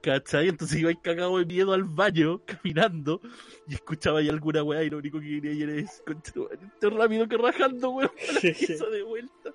¿Cachai? 0.00 0.48
Entonces 0.48 0.80
iba 0.80 0.90
cagado 1.00 1.38
de 1.38 1.44
miedo 1.46 1.72
al 1.72 1.84
baño, 1.84 2.40
caminando, 2.46 3.20
y 3.68 3.74
escuchaba 3.74 4.18
ahí 4.18 4.28
alguna 4.28 4.62
weá, 4.64 4.82
y 4.82 4.90
lo 4.90 4.98
único 4.98 5.20
que 5.20 5.40
quería 5.40 5.64
era 5.64 5.74
es, 5.76 6.02
"Concha 6.04 6.32
tu 6.32 6.42
madre, 6.44 6.58
estoy 6.74 6.90
rápido 6.90 7.28
que 7.28 7.36
rajando, 7.36 7.90
weón, 7.90 8.10
para 8.26 8.32
la 8.32 8.40
pieza 8.58 8.86
de 8.86 9.02
vuelta. 9.02 9.50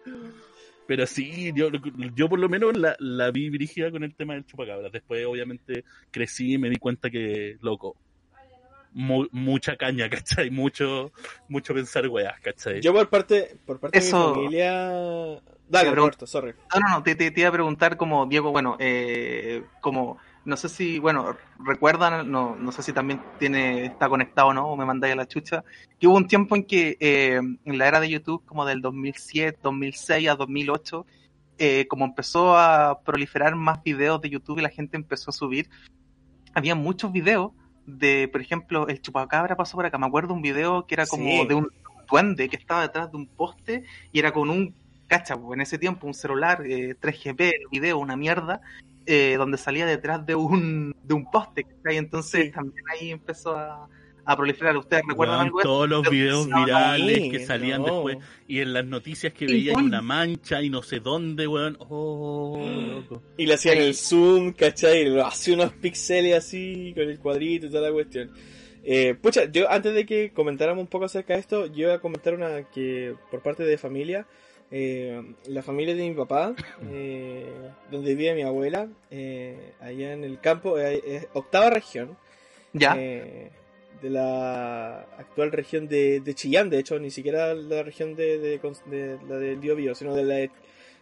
Pero 0.86 1.06
sí, 1.06 1.52
yo, 1.54 1.70
yo 2.16 2.30
por 2.30 2.40
lo 2.40 2.48
menos 2.48 2.78
la, 2.78 2.96
la 3.00 3.30
vi 3.32 3.50
brígida 3.50 3.92
con 3.92 4.06
el 4.06 4.16
tema 4.16 4.36
del 4.36 4.46
chupacabras. 4.46 4.90
Después, 4.92 5.26
obviamente, 5.26 5.84
crecí 6.12 6.54
y 6.54 6.58
me 6.58 6.70
di 6.70 6.78
cuenta 6.78 7.10
que, 7.10 7.58
loco, 7.62 7.98
mu- 8.94 9.28
mucha 9.34 9.76
caña, 9.76 10.10
¿cachai? 10.10 10.50
Mucho, 10.50 11.12
mucho 11.50 11.74
pensar 11.74 12.08
weas, 12.08 12.40
¿cachai? 12.40 12.80
Yo 12.82 12.94
por 12.94 13.10
parte, 13.10 13.58
por 13.66 13.82
parte 13.82 13.98
Eso- 13.98 14.18
de 14.18 14.28
mi 14.30 14.36
familia... 14.46 15.42
Dale, 15.70 15.94
Roberto, 15.94 16.26
sorry. 16.26 16.54
No, 16.74 16.80
no, 16.80 16.90
no, 16.98 17.04
te, 17.04 17.16
te- 17.16 17.32
te 17.32 17.42
iba 17.42 17.50
a 17.50 17.54
preguntar 17.54 17.98
como, 17.98 18.26
Diego, 18.26 18.52
bueno, 18.52 18.78
eh, 18.80 19.66
como, 19.82 20.18
no 20.46 20.56
sé 20.56 20.70
si, 20.70 20.98
bueno, 21.00 21.36
recuerdan, 21.60 22.32
no, 22.32 22.56
no 22.56 22.72
sé 22.72 22.84
si 22.84 22.94
también 22.94 23.22
tiene, 23.38 23.86
está 23.86 24.08
conectado, 24.08 24.54
¿no? 24.54 24.68
O 24.68 24.78
me 24.78 24.86
mandáis 24.86 25.14
a 25.14 25.18
la 25.18 25.28
chucha, 25.28 25.64
que 26.00 26.08
hubo 26.08 26.16
un 26.16 26.28
tiempo 26.28 26.56
en 26.56 26.64
que 26.64 26.96
eh, 27.02 27.36
en 27.66 27.78
la 27.78 27.88
era 27.88 28.00
de 28.00 28.10
YouTube, 28.10 28.46
como 28.46 28.66
del 28.66 28.82
2007, 28.82 29.60
2006 29.62 30.30
a 30.30 30.36
2008, 30.36 31.06
eh, 31.60 31.86
como 31.90 32.06
empezó 32.06 32.58
a 32.58 33.02
proliferar 33.02 33.56
más 33.56 33.84
videos 33.84 34.22
de 34.22 34.30
YouTube 34.30 34.60
y 34.60 34.62
la 34.62 34.70
gente 34.70 34.96
empezó 34.96 35.32
a 35.32 35.34
subir, 35.34 35.70
había 36.54 36.76
muchos 36.76 37.12
videos 37.12 37.52
de, 37.86 38.30
por 38.32 38.42
ejemplo, 38.42 38.88
el 38.88 39.02
chupacabra 39.02 39.56
pasó 39.58 39.76
por 39.76 39.86
acá, 39.86 39.98
me 39.98 40.06
acuerdo 40.08 40.34
un 40.34 40.42
video 40.42 40.86
que 40.86 40.96
era 40.96 41.06
como 41.08 41.24
Sí. 41.42 41.48
de 41.48 41.56
un 41.56 41.70
duende 42.10 42.48
que 42.48 42.56
estaba 42.56 42.84
detrás 42.84 43.12
de 43.12 43.18
un 43.18 43.28
poste 43.28 43.84
y 44.14 44.20
era 44.20 44.32
con 44.32 44.50
un 44.50 44.74
cacha, 45.08 45.36
pues, 45.38 45.56
en 45.58 45.62
ese 45.62 45.78
tiempo 45.78 46.06
un 46.08 46.14
celular 46.14 46.62
eh, 46.66 46.96
3GP, 47.00 47.42
el 47.42 47.68
video, 47.72 47.98
una 47.98 48.16
mierda, 48.16 48.62
eh, 49.06 49.36
donde 49.38 49.58
salía 49.58 49.86
detrás 49.86 50.26
de 50.26 50.36
un, 50.36 50.96
de 51.04 51.14
un 51.14 51.30
poste, 51.32 51.64
¿cachai? 51.64 51.98
Entonces 51.98 52.46
Sí. 52.46 52.52
también 52.52 52.84
ahí 52.94 53.12
empezó 53.12 53.56
a, 53.58 53.88
a 54.26 54.36
proliferar. 54.36 54.76
¿Ustedes 54.76 55.04
recuerdan 55.08 55.40
algo 55.40 55.62
todos 55.62 55.88
los 55.88 56.10
videos 56.10 56.46
No, 56.50 56.66
virales 56.66 57.32
que 57.32 57.46
salían 57.46 57.82
no. 57.84 57.86
después 58.06 58.18
y 58.50 58.60
en 58.60 58.74
las 58.74 58.86
noticias 58.86 59.32
que 59.32 59.46
veían 59.46 59.82
una 59.82 60.02
mancha 60.02 60.62
y 60.62 60.70
no 60.70 60.84
sé 60.84 61.00
dónde, 61.00 61.48
weón. 61.48 61.78
Oh, 61.80 62.60
loco. 62.68 63.24
Y 63.38 63.46
le 63.46 63.54
hacían 63.54 63.78
el 63.78 63.96
zoom, 63.96 64.52
¿cachai? 64.52 65.18
Hacía 65.22 65.54
unos 65.56 65.72
píxeles 65.74 66.36
así, 66.36 66.92
con 66.94 67.04
el 67.10 67.18
cuadrito 67.20 67.68
y 67.68 67.70
toda 67.70 67.88
la 67.88 67.94
cuestión. 67.94 68.32
Eh, 68.84 69.16
pucha, 69.22 69.46
yo 69.52 69.70
antes 69.72 69.94
de 69.94 70.06
que 70.06 70.32
comentáramos 70.34 70.82
un 70.82 70.88
poco 70.88 71.06
acerca 71.06 71.34
de 71.36 71.40
esto, 71.40 71.66
yo 71.68 71.84
iba 71.88 71.94
a 71.96 72.00
comentar 72.00 72.34
una 72.34 72.64
que 72.64 73.16
por 73.32 73.42
parte 73.42 73.64
de 73.64 73.78
familia, 73.78 74.26
eh, 74.72 75.22
la 75.48 75.62
familia 75.62 75.96
de 75.96 76.10
mi 76.10 76.16
papá, 76.16 76.54
eh, 76.92 77.46
donde 77.92 78.10
vivía 78.16 78.34
mi 78.36 78.44
abuela, 78.44 78.88
eh, 79.12 79.74
allá 79.80 80.14
en 80.14 80.24
el 80.24 80.40
campo, 80.40 80.78
eh, 80.80 81.02
eh, 81.06 81.28
octava 81.34 81.70
región, 81.70 82.18
Ya, 82.74 82.96
eh, 82.98 83.52
de 84.02 84.10
la 84.10 85.02
actual 85.18 85.52
región 85.52 85.88
de, 85.88 86.20
de 86.20 86.34
Chillán, 86.36 86.70
de 86.70 86.80
hecho, 86.80 87.00
ni 87.00 87.10
siquiera 87.10 87.54
la 87.56 87.82
región 87.82 88.16
de, 88.16 88.38
de, 88.38 88.60
de 88.60 89.18
la 89.28 89.38
del 89.38 89.58
Biobío, 89.58 89.96
sino 89.96 90.14
de 90.14 90.24
la, 90.24 90.52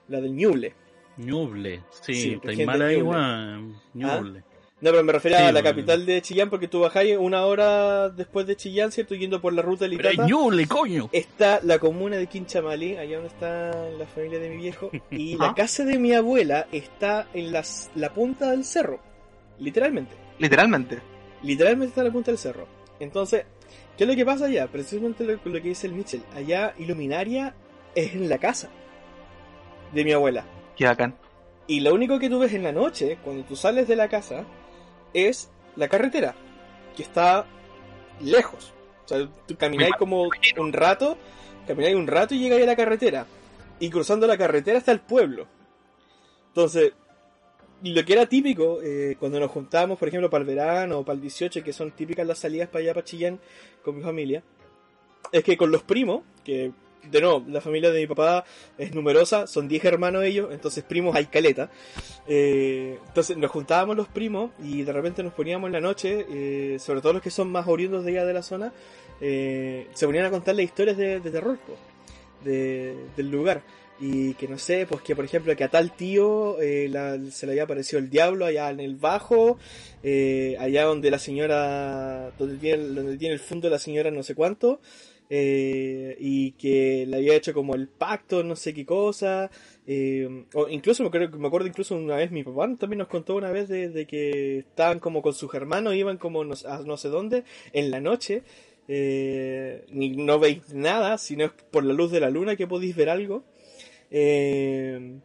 la 0.07 0.21
del 0.21 0.33
Ñuble. 0.33 0.73
Ñuble, 1.17 1.81
sí, 2.01 2.13
Sí, 2.13 2.39
ahí, 2.47 2.55
Ñuble. 2.57 3.03
weón. 3.03 4.43
No, 4.85 4.91
pero 4.91 5.03
me 5.03 5.13
refería 5.13 5.37
Sí, 5.39 5.43
a 5.45 5.45
la 5.47 5.51
bueno. 5.61 5.69
capital 5.69 6.05
de 6.05 6.21
Chillán 6.21 6.51
porque 6.51 6.67
tú 6.67 6.81
bajáis 6.81 7.17
una 7.17 7.43
hora 7.47 8.09
después 8.09 8.45
de 8.45 8.55
Chillán, 8.55 8.91
¿cierto? 8.91 9.15
Yendo 9.15 9.41
por 9.41 9.51
la 9.51 9.63
ruta 9.63 9.87
Litata. 9.87 10.27
Ñuble, 10.27 10.67
coño. 10.67 11.09
Está 11.11 11.59
la 11.63 11.79
comuna 11.79 12.17
de 12.17 12.27
Quinchamalí, 12.27 12.95
allá 12.95 13.15
donde 13.15 13.29
está 13.33 13.71
la 13.97 14.05
familia 14.05 14.37
de 14.37 14.49
mi 14.51 14.57
viejo. 14.57 14.91
Y 15.09 15.37
la 15.37 15.55
casa 15.55 15.85
de 15.85 15.97
mi 15.97 16.13
abuela 16.13 16.67
está 16.71 17.27
en 17.33 17.51
las, 17.51 17.89
la 17.95 18.13
punta 18.13 18.51
del 18.51 18.63
cerro. 18.63 18.99
Literalmente. 19.57 20.13
literalmente. 20.37 20.99
Literalmente 21.41 21.87
está 21.89 22.01
en 22.01 22.07
la 22.07 22.13
punta 22.13 22.29
del 22.29 22.37
cerro. 22.37 22.67
Entonces, 22.99 23.45
¿qué 23.97 24.03
es 24.03 24.07
lo 24.07 24.15
que 24.15 24.23
pasa 24.23 24.45
allá? 24.45 24.67
Precisamente 24.67 25.23
lo, 25.23 25.33
lo 25.33 25.61
que 25.63 25.69
dice 25.69 25.87
el 25.87 25.93
Mitchell. 25.93 26.21
Allá, 26.35 26.75
iluminaria 26.77 27.55
es 27.95 28.13
en 28.13 28.29
la 28.29 28.37
casa 28.37 28.69
de 29.93 30.03
mi 30.05 30.11
abuela. 30.11 30.45
Qué 30.77 30.85
bacán. 30.85 31.15
Y 31.65 31.79
lo 31.79 31.91
único 31.95 32.19
que 32.19 32.29
tú 32.29 32.37
ves 32.37 32.53
en 32.53 32.61
la 32.61 32.71
noche, 32.71 33.17
cuando 33.23 33.43
tú 33.45 33.55
sales 33.55 33.87
de 33.87 33.95
la 33.95 34.09
casa, 34.09 34.45
es 35.15 35.49
la 35.75 35.87
carretera, 35.87 36.35
que 36.95 37.03
está 37.03 37.45
lejos. 38.21 38.73
O 39.05 39.07
sea, 39.07 39.27
tú 39.47 39.55
camináis 39.55 39.93
como 39.97 40.29
un 40.57 40.73
rato, 40.73 41.17
camináis 41.65 41.95
un 41.95 42.07
rato 42.07 42.35
y 42.35 42.39
llegáis 42.39 42.63
a 42.63 42.67
la 42.67 42.75
carretera. 42.75 43.25
Y 43.79 43.89
cruzando 43.89 44.27
la 44.27 44.37
carretera 44.37 44.77
está 44.77 44.91
el 44.91 44.99
pueblo. 44.99 45.47
Entonces, 46.47 46.93
lo 47.83 48.05
que 48.05 48.13
era 48.13 48.25
típico, 48.25 48.81
eh, 48.81 49.15
cuando 49.19 49.39
nos 49.39 49.51
juntábamos, 49.51 49.99
por 49.99 50.07
ejemplo, 50.07 50.29
para 50.29 50.41
el 50.41 50.47
verano 50.47 50.99
o 50.99 51.05
para 51.05 51.15
el 51.15 51.21
18, 51.21 51.63
que 51.63 51.73
son 51.73 51.91
típicas 51.91 52.25
las 52.25 52.39
salidas 52.39 52.69
para 52.69 52.83
allá, 52.83 52.93
para 52.93 53.05
Chillán, 53.05 53.39
con 53.83 53.95
mi 53.95 54.03
familia, 54.03 54.43
es 55.31 55.43
que 55.43 55.57
con 55.57 55.71
los 55.71 55.83
primos, 55.83 56.23
que 56.43 56.71
de 57.11 57.21
nuevo, 57.21 57.43
la 57.47 57.61
familia 57.61 57.91
de 57.91 57.99
mi 58.01 58.07
papá 58.07 58.43
es 58.77 58.93
numerosa, 58.93 59.47
son 59.47 59.67
10 59.67 59.83
hermanos 59.85 60.23
ellos, 60.23 60.49
entonces 60.51 60.83
primos 60.83 61.15
hay 61.15 61.25
caleta. 61.25 61.69
Eh, 62.27 62.97
entonces 63.07 63.37
nos 63.37 63.51
juntábamos 63.51 63.95
los 63.95 64.07
primos 64.07 64.51
y 64.63 64.83
de 64.83 64.91
repente 64.93 65.21
nos 65.23 65.33
poníamos 65.33 65.67
en 65.67 65.73
la 65.73 65.81
noche, 65.81 66.25
eh, 66.29 66.77
sobre 66.79 67.01
todo 67.01 67.13
los 67.13 67.21
que 67.21 67.29
son 67.31 67.51
más 67.51 67.67
oriundos 67.67 68.03
de 68.03 68.11
allá 68.11 68.25
de 68.25 68.33
la 68.33 68.43
zona, 68.43 68.73
eh, 69.21 69.87
se 69.93 70.05
ponían 70.05 70.25
a 70.25 70.31
contarle 70.31 70.63
historias 70.63 70.97
de, 70.97 71.19
de 71.19 71.31
terror 71.31 71.57
de- 72.43 72.95
del 73.15 73.29
lugar. 73.31 73.61
Y 73.97 74.33
que 74.33 74.49
no 74.49 74.57
sé, 74.57 74.85
pues 74.89 75.01
que 75.03 75.15
por 75.15 75.23
ejemplo 75.23 75.55
que 75.55 75.63
a 75.63 75.69
tal 75.69 75.95
tío 75.95 76.57
la- 76.59 77.17
se 77.31 77.45
le 77.45 77.53
había 77.53 77.63
aparecido 77.63 77.99
el 77.99 78.09
diablo 78.09 78.45
allá 78.45 78.69
en 78.69 78.81
el 78.81 78.95
bajo, 78.97 79.57
allá 80.59 80.83
donde 80.83 81.09
la 81.11 81.17
señora, 81.19 82.31
donde 82.37 82.57
tiene, 82.57 82.83
donde 82.83 83.17
tiene 83.17 83.33
el 83.35 83.39
fondo 83.39 83.69
la 83.69 83.79
señora 83.79 84.11
no 84.11 84.21
sé 84.21 84.35
cuánto, 84.35 84.81
eh, 85.29 86.15
y 86.19 86.51
que 86.51 87.05
le 87.07 87.17
había 87.17 87.35
hecho 87.35 87.53
como 87.53 87.75
el 87.75 87.87
pacto, 87.87 88.43
no 88.43 88.55
sé 88.55 88.73
qué 88.73 88.85
cosa, 88.85 89.49
eh, 89.87 90.45
o 90.53 90.67
incluso 90.67 91.03
me 91.03 91.09
acuerdo, 91.09 91.37
me 91.37 91.47
acuerdo 91.47 91.67
incluso 91.67 91.95
una 91.95 92.15
vez 92.15 92.31
mi 92.31 92.43
papá 92.43 92.69
también 92.77 92.99
nos 92.99 93.07
contó 93.07 93.35
una 93.35 93.51
vez 93.51 93.67
de, 93.67 93.89
de 93.89 94.05
que 94.05 94.59
estaban 94.59 94.99
como 94.99 95.21
con 95.21 95.33
sus 95.33 95.53
hermanos, 95.53 95.95
iban 95.95 96.17
como 96.17 96.43
no, 96.43 96.55
a 96.67 96.79
no 96.79 96.97
sé 96.97 97.09
dónde, 97.09 97.43
en 97.73 97.91
la 97.91 97.99
noche, 97.99 98.43
eh, 98.87 99.85
ni 99.89 100.09
no 100.09 100.39
veis 100.39 100.73
nada, 100.73 101.17
sino 101.17 101.45
es 101.45 101.51
por 101.71 101.83
la 101.83 101.93
luz 101.93 102.11
de 102.11 102.19
la 102.19 102.29
luna 102.29 102.55
que 102.55 102.67
podéis 102.67 102.95
ver 102.95 103.09
algo. 103.09 103.43
Eh, 104.11 105.19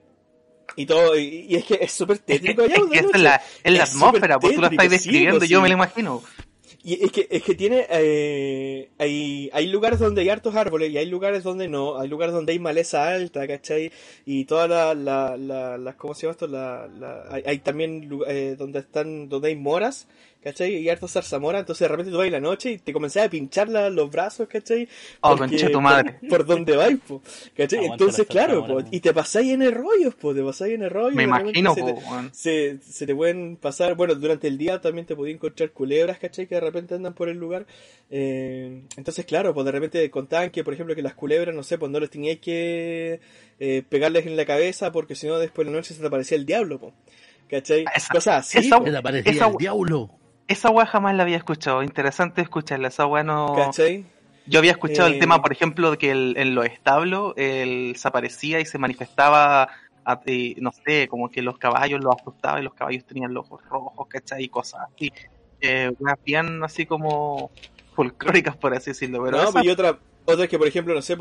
y 0.77 0.86
todo, 0.86 1.18
y, 1.18 1.47
y 1.48 1.56
es 1.56 1.64
que 1.64 1.78
es 1.81 1.93
súper 1.93 2.18
tétrico 2.18 2.62
allá. 2.62 2.77
es 2.77 2.85
que 2.85 2.98
es 2.98 3.20
la, 3.20 3.43
es 3.62 3.72
la 3.72 3.85
atmósfera, 3.85 4.39
pues 4.39 4.55
tú 4.55 4.60
la 4.60 4.68
estás 4.68 4.85
sí, 4.85 4.90
describiendo, 4.90 5.39
pues, 5.39 5.51
yo 5.51 5.59
sí. 5.59 5.62
me 5.62 5.68
lo 5.68 5.74
imagino. 5.74 6.22
Y 6.82 7.05
es 7.05 7.12
que, 7.12 7.26
es 7.30 7.42
que 7.42 7.55
tiene, 7.55 7.86
eh, 7.90 8.90
hay, 8.98 9.51
hay 9.52 9.66
lugares 9.66 9.98
donde 9.98 10.22
hay 10.22 10.28
hartos 10.28 10.55
árboles 10.55 10.90
y 10.90 10.98
hay 10.98 11.06
lugares 11.06 11.42
donde 11.42 11.68
no, 11.68 11.98
hay 11.98 12.09
lugares 12.09 12.34
donde 12.34 12.52
hay 12.52 12.59
maleza 12.59 13.09
alta, 13.09 13.47
¿cachai? 13.47 13.92
Y 14.24 14.44
todas 14.44 14.68
las, 14.97 15.38
la, 15.38 15.94
¿cómo 15.97 16.14
se 16.14 16.22
llama 16.22 16.32
esto? 16.32 16.47
La, 16.47 16.88
hay, 17.30 17.42
hay 17.47 17.59
también 17.59 18.09
eh, 18.26 18.56
donde 18.59 18.80
están, 18.80 19.28
donde 19.28 19.48
hay 19.48 19.56
moras, 19.56 20.06
¿cachai? 20.42 20.76
Y 20.76 20.88
hartos 20.88 21.12
zarzamoras, 21.12 21.60
entonces 21.60 21.80
de 21.84 21.88
repente 21.88 22.10
tú 22.10 22.18
vas 22.18 22.26
en 22.26 22.32
la 22.32 22.40
noche 22.40 22.72
y 22.72 22.78
te 22.78 22.92
comenzás 22.92 23.26
a 23.26 23.30
pinchar 23.30 23.68
la- 23.68 23.90
los 23.90 24.10
brazos, 24.10 24.48
¿cachai? 24.48 24.88
Oh, 25.20 25.36
Porque- 25.36 25.68
tu 25.68 25.80
madre. 25.80 26.18
Por, 26.20 26.28
por 26.28 26.46
donde 26.46 26.76
vais, 26.76 26.98
po, 27.06 27.22
¿cachai? 27.56 27.80
Aguanta 27.80 28.04
Entonces, 28.04 28.26
claro, 28.26 28.66
po, 28.66 28.80
y 28.90 29.00
te 29.00 29.12
pasáis 29.12 29.52
en 29.52 29.62
el 29.62 29.72
rollo, 29.72 30.10
po, 30.12 30.34
te 30.34 30.42
pasáis 30.42 30.74
en 30.74 30.82
el 30.82 30.90
rollo. 30.90 31.14
Me 31.14 31.24
imagino, 31.24 31.74
se 31.74 31.82
te- 31.82 31.92
po, 31.94 32.00
se, 32.32 32.78
se 32.82 33.06
te 33.06 33.14
pueden 33.14 33.56
pasar, 33.56 33.94
bueno, 33.94 34.14
durante 34.14 34.48
el 34.48 34.56
día 34.58 34.80
también 34.80 35.06
te 35.06 35.14
podías 35.14 35.34
encontrar 35.36 35.70
culebras, 35.72 36.18
¿cachai? 36.18 36.46
Que 36.46 36.54
de 36.54 36.60
repente 36.62 36.94
andan 36.94 37.14
por 37.14 37.28
el 37.28 37.36
lugar. 37.38 37.66
Eh, 38.10 38.82
entonces, 38.96 39.24
claro, 39.26 39.54
pues 39.54 39.64
de 39.66 39.72
repente 39.72 40.10
contaban 40.10 40.50
que, 40.50 40.64
por 40.64 40.74
ejemplo, 40.74 40.94
que 40.94 41.02
las 41.02 41.14
culebras, 41.14 41.54
no 41.54 41.62
sé, 41.62 41.78
pues 41.78 41.92
no 41.92 42.00
les 42.00 42.10
teníais 42.10 42.40
que 42.40 43.20
eh, 43.60 43.82
pegarles 43.88 44.26
en 44.26 44.36
la 44.36 44.46
cabeza 44.46 44.90
porque 44.90 45.14
si 45.14 45.26
no 45.26 45.38
después 45.38 45.66
de 45.66 45.72
la 45.72 45.78
noche 45.78 45.94
se 45.94 46.00
te 46.00 46.06
aparecía 46.06 46.36
el 46.38 46.46
diablo, 46.46 46.78
po, 46.80 46.92
¿cachai? 47.48 47.84
Esa- 47.94 48.12
Cosas 48.14 48.36
así, 48.46 48.58
esa- 48.58 48.78
Esa- 49.30 49.46
el 49.48 49.56
diablo. 49.58 50.10
Esa 50.51 50.68
weá 50.68 50.85
jamás 50.85 51.14
la 51.14 51.22
había 51.22 51.36
escuchado. 51.36 51.81
Interesante 51.85 52.43
escucharla. 52.43 52.89
Esa 52.89 53.06
weá 53.06 53.22
no. 53.22 53.55
¿cachai? 53.55 54.05
Yo 54.47 54.59
había 54.59 54.72
escuchado 54.72 55.09
Eh, 55.09 55.12
el 55.12 55.18
tema, 55.20 55.40
por 55.40 55.52
ejemplo, 55.52 55.93
de 55.93 55.97
que 55.97 56.10
el- 56.10 56.35
en 56.36 56.56
los 56.56 56.66
establos 56.66 57.35
él 57.36 57.94
se 57.97 58.09
aparecía 58.09 58.59
y 58.59 58.64
se 58.66 58.77
manifestaba, 58.77 59.68
a- 60.05 60.20
eh, 60.27 60.56
no 60.59 60.72
sé, 60.72 61.06
como 61.06 61.31
que 61.31 61.40
los 61.40 61.56
caballos 61.56 62.01
los 62.02 62.16
asustaba 62.20 62.59
y 62.59 62.64
los 62.64 62.74
caballos 62.74 63.05
tenían 63.05 63.32
los 63.32 63.47
ojos 63.47 63.62
rojos, 63.70 64.09
¿cachai? 64.09 64.43
Y 64.43 64.48
cosas 64.48 64.81
así. 64.93 65.12
Eh, 65.60 65.93
weas 66.01 66.18
bien 66.24 66.64
así 66.64 66.85
como 66.85 67.52
folclóricas, 67.94 68.56
por 68.56 68.74
así 68.74 68.90
decirlo. 68.90 69.22
Pero 69.24 69.36
no, 69.36 69.43
esa- 69.44 69.52
pues, 69.52 69.64
y 69.66 69.68
otra, 69.70 70.01
otra 70.24 70.44
es 70.44 70.51
que, 70.51 70.59
por 70.59 70.66
ejemplo, 70.66 70.94
no 70.94 71.02
sé, 71.02 71.16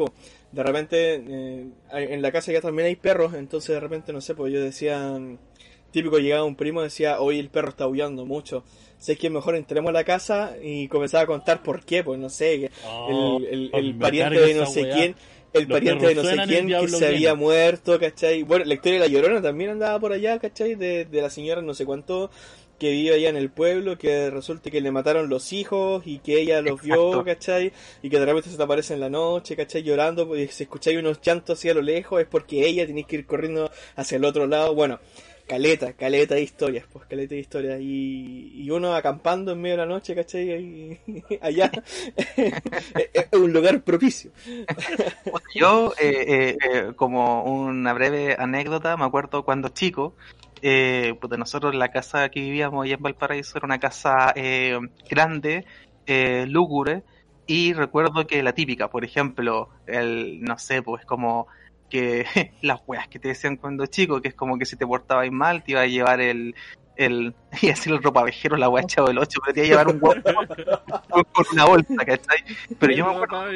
de 0.51 0.63
repente, 0.63 1.23
eh, 1.27 1.67
en 1.91 2.21
la 2.23 2.31
casa 2.31 2.51
ya 2.51 2.61
también 2.61 2.87
hay 2.87 2.95
perros, 2.95 3.35
entonces 3.35 3.75
de 3.75 3.79
repente, 3.79 4.11
no 4.11 4.21
sé, 4.21 4.33
pues 4.33 4.51
yo 4.51 4.59
decía, 4.59 5.19
típico 5.91 6.17
llegaba 6.19 6.43
un 6.43 6.55
primo 6.55 6.81
y 6.81 6.85
decía, 6.85 7.19
hoy 7.19 7.39
el 7.39 7.49
perro 7.49 7.69
está 7.69 7.85
aullando 7.85 8.25
mucho. 8.25 8.63
Sé 8.97 9.15
que 9.17 9.29
mejor 9.29 9.55
entremos 9.55 9.89
a 9.89 9.93
la 9.93 10.03
casa 10.03 10.55
y 10.61 10.87
comenzaba 10.89 11.23
a 11.23 11.27
contar 11.27 11.63
por 11.63 11.83
qué, 11.85 12.03
pues 12.03 12.19
no 12.19 12.29
sé, 12.29 12.59
que 12.59 12.71
el, 13.09 13.69
el- 13.73 13.95
pariente 13.95 14.39
de 14.39 14.53
no 14.55 14.65
sé 14.65 14.81
weá. 14.83 14.93
quién, 14.95 15.15
el 15.53 15.67
Los 15.67 15.71
pariente 15.79 16.05
de 16.07 16.15
no 16.15 16.23
sé 16.23 16.37
quién 16.45 16.67
que 16.67 16.87
se 16.87 16.97
viene. 16.99 17.15
había 17.15 17.35
muerto, 17.35 17.99
¿cachai? 17.99 18.43
Bueno, 18.43 18.65
la 18.65 18.73
historia 18.73 18.99
de 19.01 19.07
la 19.07 19.11
Llorona 19.13 19.41
también 19.41 19.71
andaba 19.71 19.99
por 19.99 20.11
allá, 20.11 20.37
¿cachai? 20.39 20.75
De, 20.75 21.05
de 21.05 21.21
la 21.21 21.29
señora 21.29 21.61
no 21.61 21.73
sé 21.73 21.85
cuánto 21.85 22.29
que 22.77 22.91
vive 22.91 23.13
allá 23.15 23.27
en 23.29 23.35
el 23.35 23.49
pueblo, 23.49 23.97
que 23.97 24.29
resulta 24.29 24.69
que 24.71 24.79
le 24.79 24.89
mataron 24.91 25.27
los 25.27 25.51
hijos 25.51 26.03
y 26.05 26.19
que 26.19 26.39
ella 26.39 26.61
los 26.61 26.81
vio. 26.81 27.25
¿cachai? 27.25 27.73
Y 28.01 28.09
que 28.09 28.19
de 28.19 28.25
repente 28.25 28.49
se 28.49 28.55
te 28.57 28.63
aparece 28.63 28.93
en 28.93 29.01
la 29.01 29.09
noche, 29.09 29.55
¿cachai? 29.57 29.83
Llorando, 29.83 30.25
pues, 30.27 30.49
y 30.49 30.53
si 30.53 30.63
escucháis 30.63 30.97
unos 30.97 31.19
llantos 31.21 31.59
así 31.59 31.67
a 31.69 31.73
lo 31.73 31.81
lejos 31.81 32.21
es 32.21 32.27
porque 32.27 32.65
ella 32.65 32.85
tenéis 32.87 33.05
que 33.07 33.17
ir 33.17 33.25
corriendo 33.25 33.69
hacia 33.97 34.15
el 34.17 34.23
otro 34.23 34.47
lado. 34.47 34.75
Bueno, 34.75 34.99
caleta, 35.49 35.93
caleta 35.93 36.35
de 36.35 36.43
historias, 36.43 36.85
pues 36.93 37.07
caleta 37.07 37.33
de 37.33 37.41
historias. 37.41 37.81
Y, 37.81 38.51
y 38.53 38.69
uno 38.69 38.93
acampando 38.93 39.51
en 39.51 39.61
medio 39.61 39.77
de 39.77 39.81
la 39.81 39.87
noche, 39.87 40.13
¿cachai? 40.13 40.99
Allá 41.41 41.71
es 42.15 43.27
un 43.33 43.51
lugar 43.51 43.81
propicio. 43.81 44.31
Yo, 45.55 45.93
eh, 45.99 46.25
eh, 46.27 46.57
eh, 46.61 46.91
como 46.95 47.43
una 47.43 47.93
breve 47.93 48.35
anécdota, 48.37 48.95
me 48.95 49.05
acuerdo 49.05 49.43
cuando 49.43 49.69
chico, 49.69 50.13
eh, 50.61 51.15
pues 51.19 51.31
de 51.31 51.37
nosotros 51.39 51.73
la 51.73 51.89
casa 51.89 52.29
que 52.29 52.41
vivíamos 52.41 52.85
allá 52.85 52.95
en 52.95 53.01
Valparaíso 53.01 53.57
era 53.57 53.65
una 53.65 53.79
casa 53.79 54.31
eh, 54.35 54.77
grande, 55.09 55.65
eh, 56.05 56.45
lúgubre, 56.47 57.03
y 57.47 57.73
recuerdo 57.73 58.27
que 58.27 58.43
la 58.43 58.53
típica, 58.53 58.89
por 58.89 59.03
ejemplo, 59.03 59.69
el, 59.87 60.41
no 60.43 60.59
sé, 60.59 60.83
pues 60.83 61.03
como 61.05 61.47
que 61.89 62.25
las 62.61 62.81
weas 62.87 63.07
que 63.07 63.19
te 63.19 63.29
decían 63.29 63.57
cuando 63.57 63.85
chico, 63.85 64.21
que 64.21 64.29
es 64.29 64.35
como 64.35 64.57
que 64.57 64.65
si 64.65 64.75
te 64.75 64.85
portabas 64.85 65.29
mal 65.31 65.63
te 65.63 65.71
iba 65.71 65.81
a 65.81 65.87
llevar 65.87 66.21
el, 66.21 66.55
el, 66.95 67.33
y 67.61 67.69
así 67.69 67.89
el 67.89 68.01
ropavejero, 68.01 68.55
la 68.57 68.69
wea 68.69 68.83
chavo 68.83 69.07
del 69.07 69.17
8, 69.17 69.39
pero 69.43 69.53
te 69.53 69.65
iba 69.65 69.81
a 69.81 69.83
llevar 69.83 69.95
un 69.95 69.99
huevo 70.01 70.21
con, 71.33 71.45
una 71.53 71.65
bolsa, 71.65 72.05
¿cachai? 72.05 72.43
Pero 72.79 72.93
yo 72.93 73.05
me 73.05 73.13
acuerdo 73.13 73.51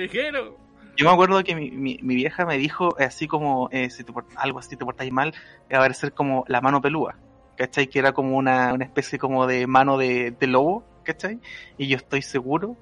yo 0.96 1.08
me 1.08 1.12
acuerdo 1.12 1.44
que 1.44 1.56
mi, 1.56 1.72
mi, 1.72 1.98
mi 2.04 2.14
vieja 2.14 2.46
me 2.46 2.58
dijo 2.60 3.00
eh, 3.00 3.06
así 3.06 3.28
como, 3.28 3.68
eh, 3.72 3.90
si 3.90 4.04
te 4.04 4.14
algo 4.36 4.60
así 4.60 4.76
te 4.76 4.86
portáis 4.86 5.12
mal, 5.12 5.34
va 5.72 5.78
a 5.78 5.82
parecer 5.82 6.14
como 6.14 6.46
la 6.48 6.62
mano 6.62 6.82
pelúa, 6.82 7.16
¿cachai? 7.56 7.88
Que 7.88 7.98
era 7.98 8.12
como 8.12 8.38
una, 8.38 8.74
una 8.74 8.86
especie 8.86 9.18
como 9.18 9.48
de 9.48 9.66
mano 9.66 9.98
de, 9.98 10.36
de 10.40 10.48
lobo, 10.48 10.84
¿cachai? 11.04 11.40
Y 11.80 11.88
yo 11.88 11.98
estoy 11.98 12.22
seguro 12.22 12.78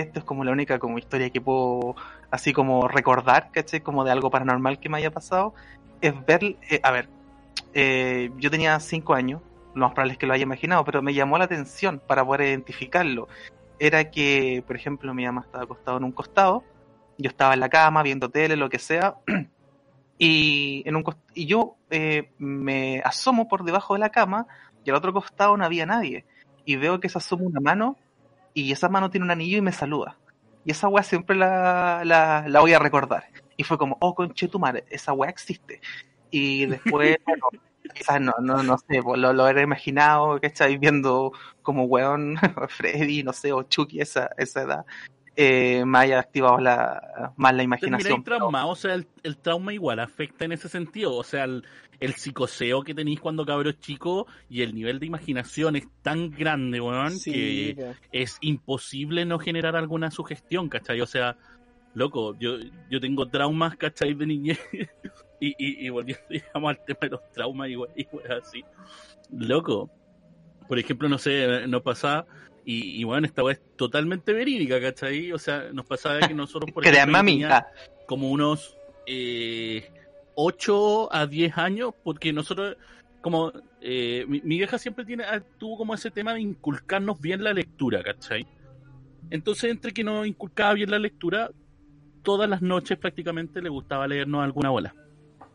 esto 0.00 0.18
es 0.18 0.24
como 0.24 0.44
la 0.44 0.52
única 0.52 0.78
como 0.78 0.98
historia 0.98 1.30
que 1.30 1.40
puedo 1.40 1.94
así 2.34 2.52
como 2.52 2.88
recordar, 2.88 3.50
¿cachai? 3.52 3.80
Como 3.80 4.02
de 4.02 4.10
algo 4.10 4.28
paranormal 4.28 4.80
que 4.80 4.88
me 4.88 4.98
haya 4.98 5.12
pasado, 5.12 5.54
es 6.00 6.12
ver, 6.26 6.56
eh, 6.68 6.80
a 6.82 6.90
ver, 6.90 7.08
eh, 7.72 8.32
yo 8.38 8.50
tenía 8.50 8.80
cinco 8.80 9.14
años, 9.14 9.40
lo 9.72 9.82
más 9.82 9.92
probable 9.92 10.14
es 10.14 10.18
que 10.18 10.26
lo 10.26 10.34
haya 10.34 10.42
imaginado, 10.42 10.84
pero 10.84 11.00
me 11.00 11.14
llamó 11.14 11.38
la 11.38 11.44
atención 11.44 12.02
para 12.04 12.24
poder 12.24 12.48
identificarlo. 12.48 13.28
Era 13.78 14.10
que, 14.10 14.64
por 14.66 14.74
ejemplo, 14.74 15.14
mi 15.14 15.24
mamá 15.24 15.42
estaba 15.42 15.62
acostado 15.62 15.98
en 15.98 16.04
un 16.04 16.10
costado, 16.10 16.64
yo 17.18 17.28
estaba 17.28 17.54
en 17.54 17.60
la 17.60 17.68
cama 17.68 18.02
viendo 18.02 18.28
tele, 18.28 18.56
lo 18.56 18.68
que 18.68 18.80
sea, 18.80 19.14
y, 20.18 20.82
en 20.86 20.96
un 20.96 21.04
y 21.34 21.46
yo 21.46 21.76
eh, 21.90 22.32
me 22.38 23.00
asomo 23.04 23.46
por 23.46 23.62
debajo 23.62 23.94
de 23.94 24.00
la 24.00 24.10
cama 24.10 24.48
y 24.84 24.90
al 24.90 24.96
otro 24.96 25.12
costado 25.12 25.56
no 25.56 25.64
había 25.64 25.86
nadie. 25.86 26.24
Y 26.64 26.74
veo 26.74 26.98
que 26.98 27.08
se 27.08 27.18
asoma 27.18 27.44
una 27.44 27.60
mano 27.60 27.96
y 28.54 28.72
esa 28.72 28.88
mano 28.88 29.08
tiene 29.08 29.24
un 29.24 29.30
anillo 29.30 29.58
y 29.58 29.62
me 29.62 29.70
saluda. 29.70 30.18
Y 30.64 30.70
esa 30.70 30.88
weá 30.88 31.02
siempre 31.02 31.36
la, 31.36 32.02
la, 32.04 32.44
la 32.48 32.60
voy 32.60 32.72
a 32.72 32.78
recordar. 32.78 33.24
Y 33.56 33.64
fue 33.64 33.78
como, 33.78 33.96
oh, 34.00 34.14
conche 34.14 34.48
tu 34.48 34.58
madre, 34.58 34.84
esa 34.90 35.12
weá 35.12 35.30
existe. 35.30 35.80
Y 36.30 36.66
después, 36.66 37.18
bueno, 37.26 37.48
quizás 37.94 38.20
no, 38.20 38.32
no, 38.40 38.62
no 38.62 38.78
sé, 38.78 39.02
pues, 39.02 39.20
lo, 39.20 39.32
lo 39.32 39.46
era 39.46 39.62
imaginado, 39.62 40.40
que 40.40 40.46
estáis 40.48 40.78
viendo 40.80 41.32
como 41.62 41.84
weón, 41.84 42.36
Freddy, 42.68 43.22
no 43.22 43.32
sé, 43.32 43.52
o 43.52 43.62
Chucky, 43.64 44.00
esa, 44.00 44.30
esa 44.38 44.62
edad, 44.62 44.86
eh, 45.36 45.84
me 45.84 45.98
haya 45.98 46.20
activado 46.20 46.58
la, 46.58 47.32
más 47.36 47.54
la 47.54 47.62
imaginación. 47.62 48.22
Pero- 48.22 48.36
traumado, 48.38 48.68
o 48.68 48.76
sea, 48.76 48.94
el, 48.94 49.06
el 49.22 49.36
trauma 49.36 49.72
igual 49.72 49.98
afecta 50.00 50.44
en 50.44 50.52
ese 50.52 50.68
sentido. 50.68 51.14
O 51.14 51.24
sea, 51.24 51.44
el, 51.44 51.64
el 52.00 52.14
psicoseo 52.14 52.82
que 52.82 52.94
tenéis 52.94 53.20
cuando 53.20 53.44
cabros 53.44 53.78
chicos 53.80 54.26
y 54.48 54.62
el 54.62 54.74
nivel 54.74 54.98
de 54.98 55.06
imaginación 55.06 55.76
es 55.76 55.86
tan 56.02 56.30
grande, 56.30 56.80
weón, 56.80 57.12
Sí, 57.12 57.32
que 57.32 57.94
es 58.12 58.38
imposible 58.40 59.24
no 59.24 59.38
generar 59.38 59.76
alguna 59.76 60.10
sugestión, 60.10 60.68
¿cachai? 60.68 61.00
O 61.00 61.06
sea, 61.06 61.36
loco, 61.94 62.36
yo, 62.38 62.56
yo 62.90 63.00
tengo 63.00 63.28
traumas, 63.28 63.76
¿cachai? 63.76 64.14
De 64.14 64.26
niñez. 64.26 64.60
y, 65.40 65.48
y, 65.58 65.86
y 65.86 65.88
volviendo, 65.90 66.22
digamos, 66.30 66.70
al 66.70 66.84
tema 66.84 66.98
de 67.02 67.08
los 67.10 67.30
traumas 67.32 67.68
igual, 67.70 67.90
igual 67.96 68.32
así. 68.42 68.64
Loco. 69.30 69.90
Por 70.68 70.78
ejemplo, 70.78 71.08
no 71.10 71.18
sé, 71.18 71.66
nos 71.68 71.82
pasaba, 71.82 72.24
y, 72.64 73.00
y 73.00 73.04
bueno, 73.04 73.26
esta 73.26 73.42
weá 73.42 73.54
es 73.54 73.60
totalmente 73.76 74.32
verídica, 74.32 74.80
¿cachai? 74.80 75.32
O 75.32 75.38
sea, 75.38 75.70
nos 75.72 75.86
pasaba 75.86 76.20
que 76.20 76.34
nosotros, 76.34 76.70
por 76.72 76.84
ejemplo, 76.86 77.18
ah, 77.48 77.66
como 78.06 78.30
unos 78.30 78.76
eh, 79.06 79.90
8 80.34 81.14
a 81.14 81.26
10 81.26 81.58
años, 81.58 81.94
porque 82.02 82.32
nosotros, 82.32 82.76
como 83.20 83.52
eh, 83.80 84.24
mi, 84.28 84.40
mi 84.42 84.56
vieja 84.58 84.78
siempre 84.78 85.04
tiene, 85.04 85.24
ah, 85.24 85.42
tuvo 85.58 85.76
como 85.76 85.94
ese 85.94 86.10
tema 86.10 86.34
de 86.34 86.40
inculcarnos 86.40 87.20
bien 87.20 87.44
la 87.44 87.52
lectura, 87.52 88.02
¿cachai? 88.02 88.46
Entonces, 89.30 89.70
entre 89.70 89.92
que 89.92 90.04
nos 90.04 90.26
inculcaba 90.26 90.74
bien 90.74 90.90
la 90.90 90.98
lectura, 90.98 91.50
todas 92.22 92.48
las 92.48 92.62
noches 92.62 92.98
prácticamente 92.98 93.60
le 93.60 93.68
gustaba 93.68 94.08
leernos 94.08 94.42
alguna 94.42 94.70
bola. 94.70 94.94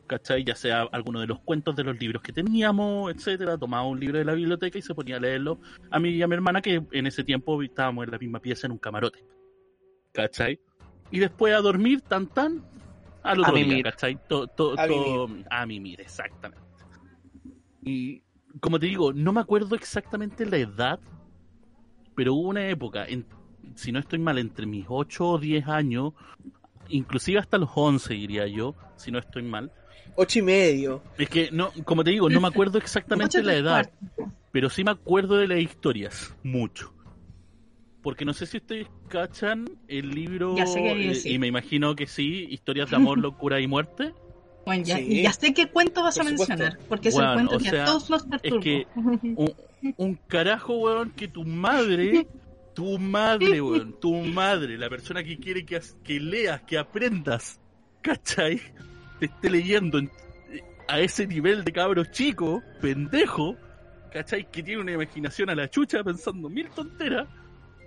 ¿Cachai? 0.09 0.43
Ya 0.43 0.55
sea 0.55 0.81
alguno 0.91 1.19
de 1.21 1.27
los 1.27 1.39
cuentos 1.39 1.75
de 1.75 1.83
los 1.83 1.97
libros 1.99 2.23
que 2.23 2.33
teníamos, 2.33 3.13
etcétera, 3.13 3.59
tomaba 3.59 3.85
un 3.85 3.99
libro 3.99 4.17
de 4.17 4.25
la 4.25 4.33
biblioteca 4.33 4.79
y 4.79 4.81
se 4.81 4.95
ponía 4.95 5.17
a 5.17 5.19
leerlo 5.19 5.59
a 5.91 5.99
mí 5.99 6.09
y 6.09 6.21
a 6.23 6.27
mi 6.27 6.33
hermana, 6.33 6.61
que 6.63 6.81
en 6.91 7.05
ese 7.07 7.23
tiempo 7.23 7.61
estábamos 7.61 8.05
en 8.05 8.11
la 8.11 8.17
misma 8.17 8.39
pieza 8.39 8.65
en 8.65 8.71
un 8.71 8.79
camarote. 8.79 9.23
¿Cachai? 10.11 10.59
Y 11.11 11.19
después 11.19 11.53
a 11.53 11.59
dormir, 11.61 12.01
tan 12.01 12.25
tan, 12.25 12.63
al 13.21 13.41
otro 13.41 13.51
A 13.53 13.55
día, 13.55 13.67
mimir. 13.67 13.83
¿cachai? 13.83 14.17
To- 14.27 14.47
to- 14.47 14.73
A 14.79 14.87
to- 14.87 15.29
a 15.51 15.65
mimir, 15.67 16.01
exactamente. 16.01 16.65
Y 17.83 18.23
como 18.59 18.79
te 18.79 18.87
digo, 18.87 19.13
no 19.13 19.31
me 19.31 19.41
acuerdo 19.41 19.75
exactamente 19.75 20.43
la 20.47 20.57
edad, 20.57 20.99
pero 22.15 22.33
hubo 22.33 22.49
una 22.49 22.67
época, 22.67 23.05
en, 23.05 23.27
si 23.75 23.91
no 23.91 23.99
estoy 23.99 24.17
mal, 24.17 24.39
entre 24.39 24.65
mis 24.65 24.85
8 24.89 25.27
o 25.33 25.37
10 25.37 25.67
años, 25.67 26.13
inclusive 26.87 27.37
hasta 27.37 27.59
los 27.59 27.69
11 27.75 28.15
diría 28.15 28.47
yo, 28.47 28.73
si 28.95 29.11
no 29.11 29.19
estoy 29.19 29.43
mal. 29.43 29.71
Ocho 30.15 30.39
y 30.39 30.41
medio. 30.41 31.01
Es 31.17 31.29
que, 31.29 31.49
no 31.51 31.71
como 31.85 32.03
te 32.03 32.11
digo, 32.11 32.29
no 32.29 32.41
me 32.41 32.47
acuerdo 32.47 32.77
exactamente 32.77 33.41
la 33.43 33.55
edad, 33.55 33.89
pero 34.51 34.69
sí 34.69 34.83
me 34.83 34.91
acuerdo 34.91 35.37
de 35.37 35.47
las 35.47 35.59
historias, 35.59 36.33
mucho. 36.43 36.93
Porque 38.01 38.23
no 38.25 38.33
sé 38.33 38.45
si 38.45 38.57
ustedes 38.57 38.87
cachan 39.09 39.69
el 39.87 40.09
libro, 40.11 40.55
Ya 40.55 40.65
sé 40.65 40.81
que 40.81 41.11
eh, 41.11 41.21
y 41.25 41.37
me 41.37 41.47
imagino 41.47 41.95
que 41.95 42.07
sí, 42.07 42.47
historias 42.49 42.89
de 42.89 42.95
amor, 42.95 43.17
locura 43.19 43.59
y 43.59 43.67
muerte. 43.67 44.13
Bueno, 44.65 44.83
ya, 44.83 44.97
Sí. 44.97 45.21
ya 45.23 45.33
sé 45.33 45.53
qué 45.53 45.67
cuento 45.69 46.03
vas 46.03 46.17
a 46.19 46.23
supuesto. 46.23 46.47
mencionar, 46.47 46.79
porque 46.87 47.09
es 47.09 47.15
Bueno, 47.15 47.29
el 47.31 47.35
cuento 47.37 47.55
o 47.55 47.59
que 47.59 47.69
sea, 47.69 47.83
a 47.83 47.85
todos 47.87 48.09
nos 48.09 48.23
perturbó. 48.23 48.59
que- 48.61 48.87
Un, 48.95 49.53
un 49.97 50.15
carajo, 50.27 50.77
weón, 50.77 51.11
que 51.11 51.27
tu 51.27 51.43
madre, 51.43 52.27
tu 52.73 52.97
madre, 52.99 53.61
weón, 53.61 53.99
tu 53.99 54.13
madre, 54.13 54.77
la 54.77 54.89
persona 54.89 55.23
que 55.23 55.37
quiere 55.37 55.65
que, 55.65 55.81
que 56.03 56.19
leas, 56.19 56.61
que 56.61 56.77
aprendas, 56.77 57.59
¿cachai? 58.01 58.61
Te 59.19 59.25
esté 59.25 59.49
leyendo 59.49 59.97
en- 59.99 60.09
a 60.87 60.99
ese 60.99 61.27
nivel 61.27 61.63
de 61.63 61.71
cabros 61.71 62.09
chico, 62.11 62.63
pendejo, 62.81 63.55
¿cachai? 64.11 64.49
Que 64.49 64.63
tiene 64.63 64.81
una 64.81 64.91
imaginación 64.93 65.49
a 65.49 65.55
la 65.55 65.69
chucha 65.69 66.03
pensando 66.03 66.49
mil 66.49 66.67
tonteras 66.69 67.27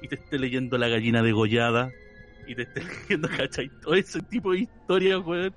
y 0.01 0.09
te 0.09 0.15
esté 0.17 0.39
leyendo 0.39 0.79
la 0.79 0.89
gallina 0.89 1.23
degollada 1.23 1.91
y 2.47 2.55
te 2.55 2.63
esté 2.63 2.83
leyendo, 3.09 3.29
¿cachai? 3.29 3.71
Todo 3.81 3.95
ese 3.95 4.21
tipo 4.23 4.53
de 4.53 4.61
historias, 4.61 5.21
weón. 5.25 5.55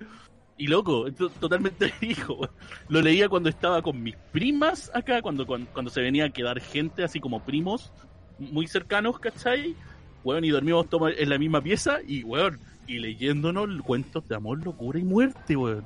Y 0.58 0.68
loco, 0.68 1.12
to- 1.12 1.30
totalmente 1.30 1.94
hijo. 2.02 2.50
Lo 2.88 3.02
leía 3.02 3.28
cuando 3.28 3.50
estaba 3.50 3.82
con 3.82 4.02
mis 4.02 4.16
primas 4.32 4.90
acá, 4.94 5.22
cuando, 5.22 5.46
cuando, 5.46 5.70
cuando 5.72 5.92
se 5.92 6.02
venía 6.02 6.26
a 6.26 6.30
quedar 6.30 6.60
gente, 6.62 7.04
así 7.04 7.20
como 7.20 7.44
primos 7.44 7.92
muy 8.40 8.66
cercanos, 8.68 9.20
¿cachai? 9.20 9.76
Weón, 10.24 10.46
y 10.46 10.50
dormíamos 10.50 10.88
en 11.18 11.30
la 11.30 11.38
misma 11.38 11.62
pieza 11.62 12.00
y, 12.08 12.24
weón, 12.24 12.60
y 12.88 13.00
leyéndonos 13.00 13.82
cuentos 13.82 14.28
de 14.28 14.36
amor, 14.36 14.64
locura 14.64 15.00
y 15.00 15.04
muerte, 15.04 15.56
weón. 15.56 15.86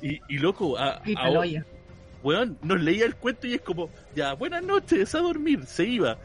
Y, 0.00 0.20
y 0.28 0.38
loco, 0.38 0.76
a, 0.78 1.00
Y 1.04 1.14
a- 1.16 1.30
hoyo. 1.30 1.62
weón, 2.22 2.58
nos 2.62 2.80
leía 2.80 3.04
el 3.06 3.14
cuento 3.16 3.46
y 3.46 3.54
es 3.54 3.60
como, 3.60 3.88
ya, 4.14 4.34
buenas 4.34 4.62
noches, 4.62 5.14
a 5.14 5.18
dormir, 5.20 5.64
se 5.66 5.84
iba. 5.84 6.18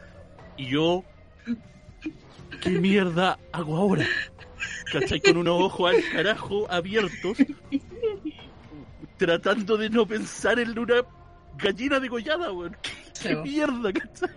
Y 0.56 0.66
yo, 0.66 1.04
¿qué 2.60 2.70
mierda 2.70 3.38
hago 3.52 3.76
ahora? 3.76 4.06
¿Cachai? 4.92 5.20
Con 5.20 5.36
unos 5.36 5.62
ojos 5.62 5.94
al 5.94 6.02
carajo 6.12 6.66
abiertos, 6.70 7.38
tratando 9.16 9.76
de 9.76 9.90
no 9.90 10.06
pensar 10.06 10.58
en 10.58 10.78
una 10.78 11.02
gallina 11.56 12.00
degollada, 12.00 12.52
weón. 12.52 12.76
¿Qué, 12.82 13.28
qué 13.28 13.36
mierda, 13.36 13.92
cachai? 13.92 14.28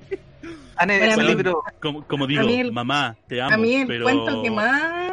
Ane, 0.76 1.14
Bueno, 1.16 1.30
libro, 1.30 1.64
Como, 1.80 2.04
como 2.08 2.26
digo, 2.26 2.44
mí 2.46 2.60
el- 2.60 2.72
mamá, 2.72 3.16
te 3.28 3.42
amo, 3.42 3.54
A 3.54 3.58
mí 3.58 3.76
el 3.76 3.88
pero... 3.88 4.04
cuento 4.06 4.42
que 4.42 4.50
más... 4.52 5.12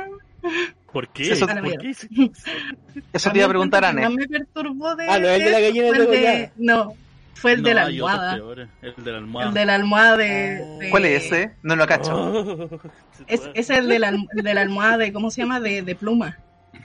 ¿Por 0.92 1.08
qué? 1.08 1.32
Eso- 1.32 1.46
¿Por 1.46 1.78
qué? 1.78 1.90
eso 3.12 3.30
te 3.30 3.38
iba 3.38 3.46
a 3.46 3.50
preguntar, 3.50 3.84
Ane. 3.84 4.02
más 4.02 4.12
me 4.12 4.26
perturbó 4.26 4.94
de 4.96 5.06
Ah, 5.08 5.18
no, 5.18 5.28
el 5.28 5.44
de 5.44 5.50
la 5.50 5.60
gallina 5.60 5.88
fue 5.88 5.96
el 5.98 6.04
de- 6.10 6.16
degollada. 6.18 6.52
No, 6.56 6.92
fue 7.34 7.52
el 7.52 7.62
de 7.62 7.74
la 7.74 7.80
No, 7.82 7.86
almohada. 7.88 8.36
El 8.82 9.04
de 9.04 9.12
la 9.12 9.18
almohada. 9.18 9.48
El 9.48 9.54
de 9.54 9.64
la 9.66 9.74
almohada 9.74 10.16
de... 10.16 10.64
de- 10.80 10.90
¿cuál 10.90 11.04
es 11.04 11.24
ese? 11.24 11.52
No 11.62 11.76
lo 11.76 11.86
cacho. 11.86 12.14
Oh, 12.14 12.68
Es, 13.26 13.42
es 13.54 13.70
el 13.70 13.88
de 13.88 13.98
la, 13.98 14.08
el 14.08 14.42
de 14.42 14.54
la 14.54 14.60
almohada 14.62 14.96
de, 14.98 15.12
¿cómo 15.12 15.30
se 15.30 15.42
llama? 15.42 15.60
De, 15.60 15.82
de 15.82 15.94
pluma. 15.94 16.38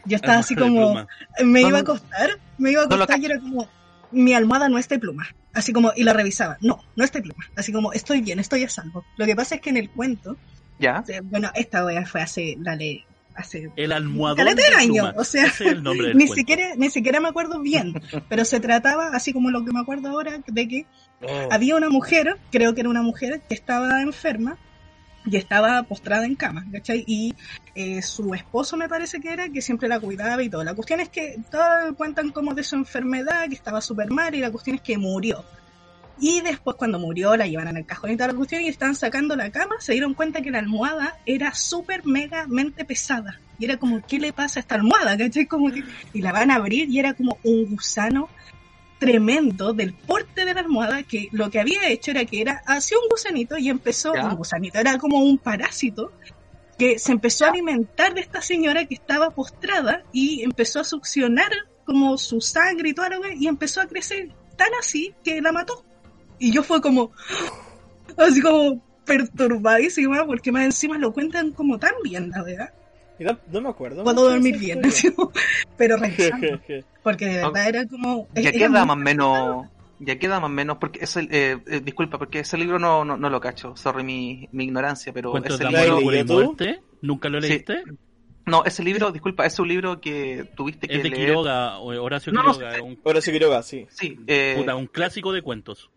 Yo 0.06 0.16
estaba 0.16 0.40
así 0.40 0.56
como, 0.56 0.96
me 1.44 1.62
No, 1.62 1.68
iba 1.70 1.80
a 1.80 1.84
no. 1.84 1.92
acostar, 1.92 2.30
me 2.58 2.72
iba 2.72 2.84
a 2.84 2.88
No 2.88 2.96
acostar 2.96 3.20
y 3.20 3.26
era 3.26 3.40
como, 3.40 3.68
mi 4.12 4.34
almohada 4.34 4.68
no 4.70 4.78
es 4.78 4.90
de 4.90 5.00
pluma. 5.00 5.28
Así 5.54 5.72
como, 5.72 5.94
y 5.96 6.04
la 6.04 6.14
revisaba, 6.14 6.58
no, 6.62 6.80
no 6.96 7.04
es 7.06 7.12
de 7.12 7.22
pluma. 7.22 7.46
Así 7.56 7.72
como, 7.72 7.94
estoy 7.94 8.22
bien, 8.22 8.40
estoy 8.40 8.64
a 8.64 8.70
salvo. 8.70 9.06
Lo 9.18 9.26
que 9.26 9.36
pasa 9.36 9.56
es 9.56 9.62
que 9.62 9.70
en 9.70 9.78
el 9.78 9.90
cuento, 9.92 10.36
¿Ya? 10.80 11.04
bueno, 11.26 11.52
esta 11.56 11.86
wea 11.86 12.06
fue 12.06 12.22
hace, 12.22 12.56
dale, 12.58 13.06
hace 13.36 13.70
El 13.76 13.92
almohadón 13.92 14.46
de 14.56 14.64
pluma. 14.86 15.14
o 15.18 15.24
sea, 15.24 15.46
es 15.48 15.62
el 15.62 15.82
nombre 15.84 16.08
del 16.10 16.18
ni 16.18 16.26
cuento. 16.28 16.36
siquiera, 16.36 16.76
ni 16.78 16.90
siquiera 16.90 17.20
me 17.20 17.30
acuerdo 17.30 17.60
bien, 17.62 17.94
pero 18.30 18.46
se 18.46 18.60
trataba, 18.60 19.10
así 19.14 19.34
como 19.34 19.50
lo 19.52 19.64
que 19.66 19.72
me 19.72 19.80
acuerdo 19.80 20.10
ahora, 20.10 20.40
de 20.46 20.68
que 20.68 20.86
Oh. 21.26 21.48
había 21.52 21.78
una 21.78 21.90
mujer, 21.90 22.36
creo 22.52 22.74
que 22.76 22.82
era 22.82 22.90
una 22.90 23.02
mujer, 23.02 23.42
que 23.48 23.56
estaba 23.56 24.02
enferma 24.02 24.58
y 25.26 25.38
estaba 25.38 25.82
postrada 25.84 26.26
en 26.26 26.36
cama, 26.36 26.66
¿cachai? 26.70 27.06
Y 27.08 27.34
eh, 27.76 28.02
su 28.02 28.34
esposo 28.34 28.76
me 28.76 28.90
parece 28.90 29.22
que 29.22 29.32
era, 29.32 29.48
que 29.48 29.62
siempre 29.62 29.88
la 29.88 30.02
cuidaba 30.02 30.44
y 30.44 30.50
todo. 30.50 30.66
La 30.66 30.74
cuestión 30.74 31.00
es 31.00 31.08
que 31.08 31.38
todos 31.50 31.96
cuentan 31.96 32.32
como 32.32 32.54
de 32.54 32.64
su 32.64 32.76
enfermedad, 32.76 33.48
que 33.48 33.56
estaba 33.56 33.80
súper 33.80 34.12
mal 34.12 34.36
y 34.36 34.42
la 34.42 34.52
cuestión 34.52 34.76
es 34.76 34.82
que 34.82 34.98
murió. 34.98 35.46
Y 36.20 36.42
después 36.42 36.78
cuando 36.78 37.00
murió 37.00 37.36
la 37.36 37.48
llevaron 37.48 37.76
al 37.76 37.86
cajón 37.86 38.12
y 38.12 38.18
toda 38.18 38.30
la 38.30 38.34
cuestión 38.36 38.62
y 38.62 38.68
estaban 38.68 38.96
sacando 38.96 39.36
la 39.36 39.50
cama, 39.52 39.76
se 39.80 39.94
dieron 39.94 40.14
cuenta 40.14 40.42
que 40.42 40.52
la 40.52 40.60
almohada 40.60 41.18
era 41.26 41.54
súper 41.54 42.06
megamente 42.06 42.86
pesada. 42.86 43.40
Y 43.60 43.66
era 43.66 43.78
como, 43.78 44.02
¿qué 44.06 44.20
le 44.20 44.34
pasa 44.34 44.60
a 44.60 44.62
esta 44.62 44.76
almohada? 44.76 45.18
¿Cachai? 45.18 45.48
Como 45.48 45.72
que, 45.72 45.84
y 46.14 46.22
la 46.22 46.32
van 46.32 46.52
a 46.52 46.56
abrir 46.56 46.90
y 46.90 47.00
era 47.00 47.14
como 47.14 47.38
un 47.44 47.66
gusano 47.72 48.30
tremendo 49.00 49.74
del 49.74 49.94
porte 49.94 50.46
de 50.46 50.54
la 50.54 50.62
almohada 50.62 51.04
que 51.04 51.28
lo 51.32 51.50
que 51.50 51.60
había 51.60 51.90
hecho 51.90 52.12
era 52.12 52.24
que 52.24 52.40
era 52.42 52.62
hacia 52.66 52.98
un 52.98 53.10
gusanito 53.10 53.58
y 53.58 53.70
empezó 53.70 54.14
Ya. 54.14 54.28
un 54.28 54.36
gusanito, 54.36 54.80
era 54.80 54.98
como 54.98 55.20
un 55.20 55.38
parásito 55.38 56.14
que 56.78 56.98
se 57.00 57.12
empezó 57.12 57.46
a 57.46 57.50
alimentar 57.50 58.14
de 58.14 58.22
esta 58.22 58.42
señora 58.42 58.86
que 58.86 58.96
estaba 58.96 59.32
postrada 59.32 60.04
y 60.14 60.42
empezó 60.44 60.80
a 60.80 60.84
succionar 60.84 61.52
como 61.86 62.18
su 62.18 62.40
sangre 62.40 62.90
y 62.90 62.94
la 62.94 63.20
wea, 63.20 63.34
y 63.34 63.48
empezó 63.48 63.82
a 63.82 63.88
crecer 63.88 64.30
tan 64.56 64.70
así 64.80 65.14
que 65.24 65.42
la 65.42 65.52
mató. 65.52 65.84
Y 66.40 66.52
yo 66.52 66.64
fue 66.64 66.82
como 66.82 67.12
así 68.18 68.42
como 68.42 68.82
perturbadísima 69.06 70.26
porque 70.26 70.52
más 70.52 70.66
encima 70.66 70.98
lo 70.98 71.14
cuentan 71.14 71.52
como 71.52 71.78
tan 71.80 71.94
bien, 72.04 72.30
la 72.30 72.44
verdad. 72.44 72.74
Y 73.20 73.24
No, 73.24 73.38
no 73.52 73.62
me 73.62 73.70
acuerdo. 73.70 74.04
Puedo 74.04 74.30
dormir 74.30 74.58
bien, 74.58 74.82
pero 75.78 75.98
revisando, 75.98 76.60
porque 77.04 77.26
de 77.28 77.36
verdad 77.44 77.68
era 77.70 77.86
como... 77.88 78.28
Ya 78.34 78.42
era 78.42 78.52
queda 78.52 78.86
más 78.86 78.90
o 78.90 79.00
menos. 79.00 79.68
Ya 80.00 80.18
queda 80.18 80.40
más 80.40 80.50
o 80.50 80.54
menos. 80.54 80.78
Porque 80.80 81.00
ese, 81.04 81.28
eh, 81.32 81.58
eh, 81.68 81.80
disculpa, 81.82 82.18
porque 82.18 82.40
ese 82.40 82.58
libro 82.58 82.80
no, 82.80 83.06
no, 83.06 83.16
no 83.16 83.30
lo 83.30 83.40
cacho. 83.40 83.76
Sorry 83.76 84.04
mi, 84.04 84.50
mi 84.52 84.66
ignorancia, 84.66 85.14
pero 85.14 85.38
ese 85.38 85.58
de 85.58 85.64
¿Lo 85.64 85.70
amor, 85.70 85.80
has 85.80 86.00
libro. 86.00 86.18
y 86.18 86.24
muerte. 86.46 86.82
¿Nunca 87.02 87.30
lo 87.30 87.42
Sí. 87.42 87.50
leíste? 87.50 87.84
No, 88.46 88.66
ese 88.66 88.84
libro, 88.84 89.12
disculpa, 89.12 89.46
es 89.46 89.58
un 89.60 89.70
libro 89.70 90.02
que 90.02 90.50
tuviste 90.58 90.88
que 90.88 90.96
Es 90.98 91.04
de 91.04 91.10
leer. 91.10 91.28
Quiroga, 91.28 91.78
o 91.80 91.90
Horacio 92.04 92.34
No, 92.34 92.44
no, 92.44 92.54
Quiroga, 92.54 92.82
un, 92.82 93.00
Horacio 93.04 93.32
Quiroga, 93.32 93.64
sí. 93.64 93.86
Sí, 93.90 94.20
eh, 94.28 94.56
puta, 94.58 94.76
un 94.76 94.88
clásico 94.88 95.32
de 95.32 95.42
cuentos. 95.42 95.90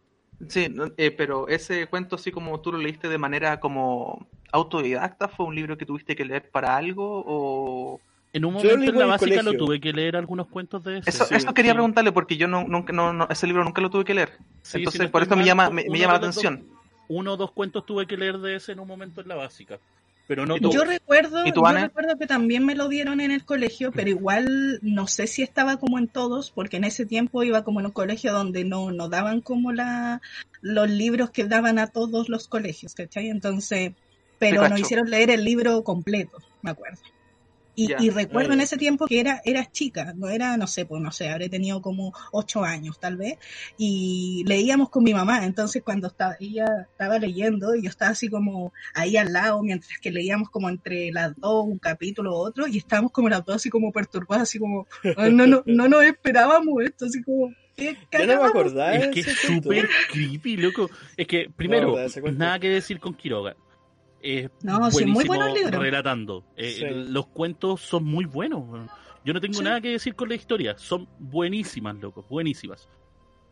Sí 0.48 0.68
no, 0.68 0.86
eh, 0.96 1.10
pero 1.10 1.48
ese 1.48 1.86
cuento, 1.86 2.16
así 2.16 2.30
como 2.30 2.60
tú 2.60 2.72
lo 2.72 2.78
leíste 2.78 3.08
de 3.08 3.18
manera 3.18 3.58
como 3.60 4.26
autodidacta, 4.52 5.28
¿fue 5.28 5.46
un 5.46 5.54
libro 5.54 5.76
que 5.76 5.86
tuviste 5.86 6.14
que 6.16 6.24
leer 6.24 6.50
para 6.50 6.76
algo? 6.76 7.22
o 7.26 8.00
En 8.32 8.44
un 8.44 8.54
momento 8.54 8.90
en 8.90 8.98
la 8.98 9.06
básica 9.06 9.42
lo 9.42 9.56
tuve 9.56 9.80
que 9.80 9.92
leer 9.92 10.16
algunos 10.16 10.46
cuentos 10.48 10.82
de 10.84 10.98
ese. 10.98 11.10
Eso, 11.10 11.24
Sí, 11.26 11.34
eso 11.34 11.54
quería 11.54 11.72
sí. 11.72 11.76
preguntarle 11.76 12.12
porque 12.12 12.36
yo 12.36 12.48
no, 12.48 12.64
nunca, 12.64 12.92
no, 12.92 13.12
no- 13.12 13.26
ese 13.30 13.46
libro 13.46 13.64
nunca 13.64 13.80
lo 13.80 13.90
tuve 13.90 14.04
que 14.04 14.14
leer. 14.14 14.32
Sí, 14.62 14.78
Entonces, 14.78 15.02
si 15.02 15.08
por 15.08 15.22
estoy 15.22 15.34
eso 15.34 15.40
me 15.40 15.46
llama, 15.46 15.70
me, 15.70 15.84
llama 15.84 16.14
la 16.14 16.18
dos- 16.18 16.28
atención. 16.38 16.66
Uno 17.08 17.34
o 17.34 17.36
dos 17.36 17.52
cuentos 17.52 17.86
tuve 17.86 18.06
que 18.06 18.16
leer 18.16 18.38
de 18.38 18.56
ese 18.56 18.72
en 18.72 18.80
un 18.80 18.88
momento 18.88 19.20
en 19.20 19.28
la 19.28 19.36
básica. 19.36 19.78
Pero 20.26 20.44
no. 20.44 20.56
Yo 20.58 20.84
recuerdo, 20.84 21.46
¿Y 21.46 21.52
tú, 21.52 21.62
yo 21.64 21.72
recuerdo 21.72 22.18
que 22.18 22.26
también 22.26 22.64
me 22.64 22.74
lo 22.74 22.88
dieron 22.88 23.20
en 23.20 23.30
el 23.30 23.44
colegio, 23.44 23.92
pero 23.92 24.10
igual 24.10 24.80
no 24.82 25.06
sé 25.06 25.26
si 25.28 25.42
estaba 25.42 25.76
como 25.76 25.98
en 25.98 26.08
todos, 26.08 26.50
porque 26.50 26.78
en 26.78 26.84
ese 26.84 27.06
tiempo 27.06 27.44
iba 27.44 27.62
como 27.62 27.78
en 27.80 27.86
un 27.86 27.92
colegio 27.92 28.32
donde 28.32 28.64
no, 28.64 28.90
no 28.90 29.08
daban 29.08 29.40
como 29.40 29.72
la, 29.72 30.20
los 30.60 30.90
libros 30.90 31.30
que 31.30 31.44
daban 31.44 31.78
a 31.78 31.86
todos 31.86 32.28
los 32.28 32.48
colegios, 32.48 32.94
¿cachai? 32.94 33.28
Entonces, 33.28 33.92
pero 34.38 34.68
nos 34.68 34.80
hicieron 34.80 35.10
leer 35.10 35.30
el 35.30 35.44
libro 35.44 35.84
completo, 35.84 36.38
me 36.62 36.72
acuerdo. 36.72 37.00
Y, 37.78 37.92
y 38.00 38.08
recuerdo 38.10 38.54
en 38.54 38.60
ese 38.62 38.78
tiempo 38.78 39.06
que 39.06 39.20
era, 39.20 39.42
era 39.44 39.70
chica, 39.70 40.14
no 40.16 40.28
era, 40.30 40.56
no 40.56 40.66
sé, 40.66 40.86
pues 40.86 41.02
no 41.02 41.12
sé, 41.12 41.28
habré 41.28 41.50
tenido 41.50 41.82
como 41.82 42.12
ocho 42.32 42.64
años 42.64 42.98
tal 42.98 43.18
vez, 43.18 43.36
y 43.76 44.42
leíamos 44.46 44.88
con 44.88 45.04
mi 45.04 45.12
mamá, 45.12 45.44
entonces 45.44 45.82
cuando 45.84 46.08
estaba, 46.08 46.36
ella 46.40 46.88
estaba 46.90 47.18
leyendo 47.18 47.74
y 47.74 47.82
yo 47.82 47.90
estaba 47.90 48.12
así 48.12 48.28
como 48.28 48.72
ahí 48.94 49.18
al 49.18 49.30
lado, 49.32 49.62
mientras 49.62 49.98
que 50.00 50.10
leíamos 50.10 50.48
como 50.48 50.70
entre 50.70 51.12
las 51.12 51.36
dos 51.36 51.66
un 51.66 51.78
capítulo 51.78 52.32
u 52.32 52.36
otro, 52.36 52.66
y 52.66 52.78
estábamos 52.78 53.12
como 53.12 53.28
las 53.28 53.44
dos 53.44 53.56
así 53.56 53.68
como 53.68 53.92
perturbadas, 53.92 54.44
así 54.44 54.58
como, 54.58 54.86
"Ay, 55.16 55.32
no, 55.34 55.46
no, 55.46 55.62
no 55.66 55.88
nos 55.88 56.02
esperábamos 56.02 56.82
esto, 56.82 57.04
así 57.04 57.22
como, 57.22 57.52
¿qué 57.76 57.92
Yo 57.92 58.20
no 58.20 58.26
me 58.26 58.26
cagada?". 58.26 58.48
acordaba 58.48 58.92
Es 58.94 59.08
que 59.08 59.20
es 59.20 59.38
súper 59.38 59.86
creepy, 60.10 60.56
loco. 60.56 60.88
Es 61.16 61.26
que, 61.26 61.50
primero, 61.54 61.94
nada 62.32 62.58
que 62.58 62.70
decir 62.70 62.98
con 63.00 63.12
Quiroga. 63.12 63.54
Es 64.26 64.50
No, 64.62 64.90
sí, 64.90 65.04
muy 65.06 65.24
bueno 65.24 65.34
el 65.44 65.50
buenísimo 65.50 65.70
libro. 65.70 65.80
relatando. 65.82 66.44
Eh, 66.56 66.72
Sí. 66.78 66.84
Los 67.12 67.26
cuentos 67.28 67.80
son 67.80 68.04
muy 68.04 68.24
buenos. 68.24 68.64
Yo 69.24 69.32
no 69.32 69.40
tengo 69.40 69.54
Sí. 69.54 69.62
nada 69.64 69.80
que 69.80 69.90
decir 69.90 70.14
con 70.16 70.28
la 70.28 70.34
historia. 70.34 70.76
Son 70.78 71.08
buenísimas, 71.18 71.94
loco. 71.96 72.24
Buenísimas. 72.28 72.88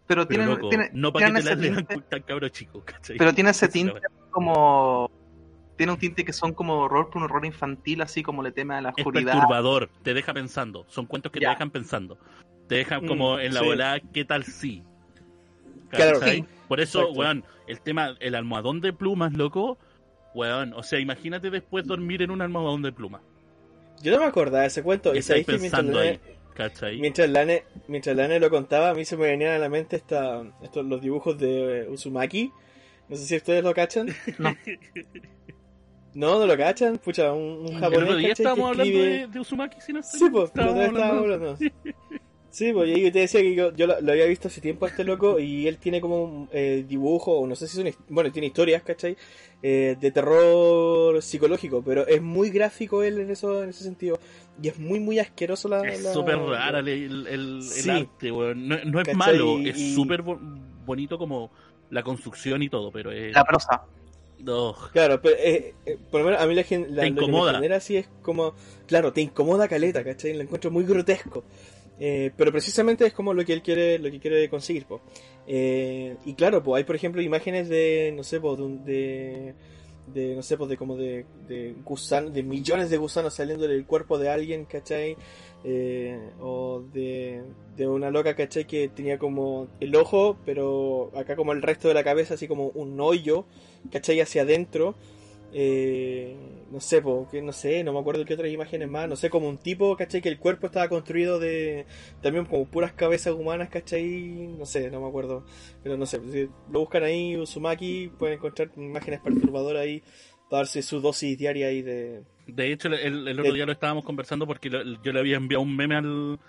Pero 0.06 0.26
Pero, 0.26 0.26
tienen, 0.28 0.48
loco, 0.48 0.68
tienen- 0.68 0.90
no 0.92 1.12
para 1.12 1.26
que 1.26 1.32
te 1.32 1.38
las 1.38 1.46
ese 1.52 1.56
lean 1.62 1.86
tinte, 1.86 2.06
tan 2.10 2.22
cabros 2.22 2.50
chicos, 2.52 2.82
¿cachai? 2.84 3.16
pero 3.16 3.32
tiene 3.32 3.50
ese 3.50 3.66
es 3.66 3.72
tinte 3.72 4.00
como 4.30 5.10
tiene 5.76 5.92
un 5.92 5.98
tinte 5.98 6.24
que 6.24 6.32
son 6.32 6.52
como 6.52 6.74
horror 6.80 7.06
por 7.08 7.16
un 7.18 7.22
horror 7.24 7.46
infantil 7.46 8.00
así 8.02 8.22
como 8.22 8.42
le 8.42 8.52
tema 8.52 8.76
de 8.76 8.82
la 8.82 8.88
Es 8.90 8.94
oscuridad 8.98 9.32
perturbador. 9.32 9.88
Te 10.02 10.12
deja 10.12 10.34
pensando. 10.34 10.84
Son 10.88 11.06
cuentos 11.06 11.32
que 11.32 11.40
Ya. 11.40 11.48
te 11.50 11.54
dejan 11.54 11.70
pensando. 11.70 12.18
Te 12.68 12.74
dejan 12.76 13.04
Mm, 13.04 13.08
como 13.08 13.38
en 13.38 13.54
la 13.54 13.60
sí. 13.60 13.66
volada, 13.66 14.00
¿qué 14.12 14.24
tal 14.24 14.44
si? 14.44 14.82
Claro. 15.90 16.20
Sí. 16.20 16.44
Por 16.68 16.80
eso, 16.80 17.00
Exacto. 17.00 17.18
weón, 17.20 17.44
el 17.66 17.80
tema, 17.80 18.14
el 18.20 18.34
almohadón 18.34 18.80
de 18.80 18.92
plumas, 18.92 19.32
loco, 19.34 19.78
weón, 20.34 20.72
o 20.74 20.82
sea, 20.82 20.98
imagínate 20.98 21.50
después 21.50 21.86
dormir 21.86 22.22
en 22.22 22.30
un 22.30 22.42
almohadón 22.42 22.82
de 22.82 22.92
plumas. 22.92 23.22
Yo 24.02 24.12
no 24.12 24.18
me 24.18 24.24
acordaba 24.26 24.62
de 24.62 24.66
ese 24.68 24.82
cuento. 24.82 25.14
Y 25.14 25.22
sabéis 25.22 25.46
que 25.46 25.58
mientras 25.58 25.84
ahí, 25.96 26.20
¿cachai? 26.54 26.98
mientras, 27.00 27.30
la 27.30 27.44
ne- 27.44 27.64
mientras 27.88 28.14
la 28.16 28.28
ne 28.28 28.38
lo 28.40 28.50
contaba, 28.50 28.90
a 28.90 28.94
mí 28.94 29.04
se 29.04 29.16
me 29.16 29.24
venían 29.26 29.52
a 29.52 29.58
la 29.58 29.68
mente 29.68 29.96
esta, 29.96 30.42
estos, 30.62 30.84
los 30.84 31.00
dibujos 31.00 31.38
de 31.38 31.82
eh, 31.82 31.88
Uzumaki. 31.88 32.52
No 33.08 33.16
sé 33.16 33.24
si 33.26 33.36
ustedes 33.36 33.62
lo 33.64 33.72
cachan. 33.74 34.08
No. 34.38 34.54
No, 36.14 36.38
no 36.38 36.46
lo 36.46 36.56
cachan. 36.56 36.98
Pucha, 36.98 37.32
un, 37.32 37.42
un 37.66 37.66
El 37.74 37.80
japonés 37.80 38.02
otro 38.04 38.16
día 38.16 38.32
estábamos 38.32 38.70
hablando 38.70 38.98
de, 38.98 39.26
de 39.26 39.40
Uzumaki, 39.40 39.80
si 39.80 39.92
no 39.92 39.98
estoy 39.98 40.20
Sí, 40.20 40.26
pues, 40.30 40.44
estábamos 40.44 40.84
hablando- 40.86 41.18
hablando. 41.18 41.58
Sí, 42.54 42.72
pues 42.72 42.88
yo 42.88 43.10
te 43.10 43.18
decía 43.18 43.40
que 43.40 43.52
yo, 43.52 43.74
yo 43.74 43.88
lo, 43.88 44.00
lo 44.00 44.12
había 44.12 44.26
visto 44.26 44.46
hace 44.46 44.60
tiempo 44.60 44.84
a 44.84 44.88
este 44.88 45.02
loco 45.02 45.40
y 45.40 45.66
él 45.66 45.76
tiene 45.78 46.00
como 46.00 46.22
un 46.22 46.48
eh, 46.52 46.84
dibujo, 46.86 47.32
o 47.32 47.48
no 47.48 47.56
sé 47.56 47.66
si 47.66 47.76
son, 47.76 47.90
bueno, 48.08 48.30
tiene 48.30 48.46
historias, 48.46 48.84
¿cachai? 48.84 49.16
Eh, 49.60 49.96
de 50.00 50.10
terror 50.12 51.20
psicológico, 51.20 51.82
pero 51.82 52.06
es 52.06 52.22
muy 52.22 52.50
gráfico 52.50 53.02
él 53.02 53.18
en 53.18 53.30
eso 53.32 53.64
en 53.64 53.70
ese 53.70 53.82
sentido 53.82 54.20
y 54.62 54.68
es 54.68 54.78
muy, 54.78 55.00
muy 55.00 55.18
asqueroso 55.18 55.68
la... 55.68 55.82
Es 55.82 56.00
la- 56.04 56.12
súper 56.12 56.38
rara 56.38 56.78
el, 56.78 56.86
el, 56.88 57.26
el- 57.26 57.56
el 57.56 57.62
Sí. 57.62 57.90
arte, 57.90 58.30
weón. 58.30 58.68
No, 58.68 58.76
no 58.84 59.00
es 59.00 59.06
¿Cachai? 59.08 59.16
malo, 59.36 59.58
es 59.58 59.76
y- 59.76 59.94
súper 59.96 60.22
bo- 60.22 60.38
bonito 60.86 61.18
como 61.18 61.50
la 61.90 62.04
construcción 62.04 62.62
y 62.62 62.68
todo, 62.68 62.92
pero 62.92 63.10
es... 63.10 63.34
la 63.34 63.44
prosa 63.44 63.82
No, 64.38 64.76
Claro, 64.92 65.20
pero 65.20 65.36
eh, 65.38 65.74
eh, 65.86 65.98
por 66.10 66.20
lo 66.20 66.26
menos 66.26 66.40
a 66.40 66.46
mí 66.46 66.54
la 66.54 66.62
gente 66.62 66.88
la, 66.90 67.02
Te 67.02 67.08
lo 67.08 67.14
que 67.14 67.20
me 67.20 67.26
incomoda. 67.26 67.54
genera 67.54 67.76
así 67.76 67.96
es 67.96 68.06
como, 68.22 68.54
claro, 68.86 69.12
te 69.12 69.22
incomoda 69.22 69.66
caleta, 69.66 70.04
¿cachai? 70.04 70.34
Lo 70.34 70.42
encuentro 70.42 70.70
muy 70.70 70.84
grotesco. 70.84 71.42
Eh, 72.00 72.32
pero 72.36 72.50
precisamente 72.50 73.06
es 73.06 73.12
como 73.12 73.32
lo 73.34 73.44
que 73.44 73.52
él 73.52 73.62
quiere, 73.62 73.98
lo 73.98 74.10
que 74.10 74.18
quiere 74.20 74.48
conseguir, 74.48 74.86
po. 74.86 75.00
Eh, 75.46 76.16
y 76.24 76.34
claro, 76.34 76.62
pues 76.62 76.78
hay 76.78 76.84
por 76.84 76.96
ejemplo 76.96 77.22
imágenes 77.22 77.68
de, 77.68 78.12
no 78.16 78.24
sé, 78.24 78.40
po, 78.40 78.56
de, 78.56 78.62
un- 78.62 78.84
de, 78.84 79.54
no 80.34 80.42
sé, 80.42 80.56
pues 80.58 80.68
de 80.70 80.76
como 80.76 80.96
de, 80.96 81.24
de 81.48 81.74
gusanos, 81.84 82.32
de 82.34 82.42
millones 82.42 82.90
de 82.90 82.96
gusanos 82.98 83.34
saliendo 83.34 83.66
del 83.66 83.86
cuerpo 83.86 84.18
de 84.18 84.28
alguien, 84.28 84.64
¿cachai? 84.66 85.16
Eh, 85.64 86.18
o 86.40 86.82
de, 86.92 87.42
de 87.76 87.86
una 87.88 88.10
loca, 88.10 88.34
¿cachai? 88.36 88.66
Que 88.66 88.88
tenía 88.88 89.18
como 89.18 89.68
el 89.80 89.96
ojo, 89.96 90.36
pero 90.44 91.10
acá 91.16 91.36
como 91.36 91.52
el 91.52 91.62
resto 91.62 91.88
de 91.88 91.94
la 91.94 92.04
cabeza, 92.04 92.34
así 92.34 92.46
como 92.48 92.68
un 92.74 93.00
hoyo, 93.00 93.46
¿cachai? 93.90 94.20
Hacia 94.20 94.42
adentro. 94.42 94.94
Eh, 95.56 96.36
no 96.72 96.80
sé, 96.80 97.00
po, 97.00 97.28
que 97.30 97.40
no 97.40 97.52
sé, 97.52 97.84
no 97.84 97.92
me 97.92 98.00
acuerdo 98.00 98.24
qué 98.24 98.34
otras 98.34 98.50
imágenes 98.50 98.88
más, 98.88 99.08
no 99.08 99.14
sé, 99.14 99.30
como 99.30 99.48
un 99.48 99.56
tipo, 99.58 99.96
¿cachai? 99.96 100.20
Que 100.20 100.28
el 100.28 100.38
cuerpo 100.38 100.66
estaba 100.66 100.88
construido 100.88 101.38
de 101.38 101.86
también 102.20 102.44
como 102.44 102.66
puras 102.66 102.92
cabezas 102.92 103.34
humanas, 103.34 103.68
¿cachai? 103.68 104.48
No 104.58 104.66
sé, 104.66 104.90
no 104.90 105.00
me 105.00 105.06
acuerdo, 105.06 105.44
pero 105.84 105.96
no 105.96 106.06
sé, 106.06 106.20
si 106.32 106.48
lo 106.72 106.80
buscan 106.80 107.04
ahí, 107.04 107.36
Uzumaki, 107.36 108.10
pueden 108.18 108.38
encontrar 108.38 108.72
imágenes 108.76 109.20
perturbadoras 109.20 109.82
ahí 109.82 110.02
para 110.50 110.62
darse 110.62 110.82
su 110.82 111.00
dosis 111.00 111.38
diaria 111.38 111.68
ahí 111.68 111.82
de... 111.82 112.22
De 112.48 112.72
hecho, 112.72 112.88
el, 112.88 113.28
el 113.28 113.38
otro 113.38 113.52
De- 113.52 113.56
día 113.56 113.66
lo 113.66 113.72
estábamos 113.72 114.04
conversando 114.04 114.46
porque 114.48 114.68
lo- 114.70 115.00
yo 115.02 115.12
le 115.12 115.20
había 115.20 115.36
enviado 115.36 115.62
un 115.62 115.74
meme 115.76 115.94
al, 115.94 116.40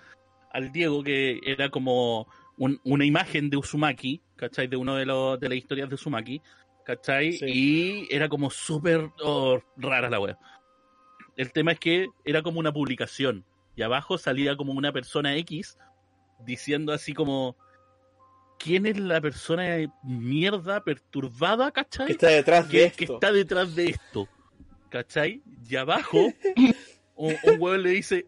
al 0.50 0.72
Diego 0.72 1.04
que 1.04 1.38
era 1.46 1.70
como 1.70 2.26
un- 2.58 2.80
una 2.84 3.04
imagen 3.04 3.50
de 3.50 3.56
Uzumaki, 3.56 4.20
¿cachai? 4.34 4.66
De 4.66 4.76
uno 4.76 4.96
de, 4.96 5.06
los 5.06 5.38
de 5.38 5.48
las 5.48 5.56
historias 5.58 5.88
de 5.88 5.94
Uzumaki, 5.94 6.42
¿cachai? 6.86 7.32
Sí. 7.32 7.46
Y 7.46 8.14
era 8.14 8.28
como 8.28 8.48
súper 8.50 9.10
oh, 9.22 9.60
rara 9.76 10.08
la 10.08 10.20
wea. 10.20 10.38
El 11.36 11.52
tema 11.52 11.72
es 11.72 11.80
que 11.80 12.06
era 12.24 12.42
como 12.42 12.60
una 12.60 12.72
publicación 12.72 13.44
y 13.74 13.82
abajo 13.82 14.16
salía 14.16 14.56
como 14.56 14.72
una 14.72 14.92
persona 14.92 15.36
X 15.36 15.76
diciendo 16.44 16.92
así 16.92 17.12
como... 17.12 17.56
¿Quién 18.58 18.86
es 18.86 18.98
la 18.98 19.20
persona 19.20 19.64
de 19.64 19.90
mierda 20.02 20.82
perturbada, 20.82 21.70
cachai? 21.72 22.06
que 22.06 22.12
está 22.12 22.28
detrás 22.28 22.66
de 22.70 22.72
que, 22.72 22.92
que 22.92 23.04
esto. 23.04 23.14
está 23.14 23.30
detrás 23.30 23.74
de 23.74 23.90
esto. 23.90 24.28
¿Cachai? 24.88 25.42
Y 25.68 25.76
abajo, 25.76 26.32
un, 27.16 27.36
un 27.42 27.60
hueón 27.60 27.82
le 27.82 27.90
dice 27.90 28.24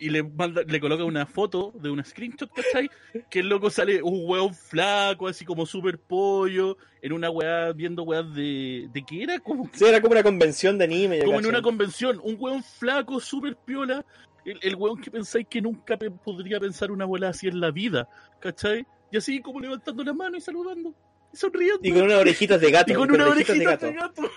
y 0.00 0.08
le 0.10 0.22
manda, 0.22 0.62
le 0.66 0.80
coloca 0.80 1.04
una 1.04 1.26
foto 1.26 1.72
de 1.80 1.90
un 1.90 2.02
screenshot, 2.04 2.50
¿cachai? 2.52 2.90
Que 3.30 3.40
el 3.40 3.48
loco 3.48 3.70
sale 3.70 4.02
un 4.02 4.22
hueón 4.24 4.54
flaco, 4.54 5.28
así 5.28 5.44
como 5.44 5.66
super 5.66 5.98
pollo, 5.98 6.76
en 7.02 7.12
una 7.12 7.30
weá, 7.30 7.72
viendo 7.72 8.02
weas 8.02 8.34
de. 8.34 8.88
¿De 8.92 9.04
qué 9.04 9.22
era? 9.24 9.38
Como, 9.38 9.68
Sí, 9.72 9.84
era 9.84 10.00
como 10.00 10.12
una 10.12 10.22
convención 10.22 10.78
de 10.78 10.84
anime. 10.84 11.20
como 11.24 11.38
en 11.38 11.46
una 11.46 11.62
convención, 11.62 12.20
un 12.22 12.36
hueón 12.38 12.62
flaco, 12.64 13.20
super 13.20 13.56
piola. 13.56 14.04
El, 14.44 14.58
el 14.62 14.74
hueón 14.74 14.98
que 15.00 15.10
pensáis 15.10 15.46
que 15.50 15.60
nunca 15.60 15.98
pe- 15.98 16.10
podría 16.10 16.58
pensar 16.58 16.90
una 16.90 17.04
bola 17.04 17.28
así 17.28 17.46
en 17.46 17.60
la 17.60 17.70
vida, 17.70 18.08
¿cachai? 18.40 18.86
Y 19.12 19.18
así 19.18 19.40
como 19.40 19.60
levantando 19.60 20.02
la 20.02 20.14
mano 20.14 20.36
y 20.38 20.40
saludando, 20.40 20.94
y 21.32 21.36
sonriendo. 21.36 21.80
Y 21.82 21.92
con 21.92 22.02
unas 22.04 22.18
orejitas 22.20 22.58
de 22.58 22.70
gato. 22.70 22.90
Y 22.90 22.94
con 22.94 23.10
y 23.10 23.14
una 23.14 23.26
orejitas 23.28 23.56
orejita 23.56 23.86
de 23.86 23.92
de 23.92 23.98
gato. 23.98 24.22
gato. 24.22 24.32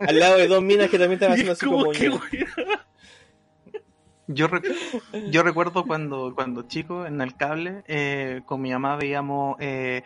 Al 0.00 0.18
lado 0.18 0.36
de 0.36 0.46
dos 0.46 0.62
minas 0.62 0.90
que 0.90 0.98
también 0.98 1.14
estaban 1.14 1.32
haciendo 1.34 1.52
así 1.52 1.64
como 1.64 1.84
como... 1.86 2.20
Yo, 4.32 4.48
recu- 4.48 4.62
yo 5.32 5.42
recuerdo 5.42 5.86
cuando, 5.86 6.34
cuando 6.34 6.62
chico 6.62 7.06
en 7.06 7.20
el 7.20 7.36
cable, 7.36 7.82
eh, 7.86 8.42
con 8.46 8.60
mi 8.60 8.70
mamá 8.70 8.96
veíamos 8.96 9.56
eh, 9.60 10.02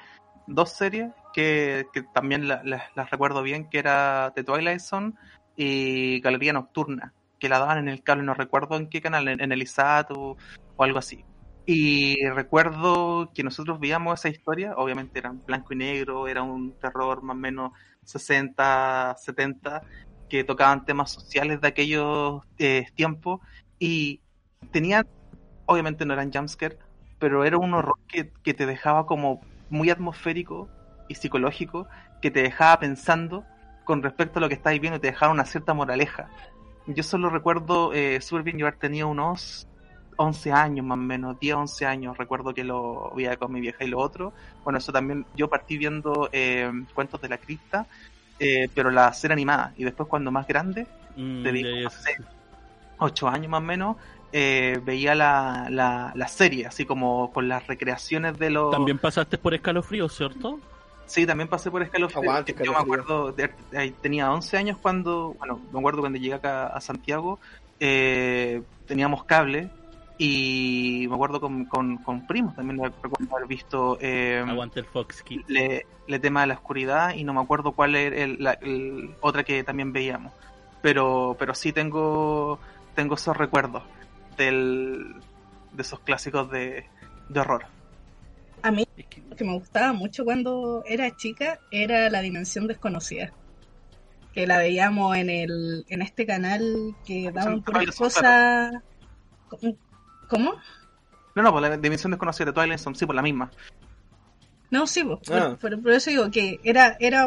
dos 0.46 0.70
series 0.70 1.12
que, 1.32 1.86
que 1.92 2.02
también 2.02 2.48
la- 2.48 2.62
la- 2.64 2.90
las 2.94 3.10
recuerdo 3.10 3.42
bien, 3.42 3.68
que 3.68 3.78
era 3.78 4.32
The 4.34 4.44
Twilight 4.44 4.80
Zone 4.80 5.12
y 5.56 6.20
Galería 6.20 6.52
Nocturna, 6.52 7.12
que 7.38 7.48
la 7.48 7.58
daban 7.58 7.78
en 7.78 7.88
el 7.88 8.02
cable, 8.02 8.24
no 8.24 8.34
recuerdo 8.34 8.76
en 8.76 8.88
qué 8.88 9.00
canal, 9.02 9.28
en, 9.28 9.40
en 9.42 9.52
el 9.52 9.62
ISAT 9.62 10.10
o, 10.12 10.36
o 10.76 10.84
algo 10.84 10.98
así. 10.98 11.24
Y 11.66 12.16
recuerdo 12.28 13.30
que 13.34 13.42
nosotros 13.42 13.80
veíamos 13.80 14.20
esa 14.20 14.28
historia, 14.28 14.74
obviamente 14.76 15.18
era 15.18 15.30
en 15.30 15.42
blanco 15.44 15.72
y 15.72 15.76
negro, 15.76 16.28
era 16.28 16.42
un 16.42 16.74
terror 16.78 17.22
más 17.22 17.36
o 17.36 17.38
menos 17.40 17.72
60, 18.04 19.14
70, 19.18 19.82
que 20.28 20.44
tocaban 20.44 20.84
temas 20.84 21.10
sociales 21.12 21.60
de 21.60 21.68
aquellos 21.68 22.42
eh, 22.58 22.86
tiempos 22.94 23.40
y 23.84 24.20
tenían, 24.70 25.06
obviamente 25.66 26.06
no 26.06 26.14
eran 26.14 26.32
jumpscare, 26.32 26.78
pero 27.18 27.44
era 27.44 27.58
un 27.58 27.74
horror 27.74 27.98
que, 28.08 28.32
que 28.42 28.54
te 28.54 28.64
dejaba 28.64 29.04
como 29.04 29.42
muy 29.68 29.90
atmosférico 29.90 30.70
y 31.06 31.16
psicológico, 31.16 31.86
que 32.22 32.30
te 32.30 32.40
dejaba 32.40 32.80
pensando 32.80 33.44
con 33.84 34.02
respecto 34.02 34.38
a 34.38 34.40
lo 34.40 34.48
que 34.48 34.54
estáis 34.54 34.80
viendo 34.80 34.96
y 34.96 35.00
te 35.00 35.08
dejaba 35.08 35.32
una 35.32 35.44
cierta 35.44 35.74
moraleja. 35.74 36.30
Yo 36.86 37.02
solo 37.02 37.28
recuerdo 37.28 37.92
eh, 37.92 38.22
súper 38.22 38.42
bien 38.44 38.56
yo 38.56 38.66
haber 38.66 38.78
tenido 38.78 39.06
unos 39.06 39.68
11 40.16 40.50
años 40.50 40.86
más 40.86 40.96
o 40.96 41.02
menos, 41.02 41.38
10, 41.38 41.54
11 41.54 41.84
años, 41.84 42.16
recuerdo 42.16 42.54
que 42.54 42.64
lo 42.64 43.12
veía 43.14 43.36
con 43.36 43.52
mi 43.52 43.60
vieja 43.60 43.84
y 43.84 43.88
lo 43.88 43.98
otro. 43.98 44.32
Bueno, 44.62 44.78
eso 44.78 44.92
también, 44.92 45.26
yo 45.34 45.50
partí 45.50 45.76
viendo 45.76 46.30
eh, 46.32 46.72
Cuentos 46.94 47.20
de 47.20 47.28
la 47.28 47.36
Cripta, 47.36 47.86
eh, 48.38 48.66
pero 48.74 48.90
la 48.90 49.12
serie 49.12 49.34
animada, 49.34 49.74
y 49.76 49.84
después 49.84 50.08
cuando 50.08 50.30
más 50.30 50.46
grande, 50.46 50.86
Mm, 51.16 51.42
te 51.42 51.52
digo, 51.52 51.68
8 52.98 53.28
años 53.28 53.48
más 53.48 53.58
o 53.58 53.64
menos, 53.64 53.96
eh, 54.32 54.80
veía 54.84 55.14
la, 55.14 55.68
la, 55.70 56.12
la 56.14 56.28
serie, 56.28 56.66
así 56.66 56.84
como 56.84 57.32
con 57.32 57.48
las 57.48 57.66
recreaciones 57.66 58.38
de 58.38 58.50
los... 58.50 58.70
También 58.72 58.98
pasaste 58.98 59.38
por 59.38 59.54
escalofrío, 59.54 60.08
¿cierto? 60.08 60.58
Sí, 61.06 61.26
también 61.26 61.48
pasé 61.48 61.70
por 61.70 61.82
escalofrío. 61.82 62.22
Aguante, 62.22 62.54
Yo 62.64 62.72
me 62.72 62.78
acuerdo, 62.78 63.32
de- 63.32 63.54
ahí 63.76 63.90
tenía 63.92 64.32
11 64.32 64.56
años 64.56 64.78
cuando, 64.80 65.34
bueno, 65.38 65.60
me 65.72 65.78
acuerdo 65.78 66.00
cuando 66.00 66.18
llegué 66.18 66.34
acá 66.34 66.66
a 66.66 66.80
Santiago, 66.80 67.38
eh, 67.78 68.62
teníamos 68.86 69.24
cable 69.24 69.70
y 70.16 71.06
me 71.08 71.14
acuerdo 71.14 71.40
con, 71.40 71.64
con, 71.66 71.96
con 71.98 72.26
primos 72.26 72.54
también 72.54 72.78
recuerdo 72.82 73.36
haber 73.36 73.48
visto 73.48 73.98
eh, 74.00 74.44
Aguante 74.46 74.80
el 74.80 74.86
Fox 74.86 75.22
Kid. 75.22 75.40
le, 75.48 75.86
le 76.06 76.18
tema 76.20 76.42
de 76.42 76.46
la 76.48 76.54
oscuridad 76.54 77.14
y 77.14 77.24
no 77.24 77.34
me 77.34 77.40
acuerdo 77.40 77.72
cuál 77.72 77.96
era 77.96 78.16
el, 78.16 78.36
la 78.42 78.52
el- 78.62 79.14
otra 79.20 79.42
que 79.44 79.62
también 79.64 79.92
veíamos. 79.92 80.32
Pero, 80.82 81.34
pero 81.38 81.54
sí 81.54 81.72
tengo, 81.72 82.58
tengo 82.94 83.14
esos 83.14 83.36
recuerdos 83.36 83.82
del, 84.36 85.14
de 85.72 85.82
esos 85.82 86.00
clásicos 86.00 86.50
de, 86.50 86.86
de 87.28 87.40
horror. 87.40 87.66
A 88.62 88.70
mí 88.70 88.86
lo 89.28 89.36
que 89.36 89.44
me 89.44 89.52
gustaba 89.52 89.92
mucho 89.92 90.24
cuando 90.24 90.82
era 90.86 91.14
chica 91.16 91.60
era 91.70 92.08
La 92.08 92.22
Dimensión 92.22 92.66
Desconocida. 92.66 93.32
Que 94.32 94.46
la 94.46 94.58
veíamos 94.58 95.16
en 95.16 95.30
el 95.30 95.84
en 95.88 96.02
este 96.02 96.26
canal 96.26 96.96
que 97.06 97.30
daban 97.30 97.54
Son 97.54 97.62
puras 97.62 97.94
cosas. 97.94 98.72
¿Cómo? 100.28 100.54
No, 101.34 101.42
no, 101.42 101.52
por 101.52 101.62
la 101.62 101.76
dimensión 101.76 102.10
desconocida 102.10 102.46
de 102.46 102.52
Twilight 102.52 102.78
Zone, 102.80 102.96
sí, 102.96 103.06
por 103.06 103.14
la 103.14 103.22
misma. 103.22 103.50
No, 104.74 104.86
sí, 104.88 105.02
Ah. 105.30 105.56
por, 105.58 105.58
por- 105.58 105.82
por 105.82 105.92
eso 105.92 106.10
digo 106.10 106.30
que 106.30 106.58
era, 106.64 106.96
era 106.98 107.26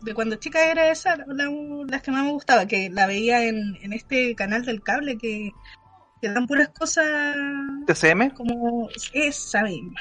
de 0.00 0.14
cuando 0.14 0.36
chica 0.36 0.70
era 0.70 0.90
esa 0.90 1.16
la, 1.16 1.50
las 1.86 2.00
que 2.02 2.10
más 2.10 2.24
me 2.24 2.32
gustaba, 2.32 2.66
que 2.66 2.88
la 2.88 3.06
veía 3.06 3.44
en, 3.44 3.76
en 3.82 3.92
este 3.92 4.34
canal 4.34 4.64
del 4.64 4.82
cable 4.82 5.18
que, 5.18 5.50
que 6.22 6.28
dan 6.30 6.46
puras 6.46 6.68
cosas 6.70 7.06
TCM, 7.86 8.30
como 8.30 8.88
esa 9.12 9.62
misma. 9.64 10.00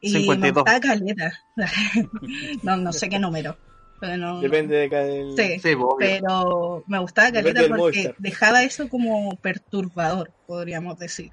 Y 0.00 0.10
52. 0.10 0.40
me 0.40 0.50
gustaba 0.52 0.80
caleta. 0.80 1.32
no, 2.62 2.76
no 2.76 2.92
sé 2.92 3.08
qué 3.08 3.18
número. 3.18 3.56
Pero 4.00 4.16
no, 4.16 4.40
Depende 4.40 4.76
de 4.76 4.88
cada. 4.88 5.04
del- 5.04 5.36
Sí. 5.36 5.58
sí, 5.60 5.76
pues, 5.76 5.76
obvio. 5.76 5.96
pero 5.98 6.84
me 6.88 6.98
gustaba 6.98 7.30
caleta 7.30 7.62
porque 7.76 8.14
dejaba 8.18 8.62
eso 8.64 8.88
como 8.88 9.36
perturbador, 9.36 10.32
podríamos 10.46 10.98
decir. 10.98 11.30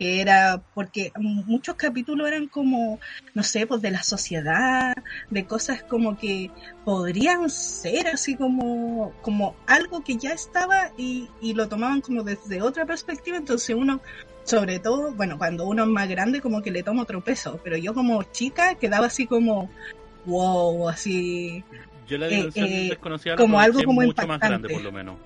Que 0.00 0.22
era 0.22 0.62
porque 0.72 1.12
muchos 1.18 1.74
capítulos 1.74 2.26
eran 2.26 2.46
como, 2.48 2.98
no 3.34 3.42
sé, 3.42 3.66
pues 3.66 3.82
de 3.82 3.90
la 3.90 4.02
sociedad, 4.02 4.94
de 5.28 5.44
cosas 5.44 5.82
como 5.82 6.16
que 6.16 6.50
podrían 6.86 7.50
ser 7.50 8.08
así 8.08 8.34
como, 8.34 9.12
como 9.20 9.54
algo 9.66 10.02
que 10.02 10.16
ya 10.16 10.32
estaba 10.32 10.90
y, 10.96 11.28
y 11.42 11.52
lo 11.52 11.68
tomaban 11.68 12.00
como 12.00 12.22
desde 12.22 12.62
otra 12.62 12.86
perspectiva, 12.86 13.36
entonces 13.36 13.76
uno, 13.76 14.00
sobre 14.44 14.78
todo, 14.78 15.12
bueno, 15.12 15.36
cuando 15.36 15.66
uno 15.66 15.82
es 15.82 15.90
más 15.90 16.08
grande 16.08 16.40
como 16.40 16.62
que 16.62 16.70
le 16.70 16.82
toma 16.82 17.02
otro 17.02 17.22
peso, 17.22 17.60
pero 17.62 17.76
yo 17.76 17.92
como 17.92 18.22
chica 18.22 18.76
quedaba 18.76 19.04
así 19.08 19.26
como, 19.26 19.68
wow, 20.24 20.88
así, 20.88 21.62
Yo 22.08 22.16
la 22.16 22.26
Eh, 22.28 22.48
eh, 22.54 22.86
desconocida 22.88 23.34
la 23.34 23.36
como 23.36 23.60
algo 23.60 23.82
como 23.84 24.00
mucho 24.00 24.26
más 24.26 24.40
grande, 24.40 24.70
por 24.70 24.80
lo 24.80 24.92
menos. 24.92 25.16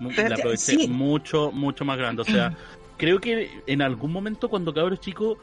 Mu- 0.00 0.10
Pero- 0.16 0.30
La 0.30 0.34
aproveché 0.36 0.72
Sí. 0.72 0.88
mucho, 0.88 1.52
mucho 1.52 1.84
más 1.84 1.98
grande. 1.98 2.22
O 2.22 2.24
sea, 2.24 2.56
creo 2.96 3.20
que 3.20 3.50
en 3.66 3.82
algún 3.82 4.12
momento 4.12 4.48
cuando 4.48 4.72
cabros 4.74 5.00
chico 5.00 5.38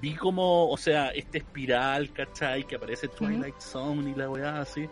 vi 0.00 0.14
como, 0.14 0.70
o 0.70 0.76
sea, 0.76 1.08
este 1.10 1.38
espiral, 1.38 2.12
¿cachai? 2.12 2.64
Que 2.64 2.76
aparece 2.76 3.08
Twilight 3.08 3.58
Zone 3.60 4.10
y 4.10 4.14
la 4.14 4.30
weá 4.30 4.60
así. 4.60 4.88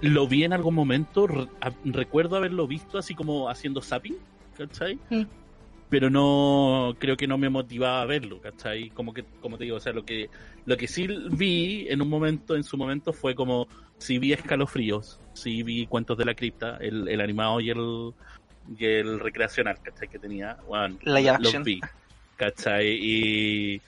Lo 0.00 0.26
vi 0.26 0.44
en 0.44 0.52
algún 0.52 0.74
momento, 0.74 1.26
re- 1.26 1.46
recuerdo 1.84 2.36
haberlo 2.36 2.66
visto 2.66 2.98
así 2.98 3.14
como 3.14 3.48
haciendo 3.48 3.80
zapping, 3.82 4.16
¿cachai? 4.56 4.98
Pero 5.90 6.08
no, 6.08 6.94
creo 6.98 7.18
que 7.18 7.26
no 7.28 7.36
me 7.36 7.50
motivaba 7.50 8.00
a 8.00 8.06
verlo, 8.06 8.40
¿cachai? 8.40 8.88
Como 8.90 9.12
que, 9.12 9.24
como 9.42 9.58
te 9.58 9.64
digo, 9.64 9.76
o 9.76 9.80
sea, 9.80 9.92
lo 9.92 10.04
que, 10.06 10.30
lo 10.64 10.76
que 10.78 10.88
sí 10.88 11.06
vi 11.30 11.86
en 11.90 12.00
un 12.00 12.08
momento, 12.08 12.56
en 12.56 12.64
su 12.64 12.78
momento 12.78 13.12
fue 13.12 13.34
como, 13.34 13.68
sí 13.98 14.18
vi 14.18 14.32
escalofríos, 14.32 15.20
sí 15.34 15.62
vi 15.62 15.86
cuentos 15.86 16.16
de 16.16 16.24
la 16.24 16.34
cripta, 16.34 16.78
el, 16.78 17.06
el 17.08 17.20
animado 17.20 17.60
y 17.60 17.68
el, 17.70 18.14
y 18.68 18.84
el 18.84 19.20
recreacional, 19.20 19.78
¿cachai? 19.82 20.08
Que 20.08 20.18
tenía, 20.18 20.56
bueno, 20.66 20.98
Live 21.02 21.36
los 21.40 21.62
vi, 21.64 21.80
¿cachai? 22.36 22.88
Y, 22.88 23.82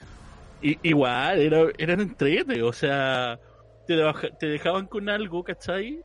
y- 0.63 0.79
igual, 0.83 1.41
era, 1.41 1.67
eran 1.79 2.01
entrete, 2.01 2.63
o 2.63 2.73
sea, 2.73 3.39
te, 3.87 3.97
te 4.39 4.47
dejaban 4.47 4.87
con 4.87 5.09
algo, 5.09 5.43
¿cachai? 5.45 6.03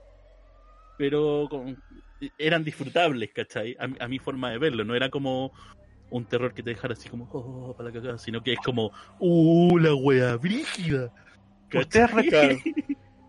Pero 0.98 1.48
con- 1.50 1.82
eran 2.38 2.64
disfrutables, 2.64 3.32
¿cachai? 3.34 3.76
A, 3.80 3.88
mi- 3.88 3.98
a 4.00 4.08
mi 4.08 4.20
forma 4.20 4.52
de 4.52 4.58
verlo, 4.58 4.84
no 4.84 4.96
era 4.96 5.10
como 5.10 5.54
un 6.12 6.26
terror 6.26 6.54
que 6.54 6.64
te 6.64 6.72
dejara 6.72 6.94
así 6.94 7.08
como, 7.08 7.28
oh, 7.32 7.74
para 7.76 7.90
la 7.90 7.94
cagada, 7.94 8.18
sino 8.18 8.41
que 8.41 8.54
es 8.54 8.60
como, 8.60 8.91
uh, 9.20 9.78
la 9.78 9.94
wea 9.94 10.36
brígida. 10.36 11.12
Ustedes 11.72 12.10
¿cachai? 12.10 12.30
Claro. 12.30 12.58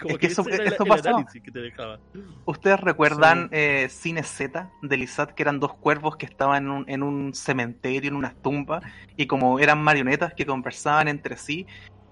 Como 0.01 0.14
Es 0.14 0.20
que 0.20 0.27
eso- 0.28 0.43
ese 0.43 0.55
era 0.55 0.64
el- 0.64 0.72
eso 0.72 1.18
el 1.35 1.43
que 1.43 1.51
te 1.51 1.60
dejaba. 1.60 2.01
¿Ustedes 2.47 2.81
recuerdan 2.81 3.48
eh, 3.52 3.89
Cine 3.90 4.22
Z 4.22 4.70
de 4.82 4.97
Lizat, 4.97 5.32
que 5.32 5.43
eran 5.43 5.60
dos 5.60 5.74
cuervos 5.78 6.16
que 6.16 6.27
estaban 6.27 6.64
en 6.64 6.70
un, 6.70 6.85
en 6.90 7.02
un 7.02 7.35
cementerio, 7.35 8.09
en 8.10 8.16
unas 8.16 8.35
tumbas, 8.43 8.82
y 9.16 9.27
como 9.27 9.59
eran 9.59 9.82
marionetas 9.82 10.35
que 10.35 10.47
conversaban 10.47 11.09
entre 11.09 11.36
sí 11.36 11.66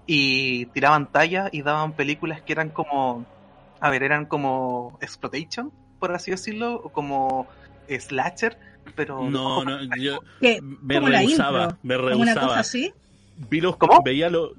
y 0.05 0.67
tiraban 0.67 1.11
tallas 1.11 1.49
y 1.51 1.61
daban 1.61 1.93
películas 1.93 2.41
que 2.43 2.53
eran 2.53 2.69
como, 2.69 3.25
a 3.79 3.89
ver, 3.89 4.03
eran 4.03 4.25
como 4.25 4.97
exploitation, 5.01 5.71
por 5.99 6.13
así 6.13 6.31
decirlo, 6.31 6.75
o 6.75 6.89
como 6.91 7.47
eh, 7.87 7.99
slasher, 7.99 8.57
pero 8.95 9.29
No, 9.29 9.63
no, 9.65 9.79
yo 9.97 10.19
que 10.39 10.61
me 10.61 10.99
rehusaba, 10.99 11.77
me 11.81 11.95
como 11.97 12.21
una 12.21 12.33
cosa 12.33 12.45
rehusaba. 12.45 12.59
así, 12.59 12.93
Vi 13.49 13.61
los, 13.61 13.77
¿Cómo? 13.77 14.01
veía 14.03 14.29
lo, 14.29 14.53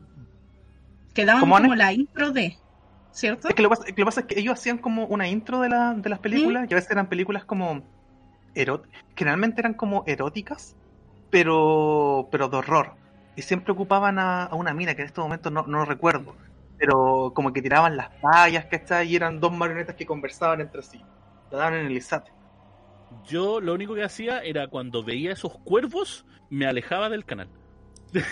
que 1.14 1.24
daban 1.24 1.40
¿Cómo, 1.40 1.56
Ana? 1.56 1.66
como 1.68 1.74
la 1.76 1.92
intro 1.92 2.30
de, 2.32 2.58
¿cierto? 3.10 3.48
Es 3.48 3.54
que 3.54 3.62
lo, 3.62 3.68
que 3.70 3.76
pasa- 3.76 3.88
lo 3.88 3.94
que 3.94 4.04
pasa 4.04 4.20
es 4.20 4.26
que 4.26 4.38
ellos 4.40 4.54
hacían 4.54 4.78
como 4.78 5.06
una 5.06 5.28
intro 5.28 5.60
de, 5.60 5.68
la, 5.68 5.94
de 5.94 6.08
las 6.10 6.20
películas, 6.20 6.66
y 6.70 6.74
a 6.74 6.76
veces 6.76 6.90
eran 6.90 7.08
películas 7.08 7.44
como 7.44 7.88
erot 8.54 8.88
generalmente 9.16 9.60
eran 9.62 9.74
como 9.74 10.04
eróticas, 10.06 10.76
pero 11.30 12.28
pero 12.32 12.48
de 12.48 12.58
horror. 12.58 12.98
Y 13.36 13.42
siempre 13.42 13.72
ocupaban 13.72 14.18
a, 14.18 14.44
a 14.44 14.54
una 14.56 14.74
mina, 14.74 14.94
que 14.94 15.02
en 15.02 15.08
este 15.08 15.20
momento 15.20 15.50
no, 15.50 15.64
no 15.66 15.84
recuerdo, 15.84 16.36
pero 16.76 17.32
como 17.34 17.52
que 17.52 17.62
tiraban 17.62 17.96
las 17.96 18.10
tallas, 18.20 18.66
¿cachai? 18.66 19.08
Y 19.10 19.16
eran 19.16 19.40
dos 19.40 19.52
marionetas 19.52 19.96
que 19.96 20.06
conversaban 20.06 20.60
entre 20.60 20.82
sí. 20.82 21.08
La 21.50 21.58
daban 21.58 21.74
en 21.74 21.86
el 21.86 21.96
ISAT. 21.96 22.28
yo 23.10 23.60
lo 23.60 23.74
único 23.74 23.94
que 23.94 24.04
hacía 24.04 24.40
era 24.40 24.68
cuando 24.68 25.04
veía 25.04 25.32
esos 25.32 25.58
cuervos, 25.64 26.26
me 26.48 26.66
alejaba 26.66 27.08
del 27.08 27.24
canal. 27.24 27.50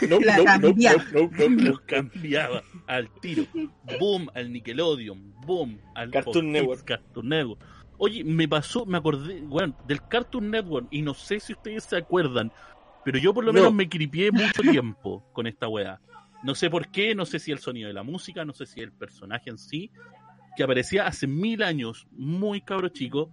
No, 0.08 0.18
La 0.20 0.36
no, 0.38 0.44
no, 0.44 0.60
cambiaba. 0.68 1.04
no, 1.12 1.20
no, 1.20 1.30
no, 1.30 1.48
no. 1.50 1.62
Los 1.70 1.80
cambiaba 1.82 2.62
al 2.86 3.08
tiro. 3.20 3.44
Boom 4.00 4.28
al 4.34 4.52
Nickelodeon. 4.52 5.34
Boom 5.46 5.78
al 5.94 6.10
Cartoon 6.10 6.34
Fox 6.34 6.42
Kids, 6.44 6.52
Network. 6.52 6.84
Cartoon 6.84 7.28
Network. 7.28 7.60
Oye, 7.98 8.24
me 8.24 8.46
pasó, 8.48 8.86
me 8.86 8.98
acordé, 8.98 9.40
bueno, 9.42 9.76
del 9.86 10.00
Cartoon 10.06 10.50
Network, 10.50 10.86
y 10.90 11.02
no 11.02 11.14
sé 11.14 11.40
si 11.40 11.52
ustedes 11.52 11.82
se 11.84 11.96
acuerdan, 11.96 12.52
pero 13.04 13.18
yo 13.18 13.34
por 13.34 13.44
lo 13.44 13.52
No. 13.52 13.58
menos 13.58 13.74
me 13.74 13.88
cripié 13.88 14.30
mucho 14.30 14.62
tiempo 14.62 15.24
con 15.32 15.46
esta 15.48 15.66
weá. 15.66 16.00
No 16.44 16.54
sé 16.54 16.70
por 16.70 16.88
qué, 16.92 17.16
no 17.16 17.26
sé 17.26 17.40
si 17.40 17.50
el 17.50 17.58
sonido 17.58 17.88
de 17.88 17.94
la 17.94 18.04
música, 18.04 18.44
no 18.44 18.52
sé 18.52 18.66
si 18.66 18.80
el 18.80 18.92
personaje 18.92 19.50
en 19.50 19.58
sí, 19.58 19.90
que 20.56 20.62
aparecía 20.62 21.08
hace 21.08 21.26
mil 21.26 21.60
años, 21.64 22.06
muy 22.12 22.60
cabro 22.60 22.88
chico, 22.88 23.30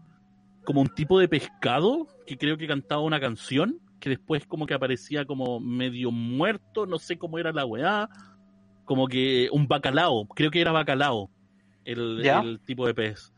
como 0.64 0.82
un 0.82 0.88
tipo 0.90 1.20
de 1.20 1.28
pescado 1.28 2.08
que 2.26 2.36
creo 2.38 2.58
que 2.58 2.66
cantaba 2.68 3.02
una 3.02 3.20
canción, 3.20 3.80
que 4.06 4.10
después 4.12 4.46
como 4.46 4.68
que 4.68 4.76
aparecía 4.76 5.26
como 5.26 5.60
medio 5.60 6.12
muerto, 6.12 6.86
no 6.86 7.00
sé 7.00 7.18
cómo 7.18 7.40
era 7.40 7.52
la 7.52 7.66
weá, 7.66 8.08
como 8.84 9.08
que 9.08 9.50
un 9.52 9.68
bacalao, 9.68 10.28
creo 10.28 10.52
que 10.52 10.62
era 10.62 10.72
bacalao, 10.72 11.32
el, 11.86 12.22
¿Ya? 12.24 12.40
el 12.42 12.60
tipo 12.60 12.86
de 12.86 12.94
pez, 12.94 13.34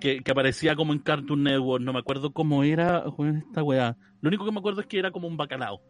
que, 0.00 0.22
que 0.22 0.30
aparecía 0.30 0.74
como 0.76 0.94
en 0.94 1.00
Cartoon 1.00 1.42
Network, 1.42 1.84
no 1.84 1.92
me 1.92 1.98
acuerdo 1.98 2.32
cómo 2.32 2.62
era 2.64 3.04
esta 3.46 3.62
weá. 3.62 3.98
Lo 4.22 4.28
único 4.28 4.46
que 4.46 4.50
me 4.52 4.60
acuerdo 4.60 4.80
es 4.80 4.86
que 4.86 4.98
era 4.98 5.10
como 5.10 5.28
un 5.28 5.36
bacalao. 5.36 5.82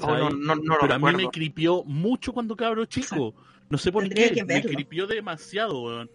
Oh, 0.00 0.16
no, 0.16 0.30
no, 0.30 0.56
no 0.56 0.74
lo 0.74 0.80
Pero 0.80 0.94
a 0.94 0.98
mí 0.98 1.12
me 1.14 1.28
cripió 1.28 1.84
mucho 1.84 2.32
cuando 2.32 2.56
cabro 2.56 2.84
chico. 2.86 3.34
No 3.68 3.78
sé 3.78 3.92
por 3.92 4.02
Tendría 4.02 4.32
qué, 4.32 4.44
me 4.44 4.62
cripió 4.62 5.06
demasiado, 5.06 5.80
weón. 5.80 6.10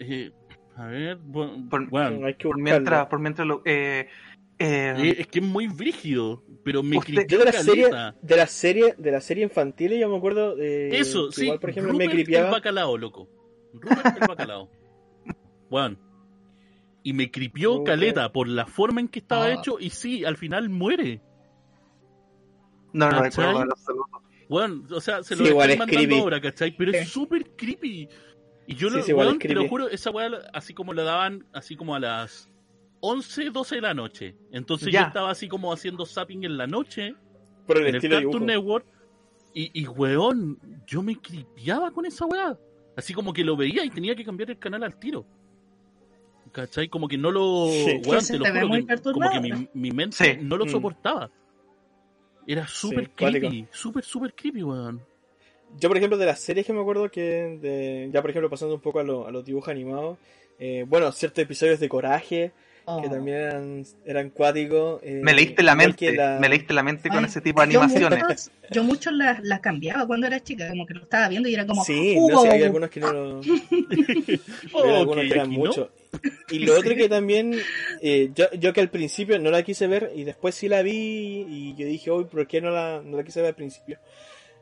Eh, 0.00 0.32
a 0.76 0.86
ver, 0.86 1.18
bu- 1.20 1.68
Por- 1.68 1.88
bueno, 1.88 2.26
Hay 2.26 2.34
que 2.34 2.48
Por 2.48 2.60
mientras, 2.60 3.06
por 3.06 3.20
mientras 3.20 3.46
lo. 3.46 3.62
Eh, 3.64 4.08
eh, 4.60 4.94
eh, 4.98 5.14
es 5.18 5.26
que 5.26 5.38
es 5.40 5.44
muy 5.44 5.66
brígido, 5.66 6.44
pero 6.64 6.82
me 6.82 6.98
Usted- 6.98 7.26
Yo 7.26 7.38
de 7.38 7.44
la 7.46 7.52
serie, 7.52 7.90
caleta. 7.90 8.16
de 8.22 8.36
la 8.36 8.46
serie, 8.46 8.94
de 8.98 9.10
la 9.10 9.20
serie 9.20 9.42
infantil, 9.44 9.98
yo 9.98 10.08
me 10.08 10.16
acuerdo 10.16 10.56
eh, 10.58 10.90
Eso, 10.92 11.32
sí. 11.32 11.44
igual, 11.44 11.58
por 11.60 11.70
ejemplo, 11.70 11.92
Rupert 11.92 12.12
me 12.12 12.18
el 12.18 12.24
cripeaba. 12.24 12.50
bacalao, 12.50 12.96
loco. 12.98 13.28
Rupert 13.74 14.16
el 14.22 14.28
bacalao. 14.28 14.70
Bueno. 15.70 15.96
Y 17.02 17.12
me 17.14 17.30
cripió 17.30 17.78
Rupert. 17.78 17.86
caleta 17.86 18.30
por 18.32 18.46
la 18.48 18.66
forma 18.66 19.00
en 19.00 19.08
que 19.08 19.20
estaba 19.20 19.46
Ah. 19.46 19.52
hecho. 19.54 19.78
Y 19.80 19.90
sí, 19.90 20.24
al 20.24 20.36
final 20.36 20.68
muere. 20.68 21.22
no 22.92 23.08
¿cachai? 23.08 23.30
recuerdo 23.30 23.62
en 23.62 23.70
absoluto. 23.72 24.22
Bueno, 24.48 24.82
o 24.90 25.00
sea, 25.00 25.22
se 25.22 25.36
lo 25.36 25.44
Sí, 25.44 25.50
igual 25.50 25.70
es 25.70 25.78
mandando 25.78 26.06
creepy. 26.06 26.20
ahora, 26.20 26.40
¿cachai? 26.40 26.76
Pero 26.76 26.90
es 26.92 27.08
súper 27.08 27.50
creepy. 27.56 28.08
Y 28.66 28.74
yo 28.74 28.90
Sí, 28.90 28.96
lo, 28.96 29.02
sí, 29.04 29.10
igual 29.12 29.28
es 29.28 29.38
te 29.38 29.54
lo 29.54 29.68
juro, 29.68 29.88
esa 29.88 30.10
weá, 30.10 30.28
así 30.52 30.74
como 30.74 30.92
la 30.92 31.04
daban, 31.04 31.46
así 31.52 31.76
como 31.76 31.94
a 31.94 32.00
las 32.00 32.50
11, 33.00 33.50
12 33.50 33.74
de 33.76 33.80
la 33.80 33.94
noche. 33.94 34.34
Entonces 34.52 34.92
Ya. 34.92 35.00
yo 35.02 35.06
estaba 35.08 35.30
así 35.30 35.48
como 35.48 35.72
haciendo 35.72 36.04
zapping 36.06 36.44
en 36.44 36.56
la 36.56 36.66
noche, 36.66 37.14
Por 37.66 37.78
el 37.78 37.82
en 37.84 37.88
el 37.90 37.94
estilo 37.96 38.16
Cartoon. 38.20 38.46
Network. 38.46 38.86
Y, 39.54 39.70
y 39.82 39.86
weón, 39.88 40.58
yo 40.86 41.02
me 41.02 41.16
cripiaba 41.16 41.90
con 41.90 42.06
esa 42.06 42.24
weá. 42.26 42.56
Así 42.96 43.14
como 43.14 43.32
que 43.32 43.42
lo 43.42 43.56
veía 43.56 43.84
y 43.84 43.90
tenía 43.90 44.14
que 44.14 44.24
cambiar 44.24 44.50
el 44.50 44.58
canal 44.58 44.82
al 44.84 44.98
tiro. 44.98 45.24
¿Cachai? 46.52 46.88
Como 46.88 47.06
que 47.08 47.16
no 47.16 47.30
lo. 47.30 47.68
Sí. 47.70 48.00
weón, 48.06 48.26
te 48.26 48.38
lo 48.38 48.44
juro, 48.44 48.86
que- 48.86 49.12
como 49.12 49.30
que 49.30 49.40
mi, 49.40 49.68
mi 49.72 49.90
mente 49.92 50.16
Sí. 50.16 50.38
no 50.42 50.56
lo 50.56 50.66
Mm. 50.66 50.68
soportaba. 50.70 51.30
Era 52.46 52.66
súper 52.66 53.10
cuático. 53.10 53.48
creepy, 53.48 53.66
súper, 53.70 54.04
súper 54.04 54.34
creepy, 54.34 54.62
weón. 54.62 55.00
Yo, 55.78 55.88
por 55.88 55.96
ejemplo, 55.96 56.18
de 56.18 56.26
las 56.26 56.40
series 56.40 56.66
que 56.66 56.72
me 56.72 56.80
acuerdo 56.80 57.08
que, 57.08 57.58
de, 57.62 58.10
ya 58.12 58.20
por 58.20 58.30
ejemplo, 58.30 58.50
pasando 58.50 58.74
un 58.74 58.80
poco 58.80 58.98
a, 58.98 59.04
lo- 59.04 59.26
a 59.26 59.30
los 59.30 59.44
dibujos 59.44 59.68
animados, 59.68 60.18
eh, 60.58 60.84
bueno, 60.88 61.12
ciertos 61.12 61.44
episodios 61.44 61.78
de 61.78 61.88
Coraje, 61.88 62.52
Oh. 62.86 63.02
que 63.02 63.08
también 63.08 63.84
eran, 64.04 64.30
cuáticos. 64.30 65.00
eh, 65.02 65.20
Me 65.22 65.32
leíste 65.32 65.62
la 65.62 65.74
mente, 65.74 66.12
la- 66.14 66.38
me 66.40 66.48
leíste 66.48 66.72
la 66.74 66.82
mente 66.82 67.08
con 67.08 67.18
Ay, 67.18 67.24
ese 67.26 67.40
tipo 67.40 67.60
de 67.64 67.72
yo 67.72 67.80
animaciones. 67.80 68.22
muchos- 68.22 68.50
Yo 68.70 68.84
muchos 68.84 69.12
las 69.12 69.40
las 69.42 69.60
cambiaba 69.60 70.06
cuando 70.06 70.26
era 70.26 70.40
chica, 70.40 70.68
como 70.68 70.86
que 70.86 70.94
lo 70.94 71.02
estaba 71.02 71.28
viendo 71.28 71.48
y 71.48 71.54
era 71.54 71.66
como. 71.66 71.84
Sí, 71.84 72.14
"Uh, 72.18 72.30
no 72.30 72.42
sé, 72.42 72.48
hay 72.48 72.58
wow". 72.58 72.66
algunos 72.66 72.90
que 72.90 73.00
no 73.00 73.12
lo... 73.12 73.40
Oh, 74.72 74.82
Hay 74.84 74.90
algunos 74.96 75.24
ok, 75.24 75.28
que 75.28 75.34
eran 75.34 75.50
mucho. 75.50 75.90
Y 76.50 76.58
lo 76.60 76.78
otro 76.78 76.94
que 76.96 77.08
también, 77.08 77.54
eh, 78.02 78.30
yo, 78.34 78.50
yo 78.52 78.72
que 78.72 78.80
al 78.80 78.90
principio 78.90 79.38
no 79.38 79.50
la 79.50 79.62
quise 79.62 79.86
ver 79.86 80.12
y 80.14 80.24
después 80.24 80.54
sí 80.54 80.68
la 80.68 80.82
vi 80.82 81.46
y 81.48 81.74
yo 81.76 81.86
dije, 81.86 82.10
uy, 82.10 82.24
¿por 82.24 82.46
qué 82.46 82.60
no 82.60 82.70
la, 82.70 83.02
no 83.04 83.16
la 83.16 83.24
quise 83.24 83.40
ver 83.40 83.50
al 83.50 83.54
principio? 83.54 83.98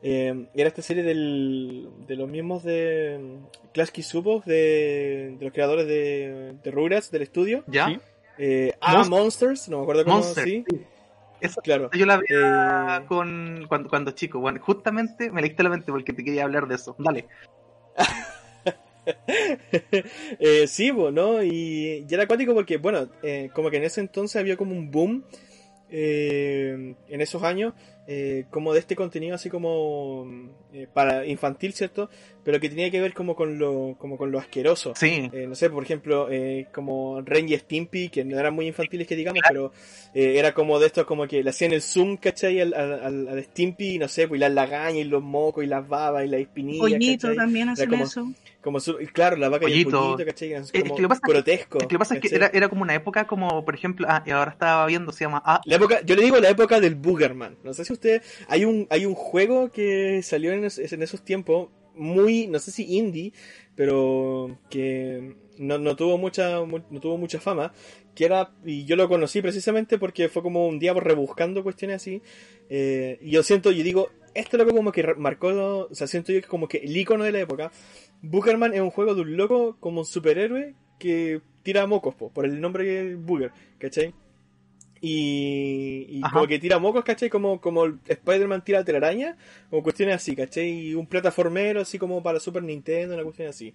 Eh, 0.01 0.47
era 0.55 0.69
esta 0.69 0.81
serie 0.81 1.03
del, 1.03 1.89
de 2.07 2.15
los 2.15 2.29
mismos 2.29 2.63
de 2.63 3.19
mm, 3.21 3.71
Klasky 3.73 4.01
Supo, 4.01 4.41
de, 4.45 5.35
de 5.37 5.43
los 5.45 5.53
creadores 5.53 5.87
de, 5.87 6.53
de 6.63 6.71
Rugrats, 6.71 7.11
del 7.11 7.21
estudio. 7.23 7.63
¿Ya? 7.67 7.87
Sí. 7.87 7.99
Eh, 8.37 8.73
ah, 8.79 8.95
Monst- 9.03 9.09
Monsters, 9.09 9.69
no 9.69 9.77
me 9.77 9.83
acuerdo 9.83 10.03
cómo, 10.05 10.15
Monster, 10.17 10.43
sí. 10.45 10.63
Esa- 11.41 11.61
Claro. 11.61 11.89
yo 11.93 12.05
la 12.05 12.17
veía 12.17 12.97
Eh, 13.01 13.05
con, 13.07 13.65
cuando, 13.67 13.89
cuando 13.89 14.11
chico. 14.11 14.39
Bueno, 14.39 14.59
justamente 14.61 15.31
me 15.31 15.41
leíste 15.41 15.63
la 15.63 15.69
mente 15.69 15.91
porque 15.91 16.13
te 16.13 16.23
quería 16.23 16.43
hablar 16.43 16.67
de 16.67 16.75
eso. 16.75 16.95
Dale. 16.97 17.27
eh, 20.39 20.67
sí, 20.67 20.91
¿no? 20.91 21.43
Y, 21.43 22.05
y 22.09 22.13
era 22.13 22.23
acuático 22.23 22.53
porque, 22.53 22.77
bueno, 22.77 23.09
eh, 23.23 23.49
como 23.53 23.69
que 23.69 23.77
en 23.77 23.83
ese 23.83 24.01
entonces 24.01 24.39
había 24.39 24.57
como 24.57 24.71
un 24.73 24.91
boom 24.91 25.23
eh, 25.89 26.95
en 27.07 27.21
esos 27.21 27.41
años, 27.43 27.73
eh, 28.11 28.45
como 28.49 28.73
de 28.73 28.79
este 28.79 28.95
contenido 28.95 29.35
así 29.35 29.51
como 29.51 30.25
eh, 30.73 30.87
para 30.91 31.27
infantil, 31.27 31.73
¿cierto? 31.73 32.09
Pero 32.43 32.59
que 32.59 32.67
tenía 32.69 32.89
que 32.89 32.99
ver 32.99 33.13
como 33.13 33.35
con 33.35 33.59
lo, 33.59 33.95
como 33.99 34.17
con 34.17 34.31
lo 34.31 34.39
asqueroso. 34.39 34.93
Sí. 34.95 35.29
Eh, 35.31 35.45
no 35.47 35.53
sé, 35.53 35.69
por 35.69 35.83
ejemplo, 35.83 36.27
eh, 36.31 36.67
como 36.73 37.21
Ren 37.21 37.47
y 37.49 37.55
Stimpy, 37.55 38.09
que 38.09 38.25
no 38.25 38.39
eran 38.39 38.55
muy 38.55 38.65
infantiles 38.65 39.05
que 39.05 39.15
digamos, 39.15 39.41
pero 39.47 39.71
eh, 40.15 40.39
era 40.39 40.53
como 40.55 40.79
de 40.79 40.87
estos 40.87 41.05
como 41.05 41.27
que 41.27 41.43
le 41.43 41.51
hacían 41.51 41.71
el 41.73 41.83
zoom, 41.83 42.17
¿cachai? 42.17 42.59
Al, 42.61 42.73
al, 42.73 43.27
al- 43.27 43.43
Stimpy, 43.43 43.99
no 43.99 44.07
sé, 44.07 44.27
pues 44.27 44.39
y 44.39 44.41
las 44.41 44.51
lagañas 44.53 45.01
y 45.01 45.03
los 45.03 45.21
mocos 45.21 45.63
y 45.63 45.67
las 45.67 45.87
babas 45.87 46.25
y 46.25 46.29
las 46.29 46.41
espinillas, 46.41 46.79
Pollito 46.81 47.35
también 47.35 47.69
hacen 47.69 47.89
como- 47.91 48.03
eso. 48.03 48.27
Como 48.61 48.81
su- 48.81 48.97
claro, 49.13 49.37
la 49.37 49.47
vaca 49.47 49.69
y 49.69 49.71
el 49.71 49.83
Pollito. 49.85 50.01
pollito, 50.15 50.25
¿cachai? 50.25 50.51
Es 50.53 50.71
que 50.73 50.79
lo 50.83 51.07
pasa- 51.07 51.21
grotesco. 51.25 51.77
Es 51.77 51.79
que 51.79 51.85
lo 51.85 51.87
que 51.87 51.97
pasa 51.99 52.15
es 52.15 52.21
que 52.21 52.35
era, 52.35 52.47
era 52.53 52.67
como 52.67 52.81
una 52.81 52.93
época 52.93 53.25
como, 53.25 53.63
por 53.63 53.73
ejemplo, 53.73 54.05
ah, 54.09 54.21
y 54.25 54.31
ahora 54.31 54.51
estaba 54.51 54.85
viendo, 54.85 55.13
se 55.13 55.23
llama 55.23 55.41
Ah, 55.45 55.61
La 55.63 55.77
época, 55.77 56.01
yo 56.03 56.13
le 56.17 56.23
digo 56.23 56.37
la 56.39 56.49
época 56.49 56.81
del 56.81 56.95
Boogerman. 56.95 57.55
No 57.63 57.73
sé 57.73 57.85
si 57.85 57.93
usted. 57.99 58.21
Hay 58.47 58.65
un, 58.65 58.87
hay 58.89 59.05
un 59.05 59.13
juego 59.15 59.71
que 59.71 60.21
salió 60.23 60.51
en, 60.53 60.63
es- 60.65 60.79
en 60.93 61.03
esos 61.03 61.23
tiempos, 61.23 61.69
muy, 61.95 62.47
no 62.47 62.59
sé 62.59 62.71
si 62.71 62.95
indie, 62.97 63.33
pero 63.75 64.57
que 64.69 65.35
no, 65.57 65.77
no 65.77 65.95
tuvo 65.95 66.17
mucha, 66.17 66.61
mu- 66.63 66.79
no 66.89 66.99
tuvo 66.99 67.17
mucha 67.17 67.39
fama. 67.39 67.73
Que 68.15 68.25
era, 68.25 68.51
y 68.65 68.85
yo 68.85 68.95
lo 68.95 69.07
conocí 69.07 69.41
precisamente 69.41 69.97
porque 69.97 70.27
fue 70.29 70.41
como 70.41 70.67
un 70.67 70.79
día 70.79 70.93
rebuscando 70.93 71.63
cuestiones 71.63 71.97
así. 71.97 72.21
eh, 72.69 73.17
y 73.21 73.31
yo 73.31 73.43
siento, 73.43 73.71
yo 73.71 73.83
digo, 73.83 74.09
este 74.33 74.57
loco 74.57 74.73
como 74.75 74.91
que 74.91 75.03
marcó, 75.15 75.47
o 75.89 75.95
sea, 75.95 76.07
siento 76.07 76.31
yo 76.31 76.41
que 76.41 76.47
como 76.47 76.67
que 76.67 76.77
el 76.79 76.95
icono 76.95 77.23
de 77.23 77.31
la 77.31 77.39
época. 77.39 77.71
Boogerman 78.21 78.73
es 78.73 78.81
un 78.81 78.89
juego 78.91 79.15
de 79.15 79.21
un 79.21 79.37
loco 79.37 79.77
como 79.79 80.01
un 80.01 80.05
superhéroe 80.05 80.75
que 80.99 81.41
tira 81.63 81.85
mocos, 81.87 82.15
po, 82.15 82.29
por 82.31 82.45
el 82.45 82.59
nombre 82.59 83.15
Booger, 83.15 83.51
¿cachai? 83.77 84.13
Y, 85.01 86.21
como 86.33 86.47
que 86.47 86.59
tira 86.59 86.79
mocos, 86.79 87.03
¿cachai? 87.03 87.29
Como, 87.29 87.59
como 87.61 87.85
Spider-Man 88.07 88.63
tira 88.63 88.83
telaraña, 88.83 89.37
o 89.69 89.81
cuestiones 89.81 90.15
así, 90.15 90.35
¿cachai? 90.35 90.69
Y 90.89 90.93
un 90.95 91.07
plataformero 91.07 91.81
así 91.81 91.97
como 91.97 92.21
para 92.21 92.39
Super 92.39 92.63
Nintendo, 92.63 93.13
una 93.15 93.23
cuestión 93.23 93.47
así. 93.49 93.73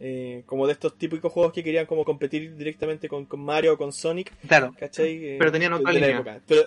Eh, 0.00 0.42
como 0.46 0.66
de 0.66 0.72
estos 0.72 0.96
típicos 0.98 1.32
juegos 1.32 1.52
que 1.52 1.62
querían 1.62 1.86
como 1.86 2.04
competir 2.04 2.56
directamente 2.56 3.08
con, 3.08 3.24
con 3.26 3.40
Mario 3.40 3.74
o 3.74 3.78
con 3.78 3.92
Sonic, 3.92 4.32
claro. 4.48 4.74
¿cachai? 4.78 5.24
Eh, 5.24 5.36
Pero 5.38 5.52
tenían 5.52 5.72
de- 5.72 5.78
otra 5.78 5.92
de 5.92 6.00
la 6.00 6.06
línea. 6.06 6.20
época. 6.20 6.40
Pero, 6.46 6.62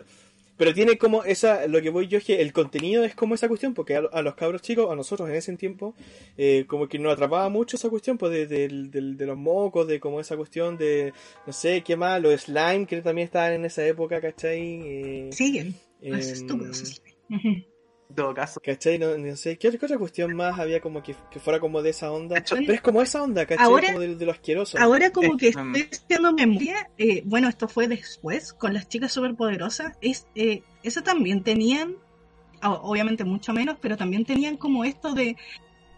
pero 0.57 0.73
tiene 0.73 0.97
como 0.97 1.23
esa, 1.23 1.67
lo 1.67 1.81
que 1.81 1.89
voy 1.89 2.07
yo 2.07 2.17
es 2.17 2.23
que 2.23 2.41
el 2.41 2.53
contenido 2.53 3.03
es 3.03 3.13
como 3.15 3.35
esa 3.35 3.47
cuestión, 3.47 3.73
porque 3.73 3.95
a, 3.95 3.99
a 4.11 4.21
los 4.21 4.35
cabros 4.35 4.61
chicos, 4.61 4.91
a 4.91 4.95
nosotros 4.95 5.27
en 5.29 5.35
ese 5.35 5.55
tiempo, 5.57 5.95
eh, 6.37 6.65
como 6.67 6.87
que 6.87 6.97
nos 6.99 7.13
atrapaba 7.13 7.49
mucho 7.49 7.77
esa 7.77 7.89
cuestión, 7.89 8.17
pues 8.17 8.31
de, 8.31 8.47
del- 8.47 8.89
del- 8.91 9.17
de 9.17 9.25
los 9.25 9.37
mocos, 9.37 9.87
de 9.87 9.99
como 9.99 10.19
esa 10.19 10.37
cuestión 10.37 10.77
de, 10.77 11.13
no 11.45 11.53
sé, 11.53 11.81
qué 11.81 11.95
más, 11.95 12.21
los 12.21 12.41
slime 12.41 12.85
que 12.87 13.01
también 13.01 13.25
estaban 13.25 13.53
en 13.53 13.65
esa 13.65 13.85
época, 13.85 14.21
¿cachai? 14.21 14.81
Eh, 14.83 15.29
Siguen. 15.31 15.75
em, 16.01 16.13
Los 16.13 16.25
estúpidos. 16.27 17.01
Ujú. 17.29 17.49
En 18.09 18.15
todo 18.15 18.33
caso. 18.33 18.59
¿Cachai? 18.63 18.99
No, 18.99 19.17
no 19.17 19.35
sé, 19.35 19.57
¿qué, 19.57 19.75
qué 19.77 19.85
otra 19.85 19.97
cuestión 19.97 20.33
más 20.35 20.59
había 20.59 20.79
como 20.79 21.01
que, 21.01 21.15
que 21.31 21.39
fuera 21.39 21.59
como 21.59 21.81
de 21.81 21.89
esa 21.89 22.11
onda? 22.11 22.37
Hecho- 22.37 22.55
pero 22.55 22.73
es 22.73 22.81
como 22.81 23.01
esa 23.01 23.23
onda, 23.23 23.45
¿cachai? 23.45 23.65
Ahora- 23.65 23.87
como 23.87 23.99
de, 23.99 24.15
de 24.15 24.25
lo 24.25 24.31
asqueroso. 24.31 24.77
Ahora 24.79 25.11
como 25.11 25.37
que 25.37 25.49
estoy 25.49 25.89
haciendo 25.91 26.31
memoria, 26.33 26.89
eh, 26.97 27.23
bueno, 27.25 27.49
esto 27.49 27.67
fue 27.67 27.87
después, 27.87 28.53
con 28.53 28.73
las 28.73 28.87
chicas 28.87 29.11
superpoderosas, 29.11 29.93
es, 30.01 30.27
eh, 30.35 30.61
eso 30.83 31.01
también 31.01 31.43
tenían, 31.43 31.95
obviamente 32.61 33.23
mucho 33.23 33.53
menos, 33.53 33.77
pero 33.81 33.97
también 33.97 34.23
tenían 34.25 34.57
como 34.57 34.85
esto 34.85 35.13
de 35.13 35.35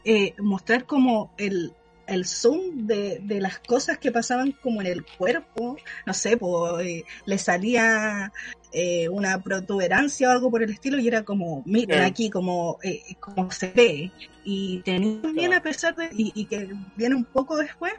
eh, 0.05 0.33
mostrar 0.39 0.85
como 0.85 1.33
el, 1.37 1.73
el 2.07 2.25
zoom 2.25 2.87
de, 2.87 3.19
de 3.23 3.39
las 3.41 3.59
cosas 3.59 3.97
que 3.97 4.11
pasaban 4.11 4.51
como 4.63 4.81
en 4.81 4.87
el 4.87 5.05
cuerpo, 5.17 5.77
no 6.05 6.13
sé, 6.13 6.37
pues, 6.37 6.85
eh, 6.85 7.03
le 7.25 7.37
salía 7.37 8.31
eh, 8.71 9.07
una 9.09 9.41
protuberancia 9.41 10.29
o 10.29 10.31
algo 10.31 10.49
por 10.51 10.63
el 10.63 10.71
estilo 10.71 10.97
y 10.99 11.07
era 11.07 11.23
como, 11.23 11.63
miren 11.65 11.99
Eh. 12.01 12.05
aquí 12.05 12.29
como, 12.29 12.77
eh, 12.83 13.01
como 13.19 13.51
se 13.51 13.71
ve. 13.71 14.11
Y 14.43 14.81
también, 14.83 15.21
Claro. 15.33 15.55
a 15.57 15.61
pesar 15.61 15.95
de, 15.95 16.09
y, 16.13 16.31
y 16.35 16.45
que 16.45 16.69
viene 16.95 17.15
un 17.15 17.25
poco 17.25 17.57
después, 17.57 17.93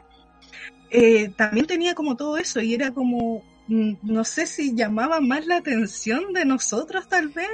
también 1.37 1.67
tenía 1.67 1.93
como 1.93 2.15
todo 2.15 2.37
eso 2.37 2.61
y 2.61 2.73
era 2.73 2.91
como, 2.91 3.43
mm, 3.67 3.93
no 4.01 4.23
sé 4.23 4.47
si 4.47 4.75
llamaba 4.75 5.19
más 5.21 5.45
la 5.45 5.57
atención 5.57 6.33
de 6.33 6.45
nosotros 6.45 7.07
tal 7.07 7.29
vez, 7.29 7.47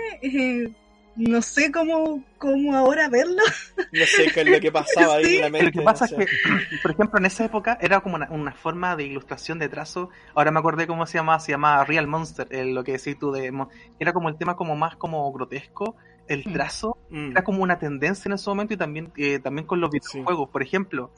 no 1.16 1.42
sé 1.42 1.72
cómo, 1.72 2.24
cómo 2.38 2.76
ahora 2.76 3.08
verlo. 3.10 3.42
No 3.92 4.06
sé 4.06 4.32
qué 4.34 4.42
es 4.42 4.50
lo 4.50 4.60
que 4.60 4.72
pasaba 4.72 5.16
ahí 5.16 5.26
Sí. 5.26 5.36
en 5.38 5.42
la 5.42 5.50
mente. 5.50 5.66
Lo 5.68 5.72
que 5.72 5.82
pasa 5.82 6.06
es 6.06 6.12
que, 6.14 6.26
por 6.82 6.92
ejemplo, 6.92 7.20
en 7.20 7.26
esa 7.26 7.46
época 7.46 7.78
era 7.82 8.02
como 8.02 8.16
una, 8.16 8.30
una 8.32 8.52
forma 8.54 8.96
de 8.96 9.06
ilustración 9.06 9.60
de 9.60 9.70
trazo. 9.70 10.10
Ahora 10.34 10.52
me 10.52 10.60
acordé 10.60 10.88
cómo 10.88 11.06
se 11.06 11.18
llamaba, 11.18 11.40
se 11.40 11.52
llamaba 11.52 11.84
Real 11.86 12.08
Monster, 12.08 12.48
eh, 12.52 12.66
lo 12.66 12.84
que 12.84 12.94
decís 12.94 13.18
tú 13.18 13.32
de... 13.32 13.52
Era 14.00 14.14
como 14.14 14.30
el 14.30 14.38
tema 14.38 14.56
como 14.56 14.76
más 14.76 14.96
como 14.98 15.32
grotesco, 15.32 15.96
el 16.28 16.44
Mm. 16.46 16.54
trazo. 16.54 16.98
Mm. 17.10 17.32
Era 17.32 17.44
como 17.44 17.64
una 17.64 17.80
tendencia 17.80 18.28
en 18.30 18.34
ese 18.34 18.50
momento 18.50 18.74
y 18.74 18.78
también, 18.78 19.12
eh, 19.16 19.40
también 19.40 19.66
con 19.68 19.80
los 19.80 19.92
videojuegos. 19.92 20.50
Por 20.50 20.64
ejemplo, 20.64 21.12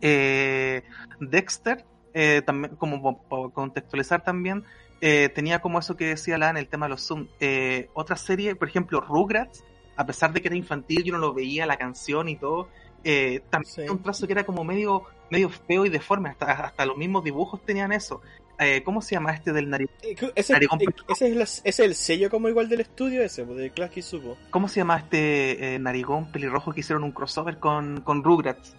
eh, 0.00 0.82
Dexter, 1.20 1.84
eh, 2.14 2.42
también 2.44 2.76
como 2.76 3.22
para 3.28 3.48
contextualizar 3.52 4.22
también, 4.22 4.64
eh, 5.00 5.28
tenía 5.28 5.60
como 5.60 5.78
eso 5.78 5.96
que 5.96 6.06
decía 6.06 6.38
Lan, 6.38 6.56
el 6.56 6.68
tema 6.68 6.86
de 6.86 6.90
los 6.90 7.06
Zoom. 7.06 7.26
Eh, 7.40 7.88
otra 7.94 8.16
serie, 8.16 8.54
por 8.56 8.68
ejemplo, 8.68 9.00
Rugrats, 9.00 9.64
a 9.96 10.04
pesar 10.06 10.32
de 10.32 10.40
que 10.42 10.48
era 10.48 10.56
infantil, 10.56 11.04
yo 11.04 11.12
no 11.12 11.18
lo 11.18 11.32
veía, 11.34 11.66
la 11.66 11.76
canción 11.76 12.28
y 12.28 12.36
todo, 12.36 12.68
eh, 13.04 13.40
también 13.50 13.72
Sí. 13.72 13.82
un 13.88 14.02
trazo 14.02 14.26
que 14.26 14.32
era 14.32 14.44
como 14.44 14.64
medio, 14.64 15.04
medio 15.30 15.48
feo 15.48 15.86
y 15.86 15.88
deforme, 15.90 16.30
hasta, 16.30 16.46
hasta 16.66 16.86
los 16.86 16.96
mismos 16.96 17.24
dibujos 17.24 17.64
tenían 17.64 17.92
eso. 17.92 18.20
Eh, 18.58 18.82
¿Cómo 18.82 19.02
se 19.02 19.14
llama 19.14 19.32
este 19.34 19.52
del 19.52 19.68
nariz? 19.68 19.90
Eh, 20.02 20.16
Ese, 20.34 20.54
Narigón 20.54 20.80
eh, 20.80 20.84
ese 21.08 21.28
es, 21.28 21.36
la- 21.36 21.42
ese 21.44 21.68
es 21.68 21.78
el 21.80 21.94
sello 21.94 22.30
como 22.30 22.48
igual 22.48 22.68
del 22.70 22.80
estudio 22.80 23.22
ese, 23.22 23.44
pues, 23.44 23.58
de 23.58 23.70
Klasky 23.70 24.00
Supo. 24.00 24.38
¿Cómo 24.50 24.66
se 24.66 24.80
llama 24.80 24.96
este 24.96 25.74
eh, 25.74 25.78
narigón 25.78 26.32
pelirrojo 26.32 26.72
que 26.72 26.80
hicieron 26.80 27.04
un 27.04 27.12
crossover 27.12 27.58
con, 27.58 28.00
con 28.00 28.24
Rugrats? 28.24 28.74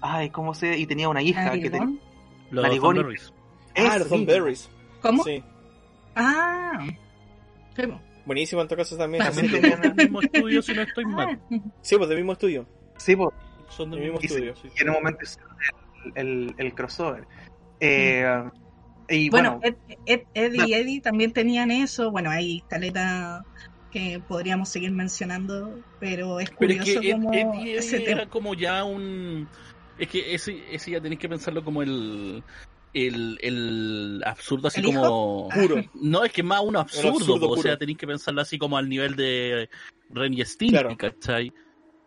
Ay, 0.00 0.30
¿cómo 0.30 0.54
se...? 0.54 0.78
Y 0.78 0.86
tenía 0.86 1.08
una 1.10 1.20
hija 1.20 1.52
que 1.52 1.68
tenía... 1.68 1.80
Narigón. 1.80 2.00
Los 2.50 2.62
Narigón 2.62 2.96
y- 2.96 2.98
Thornberrys. 3.00 3.32
Ah, 3.76 3.98
los 3.98 4.26
Berries. 4.26 4.70
¿Cómo? 5.02 5.22
Sí. 5.24 5.44
Ah. 6.18 6.86
Sí. 7.76 7.82
Buenísimo 8.26 8.60
en 8.62 8.68
todo 8.68 8.76
caso 8.78 8.96
también. 8.96 9.24
También 9.24 9.46
Sí, 9.48 9.52
tenían 9.60 9.84
el 9.84 9.94
mismo 9.94 10.20
estudio, 10.20 10.60
si 10.62 10.74
no 10.74 10.82
estoy 10.82 11.04
Ah, 11.06 11.08
mal. 11.08 11.40
Sí, 11.80 11.96
pues 11.96 12.08
del 12.08 12.18
mismo 12.18 12.32
estudio. 12.32 12.66
Sí, 12.96 13.16
pues, 13.16 13.30
Son 13.70 13.90
del 13.90 14.00
El 14.00 14.04
mismo 14.06 14.20
estudio. 14.20 14.54
sí. 14.56 14.68
y 14.76 14.82
en 14.82 14.88
un 14.88 14.94
momento 14.96 15.20
el, 15.22 16.12
el, 16.14 16.54
el 16.58 16.74
crossover. 16.74 17.26
Eh, 17.80 18.26
y 19.08 19.30
Bueno, 19.30 19.58
bueno, 19.60 19.76
Ed, 19.88 19.96
Ed- 20.06 20.26
Ed 20.34 20.52
y. 20.66 20.74
Eddie 20.74 21.00
también 21.00 21.32
tenían 21.32 21.70
eso. 21.70 22.10
Bueno, 22.10 22.30
hay 22.30 22.60
caleta 22.68 23.44
que 23.90 24.20
podríamos 24.26 24.68
seguir 24.68 24.90
mencionando, 24.92 25.78
pero 26.00 26.40
es 26.40 26.50
Pero 26.58 26.72
es 26.72 26.78
curioso 26.80 27.00
que 27.00 27.08
Ed- 27.10 27.12
como 27.12 27.32
Ed 27.32 27.76
ese 27.78 27.96
Eddie 27.96 28.06
tema. 28.06 28.20
era 28.22 28.30
como 28.30 28.54
ya 28.54 28.84
un. 28.84 29.48
Es 29.98 30.08
que 30.08 30.34
ese, 30.34 30.62
ese 30.74 30.90
ya 30.92 31.00
tenéis 31.00 31.20
que 31.20 31.28
pensarlo 31.28 31.64
como 31.64 31.82
el. 31.82 32.42
El, 33.06 33.38
el 33.42 34.22
absurdo, 34.26 34.68
así 34.68 34.82
como. 34.82 35.48
Puro. 35.54 35.84
No, 35.94 36.24
es 36.24 36.32
que 36.32 36.42
más 36.42 36.60
un 36.62 36.76
absurdo, 36.76 37.10
absurdo 37.10 37.40
po, 37.48 37.52
o 37.54 37.56
sea, 37.62 37.76
tenéis 37.78 37.98
que 37.98 38.06
pensarlo 38.06 38.40
así 38.40 38.58
como 38.58 38.76
al 38.76 38.88
nivel 38.88 39.14
de 39.16 39.68
Ren 40.08 40.34
y 40.34 40.44
Stimpy, 40.44 40.72
Claro. 40.72 40.96
¿cachai? 40.96 41.52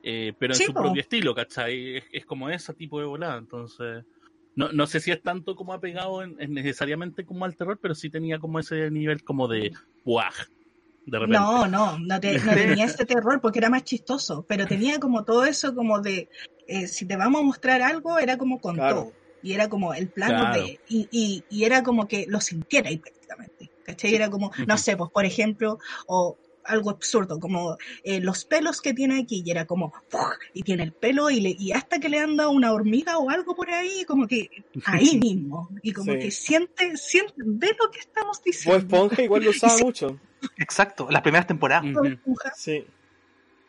Eh, 0.04 0.34
pero 0.38 0.54
en 0.54 0.58
Sí, 0.58 0.66
su 0.66 0.74
po. 0.74 0.82
propio 0.82 1.02
estilo, 1.02 1.36
¿cachai? 1.36 1.98
Es, 1.98 2.04
es 2.12 2.26
como 2.26 2.50
ese 2.50 2.74
tipo 2.74 3.00
de 3.00 3.06
volada, 3.06 3.38
entonces... 3.38 4.04
No, 4.54 4.70
no 4.74 4.86
sé 4.86 5.00
si 5.00 5.12
es 5.12 5.22
tanto 5.22 5.56
como 5.56 5.72
apegado 5.74 6.24
en, 6.24 6.36
en 6.40 6.54
necesariamente 6.54 7.26
como 7.26 7.46
al 7.46 7.56
terror, 7.56 7.80
pero 7.82 7.96
sí 7.96 8.10
tenía 8.10 8.38
como 8.38 8.60
ese 8.60 8.92
nivel 8.92 9.24
como 9.24 9.48
de 9.48 9.72
¡buah! 10.04 10.30
De 11.06 11.20
repente. 11.20 11.40
No, 11.40 11.68
no, 11.68 11.98
no, 12.00 12.20
te- 12.20 12.38
no 12.40 12.54
tenía 12.54 12.86
ese 12.86 13.06
terror 13.06 13.40
porque 13.40 13.60
era 13.60 13.70
más 13.70 13.84
chistoso, 13.86 14.46
pero 14.50 14.68
tenía 14.68 15.00
como 15.00 15.24
todo 15.24 15.46
eso 15.46 15.74
como 15.74 16.02
de, 16.02 16.28
eh, 16.68 16.88
si 16.88 17.08
te 17.08 17.16
vamos 17.16 17.42
a 17.42 17.46
mostrar 17.46 17.82
algo, 17.82 18.20
era 18.20 18.38
como 18.38 18.60
con 18.60 18.76
Claro. 18.76 18.96
todo. 19.06 19.14
Y 19.44 19.54
era 19.54 19.70
como 19.70 19.94
el 19.94 20.08
plano 20.10 20.40
Claro. 20.40 20.62
de, 20.64 20.80
y, 20.88 21.08
y, 21.12 21.44
y 21.50 21.64
era 21.64 21.84
como 21.84 22.08
que 22.08 22.26
lo 22.28 22.40
sintiera 22.42 22.90
ahí 22.90 22.98
prácticamente. 22.98 23.70
¿Cachai? 23.84 24.14
Era 24.16 24.30
como, 24.30 24.52
no 24.68 24.78
sé, 24.78 24.96
pues 24.96 25.10
por 25.12 25.26
ejemplo, 25.26 25.80
o 26.08 26.38
algo 26.64 26.92
absurdo, 26.92 27.40
como 27.40 27.76
eh, 28.04 28.20
los 28.20 28.46
pelos 28.46 28.82
que 28.82 28.94
tiene 28.94 29.20
aquí, 29.20 29.42
y 29.44 29.50
era 29.50 29.66
como, 29.66 29.92
y 30.54 30.62
tiene 30.62 30.84
el 30.84 30.94
pelo, 30.94 31.32
y, 31.32 31.42
le, 31.42 31.56
y 31.58 31.72
hasta 31.72 32.00
que 32.00 32.08
le 32.08 32.20
anda 32.20 32.50
una 32.50 32.72
hormiga 32.72 33.18
o 33.18 33.32
algo 33.32 33.56
por 33.56 33.72
ahí, 33.72 34.06
como 34.06 34.28
que 34.28 34.48
ahí 34.86 35.18
mismo, 35.20 35.70
y 35.82 35.92
como 35.92 36.14
Sí. 36.14 36.20
que 36.20 36.30
siente, 36.32 36.96
siente, 36.98 37.34
ve 37.38 37.76
lo 37.80 37.90
que 37.90 38.00
estamos 38.00 38.44
diciendo. 38.44 38.78
Esponja 38.78 39.24
igual 39.24 39.44
lo 39.44 39.50
usaba 39.50 39.76
mucho. 39.84 40.20
exacto, 40.58 41.08
las 41.10 41.24
primeras 41.24 41.48
temporadas. 41.48 41.86
Sí. 42.56 42.86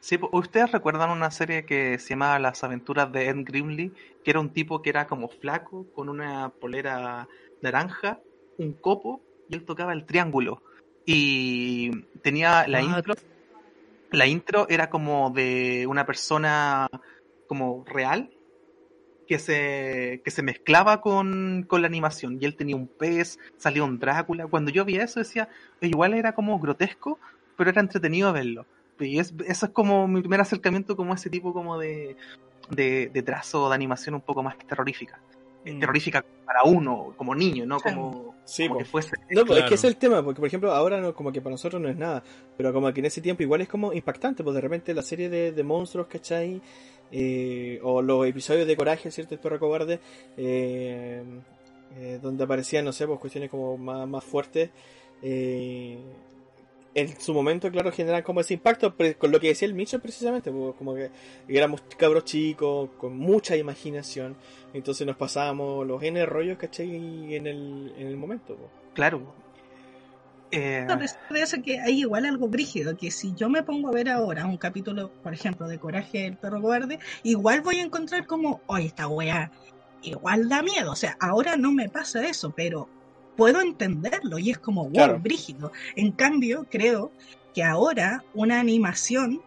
Sí, 0.03 0.19
¿ustedes 0.33 0.73
recuerdan 0.73 1.11
una 1.11 1.31
serie 1.31 1.65
que 1.65 1.97
se 2.01 2.09
llamaba 2.11 2.41
Las 2.41 2.65
aventuras 2.65 3.13
de 3.13 3.29
Ed 3.29 3.37
Grimley? 3.45 3.93
Que 4.25 4.33
era 4.33 4.41
un 4.41 4.53
tipo 4.53 4.83
que 4.83 4.91
era 4.91 5.07
como 5.07 5.29
flaco, 5.29 5.87
con 5.95 6.09
una 6.09 6.49
polera 6.49 7.29
naranja, 7.61 8.19
un 8.59 8.73
copo, 8.73 9.23
y 9.49 9.55
él 9.55 9.65
tocaba 9.65 9.93
el 9.93 10.05
triángulo. 10.05 10.61
Y 11.07 12.03
tenía 12.21 12.67
la 12.67 12.79
Ah, 12.79 12.83
intro, 12.83 13.15
la 14.11 14.27
intro 14.27 14.67
era 14.69 14.91
como 14.91 15.31
de 15.31 15.87
una 15.87 16.05
persona 16.05 16.89
como 17.47 17.85
real 17.87 18.29
que 19.29 19.39
se, 19.39 20.21
que 20.25 20.33
se 20.33 20.43
mezclaba 20.43 21.01
con, 21.01 21.65
con 21.69 21.81
la 21.81 21.87
animación. 21.87 22.39
Y 22.41 22.45
él 22.45 22.57
tenía 22.57 22.75
un 22.75 22.89
pez, 22.89 23.39
salía 23.57 23.85
un 23.85 24.01
Drácula. 24.01 24.49
Cuando 24.49 24.73
yo 24.73 24.85
vi 24.85 24.97
eso 24.97 25.21
decía, 25.21 25.49
igual 25.81 26.15
era 26.15 26.35
como 26.35 26.59
grotesco, 26.59 27.21
pero 27.57 27.71
era 27.71 27.81
entretenido 27.81 28.33
verlo. 28.33 28.67
Y 29.01 29.19
es, 29.19 29.35
eso 29.47 29.67
es 29.67 29.73
como 29.73 30.07
mi 30.07 30.21
primer 30.21 30.41
acercamiento 30.41 30.97
como 30.97 31.13
a 31.13 31.17
ese 31.17 31.31
tipo 31.31 31.53
como 31.53 31.79
de, 31.79 32.17
de, 32.71 33.09
de 33.13 33.23
trazo 33.23 33.69
de 33.69 33.75
animación 33.75 34.15
un 34.15 34.21
poco 34.21 34.43
más 34.43 34.57
terrorífica. 34.59 35.21
Eh, 35.65 35.73
Mm. 35.75 35.79
Terrorífica 35.79 36.25
para 36.45 36.65
uno, 36.65 37.15
como 37.17 37.35
niño, 37.37 37.65
no 37.65 37.79
Sí. 37.79 37.85
como, 37.85 38.35
Sí, 38.45 38.67
como 38.67 38.79
que 38.81 38.85
fuese... 38.85 39.13
No, 39.31 39.43
es 39.43 39.65
que 39.65 39.75
ese 39.75 39.75
es 39.75 39.85
el 39.85 39.97
tema, 39.97 40.21
porque 40.25 40.41
por 40.41 40.49
ejemplo 40.49 40.73
ahora 40.73 41.01
no, 41.01 41.15
como 41.15 41.31
que 41.31 41.41
para 41.41 41.53
nosotros 41.53 41.81
no 41.81 41.89
es 41.89 41.97
nada, 41.97 42.23
pero 42.57 42.73
como 42.73 42.93
que 42.93 42.99
en 42.99 43.07
ese 43.07 43.21
tiempo 43.21 43.45
igual 43.45 43.61
es 43.61 43.69
como 43.69 43.93
impactante, 43.93 44.43
pues 44.43 44.55
de 44.57 44.61
repente 44.61 44.93
la 44.93 45.03
serie 45.03 45.29
de, 45.29 45.53
de 45.53 45.63
monstruos, 45.63 46.09
¿cachai? 46.09 46.61
Eh, 47.13 47.79
o 47.85 48.03
los 48.03 48.27
episodios 48.27 48.67
de 48.67 48.77
Coraje, 48.77 49.11
¿cierto? 49.13 49.35
El 49.35 49.41
perro 49.41 49.61
cobarde, 49.61 50.01
eh, 50.37 51.23
eh, 51.97 52.19
donde 52.21 52.43
aparecían, 52.43 52.85
no 52.85 52.93
sé, 52.93 53.07
pues 53.07 53.21
cuestiones 53.21 53.49
como 53.49 53.77
más, 53.79 54.09
más 54.09 54.25
fuertes. 54.25 54.71
eh, 55.23 55.99
en 56.95 57.21
su 57.21 57.33
momento, 57.33 57.71
claro, 57.71 57.91
generan 57.91 58.23
como 58.23 58.41
ese 58.41 58.55
impacto, 58.55 58.95
pero 58.95 59.19
con 59.19 59.33
lo 59.33 59.41
que 59.41 59.49
decía 59.49 59.67
el 59.67 59.75
Mitchell 59.75 60.01
precisamente, 60.01 60.51
pues, 60.51 60.75
como 60.77 60.95
que 60.95 61.11
éramos 61.49 61.83
cabros 61.97 62.25
chicos, 62.25 62.91
con 62.99 63.17
mucha 63.17 63.57
imaginación, 63.57 64.37
entonces 64.75 65.07
nos 65.07 65.17
pasábamos 65.17 65.87
los 65.87 66.03
N 66.03 66.25
rollos, 66.27 66.59
¿cachai? 66.59 67.35
En 67.35 67.47
el, 67.47 67.93
en 67.97 68.07
el 68.07 68.17
momento, 68.17 68.57
pues. 68.57 68.71
Claro. 68.95 69.35
Eh, 70.51 70.87
A 70.87 70.99
pesar 70.99 71.21
de 71.31 71.41
eso 71.41 71.63
que 71.63 71.81
hay 71.81 72.01
igual 72.01 72.27
algo 72.27 72.47
brígido, 72.47 72.95
que 72.95 73.11
si 73.11 73.35
yo 73.35 73.49
me 73.49 73.63
pongo 73.63 73.89
a 73.89 73.93
ver 73.93 74.11
ahora 74.11 74.45
un 74.45 74.59
capítulo, 74.59 75.11
por 75.23 75.33
ejemplo, 75.33 75.67
de 75.67 75.79
Coraje 75.79 76.25
del 76.25 76.37
Perro 76.37 76.61
Cobarde, 76.61 76.99
igual 77.23 77.63
voy 77.63 77.77
a 77.77 77.83
encontrar 77.83 78.27
como, 78.27 78.61
oye, 78.67 78.87
esta 78.87 79.09
weá 79.09 79.51
igual 80.03 80.51
da 80.51 80.63
miedo. 80.63 80.93
O 80.93 80.97
sea, 80.97 81.17
ahora 81.21 81.57
no 81.57 81.73
me 81.73 81.89
pasa 81.89 82.27
eso, 82.27 82.53
pero 82.55 82.87
puedo 83.37 83.61
entenderlo 83.61 84.39
y 84.39 84.51
es 84.51 84.59
como, 84.59 84.85
wow, 84.85 84.93
Claro. 84.93 85.19
brígido. 85.21 85.73
En 85.97 86.13
cambio, 86.13 86.67
creo 86.71 87.13
que 87.55 87.63
ahora 87.63 88.25
una 88.35 88.61
animación 88.61 89.43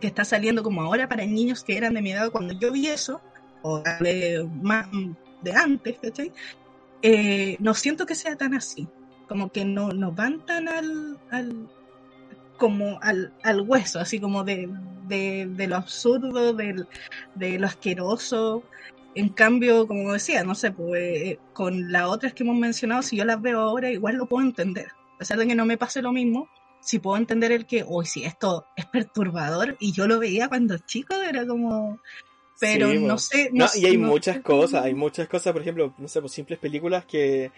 que 0.00 0.06
está 0.06 0.24
saliendo 0.24 0.62
como 0.62 0.82
ahora 0.82 1.08
para 1.08 1.26
niños 1.26 1.62
que 1.64 1.76
eran 1.76 1.94
de 1.94 2.02
mi 2.02 2.12
edad 2.12 2.30
cuando 2.30 2.54
yo 2.54 2.72
vi 2.72 2.86
eso, 2.88 3.20
o 3.62 3.82
de, 4.00 4.48
más 4.62 4.88
de 5.42 5.52
antes, 5.52 5.98
¿cachai? 6.00 6.32
Eh, 7.02 7.56
no 7.60 7.74
siento 7.74 8.06
que 8.06 8.14
sea 8.14 8.36
tan 8.36 8.54
así. 8.54 8.88
Como 9.28 9.50
que 9.50 9.64
no, 9.64 9.88
no 9.92 10.12
van 10.12 10.44
tan 10.44 10.68
al, 10.68 11.18
al 11.30 11.68
como 12.56 12.98
al, 13.02 13.32
al 13.42 13.60
hueso, 13.62 14.00
así 14.00 14.20
como 14.20 14.44
de, 14.44 14.68
de, 15.06 15.46
de 15.50 15.66
lo 15.66 15.76
absurdo, 15.76 16.52
del, 16.52 16.86
de 17.34 17.58
lo 17.58 17.66
asqueroso. 17.66 18.64
En 19.14 19.28
cambio, 19.30 19.86
como 19.86 20.12
decía, 20.12 20.44
no 20.44 20.54
sé, 20.54 20.70
pues, 20.70 21.02
eh, 21.02 21.38
con 21.52 21.90
las 21.90 22.04
otras 22.04 22.32
que 22.32 22.44
hemos 22.44 22.56
mencionado, 22.56 23.02
si 23.02 23.16
yo 23.16 23.24
las 23.24 23.42
veo 23.42 23.60
ahora, 23.60 23.90
igual 23.90 24.16
lo 24.16 24.26
puedo 24.26 24.46
entender. 24.46 24.88
A 25.14 25.18
pesar 25.18 25.38
de 25.38 25.46
que 25.46 25.54
no 25.54 25.66
me 25.66 25.76
pase 25.76 26.00
lo 26.00 26.12
mismo, 26.12 26.48
si 26.80 26.98
puedo 26.98 27.16
entender 27.16 27.52
el 27.52 27.66
que, 27.66 27.84
uy, 27.86 28.06
si 28.06 28.24
esto 28.24 28.66
es 28.76 28.86
perturbador, 28.86 29.76
y 29.80 29.92
yo 29.92 30.06
lo 30.06 30.18
veía 30.18 30.48
cuando 30.48 30.78
chico, 30.78 31.14
era 31.16 31.46
como... 31.46 32.00
Pero 32.58 32.90
Sí, 32.90 32.98
no 32.98 33.18
sé... 33.18 33.50
No, 33.52 33.66
y 33.74 33.86
hay 33.86 33.96
no 33.96 34.08
muchas 34.08 34.40
cosas, 34.40 34.84
hay 34.84 34.94
muchas 34.94 35.28
cosas, 35.28 35.52
por 35.52 35.62
ejemplo, 35.62 35.94
no 35.96 36.08
sé, 36.08 36.20
pues 36.20 36.32
simples 36.32 36.58
películas 36.58 37.06
que 37.06 37.50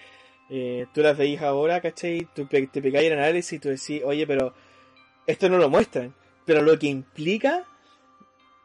eh, 0.48 0.86
tú 0.94 1.00
las 1.00 1.16
veís 1.16 1.40
ahora, 1.40 1.80
¿cachai? 1.80 2.28
Tú 2.34 2.46
te 2.46 2.82
pegáis 2.82 3.10
el 3.10 3.18
análisis 3.18 3.54
y 3.54 3.58
tú 3.58 3.68
decís, 3.68 4.02
oye, 4.04 4.26
pero 4.26 4.54
esto 5.26 5.48
no 5.48 5.58
lo 5.58 5.68
muestran, 5.68 6.14
pero 6.44 6.62
lo 6.62 6.78
que 6.78 6.86
implica, 6.86 7.64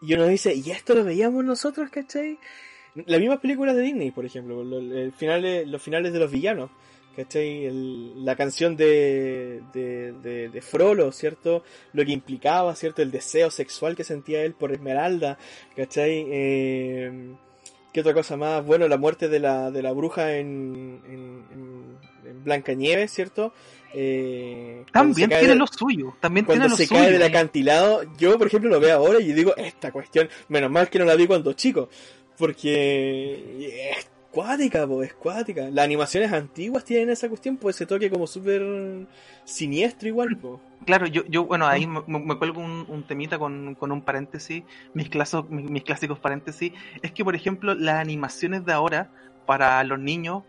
y 0.02 0.14
uno 0.14 0.28
dice, 0.28 0.54
¿y 0.54 0.72
esto 0.72 0.94
lo 0.94 1.04
veíamos 1.04 1.44
nosotros, 1.44 1.90
¿cachai? 1.90 2.38
Las 3.06 3.20
mismas 3.20 3.40
películas 3.40 3.76
de 3.76 3.82
Disney, 3.84 4.12
por 4.12 4.26
ejemplo, 4.26 4.64
lo- 4.64 4.80
el 4.80 5.12
finales, 5.14 5.68
los 5.68 5.82
finales 5.82 6.14
de 6.14 6.20
los 6.20 6.32
villanos, 6.32 6.70
¿cachai? 7.16 7.66
El- 7.66 8.26
la 8.26 8.36
canción 8.36 8.76
de, 8.76 9.62
de, 9.74 10.14
de, 10.14 10.50
de 10.50 10.62
Frollo, 10.62 11.12
¿cierto? 11.12 11.64
Lo 11.94 12.04
que 12.06 12.12
implicaba, 12.12 12.76
¿cierto? 12.76 13.02
El 13.02 13.12
deseo 13.12 13.52
sexual 13.52 13.96
que 13.96 14.04
sentía 14.04 14.42
él 14.44 14.54
por 14.54 14.72
Esmeralda, 14.72 15.38
¿cachai? 15.76 16.26
Eh, 16.30 17.32
¿Qué 17.94 18.02
otra 18.02 18.14
cosa 18.14 18.38
más? 18.38 18.66
Bueno, 18.66 18.88
la 18.88 18.98
muerte 18.98 19.28
de 19.28 19.40
la, 19.40 19.72
de 19.72 19.82
la 19.82 19.92
bruja 19.92 20.36
en, 20.38 21.02
en, 21.08 21.44
en, 21.54 22.44
Blancanieves, 22.44 23.12
¿cierto? 23.12 23.54
Eh, 23.94 24.84
también 24.92 25.30
tiene 25.30 25.48
de- 25.48 25.56
lo 25.56 25.66
suyo. 25.66 26.16
También 26.20 26.46
cuando 26.46 26.64
tiene 26.66 26.72
lo 26.72 26.78
se 26.78 26.86
suyo. 26.86 27.00
cae 27.02 27.12
del 27.12 27.24
acantilado, 27.24 28.04
yo 28.18 28.38
por 28.38 28.48
ejemplo 28.48 28.70
lo 28.70 28.80
veo 28.80 28.96
ahora 28.98 29.20
y 29.20 29.32
digo, 29.34 29.56
esta 29.58 29.92
cuestión, 29.92 30.30
menos 30.50 30.70
mal 30.70 30.90
que 30.90 31.00
no 31.00 31.06
la 31.06 31.16
vi 31.16 31.26
cuando 31.26 31.54
chico, 31.54 31.90
porque 32.38 33.92
es 33.98 34.10
cuática, 34.32 34.86
po, 34.86 35.02
es 35.04 35.14
cuática. 35.14 35.70
Las 35.72 35.86
animaciones 35.86 36.32
antiguas 36.32 36.86
tienen 36.86 37.10
esa 37.10 37.28
cuestión, 37.28 37.58
pues 37.58 37.76
ese 37.76 37.86
toque 37.86 38.10
como 38.10 38.28
súper 38.28 39.08
siniestro 39.44 40.08
igual, 40.08 40.38
po. 40.38 40.62
Claro, 40.86 41.08
yo, 41.08 41.26
yo 41.26 41.46
bueno, 41.46 41.66
ahí 41.68 41.88
me, 41.88 42.02
me 42.06 42.38
cuelgo 42.38 42.62
un, 42.62 42.86
un 42.88 43.04
temita 43.04 43.40
con, 43.40 43.76
con 43.76 43.92
un 43.92 44.02
paréntesis, 44.02 44.64
mis, 44.94 45.10
clasos, 45.10 45.50
mis, 45.50 45.70
mis 45.70 45.84
clásicos 45.84 46.20
paréntesis, 46.20 46.72
es 47.02 47.12
que, 47.12 47.24
por 47.24 47.36
ejemplo, 47.36 47.74
las 47.74 47.96
animaciones 47.96 48.66
de 48.66 48.74
ahora, 48.74 49.10
para 49.46 49.84
los 49.84 50.00
niños, 50.00 50.44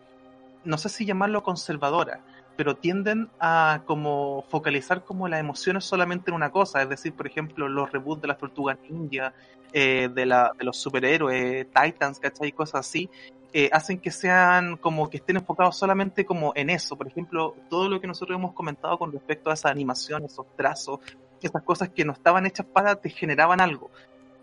no 0.65 0.77
sé 0.77 0.89
si 0.89 1.06
llamarlo 1.06 1.43
conservadora, 1.43 2.20
pero 2.59 2.74
tienden 2.76 3.30
a 3.40 3.82
como 3.86 4.44
focalizar 4.51 5.05
como 5.05 5.28
las 5.28 5.39
emociones 5.39 5.85
solamente 5.85 6.30
en 6.32 6.35
una 6.35 6.51
cosa, 6.51 6.82
es 6.82 6.89
decir, 6.89 7.14
por 7.14 7.28
ejemplo, 7.28 7.68
los 7.68 7.93
reboots 7.93 8.20
de 8.22 8.28
las 8.28 8.39
tortugas 8.39 8.78
ninja, 8.90 9.32
eh, 9.72 10.10
de, 10.12 10.26
la, 10.26 10.52
de 10.59 10.64
los 10.64 10.76
superhéroes, 10.76 11.68
Titans, 11.70 12.18
¿cachai? 12.18 12.51
Cosas 12.52 12.80
así, 12.86 13.09
eh, 13.52 13.70
hacen 13.72 14.01
que 14.01 14.10
sean 14.10 14.76
como 14.76 15.09
que 15.09 15.18
estén 15.18 15.36
enfocados 15.36 15.76
solamente 15.78 16.26
como 16.26 16.52
en 16.56 16.70
eso. 16.70 16.97
Por 16.97 17.06
ejemplo, 17.06 17.55
todo 17.70 17.89
lo 17.89 18.01
que 18.01 18.09
nosotros 18.09 18.36
hemos 18.36 18.55
comentado 18.55 18.98
con 18.98 19.12
respecto 19.12 19.51
a 19.51 19.55
esa 19.55 19.70
animación, 19.70 20.24
esos 20.24 20.47
trazos, 20.56 20.98
esas 21.40 21.62
cosas 21.62 21.90
que 21.90 22.05
no 22.05 22.12
estaban 22.12 22.44
hechas 22.47 22.66
para 22.66 22.97
te 22.97 23.09
generaban 23.10 23.60
algo. 23.60 23.90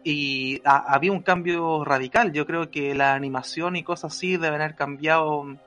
y 0.07 0.61
ha- 0.65 0.93
había 0.93 1.11
un 1.11 1.21
cambio 1.21 1.83
radical. 1.83 2.31
Yo 2.31 2.45
creo 2.45 2.69
que 2.69 2.93
la 2.95 3.15
animación 3.15 3.75
y 3.75 3.83
cosas 3.83 4.13
así 4.15 4.37
deben 4.37 4.61
haber 4.61 4.75
cambiado 4.75 5.57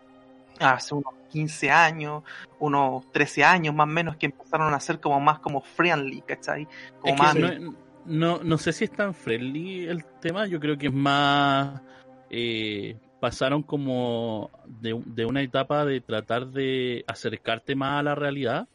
hace 0.61 0.95
unos 0.95 1.15
15 1.31 1.71
años, 1.71 2.23
unos 2.59 3.11
13 3.13 3.45
años 3.45 3.75
más 3.75 3.85
o 3.85 3.91
menos, 3.91 4.17
que 4.17 4.27
empezaron 4.27 4.73
a 4.75 4.81
ser 4.81 5.01
como 5.01 5.21
más 5.21 5.39
como 5.41 5.61
friendly, 5.61 6.23
¿cachai? 6.23 6.67
Como 7.01 7.15
Es 7.15 7.19
más... 7.21 7.35
que 7.35 7.59
no, 7.61 7.75
no, 8.07 8.41
no 8.43 8.59
sé 8.59 8.73
si 8.73 8.85
es 8.85 8.93
tan 8.93 9.15
friendly 9.15 9.87
el 9.87 10.05
tema, 10.21 10.47
yo 10.47 10.59
creo 10.61 10.79
que 10.79 10.87
es 10.89 10.93
más... 10.95 11.81
eh, 12.31 12.97
pasaron 13.21 13.63
como 13.65 14.51
de, 14.67 15.01
de 15.07 15.25
una 15.27 15.43
etapa 15.43 15.85
de 15.85 16.01
tratar 16.01 16.47
de 16.47 17.05
acercarte 17.09 17.75
más 17.75 17.99
a 17.99 18.03
la 18.05 18.15
realidad 18.15 18.69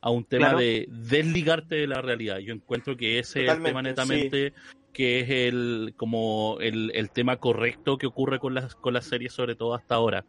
a 0.00 0.10
un 0.10 0.24
tema 0.24 0.46
Claro. 0.46 0.58
de 0.58 0.86
desligarte 0.90 1.74
de 1.76 1.86
la 1.86 2.00
realidad. 2.00 2.38
Yo 2.38 2.54
encuentro 2.54 2.96
que 2.96 3.18
ese 3.18 3.44
es 3.44 3.50
el 3.52 3.62
tema 3.62 3.82
netamente 3.82 4.54
que 4.94 5.20
es 5.20 5.28
el 5.30 5.92
como 5.96 6.56
el, 6.60 6.92
el 6.94 7.10
tema 7.10 7.36
correcto 7.36 7.98
que 7.98 8.06
ocurre 8.06 8.38
con 8.38 8.54
las 8.54 8.74
con 8.74 8.94
las 8.94 9.04
series, 9.06 9.32
sobre 9.34 9.54
todo 9.54 9.74
hasta 9.74 9.96
ahora. 9.96 10.24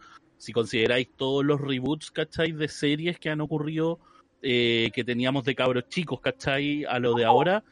Si 0.46 0.54
consideráis 0.54 1.10
todos 1.18 1.44
los 1.44 1.60
reboots, 1.60 2.12
¿cachai? 2.12 2.52
De 2.52 2.68
series 2.68 3.18
que 3.18 3.32
han 3.32 3.42
ocurrido, 3.42 4.00
eh, 4.44 4.92
que 4.94 5.04
teníamos 5.04 5.44
de 5.44 5.56
cabros 5.56 5.90
chicos, 5.90 6.20
¿cachai? 6.22 6.86
A 6.86 7.00
lo 7.00 7.16
de 7.16 7.26
ahora, 7.26 7.64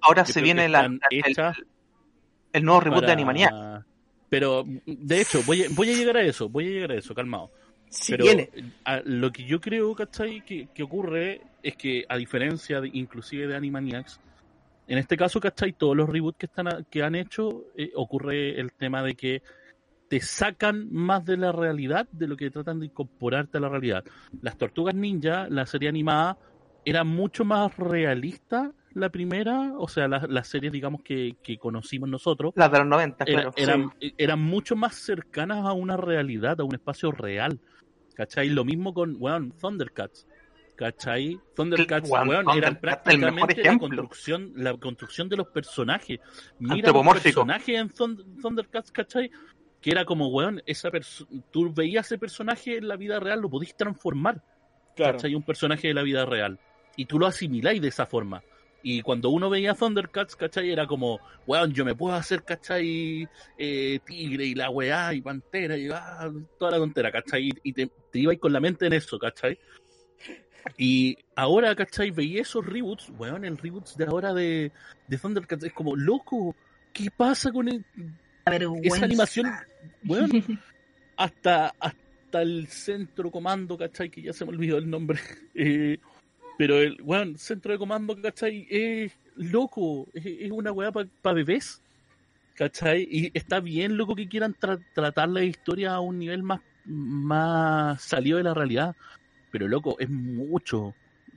Ahora 0.00 0.24
se 0.24 0.40
viene 0.40 0.68
la- 0.68 0.88
están 1.10 1.54
el, 1.56 1.66
el 2.52 2.64
nuevo 2.64 2.80
reboot 2.82 3.04
de 3.04 3.10
Animaniacs. 3.12 3.84
Pero, 4.28 4.64
de 4.86 5.20
hecho, 5.20 5.42
voy 5.44 5.64
a, 5.64 5.66
voy 5.70 5.90
a 5.90 5.96
llegar 5.96 6.18
a 6.18 6.22
eso, 6.22 6.48
voy 6.48 6.68
a 6.68 6.70
llegar 6.70 6.92
a 6.92 6.94
eso, 6.94 7.16
calmado. 7.16 7.50
Sí, 7.88 8.12
Pero 8.12 8.24
viene. 8.26 8.48
a- 8.84 9.02
lo 9.04 9.32
que 9.32 9.42
yo 9.44 9.60
creo, 9.60 9.92
¿cachai? 9.96 10.44
Que, 10.44 10.68
que 10.72 10.84
ocurre 10.84 11.40
es 11.64 11.74
que, 11.74 12.04
a 12.08 12.16
diferencia 12.16 12.80
de, 12.80 12.90
inclusive 12.92 13.48
de 13.48 13.56
Animaniacs, 13.56 14.20
en 14.86 14.98
este 14.98 15.16
caso, 15.16 15.40
¿cachai? 15.40 15.72
Todos 15.72 15.96
los 15.96 16.08
reboots 16.08 16.38
que, 16.38 16.46
están 16.46 16.86
que 16.88 17.02
han 17.02 17.16
hecho, 17.16 17.64
eh, 17.76 17.90
ocurre 17.96 18.60
el 18.60 18.72
tema 18.72 19.02
de 19.02 19.16
que 19.16 19.42
te 20.10 20.20
sacan 20.20 20.88
más 20.90 21.24
de 21.24 21.36
la 21.36 21.52
realidad 21.52 22.08
de 22.10 22.26
lo 22.26 22.36
que 22.36 22.50
tratan 22.50 22.80
de 22.80 22.86
incorporarte 22.86 23.58
a 23.58 23.60
la 23.60 23.68
realidad. 23.68 24.04
Las 24.42 24.58
Tortugas 24.58 24.92
Ninja, 24.96 25.46
la 25.48 25.66
serie 25.66 25.88
animada, 25.88 26.36
era 26.84 27.04
mucho 27.04 27.44
más 27.44 27.76
realista 27.76 28.72
la 28.92 29.08
primera, 29.10 29.72
o 29.78 29.86
sea, 29.86 30.08
las, 30.08 30.48
series, 30.48 30.72
digamos, 30.72 31.02
que, 31.04 31.36
que 31.44 31.58
conocimos 31.58 32.08
nosotros, 32.08 32.52
Las 32.56 32.72
de 32.72 32.78
los 32.78 32.88
90, 32.88 33.24
era- 33.24 33.34
claro. 33.42 33.52
eran, 33.56 33.90
eran 34.18 34.42
mucho 34.42 34.74
más 34.74 34.96
cercanas 34.96 35.64
a 35.64 35.72
una 35.74 35.96
realidad, 35.96 36.60
a 36.60 36.64
un 36.64 36.74
espacio 36.74 37.12
real. 37.12 37.60
¿Cachai? 38.16 38.48
Lo 38.48 38.64
mismo 38.64 38.92
con, 38.92 39.14
weón, 39.16 39.52
Thundercats. 39.52 40.26
¿Cachai? 40.74 41.38
Thundercats, 41.54 42.10
Weón, 42.10 42.30
eran 42.30 42.44
Thundercats, 42.80 43.14
el 43.14 43.20
mejor 43.20 43.34
prácticamente 43.54 43.62
la 43.62 43.78
construcción, 43.78 44.52
la 44.56 44.76
construcción 44.76 45.28
de 45.28 45.36
los 45.36 45.46
personajes. 45.48 46.18
Mira 46.58 46.90
los 46.90 47.06
personajes 47.22 47.78
en 47.78 47.88
Thun- 47.90 48.40
Thundercats, 48.42 48.90
¿cachai? 48.90 49.30
Que 49.80 49.90
era 49.90 50.04
como, 50.04 50.28
weón, 50.28 50.62
esa 50.66 50.90
tú 51.50 51.72
veías 51.72 52.06
ese 52.06 52.18
personaje 52.18 52.76
en 52.76 52.88
la 52.88 52.96
vida 52.96 53.18
real, 53.18 53.40
lo 53.40 53.48
podías 53.48 53.76
transformar. 53.76 54.42
Claro. 54.94 55.14
¿cachai? 55.14 55.34
Un 55.34 55.42
personaje 55.42 55.88
de 55.88 55.94
la 55.94 56.02
vida 56.02 56.26
real. 56.26 56.58
Y 56.96 57.06
tú 57.06 57.18
lo 57.18 57.26
asimiláis 57.26 57.80
de 57.80 57.88
esa 57.88 58.06
forma. 58.06 58.42
Y 58.82 59.02
cuando 59.02 59.28
uno 59.30 59.50
veía 59.50 59.74
Thundercats, 59.74 60.36
¿cachai? 60.36 60.70
Era 60.70 60.86
como, 60.86 61.20
weón, 61.46 61.72
yo 61.72 61.84
me 61.84 61.94
puedo 61.94 62.14
hacer, 62.14 62.42
¿cachai? 62.42 63.28
Eh, 63.58 64.00
tigre 64.06 64.46
y 64.46 64.54
la 64.54 64.70
weá 64.70 65.12
y 65.12 65.20
pantera 65.20 65.76
y 65.76 65.88
ah, 65.92 66.30
toda 66.58 66.72
la 66.72 66.78
tontera, 66.78 67.12
¿cachai? 67.12 67.50
Y, 67.62 67.72
te, 67.72 67.90
te 68.10 68.18
ibais 68.18 68.38
con 68.38 68.52
la 68.52 68.60
mente 68.60 68.86
en 68.86 68.94
eso, 68.94 69.18
¿cachai? 69.18 69.58
Y 70.76 71.16
ahora, 71.36 71.74
¿cachai? 71.74 72.10
Veía 72.10 72.42
esos 72.42 72.64
reboots, 72.64 73.10
weón, 73.18 73.44
el 73.44 73.58
reboots 73.58 73.96
de 73.96 74.04
ahora 74.04 74.32
de, 74.32 74.72
de 75.06 75.18
Thundercats 75.18 75.64
es 75.64 75.72
como, 75.72 75.96
loco, 75.96 76.54
¿qué 76.92 77.10
pasa 77.10 77.50
con 77.52 77.68
el- 77.68 77.84
esa 78.82 79.04
animación? 79.04 79.46
Weón, 80.06 80.30
hasta, 81.16 81.74
hasta 81.78 82.42
el 82.42 82.66
centro 82.68 83.30
comando, 83.30 83.76
¿cachai? 83.76 84.10
Que 84.10 84.22
ya 84.22 84.32
se 84.32 84.44
me 84.44 84.52
olvidó 84.52 84.78
el 84.78 84.88
nombre. 84.88 85.18
Eh, 85.54 85.98
pero 86.58 86.78
el, 86.78 87.00
weón, 87.02 87.38
centro 87.38 87.72
de 87.72 87.78
comando, 87.78 88.20
¿cachai? 88.20 88.66
Es 88.70 89.12
loco, 89.36 90.08
es, 90.12 90.26
es 90.26 90.50
una 90.50 90.72
weá 90.72 90.92
para 90.92 91.34
bebés, 91.34 91.82
¿cachai? 92.54 93.08
Y 93.10 93.30
está 93.32 93.60
bien, 93.60 93.96
loco, 93.96 94.14
que 94.14 94.28
quieran 94.28 94.54
tra- 94.54 94.84
tratar 94.94 95.28
la 95.30 95.42
historia 95.42 95.92
a 95.94 96.00
un 96.00 96.18
nivel 96.18 96.42
más, 96.42 96.60
más 96.84 98.02
salido 98.02 98.36
de 98.38 98.44
la 98.44 98.52
realidad. 98.54 98.94
Pero, 99.50 99.68
loco, 99.68 99.96
es 99.98 100.08
mucho. 100.10 100.94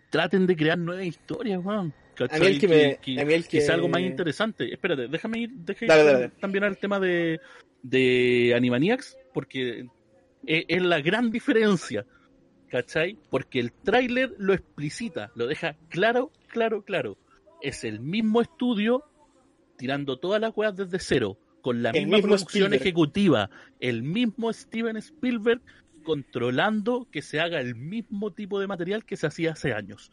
Traten 0.10 0.46
de 0.46 0.56
crear 0.56 0.78
nuevas 0.78 1.06
historias, 1.06 1.60
weón. 1.64 1.94
A 2.30 2.38
mí 2.38 2.46
el 2.46 2.60
que 2.60 2.68
me. 2.68 2.98
que- 2.98 3.20
a 3.20 3.26
mí 3.26 3.34
el 3.34 3.44
que 3.44 3.50
que... 3.50 3.62
sea 3.62 3.76
algo 3.76 3.88
más 3.90 4.02
interesante. 4.02 4.72
Espérate, 4.72 5.08
déjame 5.08 5.40
ir, 5.40 5.50
déjame 5.52 5.88
Dale, 5.88 6.02
ir 6.02 6.06
dale, 6.06 6.20
dale. 6.28 6.34
también 6.40 6.64
al 6.66 6.78
tema 6.78 7.00
de, 7.00 7.40
de 7.84 8.54
Animaniacs, 8.56 9.18
porque 9.34 9.88
es, 10.46 10.66
es 10.68 10.82
la 10.82 11.02
gran 11.02 11.30
diferencia, 11.30 12.06
¿cachai? 12.70 13.18
Porque 13.30 13.60
el 13.60 13.72
tráiler 13.72 14.34
lo 14.40 14.54
explicita, 14.54 15.32
lo 15.36 15.46
deja 15.48 15.76
claro, 15.90 16.32
claro, 16.48 16.84
claro. 16.84 17.18
Es 17.62 17.84
el 17.84 18.00
mismo 18.00 18.42
estudio 18.42 19.04
tirando 19.78 20.18
todas 20.18 20.42
las 20.42 20.52
weas 20.56 20.76
desde 20.76 21.00
cero, 21.00 21.38
con 21.62 21.84
la 21.84 21.92
El 21.92 22.08
misma 22.08 22.22
producción 22.22 22.74
Spielberg. 22.74 22.82
ejecutiva, 22.82 23.50
el 23.80 24.04
mismo 24.04 24.52
Steven 24.52 24.98
Spielberg 24.98 25.62
controlando 26.04 27.08
que 27.12 27.22
se 27.22 27.40
haga 27.40 27.60
el 27.62 27.76
mismo 27.76 28.34
tipo 28.34 28.60
de 28.60 28.68
material 28.68 29.06
que 29.06 29.16
se 29.18 29.28
hacía 29.28 29.54
hace 29.54 29.74
años. 29.74 30.12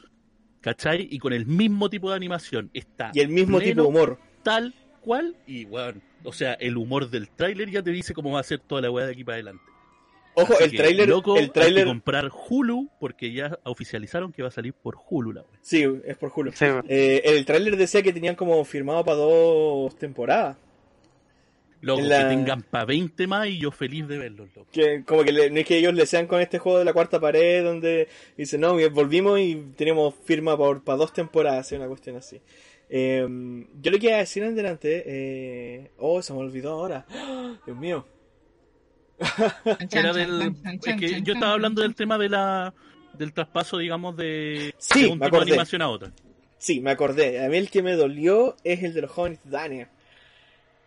¿Cachai? 0.60 1.09
Y 1.10 1.18
con 1.18 1.32
el 1.32 1.47
mismo 1.47 1.88
tipo 1.90 2.10
de 2.10 2.16
animación. 2.16 2.70
Está 2.74 3.10
Y 3.14 3.20
el 3.20 3.28
mismo 3.30 3.59
pleno, 3.59 3.82
tipo 3.82 3.82
de 3.82 3.88
humor. 3.88 4.20
tal 4.42 4.74
cual. 5.01 5.36
Y 5.47 5.64
bueno, 5.64 6.01
o 6.24 6.32
sea, 6.32 6.55
el 6.55 6.77
humor 6.77 7.10
del 7.10 7.28
tráiler 7.31 7.70
ya 7.70 7.82
te 7.82 7.90
dice 7.90 8.14
cómo 8.14 8.32
va 8.32 8.40
a 8.40 8.44
ser 8.44 8.60
toda 8.60 8.81
la 8.82 8.90
weá 8.90 9.06
de 9.06 9.12
aquí 9.12 9.24
para 9.24 9.36
adelante. 9.36 9.64
Ojo, 10.35 10.55
Así 10.55 10.64
el 10.64 10.72
tráiler. 10.77 11.09
loco, 11.09 11.36
El 11.36 11.51
tráiler. 11.51 11.86
comprar 11.86 12.31
Hulu 12.48 12.89
porque 13.01 13.32
ya 13.32 13.59
oficializaron 13.64 14.32
que 14.32 14.43
va 14.43 14.48
a 14.48 14.52
salir 14.52 14.72
por 14.72 14.97
Hulu 15.09 15.32
la 15.32 15.40
weá. 15.43 15.59
Sí, 15.60 15.85
es 16.05 16.16
por 16.16 16.32
Hulu. 16.35 16.52
Sí, 16.52 16.64
Eh, 16.89 17.22
el 17.24 17.44
tráiler 17.44 17.77
decía 17.77 18.01
que 18.02 18.12
tenían 18.12 18.36
como 18.36 18.64
firmado 18.64 19.05
para 19.05 19.16
dos 19.16 19.97
temporadas. 19.98 20.56
Loco, 21.82 22.02
la- 22.02 22.24
que 22.28 22.36
tengan 22.36 22.62
para 22.62 22.85
20 22.85 23.27
más 23.27 23.48
y 23.48 23.59
yo 23.59 23.70
feliz 23.70 24.06
de 24.06 24.18
verlos, 24.18 24.48
loco. 24.55 24.68
Que 24.70 25.02
como 25.02 25.24
que 25.24 25.32
le- 25.32 25.48
no 25.51 25.59
es 25.60 25.66
que 25.66 25.78
ellos 25.78 25.94
le 25.94 26.05
sean 26.05 26.27
con 26.27 26.40
este 26.43 26.59
juego 26.59 26.78
de 26.78 26.85
la 26.85 26.93
cuarta 26.93 27.18
pared 27.18 27.64
donde 27.64 28.06
dicen, 28.36 28.60
no, 28.60 28.77
volvimos 28.90 29.40
y 29.40 29.55
tenemos 29.77 30.14
firma 30.24 30.59
para 30.59 30.98
dos 30.98 31.12
temporadas, 31.14 31.72
una 31.72 31.86
cuestión 31.89 32.16
así. 32.16 32.40
Eh, 32.92 33.24
yo 33.80 33.90
lo 33.92 33.98
que 33.98 34.06
iba 34.06 34.16
a 34.16 34.18
decir 34.18 34.42
en 34.42 34.56
delante, 34.56 35.04
eh... 35.06 35.92
oh, 35.98 36.20
se 36.20 36.32
me 36.32 36.40
olvidó 36.40 36.72
ahora. 36.72 37.06
¡Ah! 37.08 37.54
Dios 37.64 37.76
mío. 37.76 38.04
Era 39.92 40.12
del, 40.12 40.54
es 40.82 40.96
que 40.96 41.22
yo 41.22 41.34
estaba 41.34 41.52
hablando 41.52 41.82
del 41.82 41.94
tema 41.94 42.18
de 42.18 42.30
la 42.30 42.74
del 43.12 43.32
traspaso, 43.34 43.76
digamos, 43.76 44.16
de, 44.16 44.74
Sí, 44.78 45.02
de 45.02 45.08
un 45.08 45.18
me 45.18 45.26
tipo 45.26 45.36
de 45.36 45.42
animación 45.42 45.82
a 45.82 45.88
otra. 45.88 46.10
Sí, 46.58 46.80
me 46.80 46.90
acordé. 46.90 47.44
A 47.44 47.48
mí 47.48 47.56
el 47.58 47.70
que 47.70 47.82
me 47.82 47.92
dolió 47.92 48.56
es 48.64 48.82
el 48.82 48.94
de 48.94 49.02
los 49.02 49.10
jóvenes 49.10 49.40
titanes. 49.40 49.88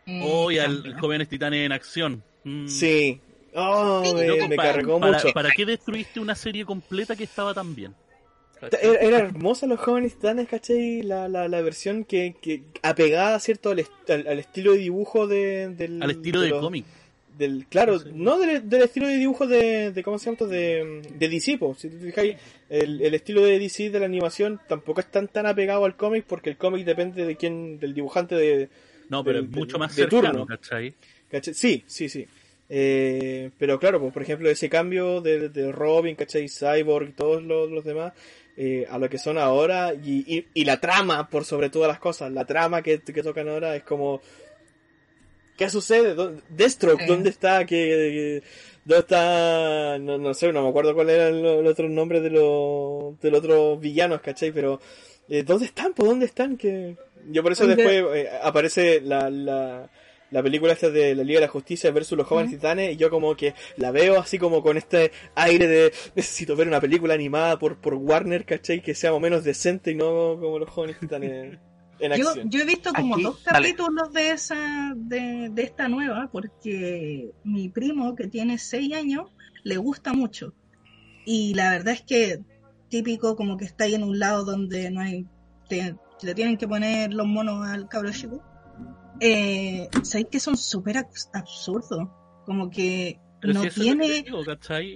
Mm, 0.05 0.23
Hoy 0.23 0.57
al 0.57 0.81
cambio. 0.81 0.99
jóvenes 0.99 1.29
titanes 1.29 1.65
en 1.65 1.71
acción. 1.71 2.23
Mm. 2.43 2.67
Sí. 2.67 3.21
Oh, 3.55 4.01
me, 4.49 4.55
cargó 4.55 4.99
para, 4.99 5.13
mucho. 5.13 5.31
¿Para 5.31 5.51
qué 5.51 5.65
destruiste 5.65 6.19
una 6.19 6.33
serie 6.33 6.65
completa 6.65 7.15
que 7.15 7.23
estaba 7.23 7.53
tan 7.53 7.75
bien? 7.75 7.93
Era, 8.81 8.99
era 8.99 9.17
hermosa 9.19 9.67
los 9.67 9.79
jóvenes 9.79 10.15
titanes, 10.15 10.47
¿cachai? 10.47 11.01
La, 11.03 11.27
la, 11.27 11.47
la 11.47 11.61
versión 11.61 12.03
que, 12.05 12.35
que 12.41 12.61
apegada, 12.81 13.39
¿cierto? 13.39 13.71
Al, 13.71 13.79
est- 13.79 14.09
al, 14.09 14.27
al 14.27 14.39
estilo 14.39 14.73
de 14.73 14.77
dibujo 14.79 15.27
de, 15.27 15.69
del... 15.69 16.01
Al 16.01 16.11
estilo 16.11 16.41
de 16.41 16.51
cómic. 16.51 16.85
Del, 17.37 17.65
claro, 17.67 17.97
Sí. 17.97 18.09
no 18.13 18.37
del, 18.37 18.69
del 18.69 18.83
estilo 18.83 19.07
de 19.07 19.15
dibujo 19.17 19.47
de, 19.47 19.91
de 19.91 20.03
¿cómo 20.03 20.19
se 20.19 20.31
llama? 20.31 20.51
De, 20.51 21.01
de 21.17 21.29
DC, 21.29 21.57
po. 21.57 21.73
si 21.73 21.89
te 21.89 21.97
fijáis, 21.97 22.35
el, 22.69 23.01
el 23.01 23.13
estilo 23.15 23.43
de 23.43 23.57
DC 23.57 23.89
de 23.89 23.99
la 23.99 24.05
animación 24.05 24.59
tampoco 24.67 24.99
es 24.99 25.07
tan 25.09 25.27
tan 25.27 25.47
apegado 25.47 25.83
al 25.85 25.95
cómic 25.95 26.25
porque 26.27 26.51
el 26.51 26.57
cómic 26.57 26.85
depende 26.85 27.25
de 27.25 27.35
quién, 27.35 27.79
del 27.79 27.95
dibujante 27.95 28.35
de, 28.35 28.69
No, 29.09 29.23
pero 29.23 29.37
del- 29.41 29.49
es 29.49 29.55
mucho 29.55 29.79
más 29.79 29.95
de 29.95 30.03
cercano, 30.03 30.29
turno. 30.29 30.45
¿cachai? 30.45 30.93
¿cachai? 31.31 31.53
Sí, 31.55 31.83
sí, 31.87 32.07
sí. 32.07 32.27
Eh, 32.69 33.49
pero 33.57 33.79
claro, 33.79 33.99
pues, 33.99 34.13
por 34.13 34.21
ejemplo, 34.21 34.49
ese 34.49 34.69
cambio 34.69 35.19
de, 35.21 35.49
de 35.49 35.71
Robin, 35.71 36.15
¿cachai? 36.15 36.47
Cyborg 36.47 37.09
y 37.09 37.11
todos 37.13 37.43
los, 37.43 37.69
los 37.69 37.83
demás, 37.83 38.13
eh, 38.57 38.85
a 38.89 38.97
lo 38.99 39.09
que 39.09 39.17
son 39.17 39.37
ahora, 39.37 39.93
y, 39.93 40.23
y, 40.37 40.47
y 40.53 40.65
la 40.65 40.79
trama, 40.79 41.27
por 41.29 41.45
sobre 41.45 41.69
todas 41.69 41.87
las 41.87 41.99
cosas, 41.99 42.31
la 42.31 42.45
trama 42.45 42.81
que, 42.81 42.99
que 43.01 43.23
tocan 43.23 43.49
ahora 43.49 43.75
es 43.75 43.83
como... 43.83 44.21
¿Qué 45.57 45.69
sucede? 45.69 46.15
¿Dó- 46.15 46.35
Deathstroke. 46.49 47.05
¿dónde 47.05 47.29
está? 47.29 47.59
¿Qué, 47.65 47.75
qué- 47.75 48.43
¿Dónde 48.85 48.99
está? 49.01 49.97
No, 49.99 50.17
no 50.17 50.33
sé, 50.33 50.51
no 50.51 50.63
me 50.63 50.69
acuerdo 50.69 50.95
cuál 50.95 51.09
era 51.11 51.27
el, 51.29 51.45
el 51.45 51.67
otro 51.67 51.87
nombre 51.87 52.21
de 52.21 52.31
los 52.31 53.19
de 53.21 53.29
los 53.31 53.39
otros 53.39 53.79
villanos, 53.79 54.19
¿cachai? 54.21 54.51
Pero, 54.51 54.81
eh, 55.29 55.43
¿dónde 55.43 55.65
están? 55.65 55.93
¿Por 55.93 56.07
dónde 56.07 56.25
están? 56.25 56.57
Que 56.57 56.95
Yo 57.29 57.43
por 57.43 57.51
eso 57.51 57.67
¿Dónde? 57.67 57.83
después 57.83 58.17
eh, 58.25 58.29
aparece 58.41 58.99
la, 59.01 59.29
la, 59.29 59.89
la 60.33 60.43
película 60.43 60.73
esta 60.73 60.89
de 60.89 61.15
la 61.15 61.23
Liga 61.23 61.39
de 61.39 61.45
la 61.45 61.51
Justicia 61.51 61.91
versus 61.91 62.17
los 62.17 62.27
jóvenes 62.27 62.51
titanes 62.51 62.93
y 62.93 62.97
yo 62.97 63.09
como 63.09 63.35
que 63.35 63.53
la 63.77 63.91
veo 63.91 64.19
así 64.19 64.37
como 64.39 64.61
con 64.61 64.75
este 64.77 65.11
aire 65.35 65.67
de 65.67 65.93
necesito 66.15 66.55
ver 66.55 66.67
una 66.67 66.81
película 66.81 67.13
animada 67.13 67.57
por, 67.57 67.77
por 67.77 67.93
Warner, 67.93 68.43
¿cachai? 68.45 68.81
Que 68.81 68.95
sea 68.95 69.11
más 69.11 69.17
o 69.17 69.21
menos 69.21 69.43
decente 69.43 69.91
y 69.91 69.95
no 69.95 70.37
como 70.39 70.59
los 70.59 70.69
jóvenes 70.69 70.99
titanes. 70.99 71.57
en 71.99 72.11
Yo, 72.17 72.29
acción. 72.29 72.49
yo 72.49 72.59
he 72.61 72.65
visto 72.65 72.91
como 72.93 73.13
Aquí, 73.15 73.23
dos 73.23 73.43
dale. 73.45 73.69
capítulos 73.69 74.11
de 74.11 74.31
esa, 74.31 74.93
de, 74.95 75.49
de 75.51 75.61
esta 75.63 75.87
nueva, 75.87 76.29
porque 76.31 77.29
mi 77.43 77.69
primo, 77.69 78.15
que 78.15 78.27
tiene 78.27 78.57
seis 78.57 78.93
años, 78.93 79.29
le 79.63 79.77
gusta 79.77 80.11
mucho. 80.13 80.53
Y 81.25 81.53
la 81.53 81.71
verdad 81.71 81.93
es 81.93 82.01
que 82.01 82.39
típico 82.89 83.35
como 83.35 83.55
que 83.57 83.65
está 83.65 83.85
ahí 83.85 83.95
en 83.95 84.03
un 84.03 84.19
lado 84.19 84.43
donde 84.43 84.91
no 84.91 84.99
hay, 85.01 85.25
te- 85.69 85.95
le 86.21 86.33
tienen 86.35 86.57
que 86.57 86.67
poner 86.67 87.13
los 87.13 87.27
monos 87.27 87.65
al 87.67 87.87
cabro 87.87 88.11
chico. 88.11 88.43
Eh, 89.19 89.87
sabéis 90.03 90.27
que 90.31 90.39
son 90.39 90.57
súper 90.57 90.97
abs- 90.97 91.29
absurdos. 91.33 92.07
Como 92.45 92.69
que 92.69 93.19
Pero 93.39 93.53
no 93.53 93.61
si 93.61 93.67
es 93.67 93.73
que 93.75 93.81
tiene. 93.81 94.05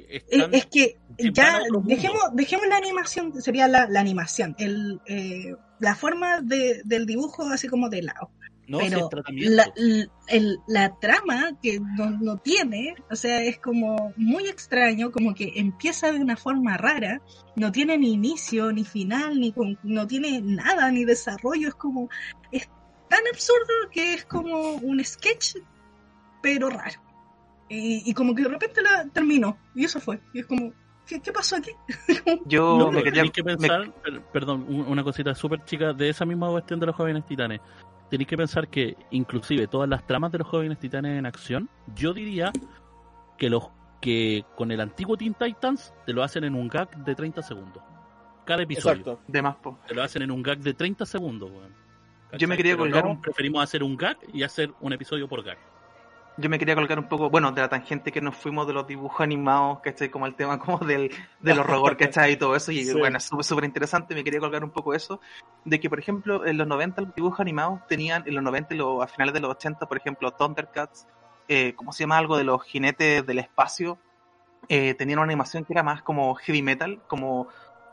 Es, 0.09 0.23
Están- 0.29 0.53
es 0.53 0.65
que 0.65 0.97
ya 1.33 1.59
dejemos, 1.85 2.21
dejemos 2.33 2.67
la 2.67 2.77
animación, 2.77 3.41
sería 3.41 3.67
la, 3.67 3.87
la 3.89 3.99
animación, 3.99 4.55
el, 4.59 4.99
eh, 5.05 5.53
la 5.79 5.95
forma 5.95 6.41
de, 6.41 6.81
del 6.85 7.05
dibujo 7.05 7.43
así 7.43 7.67
como 7.67 7.89
de 7.89 8.01
lado. 8.03 8.31
no, 8.67 8.79
pero 8.79 9.09
la, 9.49 9.71
el- 10.27 10.57
la 10.67 10.99
trama 10.99 11.57
que 11.61 11.79
no, 11.79 12.09
no 12.19 12.35
tiene, 12.37 12.95
o 13.09 13.15
sea, 13.15 13.41
es 13.41 13.59
como 13.59 14.11
muy 14.17 14.47
extraño, 14.47 15.09
como 15.11 15.33
que 15.33 15.53
empieza 15.55 16.11
de 16.11 16.19
una 16.19 16.35
forma 16.35 16.75
rara, 16.75 17.21
no 17.55 17.71
tiene 17.71 17.97
ni 17.97 18.11
inicio, 18.11 18.73
ni 18.73 18.83
final, 18.83 19.39
ni 19.39 19.53
con- 19.53 19.79
no 19.83 20.05
tiene 20.05 20.41
nada, 20.41 20.91
ni 20.91 21.05
desarrollo, 21.05 21.69
es 21.69 21.75
como, 21.75 22.09
es 22.51 22.67
tan 23.09 23.19
absurdo 23.31 23.89
que 23.91 24.13
es 24.15 24.25
como 24.25 24.71
un 24.75 25.03
sketch, 25.03 25.57
pero 26.41 26.69
raro. 26.69 27.01
Y, 27.69 28.09
y 28.09 28.13
como 28.13 28.33
que 28.33 28.43
de 28.43 28.49
repente 28.49 28.81
la 28.81 29.05
terminó, 29.11 29.57
y 29.75 29.85
eso 29.85 29.99
fue, 29.99 30.19
y 30.33 30.39
es 30.39 30.45
como, 30.45 30.71
¿qué, 31.05 31.19
qué 31.19 31.31
pasó 31.33 31.57
aquí? 31.57 31.71
Yo 32.45 32.77
No, 32.77 32.91
me 32.91 32.99
quería. 33.03 33.13
tenéis 33.23 33.31
que 33.33 33.43
pensar, 33.43 33.91
per- 34.01 34.21
perdón, 34.31 34.65
un- 34.69 34.87
una 34.87 35.03
cosita 35.03 35.35
súper 35.35 35.63
chica 35.65 35.91
de 35.93 36.09
esa 36.09 36.25
misma 36.25 36.49
cuestión 36.49 36.79
de 36.79 36.85
los 36.85 36.95
jóvenes 36.95 37.25
titanes. 37.25 37.59
Tenéis 38.09 38.29
que 38.29 38.37
pensar 38.37 38.69
que 38.69 38.95
inclusive 39.11 39.67
todas 39.67 39.89
las 39.89 40.07
tramas 40.07 40.31
de 40.31 40.37
los 40.37 40.47
jóvenes 40.47 40.79
titanes 40.79 41.19
en 41.19 41.25
acción, 41.25 41.69
yo 41.93 42.13
diría 42.13 42.53
que 43.37 43.49
los 43.49 43.69
que 43.99 44.45
con 44.55 44.71
el 44.71 44.79
antiguo 44.79 45.17
Teen 45.17 45.33
Titans 45.33 45.93
te 46.05 46.13
lo 46.13 46.23
hacen 46.23 46.45
en 46.45 46.55
un 46.55 46.69
gag 46.69 47.03
de 47.03 47.15
30 47.15 47.41
segundos. 47.41 47.83
Cada 48.45 48.63
episodio. 48.63 48.99
Exacto. 49.01 49.19
de 49.27 49.41
más, 49.41 49.55
po. 49.57 49.77
Te 49.87 49.93
lo 49.93 50.03
hacen 50.03 50.21
en 50.21 50.31
un 50.31 50.41
gag 50.41 50.59
de 50.59 50.73
30 50.73 51.05
segundos, 51.05 51.51
weón. 51.51 51.73
Yo 52.37 52.47
me 52.47 52.57
quería 52.57 52.73
Pero 52.73 52.83
colgar 52.83 53.05
no, 53.05 53.11
un- 53.11 53.21
preferimos 53.21 53.63
hacer 53.63 53.83
un 53.83 53.95
gag 53.95 54.17
y 54.33 54.43
hacer 54.43 54.73
un 54.81 54.93
episodio 54.93 55.27
por 55.27 55.43
gag. 55.43 55.57
Yo 56.39 56.49
me 56.49 56.59
quería 56.59 56.75
colgar 56.75 56.99
un 56.99 57.07
poco, 57.07 57.31
bueno, 57.31 57.51
de 57.51 57.61
la 57.61 57.69
tangente 57.69 58.11
que 58.11 58.21
nos 58.21 58.35
fuimos 58.37 58.67
de 58.67 58.73
los 58.73 58.85
dibujos 58.85 59.21
animados, 59.21 59.79
¿cachai? 59.79 60.09
Como 60.11 60.27
el 60.27 60.35
tema 60.35 60.59
como 60.59 60.77
del, 60.79 61.09
de 61.39 61.55
los 61.55 61.65
robots, 61.65 61.95
¿cachai? 62.27 62.33
Y 62.33 62.37
todo 62.37 62.55
eso, 62.55 62.71
y 62.71 62.83
Sí. 62.85 62.93
bueno, 62.93 63.17
es 63.17 63.23
súper, 63.23 63.43
súper 63.45 63.63
interesante, 63.63 64.13
me 64.13 64.23
quería 64.23 64.39
colgar 64.39 64.63
un 64.63 64.69
poco 64.69 64.93
eso, 64.93 65.19
de 65.65 65.79
que, 65.79 65.89
por 65.89 65.97
ejemplo, 65.99 66.45
en 66.45 66.57
los 66.57 66.67
90 66.67 67.01
los 67.01 67.15
dibujos 67.15 67.39
animados 67.39 67.79
tenían, 67.87 68.23
en 68.27 68.35
los 68.35 68.43
90 68.43 68.75
y 68.75 68.77
los- 68.77 69.01
a 69.03 69.07
finales 69.07 69.33
de 69.33 69.39
los 69.39 69.49
80, 69.51 69.87
por 69.87 69.97
ejemplo, 69.97 70.29
Thundercats, 70.31 71.07
eh, 71.47 71.73
¿cómo 71.75 71.91
se 71.91 72.03
llama? 72.03 72.17
Algo 72.19 72.37
de 72.37 72.43
los 72.43 72.61
jinetes 72.65 73.25
del 73.25 73.39
espacio, 73.39 73.97
eh, 74.69 74.93
tenían 74.95 75.19
una 75.19 75.25
animación 75.27 75.65
que 75.65 75.73
era 75.73 75.81
más 75.81 76.03
como 76.03 76.35
heavy 76.35 76.61
metal, 76.61 77.01
como 77.07 77.47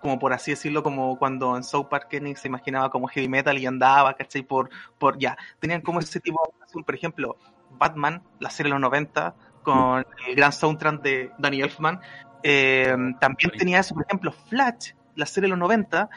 como 0.05 0.19
por 0.19 0.35
así 0.35 0.51
decirlo, 0.51 0.83
como 0.83 1.19
cuando 1.19 1.57
en 1.57 1.65
South 1.65 1.87
Park 1.89 2.09
Kenny 2.11 2.37
se 2.37 2.47
imaginaba 2.47 2.91
como 2.91 3.09
heavy 3.09 3.27
metal 3.27 3.57
y 3.57 3.65
andaba, 3.65 4.13
¿cachai? 4.13 4.43
Por, 4.43 4.69
por 4.99 5.19
ya, 5.19 5.35
tenían 5.61 5.81
como 5.81 5.99
ese 5.99 6.21
tipo 6.21 6.43
de 6.45 6.53
animación, 6.53 6.85
por 6.85 6.95
ejemplo, 6.95 7.39
Batman, 7.71 8.23
la 8.39 8.51
serie 8.51 8.69
de 8.69 8.75
los 8.75 8.83
90, 8.83 9.35
con 9.63 10.05
el 10.29 10.35
gran 10.35 10.53
soundtrack 10.53 11.01
de 11.01 11.31
Danny 11.39 11.63
Elfman. 11.63 12.01
Eh, 12.43 12.95
también 13.19 13.51
tenía 13.57 13.81
eso, 13.81 13.95
por 13.95 14.05
ejemplo, 14.05 14.31
Flash, 14.51 14.91
la 15.17 15.25
serie 15.25 15.47
de 15.47 15.57
los 15.57 15.59
90. 15.59 16.11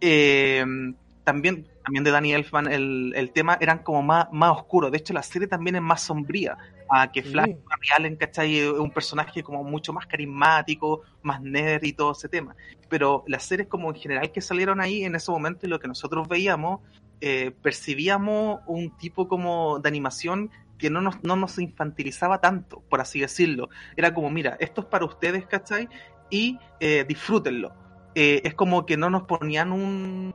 eh, 0.00 0.64
también, 1.22 1.68
también 1.84 2.02
de 2.02 2.10
Danny 2.12 2.32
Elfman, 2.32 2.72
el, 2.72 3.12
el 3.14 3.30
tema 3.32 3.58
eran 3.60 3.80
como 3.80 4.02
más, 4.02 4.26
más 4.32 4.52
oscuro. 4.52 4.90
De 4.90 4.96
hecho, 4.96 5.12
la 5.12 5.22
serie 5.22 5.48
también 5.48 5.76
es 5.76 5.82
más 5.82 6.00
sombría. 6.00 6.56
A 6.88 7.10
que 7.10 7.22
Flash. 7.22 7.56
Barry 7.68 7.88
Allen, 7.96 8.16
¿cachai? 8.16 8.58
Es 8.58 8.68
un 8.68 8.90
personaje 8.90 9.42
como 9.42 9.64
mucho 9.64 9.92
más 9.92 10.06
carismático, 10.06 11.02
más 11.22 11.40
nerd 11.40 11.84
y 11.84 11.92
todo 11.92 12.12
ese 12.12 12.28
tema. 12.28 12.54
Pero 12.88 13.24
las 13.26 13.44
series 13.44 13.68
como 13.68 13.88
en 13.90 13.96
general 13.96 14.30
que 14.30 14.40
salieron 14.40 14.80
ahí 14.80 15.04
en 15.04 15.14
ese 15.14 15.30
momento 15.30 15.66
y 15.66 15.68
lo 15.68 15.80
que 15.80 15.88
nosotros 15.88 16.28
veíamos, 16.28 16.80
eh, 17.20 17.52
percibíamos 17.62 18.60
un 18.66 18.96
tipo 18.96 19.28
como 19.28 19.78
de 19.78 19.88
animación 19.88 20.50
que 20.78 20.90
no 20.90 21.00
nos, 21.00 21.22
no 21.22 21.36
nos 21.36 21.58
infantilizaba 21.58 22.40
tanto, 22.40 22.82
por 22.90 23.00
así 23.00 23.20
decirlo. 23.20 23.70
Era 23.96 24.12
como, 24.12 24.30
mira, 24.30 24.56
esto 24.60 24.82
es 24.82 24.86
para 24.88 25.04
ustedes, 25.04 25.46
¿cachai? 25.46 25.88
Y 26.30 26.58
eh, 26.80 27.04
disfrútenlo. 27.08 27.72
Eh, 28.14 28.42
es 28.44 28.54
como 28.54 28.84
que 28.84 28.96
no 28.96 29.10
nos 29.10 29.22
ponían 29.24 29.72
un 29.72 30.34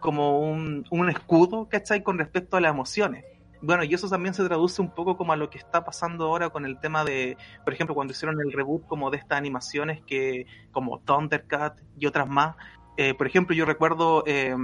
como 0.00 0.40
un, 0.40 0.84
un 0.90 1.10
escudo, 1.10 1.68
¿cachai? 1.68 2.02
Con 2.02 2.18
respecto 2.18 2.56
a 2.56 2.60
las 2.60 2.70
emociones. 2.70 3.24
Bueno, 3.62 3.84
y 3.84 3.94
eso 3.94 4.08
también 4.08 4.34
se 4.34 4.44
traduce 4.44 4.82
un 4.82 4.90
poco 4.90 5.16
como 5.16 5.32
a 5.32 5.36
lo 5.36 5.50
que 5.50 5.58
está 5.58 5.84
pasando 5.84 6.26
ahora 6.26 6.50
con 6.50 6.64
el 6.64 6.78
tema 6.78 7.04
de, 7.04 7.36
por 7.64 7.72
ejemplo, 7.72 7.94
cuando 7.94 8.12
hicieron 8.12 8.40
el 8.40 8.52
reboot 8.52 8.86
como 8.86 9.10
de 9.10 9.18
estas 9.18 9.38
animaciones 9.38 10.02
que, 10.06 10.46
como 10.72 11.00
Thundercat 11.00 11.80
y 11.98 12.06
otras 12.06 12.28
más. 12.28 12.56
Eh, 12.96 13.14
por 13.14 13.26
ejemplo, 13.26 13.54
yo 13.54 13.64
recuerdo 13.64 14.24
eh, 14.26 14.54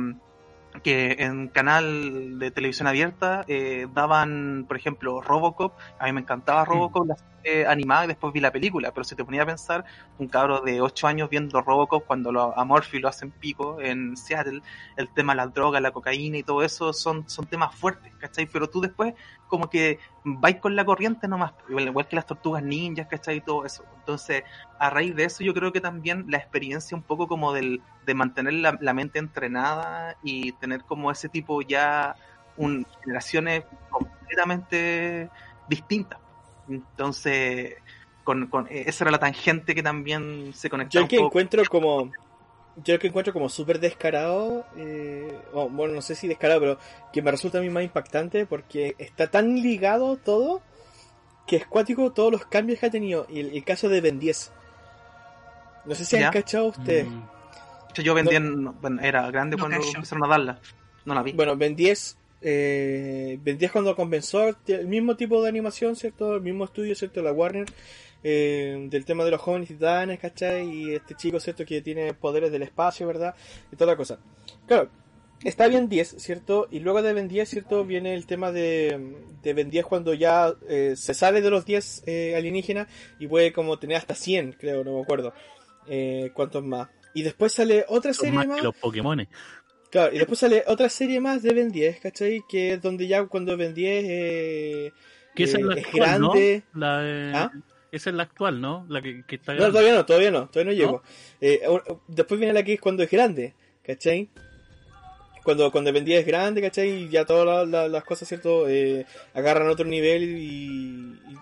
que 0.82 1.16
en 1.18 1.48
canal 1.48 2.38
de 2.38 2.50
televisión 2.50 2.88
abierta 2.88 3.44
eh, 3.48 3.86
daban, 3.92 4.64
por 4.66 4.76
ejemplo, 4.76 5.20
Robocop. 5.20 5.74
A 5.98 6.06
mí 6.06 6.12
me 6.12 6.20
encantaba 6.20 6.64
Robocop, 6.64 7.06
la 7.06 7.16
serie 7.16 7.66
animada, 7.66 8.04
y 8.04 8.08
después 8.08 8.32
vi 8.32 8.40
la 8.40 8.50
película. 8.50 8.90
Pero 8.92 9.04
si 9.04 9.14
te 9.14 9.24
ponía 9.24 9.42
a 9.42 9.46
pensar, 9.46 9.84
un 10.18 10.28
cabro 10.28 10.60
de 10.60 10.80
8 10.80 11.06
años 11.06 11.28
viendo 11.28 11.60
Robocop 11.60 12.06
cuando 12.06 12.32
lo, 12.32 12.58
a 12.58 12.64
Murphy 12.64 12.98
lo 12.98 13.08
hacen 13.08 13.30
pico 13.30 13.80
en 13.80 14.16
Seattle, 14.16 14.62
el 14.96 15.08
tema 15.12 15.34
de 15.34 15.38
la 15.38 15.46
droga, 15.48 15.80
la 15.80 15.90
cocaína 15.90 16.38
y 16.38 16.42
todo 16.42 16.62
eso 16.62 16.92
son, 16.92 17.28
son 17.28 17.46
temas 17.46 17.74
fuertes, 17.74 18.12
¿cachai? 18.18 18.46
Pero 18.46 18.68
tú 18.68 18.80
después 18.80 19.14
como 19.52 19.68
que 19.68 19.98
vais 20.24 20.56
con 20.56 20.74
la 20.74 20.82
corriente 20.82 21.28
nomás, 21.28 21.52
igual, 21.68 21.86
igual 21.86 22.08
que 22.08 22.16
las 22.16 22.24
tortugas 22.24 22.62
ninjas, 22.62 23.06
¿cachai? 23.06 23.36
Y 23.36 23.40
todo 23.42 23.66
eso. 23.66 23.84
Entonces, 23.98 24.44
a 24.78 24.88
raíz 24.88 25.14
de 25.14 25.24
eso 25.24 25.44
yo 25.44 25.52
creo 25.52 25.72
que 25.72 25.80
también 25.82 26.24
la 26.28 26.38
experiencia 26.38 26.96
un 26.96 27.02
poco 27.02 27.28
como 27.28 27.52
del, 27.52 27.82
de 28.06 28.14
mantener 28.14 28.54
la, 28.54 28.78
la 28.80 28.94
mente 28.94 29.18
entrenada 29.18 30.16
y 30.22 30.52
tener 30.62 30.82
como 30.84 31.10
ese 31.10 31.28
tipo 31.28 31.60
ya 31.60 32.16
un, 32.56 32.86
generaciones 33.02 33.64
completamente 33.90 35.28
distintas. 35.68 36.18
Entonces, 36.68 37.74
con, 38.24 38.46
con, 38.46 38.66
esa 38.70 39.04
era 39.04 39.10
la 39.10 39.18
tangente 39.18 39.74
que 39.74 39.82
también 39.82 40.52
se 40.54 40.68
Yo 40.68 40.70
conectaba 40.70 41.02
el 41.04 41.08
que 41.08 41.16
un 41.18 41.24
poco. 41.24 41.32
encuentro 41.38 41.62
como. 41.68 42.10
Yo 42.76 42.94
el 42.94 43.00
que 43.00 43.08
encuentro 43.08 43.32
como 43.34 43.48
súper 43.50 43.78
descarado. 43.80 44.64
eh, 44.76 45.38
oh, 45.52 45.68
bueno, 45.68 45.92
no 45.94 46.00
sé 46.00 46.14
si 46.14 46.26
descarado, 46.28 46.60
pero 46.60 46.78
que 47.12 47.20
me 47.20 47.30
resulta 47.30 47.58
a 47.58 47.60
mí 47.60 47.68
más 47.68 47.82
impactante 47.84 48.46
porque 48.46 48.94
está 48.98 49.26
tan 49.30 49.56
ligado 49.60 50.16
todo 50.16 50.62
que 51.46 51.56
es 51.56 51.66
cuático 51.66 52.12
todos 52.12 52.32
los 52.32 52.46
cambios 52.46 52.78
que 52.78 52.86
ha 52.86 52.90
tenido. 52.90 53.26
Y 53.28 53.40
el, 53.40 53.54
el 53.56 53.64
caso 53.64 53.88
de 53.90 54.00
Ben 54.00 54.18
10. 54.18 54.52
No 55.84 55.94
sé 55.94 56.04
si 56.04 56.16
Ya. 56.18 56.28
han 56.28 56.32
cachado 56.32 56.66
ustedes. 56.66 57.08
Mm. 57.08 57.22
Hecho, 57.92 58.02
Yo 58.02 58.14
vendía, 58.14 58.38
en- 58.38 58.80
bueno, 58.80 59.00
era 59.02 59.30
grande 59.30 59.56
No 59.56 59.62
cuando 59.62 59.78
cacho. 59.78 59.92
empezaron 59.96 60.24
a 60.24 60.28
darla. 60.28 60.60
No 61.04 61.14
la 61.14 61.22
vi. 61.22 61.32
Bueno, 61.32 61.56
Ben 61.56 61.76
10. 61.76 62.16
Eh, 62.44 63.38
ben 63.42 63.56
10 63.58 63.70
cuando 63.70 63.94
comenzó 63.94 64.48
el 64.66 64.86
mismo 64.88 65.14
tipo 65.16 65.40
de 65.42 65.48
animación, 65.48 65.94
¿cierto? 65.94 66.34
El 66.36 66.42
mismo 66.42 66.64
estudio, 66.64 66.94
¿cierto? 66.94 67.22
La 67.22 67.32
Warner. 67.32 67.66
eh, 68.24 68.86
del 68.88 69.04
tema 69.04 69.24
de 69.24 69.32
los 69.32 69.40
jóvenes 69.40 69.66
titanes, 69.68 70.20
¿cachai? 70.20 70.68
Y 70.68 70.94
este 70.94 71.16
chico, 71.16 71.40
¿cierto? 71.40 71.64
Que 71.64 71.82
tiene 71.82 72.14
poderes 72.14 72.52
del 72.52 72.62
espacio, 72.62 73.04
¿verdad? 73.08 73.34
Y 73.72 73.74
toda 73.76 73.90
la 73.92 73.96
cosa. 73.96 74.20
Claro, 74.68 74.88
está 75.42 75.66
Ben 75.66 75.88
10, 75.88 76.14
¿cierto? 76.18 76.68
Y 76.70 76.78
luego 76.78 77.02
de 77.02 77.12
Ben 77.14 77.26
10, 77.26 77.48
¿cierto? 77.48 77.84
Viene 77.84 78.14
el 78.14 78.26
tema 78.26 78.52
de, 78.52 79.16
de 79.42 79.54
Ben 79.54 79.70
10 79.70 79.84
cuando 79.86 80.14
ya 80.14 80.54
eh, 80.68 80.94
se 80.96 81.14
sale 81.14 81.40
de 81.42 81.50
los 81.50 81.64
10 81.66 82.04
eh, 82.06 82.36
alienígenas 82.36 82.86
y 83.18 83.26
puede 83.26 83.52
como 83.52 83.76
tener 83.80 83.96
hasta 83.96 84.14
100, 84.14 84.52
creo, 84.52 84.84
no 84.84 84.94
me 84.94 85.02
acuerdo. 85.02 85.32
Eh, 85.88 86.30
¿Cuántos 86.32 86.62
más? 86.62 86.90
Y 87.14 87.22
después 87.22 87.52
sale 87.52 87.84
otra 87.88 88.12
serie 88.14 88.32
más 88.32 88.46
más. 88.46 88.56
que 88.58 88.62
los 88.64 88.74
Pokémon. 88.76 89.26
Claro, 89.90 90.14
y 90.14 90.18
después 90.18 90.38
sale 90.38 90.64
otra 90.66 90.88
serie 90.88 91.20
más 91.20 91.42
de 91.42 91.52
Ben 91.52 91.70
10, 91.70 92.00
¿cachai? 92.00 92.42
Que 92.48 92.72
es 92.74 92.80
donde 92.82 93.06
ya 93.06 93.24
cuando 93.26 93.56
Ben 93.56 93.74
10 93.74 94.04
eh, 94.08 94.92
Que 95.34 95.44
esa 95.44 95.58
eh, 95.58 95.60
es 95.60 95.66
la 95.66 95.74
es 95.74 95.84
actual, 95.86 96.00
grande. 96.08 96.62
¿no? 96.72 96.80
La, 96.80 97.00
eh, 97.04 97.32
¿Ah? 97.34 97.52
Esa 97.90 98.08
es 98.08 98.16
la 98.16 98.22
actual, 98.22 98.58
¿no? 98.60 98.86
La 98.88 99.02
que, 99.02 99.22
que 99.26 99.36
está 99.36 99.52
No, 99.52 99.66
todavía 99.68 99.92
no, 99.94 100.06
todavía 100.06 100.30
no, 100.30 100.48
todavía 100.48 100.72
no 100.72 100.78
llego. 100.78 101.02
Eh, 101.42 101.60
ahora- 101.66 101.84
después 102.08 102.40
viene 102.40 102.54
la 102.54 102.62
que 102.62 102.72
es 102.72 102.80
cuando 102.80 103.02
es 103.02 103.10
grande, 103.10 103.54
¿cachai? 103.82 104.30
Cuando, 105.44 105.70
cuando 105.72 105.92
Ben 105.92 106.04
10 106.04 106.20
es 106.20 106.26
grande, 106.26 106.62
¿cachai? 106.62 106.88
Y 106.88 107.08
ya 107.10 107.26
todas 107.26 107.44
la- 107.44 107.66
la- 107.66 107.88
las 107.88 108.04
cosas, 108.04 108.28
¿cierto? 108.28 108.68
Eh, 108.68 109.04
agarran 109.34 109.68
otro 109.68 109.84
nivel 109.84 110.22
y, 110.38 111.18
y, 111.28 111.36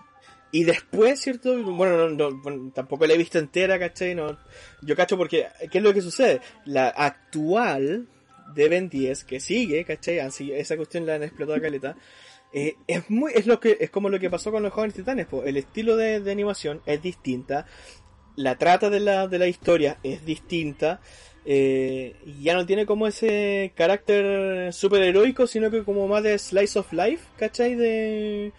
y 0.51 0.63
después, 0.65 1.21
¿cierto? 1.21 1.61
Bueno, 1.63 2.09
no, 2.09 2.31
no, 2.31 2.71
tampoco 2.71 3.07
la 3.07 3.13
he 3.13 3.17
visto 3.17 3.39
entera, 3.39 3.79
¿cachai? 3.79 4.15
No, 4.15 4.37
yo 4.81 4.95
cacho 4.95 5.17
porque, 5.17 5.47
¿qué 5.71 5.77
es 5.77 5.83
lo 5.83 5.93
que 5.93 6.01
sucede? 6.01 6.41
La 6.65 6.89
actual 6.89 8.07
de 8.53 8.69
Ben 8.69 8.89
10, 8.89 9.23
que 9.23 9.39
sigue, 9.39 9.85
¿cachai? 9.85 10.19
Así, 10.19 10.51
esa 10.51 10.75
cuestión 10.75 11.05
la 11.05 11.15
han 11.15 11.23
explotado 11.23 11.57
a 11.57 11.61
caleta. 11.61 11.95
eh, 12.53 12.75
es 12.87 13.09
muy, 13.09 13.31
es 13.33 13.47
lo 13.47 13.59
que, 13.61 13.77
es 13.79 13.89
como 13.89 14.09
lo 14.09 14.19
que 14.19 14.29
pasó 14.29 14.51
con 14.51 14.61
los 14.63 14.73
jóvenes 14.73 14.95
titanes, 14.95 15.25
po. 15.25 15.43
el 15.43 15.55
estilo 15.55 15.95
de, 15.95 16.15
animación 16.29 16.81
es 16.85 17.01
distinta, 17.01 17.65
la 18.35 18.57
trata 18.57 18.89
de 18.89 18.99
la, 18.99 19.27
de 19.27 19.39
la 19.39 19.47
historia 19.47 19.99
es 20.03 20.25
distinta, 20.25 20.99
eh, 21.45 22.15
ya 22.41 22.53
no 22.55 22.65
tiene 22.65 22.85
como 22.85 23.07
ese 23.07 23.71
carácter 23.75 24.73
super 24.73 25.01
heroico, 25.01 25.47
sino 25.47 25.71
que 25.71 25.83
como 25.83 26.07
más 26.07 26.23
de 26.23 26.37
slice 26.37 26.77
of 26.77 26.91
life, 26.91 27.23
¿cachai? 27.37 27.75
De 27.75 28.51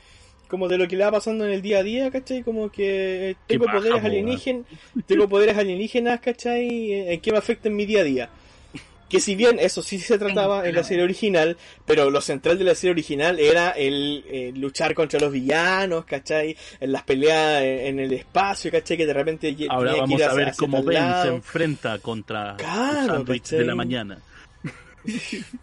como 0.52 0.68
de 0.68 0.76
lo 0.76 0.86
que 0.86 0.96
le 0.98 1.04
va 1.04 1.10
pasando 1.12 1.46
en 1.46 1.50
el 1.52 1.62
día 1.62 1.78
a 1.78 1.82
día, 1.82 2.10
¿cachai? 2.10 2.42
Como 2.42 2.70
que 2.70 3.36
tengo 3.46 3.64
paja, 3.64 3.78
poderes 3.78 4.00
po, 4.00 4.06
alienígenas, 4.06 4.66
tengo 5.06 5.26
poderes 5.26 5.56
alienígenas, 5.56 6.20
¿cachai? 6.20 6.92
En 7.14 7.20
qué 7.22 7.32
me 7.32 7.38
afectan 7.38 7.74
mi 7.74 7.86
día 7.86 8.02
a 8.02 8.04
día. 8.04 8.28
Que 9.08 9.18
si 9.18 9.34
bien 9.34 9.58
eso 9.58 9.82
sí 9.82 9.98
se 9.98 10.18
trataba 10.18 10.68
en 10.68 10.74
la 10.74 10.84
serie 10.84 11.04
original, 11.04 11.56
pero 11.86 12.10
lo 12.10 12.20
central 12.20 12.58
de 12.58 12.64
la 12.64 12.74
serie 12.74 12.92
original 12.92 13.40
era 13.40 13.70
el, 13.70 14.24
eh, 14.28 14.52
luchar 14.54 14.92
contra 14.94 15.18
los 15.20 15.32
villanos, 15.32 16.04
¿cachai? 16.04 16.54
En 16.80 16.92
las 16.92 17.02
peleas 17.02 17.62
en 17.62 17.98
el 17.98 18.12
espacio, 18.12 18.70
¿cachai? 18.70 18.98
Que 18.98 19.06
de 19.06 19.12
repente 19.14 19.56
Ahora 19.70 19.92
vamos 19.96 20.18
ir 20.18 20.24
a 20.24 20.28
hacia- 20.28 20.44
ver 20.44 20.54
cómo 20.58 20.82
Ben 20.82 21.02
se 21.22 21.28
enfrenta 21.28 21.98
contra 21.98 22.56
Claro, 22.58 23.24
de 23.24 23.64
la 23.64 23.74
mañana. 23.74 24.18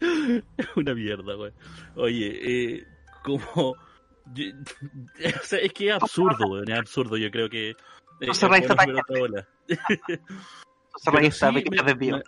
Una 0.76 0.94
mierda, 0.94 1.34
güey. 1.34 1.52
Oye, 1.96 2.38
eh, 2.76 2.84
como... 3.26 3.74
yo- 4.34 4.46
o 5.40 5.44
sea, 5.44 5.58
es 5.58 5.72
que 5.72 5.88
es 5.88 5.94
absurdo. 5.94 6.62
Es 6.62 6.78
absurdo, 6.78 7.16
yo 7.16 7.30
creo 7.30 7.48
que... 7.50 7.74
No 8.20 8.32
se 8.32 8.46
otra 8.46 9.20
ola. 9.20 9.48
Se 10.96 11.10
registra 11.10 11.50
sí, 11.52 11.54
pequeños 11.62 12.22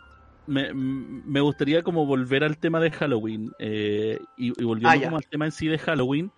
me- 0.47 0.73
me, 0.73 1.41
gustaría 1.41 1.83
como 1.83 2.07
volver 2.07 2.43
al 2.43 2.57
tema 2.59 2.81
de 2.81 2.91
Halloween 2.91 3.53
eh, 3.59 4.19
y, 4.37 4.49
y 4.61 4.65
volviendo 4.65 4.99
Ah, 4.99 5.05
como 5.05 5.17
al 5.19 5.27
tema 5.27 5.45
en 5.45 5.53
sí 5.53 5.69
de 5.69 5.79
Halloween 5.79 6.33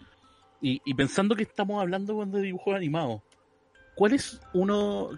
y, 0.60 0.80
y 0.84 0.94
pensando 0.94 1.36
que 1.36 1.44
estamos 1.44 1.80
hablando 1.80 2.24
de 2.26 2.42
dibujos 2.42 2.74
animados. 2.74 3.22
¿Cuál 3.94 4.14
es 4.14 4.40
uno 4.52 5.10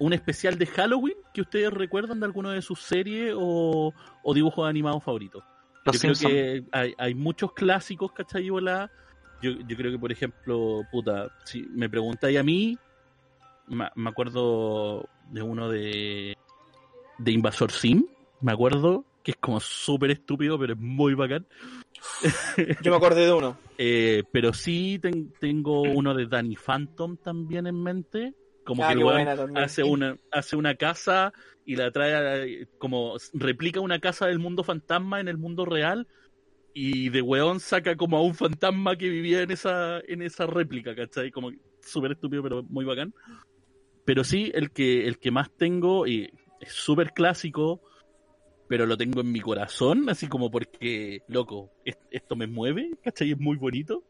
un 0.00 0.12
especial 0.12 0.58
de 0.58 0.66
Halloween 0.66 1.14
que 1.32 1.42
ustedes 1.42 1.72
recuerdan 1.72 2.18
de 2.18 2.26
alguna 2.26 2.52
de 2.52 2.62
sus 2.62 2.80
series 2.80 3.32
o, 3.36 3.92
o 4.24 4.34
dibujos 4.34 4.68
animados 4.68 5.04
favoritos? 5.04 5.44
Los 5.84 6.00
yo 6.00 6.00
creo 6.00 6.14
que 6.30 6.64
hay, 6.72 6.94
hay 6.98 7.14
muchos 7.14 7.52
clásicos, 7.52 8.12
¿cachai? 8.12 8.48
Volá? 8.50 8.90
Yo, 9.40 9.50
yo 9.66 9.76
creo 9.76 9.90
que, 9.90 9.98
por 9.98 10.12
ejemplo, 10.12 10.82
puta, 10.90 11.28
si 11.44 11.62
me 11.74 11.88
preguntáis 11.90 12.38
a 12.38 12.42
mí, 12.42 12.78
me, 13.66 13.88
me 13.96 14.10
acuerdo 14.10 15.08
de 15.30 15.42
uno 15.42 15.68
de, 15.68 16.36
de 17.18 17.32
Invasor 17.32 17.72
Sim, 17.72 18.04
me 18.40 18.52
acuerdo, 18.52 19.04
que 19.24 19.32
es 19.32 19.36
como 19.38 19.58
súper 19.58 20.12
estúpido, 20.12 20.58
pero 20.58 20.74
es 20.74 20.78
muy 20.78 21.14
bacán. 21.14 21.46
Yo 22.82 22.90
me 22.90 22.96
acordé 22.96 23.26
de 23.26 23.32
uno. 23.32 23.56
Eh, 23.78 24.22
pero 24.30 24.52
sí 24.52 24.98
ten- 25.00 25.32
tengo 25.40 25.82
uno 25.82 26.14
de 26.14 26.26
Danny 26.26 26.54
Phantom 26.54 27.16
también 27.16 27.66
en 27.66 27.82
mente. 27.82 28.34
Como 28.64 28.84
Ah, 28.84 28.88
que 28.88 28.92
el 28.94 29.04
weón 29.04 29.28
hace 29.56 29.82
una, 29.82 30.16
hace 30.30 30.54
una 30.56 30.74
casa 30.76 31.32
y 31.64 31.76
la 31.76 31.90
trae 31.90 32.14
a- 32.14 32.66
como 32.78 33.16
replica 33.32 33.80
una 33.80 33.98
casa 33.98 34.26
del 34.26 34.38
mundo 34.38 34.62
fantasma 34.62 35.20
en 35.20 35.28
el 35.28 35.36
mundo 35.38 35.64
real 35.64 36.06
y 36.74 37.08
de 37.10 37.22
weón 37.22 37.58
saca 37.60 37.96
como 37.96 38.16
a 38.16 38.22
un 38.22 38.34
fantasma 38.34 38.96
que 38.96 39.08
vivía 39.08 39.42
en 39.42 39.50
esa, 39.50 40.00
en 40.06 40.22
esa 40.22 40.46
réplica, 40.46 40.94
¿cachai? 40.94 41.30
Como 41.30 41.50
súper 41.80 42.12
estúpido 42.12 42.42
pero 42.42 42.62
muy 42.64 42.84
bacán. 42.84 43.12
Pero 44.04 44.24
sí, 44.24 44.50
el 44.54 44.70
que, 44.70 45.06
el 45.06 45.18
que 45.18 45.30
más 45.30 45.50
tengo, 45.56 46.06
y 46.06 46.30
es 46.60 46.72
súper 46.72 47.12
clásico, 47.12 47.82
pero 48.68 48.86
lo 48.86 48.96
tengo 48.96 49.20
en 49.20 49.30
mi 49.32 49.40
corazón, 49.40 50.08
así 50.08 50.28
como 50.28 50.50
porque, 50.50 51.20
loco, 51.28 51.70
es- 51.84 51.98
esto 52.10 52.34
me 52.36 52.46
mueve, 52.46 52.90
¿cachai? 53.02 53.32
Es 53.32 53.38
muy 53.38 53.56
bonito. 53.56 54.04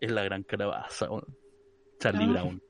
Es 0.00 0.10
la 0.12 0.22
gran 0.24 0.42
calabaza. 0.42 1.08
Charlie 1.98 2.24
Ah. 2.26 2.32
Brown. 2.32 2.62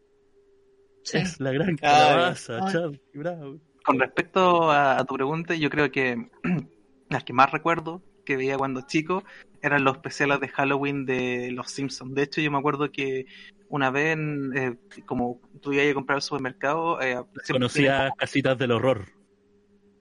Sí. 1.10 1.18
Es 1.18 1.40
la 1.40 1.52
gran 1.52 1.76
calabaza. 1.76 2.60
Charlie 2.70 3.00
Brown. 3.14 3.60
Con 3.84 3.98
respecto 3.98 4.70
a, 4.70 4.98
a 4.98 5.04
tu 5.04 5.14
pregunta, 5.14 5.54
yo 5.54 5.70
creo 5.70 5.90
que 5.90 6.28
las 7.08 7.24
que 7.24 7.32
más 7.32 7.50
recuerdo 7.50 8.02
que 8.24 8.36
veía 8.36 8.58
cuando 8.58 8.82
chico 8.86 9.24
eran 9.62 9.84
los 9.84 9.96
especiales 9.96 10.38
de 10.40 10.48
Halloween 10.48 11.06
de 11.06 11.50
los 11.52 11.70
Simpsons. 11.70 12.14
De 12.14 12.22
hecho, 12.24 12.40
yo 12.42 12.50
me 12.50 12.58
acuerdo 12.58 12.92
que 12.92 13.24
una 13.70 13.90
vez, 13.90 14.12
en, 14.18 14.56
eh, 14.56 14.76
como 15.06 15.40
tú 15.62 15.72
ibas 15.72 15.86
a 15.90 15.94
comprar 15.94 16.16
al 16.16 16.22
supermercado, 16.22 17.00
eh, 17.00 17.22
Conocía 17.50 18.10
casitas 18.18 18.58
del 18.58 18.72
horror. 18.72 19.06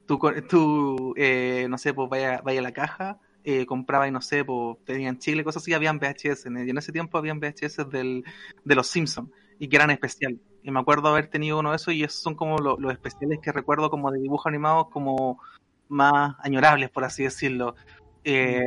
tú, 0.05 0.19
tú 0.49 1.13
eh, 1.17 1.67
no 1.69 1.77
sé, 1.77 1.93
pues 1.93 2.09
vaya, 2.09 2.41
vaya 2.43 2.59
a 2.59 2.63
la 2.63 2.71
caja, 2.73 3.19
eh, 3.43 3.65
compraba 3.65 4.07
y 4.07 4.11
no 4.11 4.21
sé, 4.21 4.43
pues 4.43 4.77
tenían 4.85 5.17
chile, 5.19 5.43
cosas 5.43 5.63
así, 5.63 5.73
habían 5.73 5.99
VHS. 5.99 6.47
en- 6.49 6.67
Y 6.67 6.69
en 6.69 6.77
ese 6.77 6.91
tiempo 6.91 7.17
habían 7.17 7.39
VHS 7.39 7.85
del, 7.89 8.23
de 8.63 8.75
los 8.75 8.87
Simpsons 8.87 9.29
y 9.59 9.67
que 9.69 9.75
eran 9.75 9.89
especiales. 9.91 10.39
Y 10.61 10.71
me 10.71 10.79
acuerdo 10.79 11.09
haber 11.09 11.29
tenido 11.29 11.59
uno 11.59 11.69
de 11.71 11.77
esos 11.77 11.93
y 11.93 12.03
esos 12.03 12.21
son 12.21 12.35
como 12.35 12.57
lo- 12.57 12.77
los 12.77 12.91
especiales 12.91 13.39
que 13.41 13.51
recuerdo 13.51 13.89
como 13.89 14.11
de 14.11 14.19
dibujos 14.19 14.45
animados 14.47 14.87
como 14.89 15.41
más 15.87 16.35
añorables, 16.39 16.89
por 16.89 17.03
así 17.03 17.23
decirlo. 17.23 17.75
Eh, 18.23 18.63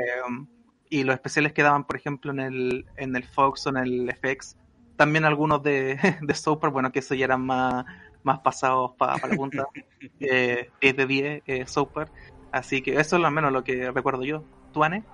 y 0.88 1.04
los 1.04 1.14
especiales 1.14 1.52
que 1.52 1.62
daban, 1.62 1.84
por 1.84 1.96
ejemplo, 1.96 2.32
en 2.32 2.40
el, 2.40 2.86
en 2.96 3.14
el 3.14 3.24
Fox 3.24 3.66
o 3.66 3.70
en 3.70 3.76
el 3.76 4.08
FX. 4.10 4.56
También 4.96 5.24
algunos 5.24 5.62
de, 5.62 5.98
de 6.22 6.34
Super, 6.34 6.70
bueno, 6.70 6.90
que 6.90 6.98
eso 7.00 7.14
ya 7.14 7.26
eran 7.26 7.42
más, 7.44 7.84
más 8.22 8.40
pasados 8.40 8.92
para 8.98 9.26
la 9.26 9.36
punta. 9.36 9.66
eh, 10.20 10.70
10 10.80 10.96
de 10.96 11.06
10, 11.06 11.42
eh, 11.46 11.66
Super. 11.66 12.10
Así 12.52 12.82
que 12.82 12.92
eso 12.92 13.16
es 13.16 13.24
al 13.24 13.32
menos 13.32 13.52
lo 13.52 13.62
que 13.62 13.90
recuerdo 13.92 14.24
yo. 14.24 14.44
¿Tú, 14.72 14.82
Anne? 14.82 15.04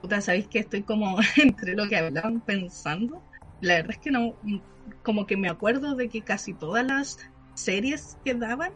Puta, 0.00 0.20
¿sabéis 0.20 0.48
que 0.48 0.60
estoy 0.60 0.82
como 0.82 1.18
entre 1.36 1.74
lo 1.74 1.88
que 1.88 1.96
hablaban 1.96 2.40
pensando? 2.40 3.22
La 3.60 3.74
verdad 3.76 3.92
es 3.92 3.98
que 3.98 4.10
no, 4.10 4.34
como 5.02 5.26
que 5.26 5.36
me 5.36 5.48
acuerdo 5.48 5.94
de 5.94 6.08
que 6.08 6.22
casi 6.22 6.54
todas 6.54 6.86
las 6.86 7.16
series 7.54 8.16
que 8.24 8.34
daban 8.34 8.70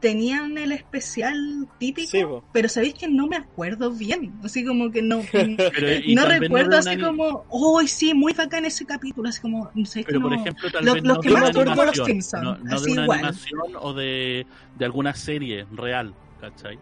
tenían 0.00 0.56
el 0.56 0.72
especial 0.72 1.36
típico, 1.78 2.08
Sí, 2.08 2.24
pero 2.52 2.68
sabéis 2.68 2.94
que 2.94 3.08
no 3.08 3.26
me 3.26 3.36
acuerdo 3.36 3.90
bien, 3.92 4.40
así 4.42 4.64
como 4.64 4.90
que 4.90 5.02
no, 5.02 5.20
Pero, 5.74 5.92
y 6.06 6.14
no 6.14 6.24
recuerdo 6.24 6.70
de 6.72 6.78
así 6.78 6.96
como, 6.98 7.44
oh, 7.48 7.82
sí, 7.86 8.14
muy 8.14 8.32
bacán 8.32 8.64
ese 8.64 8.86
capítulo, 8.86 9.28
así 9.28 9.40
como, 9.40 9.70
¿sabéis 9.84 10.06
que 10.06 10.06
Pero 10.06 10.20
por 10.22 10.30
no? 10.30 10.36
ejemplo, 10.40 10.70
tal 10.70 10.84
Los- 10.84 10.94
vez 10.94 11.04
los 11.04 11.16
no 11.18 11.22
que 11.22 11.28
de 11.28 11.36
más 11.36 11.50
recuerdo 11.54 11.84
los 11.84 11.96
Simpsons, 12.06 12.42
no, 12.44 12.56
no 12.58 12.74
así 12.76 12.86
de 12.86 12.92
una 12.92 13.02
igual. 13.02 13.18
animación 13.18 13.60
o 13.78 13.92
de, 13.92 14.46
de 14.74 14.84
alguna 14.86 15.14
serie 15.14 15.66
real, 15.70 16.14
¿cachai? 16.38 16.78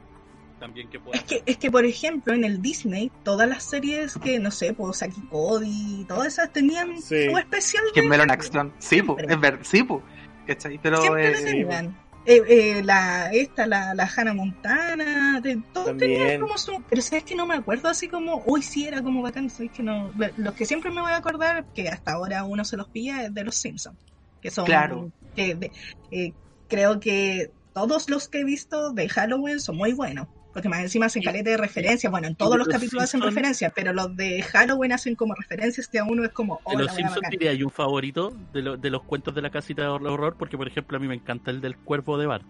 También 0.59 0.89
que 0.90 0.98
pueda 0.98 1.16
Es 1.16 1.24
que, 1.24 1.43
es 1.47 1.56
que, 1.56 1.70
por 1.70 1.85
ejemplo, 1.85 2.35
en 2.35 2.43
el 2.44 2.60
Disney, 2.60 3.12
todas 3.22 3.48
las 3.48 3.62
series 3.62 4.16
que, 4.16 4.39
no 4.40 4.51
sé, 4.51 4.72
pues 4.74 4.98
Saki 4.98 5.20
Cody, 5.28 6.05
todas 6.09 6.26
esas 6.28 6.52
tenían 6.52 7.01
Sí. 7.01 7.30
su 7.30 7.39
especial 7.39 7.85
Que 7.94 8.02
de 8.02 8.09
Melo 8.09 8.24
en 8.24 8.30
acción. 8.32 8.72
Sí, 8.78 9.01
po, 9.02 9.16
es 9.18 9.40
ver, 9.40 9.60
sí, 9.64 9.82
po. 9.85 10.02
¿Cachai? 10.47 10.78
Pero 10.82 11.01
Siempre 11.01 11.28
eh, 11.28 11.32
lo 11.32 11.44
tenían. 11.44 11.98
Eh, 12.26 12.43
eh, 12.48 12.82
la, 12.82 13.30
esta, 13.32 13.66
la, 13.66 13.94
la 13.94 14.10
Hannah 14.14 14.35
Montana, 14.35 15.40
de, 15.40 15.62
todos 15.72 15.97
tenían 15.97 16.18
También. 16.20 16.40
como 16.40 16.59
su... 16.59 16.82
Pero 16.90 17.01
sabes 17.02 17.24
que 17.24 17.35
no 17.35 17.47
me 17.47 17.55
acuerdo 17.55 17.89
así 17.89 18.09
como, 18.09 18.43
uy, 18.44 18.60
sí, 18.62 18.86
era 18.86 19.01
como 19.02 19.22
bacán, 19.22 19.48
sabes 19.51 19.70
que 19.72 19.82
no... 19.82 20.12
lo- 20.16 20.28
Los 20.36 20.55
que 20.55 20.66
siempre 20.66 20.90
me 20.90 21.01
voy 21.01 21.12
a 21.12 21.16
acordar, 21.16 21.64
que 21.74 21.89
hasta 21.89 22.12
ahora 22.12 22.44
uno 22.44 22.64
se 22.64 22.76
los 22.76 22.89
pilla, 22.89 23.22
es 23.24 23.32
de 23.35 23.44
los 23.44 23.55
Simpsons. 23.55 23.97
Que 24.43 24.51
son... 24.51 24.66
Claro. 24.66 25.10
Que, 25.35 25.55
de- 25.55 25.72
eh, 26.10 26.32
creo 26.68 27.01
que 27.01 27.51
todos 27.72 28.10
los 28.10 28.28
que 28.28 28.40
he 28.40 28.44
visto 28.44 28.93
de 28.93 29.09
Halloween 29.09 29.60
son 29.60 29.76
muy 29.76 29.93
buenos. 29.93 30.26
Porque 30.52 30.68
más 30.68 30.80
encima 30.80 31.06
hacen 31.06 31.22
caleta 31.22 31.50
de 31.50 31.56
referencias. 31.56 32.10
Bueno, 32.10 32.26
en 32.26 32.34
todos 32.34 32.56
los 32.56 32.66
los 32.66 32.74
capítulos 32.74 33.04
hacen 33.04 33.20
referencias, 33.20 33.70
pero 33.76 33.92
los 33.92 34.16
de 34.16 34.42
Halloween 34.42 34.92
hacen 34.92 35.14
como 35.14 35.34
referencias 35.34 35.86
que 35.88 35.98
a 35.98 36.04
uno 36.04 36.24
es 36.24 36.30
como, 36.32 36.58
oh, 36.64 36.76
De 36.76 36.84
los 36.84 36.94
Simpsons 36.94 37.28
diría 37.30 37.50
hay 37.50 37.62
un 37.62 37.70
favorito 37.70 38.32
de, 38.52 38.62
lo- 38.62 38.76
de 38.76 38.90
los 38.90 39.02
cuentos 39.04 39.34
de 39.34 39.42
la 39.42 39.50
casita 39.50 39.82
de 39.82 39.88
horror, 39.88 40.36
porque 40.38 40.56
por 40.56 40.66
ejemplo 40.66 40.96
a 40.96 41.00
mí 41.00 41.06
me 41.06 41.14
encanta 41.14 41.50
el 41.50 41.60
del 41.60 41.76
cuervo 41.76 42.16
de 42.18 42.26
Bart. 42.26 42.46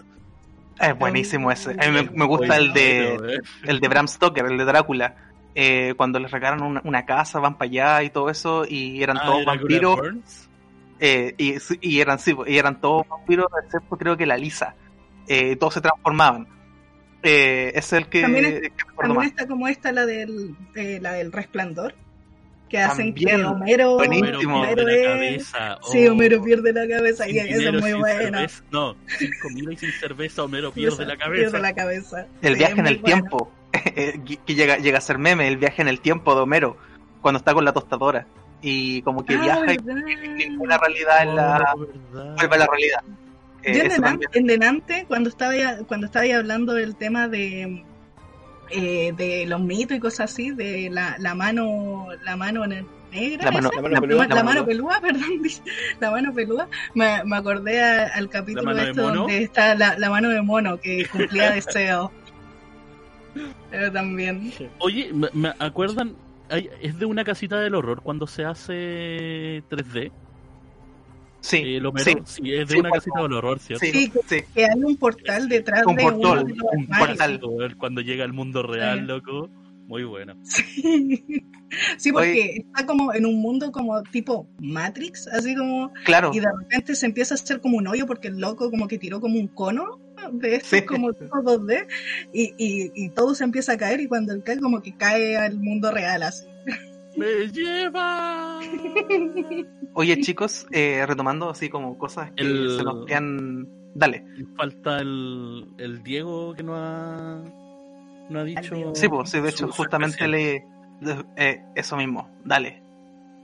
es 0.80 0.98
buenísimo 0.98 1.50
ese. 1.50 1.72
A 1.72 1.90
mí 1.90 1.92
me, 1.92 2.02
me 2.10 2.24
gusta 2.24 2.56
el 2.56 2.72
de 2.72 3.14
¿eh? 3.14 3.38
el 3.64 3.80
de 3.80 3.88
Bram 3.88 4.06
Stoker, 4.08 4.46
el 4.46 4.56
de 4.58 4.64
Drácula. 4.64 5.16
Eh, 5.54 5.94
cuando 5.96 6.20
les 6.20 6.30
regalan 6.30 6.62
una, 6.62 6.80
una 6.84 7.04
casa, 7.04 7.40
van 7.40 7.58
para 7.58 7.68
allá 7.68 8.02
y 8.04 8.10
todo 8.10 8.30
eso, 8.30 8.64
y 8.66 9.02
eran 9.02 9.16
Ah, 9.18 9.26
todos 9.26 9.44
vampiros. 9.44 10.00
Eh, 11.00 11.34
y, 11.36 11.54
y 11.80 12.00
eran 12.00 12.18
sí, 12.20 12.34
y 12.46 12.56
eran 12.58 12.80
todos 12.80 13.06
vampiros, 13.08 13.46
excepto 13.64 13.96
creo 13.98 14.16
que 14.16 14.24
la 14.24 14.36
Lisa. 14.36 14.74
Eh, 15.26 15.56
todos 15.56 15.74
se 15.74 15.80
transformaban. 15.80 16.46
Eh, 17.22 17.72
es 17.74 17.92
el 17.92 18.06
que, 18.08 18.22
También 18.22 18.44
es- 18.44 18.52
que 18.60 18.68
recuerdo 18.68 19.14
También 19.14 19.16
más. 19.16 19.26
está 19.28 19.46
como 19.48 19.68
esta, 19.68 19.92
la 19.92 20.06
del, 20.06 20.54
eh, 20.76 20.98
la 21.02 21.12
del 21.14 21.32
resplandor, 21.32 21.94
que 22.68 22.78
hacen 22.78 23.14
que. 23.14 23.34
Homero, 23.44 23.94
Buenísimo. 23.96 24.60
Homero 24.60 24.84
pierde 24.84 25.02
la 25.02 25.14
cabeza. 25.14 25.78
Sí, 25.90 26.06
oh. 26.06 26.12
Homero 26.12 26.42
pierde 26.44 26.72
la 26.72 26.86
cabeza 26.96 27.28
y 27.28 27.38
eso 27.38 27.70
es 27.70 27.80
muy 27.80 27.92
bueno. 27.94 28.38
cerveza- 28.38 28.62
No, 28.70 28.96
sin 29.18 29.30
comida 29.42 29.72
y 29.72 29.76
sin 29.78 29.92
cerveza, 29.92 30.44
Homero 30.44 30.70
pierde 30.72 31.06
la 31.06 31.16
cabeza. 31.16 31.40
Pierde 31.42 31.58
la 31.60 31.74
cabeza. 31.74 32.26
El 32.42 32.52
Sí, 32.52 32.58
viaje 32.58 32.80
en 32.80 32.86
el 32.86 32.98
bueno. 32.98 33.04
tiempo, 33.28 33.52
que 34.46 34.54
llega, 34.54 34.76
llega 34.78 34.98
a 34.98 35.00
ser 35.00 35.18
meme, 35.18 35.48
el 35.48 35.56
viaje 35.56 35.82
en 35.82 35.88
el 35.88 36.00
tiempo 36.00 36.34
de 36.34 36.42
Homero, 36.42 36.76
cuando 37.20 37.38
está 37.38 37.52
con 37.54 37.64
la 37.64 37.72
tostadora. 37.72 38.26
Y 38.60 39.02
como 39.02 39.24
que 39.24 39.34
Ah, 39.34 39.40
viaja 39.40 39.72
y 39.72 39.78
realidad 39.78 41.22
en 41.22 41.36
la, 41.36 41.72
Oh, 41.74 41.78
¿verdad? 41.78 42.34
vuelve 42.36 42.54
a 42.54 42.58
la 42.58 42.66
realidad. 42.66 43.00
Eh, 43.70 43.76
Yo 43.76 43.82
en, 43.94 44.02
también. 44.02 44.30
en 44.34 44.46
Denante, 44.46 45.04
cuando 45.08 45.28
estaba 45.30 45.56
ya- 45.56 45.78
cuando 45.84 46.06
estaba 46.06 46.26
ya 46.26 46.38
hablando 46.38 46.74
del 46.74 46.96
tema 46.96 47.28
de 47.28 47.84
eh, 48.70 49.12
de 49.16 49.46
los 49.46 49.60
mitos 49.60 49.96
y 49.96 50.00
cosas 50.00 50.30
así, 50.30 50.50
de 50.50 50.90
la, 50.90 51.16
la 51.18 51.34
mano, 51.34 52.08
la 52.24 52.36
mano 52.36 52.64
en 52.64 52.72
el, 52.72 52.86
negra. 53.10 53.44
La 53.46 53.50
mano- 53.52 53.70
la 53.74 53.80
mano 53.82 53.94
la, 53.94 54.00
peluda, 54.02 54.26
la 54.28 54.42
mano 54.44 54.66
pelúa, 54.66 55.00
perdón, 55.00 55.42
la 56.00 56.10
mano 56.10 56.34
pelúa. 56.34 56.68
Me, 56.94 57.24
me 57.24 57.36
acordé 57.36 57.80
a- 57.82 58.08
al 58.08 58.28
capítulo 58.28 58.74
de 58.74 58.90
este 58.90 59.00
mono? 59.00 59.14
donde 59.22 59.42
está 59.42 59.74
la, 59.74 59.98
la 59.98 60.10
mano 60.10 60.28
de 60.28 60.42
mono 60.42 60.78
que 60.78 61.06
cumplía 61.10 61.50
deseos. 61.52 62.10
Pero 63.70 63.92
también. 63.92 64.52
Oye, 64.78 65.10
¿me, 65.12 65.28
me 65.32 65.52
acuerdan? 65.58 66.14
Hay- 66.50 66.68
es 66.82 66.98
de 66.98 67.06
una 67.06 67.24
casita 67.24 67.58
del 67.60 67.74
horror 67.74 68.02
cuando 68.02 68.26
se 68.26 68.44
hace 68.44 69.62
3D. 69.70 70.10
Sí, 71.40 71.56
Eh, 71.76 71.80
lo 71.80 71.92
sí, 71.96 72.14
sí, 72.24 72.52
es 72.54 72.68
de 72.68 72.74
Sí, 72.74 72.80
una 72.80 72.90
casita 72.90 73.22
del 73.22 73.32
horror, 73.32 73.58
¿cierto? 73.60 73.84
sí, 73.86 73.92
Sí, 73.92 74.12
sí. 74.26 74.36
Que 74.54 74.64
hay 74.64 74.82
un 74.82 74.96
portal 74.96 75.48
detrás 75.48 75.86
Un 75.86 75.96
de 75.96 76.02
portal, 76.02 76.20
uno 76.20 76.44
de 76.44 76.54
los 76.54 76.66
Un 76.76 76.86
portal. 76.88 77.76
Cuando 77.78 78.00
llega 78.00 78.24
al 78.24 78.32
mundo 78.32 78.62
real, 78.62 79.06
loco. 79.06 79.48
Muy 79.86 80.04
bueno. 80.04 80.34
Sí, 80.42 81.22
Sí, 81.98 82.12
porque 82.12 82.30
Oye. 82.30 82.64
está 82.66 82.86
como 82.86 83.12
en 83.14 83.24
un 83.26 83.40
mundo 83.40 83.70
como 83.72 84.02
tipo 84.04 84.48
Matrix, 84.58 85.28
así 85.28 85.54
como, 85.54 85.92
Claro, 86.04 86.30
y 86.34 86.40
de 86.40 86.46
repente 86.60 86.94
se 86.94 87.04
empieza 87.06 87.34
a 87.34 87.36
hacer 87.36 87.60
como 87.60 87.76
un 87.78 87.86
hoyo 87.86 88.06
porque 88.06 88.28
el 88.28 88.38
loco 88.38 88.70
como 88.70 88.88
que 88.88 88.98
tiró 88.98 89.20
como 89.20 89.38
un 89.38 89.48
cono 89.48 89.98
de 90.32 90.56
estos 90.56 90.70
Sí. 90.80 90.84
como 90.84 91.12
tipo 91.12 91.36
2D 91.42 91.86
y, 92.32 92.54
y, 92.58 92.90
y 92.94 93.08
todo 93.10 93.34
se 93.34 93.44
empieza 93.44 93.72
a 93.72 93.76
caer 93.78 94.00
y 94.00 94.08
cuando 94.08 94.32
él 94.32 94.42
cae 94.42 94.58
como 94.58 94.80
que 94.82 94.96
cae 94.96 95.36
al 95.36 95.58
mundo 95.58 95.90
real 95.90 96.22
así. 96.22 96.46
¡Me 97.18 97.48
lleva! 97.52 98.60
oye 99.94 100.20
chicos, 100.20 100.66
eh, 100.72 101.04
retomando 101.06 101.50
así 101.50 101.68
como 101.68 101.98
cosas 101.98 102.30
que 102.32 102.42
El- 102.42 102.76
se 102.76 102.84
nos 102.84 103.06
quedan... 103.06 103.68
Dale. 103.94 104.24
Falta 104.56 105.00
el, 105.00 105.66
el 105.78 106.02
Diego 106.04 106.54
que 106.54 106.62
no 106.62 106.76
ha, 106.76 107.42
no 108.28 108.38
ha 108.38 108.44
dicho. 108.44 108.94
Sí, 108.94 109.08
pues, 109.08 109.30
sí, 109.30 109.40
de 109.40 109.48
hecho 109.48 109.66
justamente 109.68 110.28
le... 110.28 110.64
eh, 111.36 111.62
eso 111.74 111.96
mismo, 111.96 112.30
dale. 112.44 112.82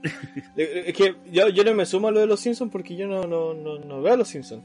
Eh, 0.55 0.83
Es 0.87 0.93
que 0.95 1.15
yo, 1.31 1.49
yo 1.49 1.63
no 1.63 1.73
me 1.73 1.85
sumo 1.85 2.07
a 2.07 2.11
lo 2.11 2.19
de 2.19 2.27
los 2.27 2.39
Simpsons 2.39 2.71
porque 2.71 2.95
yo 2.95 3.07
no, 3.07 3.23
no, 3.23 3.53
no, 3.55 3.79
no 3.79 4.01
veo 4.01 4.13
a 4.13 4.17
los 4.17 4.27
Simpsons. 4.27 4.63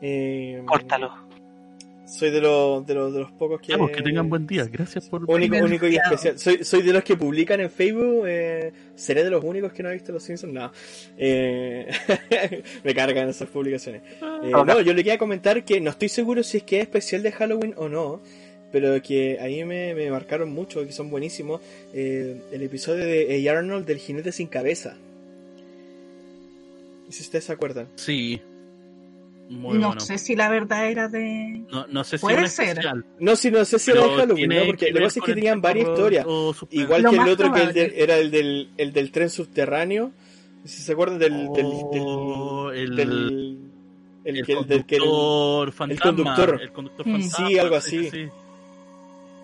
Eh, 0.00 0.62
Córtalo. 0.66 1.12
Soy 2.06 2.30
de 2.30 2.40
los, 2.40 2.86
de 2.86 2.94
los, 2.94 3.12
de 3.14 3.20
los 3.20 3.32
pocos 3.32 3.60
que... 3.60 3.68
Ya, 3.72 3.78
pues, 3.78 3.96
que 3.96 4.02
tengan 4.02 4.28
buen 4.28 4.46
día. 4.46 4.66
Gracias 4.70 5.08
por. 5.08 5.24
Único, 5.28 5.56
único 5.56 5.86
y 5.88 5.96
especial. 5.96 6.38
Soy, 6.38 6.62
soy 6.62 6.82
de 6.82 6.92
los 6.92 7.02
que 7.02 7.16
publican 7.16 7.60
en 7.60 7.70
Facebook. 7.70 8.24
Eh, 8.28 8.72
¿Seré 8.94 9.24
de 9.24 9.30
los 9.30 9.42
únicos 9.42 9.72
que 9.72 9.82
no 9.82 9.88
ha 9.88 9.92
visto 9.92 10.12
Los 10.12 10.22
Simpsons? 10.22 10.52
No. 10.52 10.70
Eh, 11.16 11.86
me 12.84 12.94
cargan 12.94 13.28
esas 13.30 13.48
publicaciones. 13.48 14.02
Eh, 14.20 14.52
Ok. 14.54 14.66
No, 14.66 14.80
yo 14.82 14.92
le 14.92 15.02
quería 15.02 15.18
comentar 15.18 15.64
que 15.64 15.80
no 15.80 15.90
estoy 15.90 16.08
seguro 16.10 16.42
si 16.42 16.58
es 16.58 16.62
que 16.62 16.76
es 16.76 16.82
especial 16.82 17.22
de 17.22 17.32
Halloween 17.32 17.74
o 17.76 17.88
no. 17.88 18.20
Pero 18.70 19.00
que 19.02 19.38
ahí 19.40 19.64
me, 19.64 19.94
me 19.94 20.10
marcaron 20.10 20.50
mucho, 20.50 20.84
que 20.84 20.92
son 20.92 21.08
buenísimos. 21.08 21.60
eh, 21.94 22.40
el 22.52 22.62
episodio 22.62 23.06
de 23.06 23.48
A. 23.48 23.52
Arnold 23.58 23.86
del 23.86 23.98
jinete 23.98 24.30
sin 24.32 24.48
cabeza. 24.48 24.96
Y 27.08 27.12
si 27.12 27.22
ustedes 27.22 27.44
se 27.44 27.52
acuerdan. 27.52 27.88
Sí. 27.96 28.40
Muy 29.48 29.78
no 29.78 29.88
bueno. 29.88 30.00
sé 30.00 30.16
si 30.18 30.34
la 30.34 30.48
verdad 30.48 30.88
era 30.90 31.06
de... 31.08 31.64
No, 31.70 31.86
no 31.88 32.02
sé 32.02 32.16
si 32.16 32.22
Puede 32.22 32.40
un 32.42 32.48
ser. 32.48 32.68
especial. 32.70 33.04
No, 33.20 33.36
si 33.36 33.50
no 33.50 33.64
sé 33.64 33.78
si 33.78 33.90
era 33.90 34.02
de 34.02 34.16
Halloween, 34.16 34.48
¿no? 34.48 34.64
Porque 34.66 34.86
que 34.86 34.92
lo 34.92 34.98
que 35.00 35.04
pasa 35.04 35.18
es 35.20 35.24
que 35.24 35.30
el 35.32 35.36
tenían 35.36 35.60
varias 35.60 35.88
historias. 35.88 36.26
Igual 36.70 37.02
Lo 37.02 37.10
que 37.10 37.16
el 37.16 37.28
otro 37.28 37.52
que 37.52 37.60
el 37.60 37.68
probable. 37.68 37.72
del- 37.72 37.92
era 37.94 38.16
el 38.18 38.30
del, 38.30 38.70
el 38.78 38.92
del 38.94 39.10
tren 39.12 39.28
subterráneo. 39.30 40.12
Si 40.64 40.80
se 40.82 40.92
acuerdan 40.92 41.18
del. 41.18 41.52
del, 41.52 41.66
Oh, 41.66 42.70
del, 42.70 42.80
el, 42.80 42.96
del- 42.96 43.58
el 44.24 44.36
el 44.38 44.46
que- 44.46 44.52
el 44.54 44.66
del 44.66 44.84
que 44.86 44.96
el- 44.96 45.02
conductor 45.02 45.72
fantasma. 45.72 46.04
conductor. 46.16 46.60
El 46.62 46.72
conductor 46.72 47.04
fantasma. 47.04 47.48
Sí, 47.48 47.58
algo 47.58 47.76
así. 47.76 48.10
sí. 48.10 48.28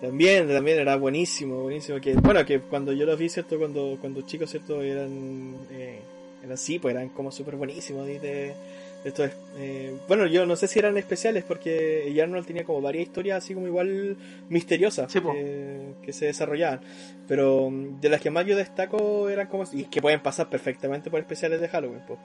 También, 0.01 0.47
también 0.47 0.79
era 0.79 0.95
buenísimo, 0.95 1.61
buenísimo. 1.61 2.01
Que, 2.01 2.15
bueno, 2.15 2.43
que 2.43 2.59
cuando 2.59 2.91
yo 2.91 3.05
los 3.05 3.19
vi, 3.19 3.29
¿cierto? 3.29 3.59
Cuando, 3.59 3.97
cuando 4.01 4.21
chicos, 4.23 4.49
¿cierto? 4.49 4.81
Eran, 4.81 5.55
eh, 5.69 5.99
eran 6.39 6.53
así, 6.53 6.79
pues 6.79 6.95
eran 6.95 7.09
como 7.09 7.31
súper 7.31 7.55
buenísimos. 7.55 8.07
¿sí? 8.07 8.17
De, 8.17 8.55
de 9.03 9.09
estos, 9.09 9.31
eh, 9.57 9.95
bueno, 10.07 10.27
yo 10.27 10.45
no 10.45 10.55
sé 10.55 10.67
si 10.67 10.77
eran 10.79 10.97
especiales 10.97 11.43
porque 11.43 12.15
Arnold 12.21 12.45
tenía 12.45 12.63
como 12.63 12.81
varias 12.81 13.05
historias 13.07 13.43
así 13.43 13.53
como 13.55 13.65
igual 13.67 14.15
misteriosas 14.49 15.11
Sí, 15.11 15.19
po. 15.19 15.33
que, 15.33 15.93
que 16.03 16.13
se 16.13 16.25
desarrollaban. 16.25 16.81
Pero 17.27 17.69
mm, 17.69 17.99
de 17.99 18.09
las 18.09 18.21
que 18.21 18.29
más 18.29 18.45
yo 18.45 18.55
destaco 18.55 19.29
eran 19.29 19.47
como... 19.47 19.63
Y 19.71 19.85
que 19.85 20.01
pueden 20.01 20.19
pasar 20.19 20.49
perfectamente 20.49 21.09
por 21.09 21.19
especiales 21.19 21.59
de 21.61 21.67
Halloween, 21.67 22.01
pues. 22.07 22.19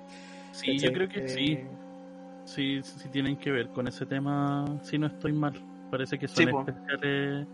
Sí, 0.53 0.79
yo 0.79 0.93
creo 0.93 1.09
que 1.09 1.29
sí. 1.29 1.53
Eh, 1.53 1.67
Sí, 2.45 2.81
sí 2.85 3.09
tienen 3.09 3.37
que 3.37 3.51
ver 3.51 3.71
con 3.71 3.89
ese 3.89 4.07
tema, 4.07 4.79
si 4.85 4.99
no 4.99 5.09
estoy 5.09 5.33
mal. 5.33 5.55
Parece 5.91 6.17
que 6.17 6.29
son 6.29 6.45
Sí, 6.45 6.51
po. 6.51 6.61
especiales 6.61 7.47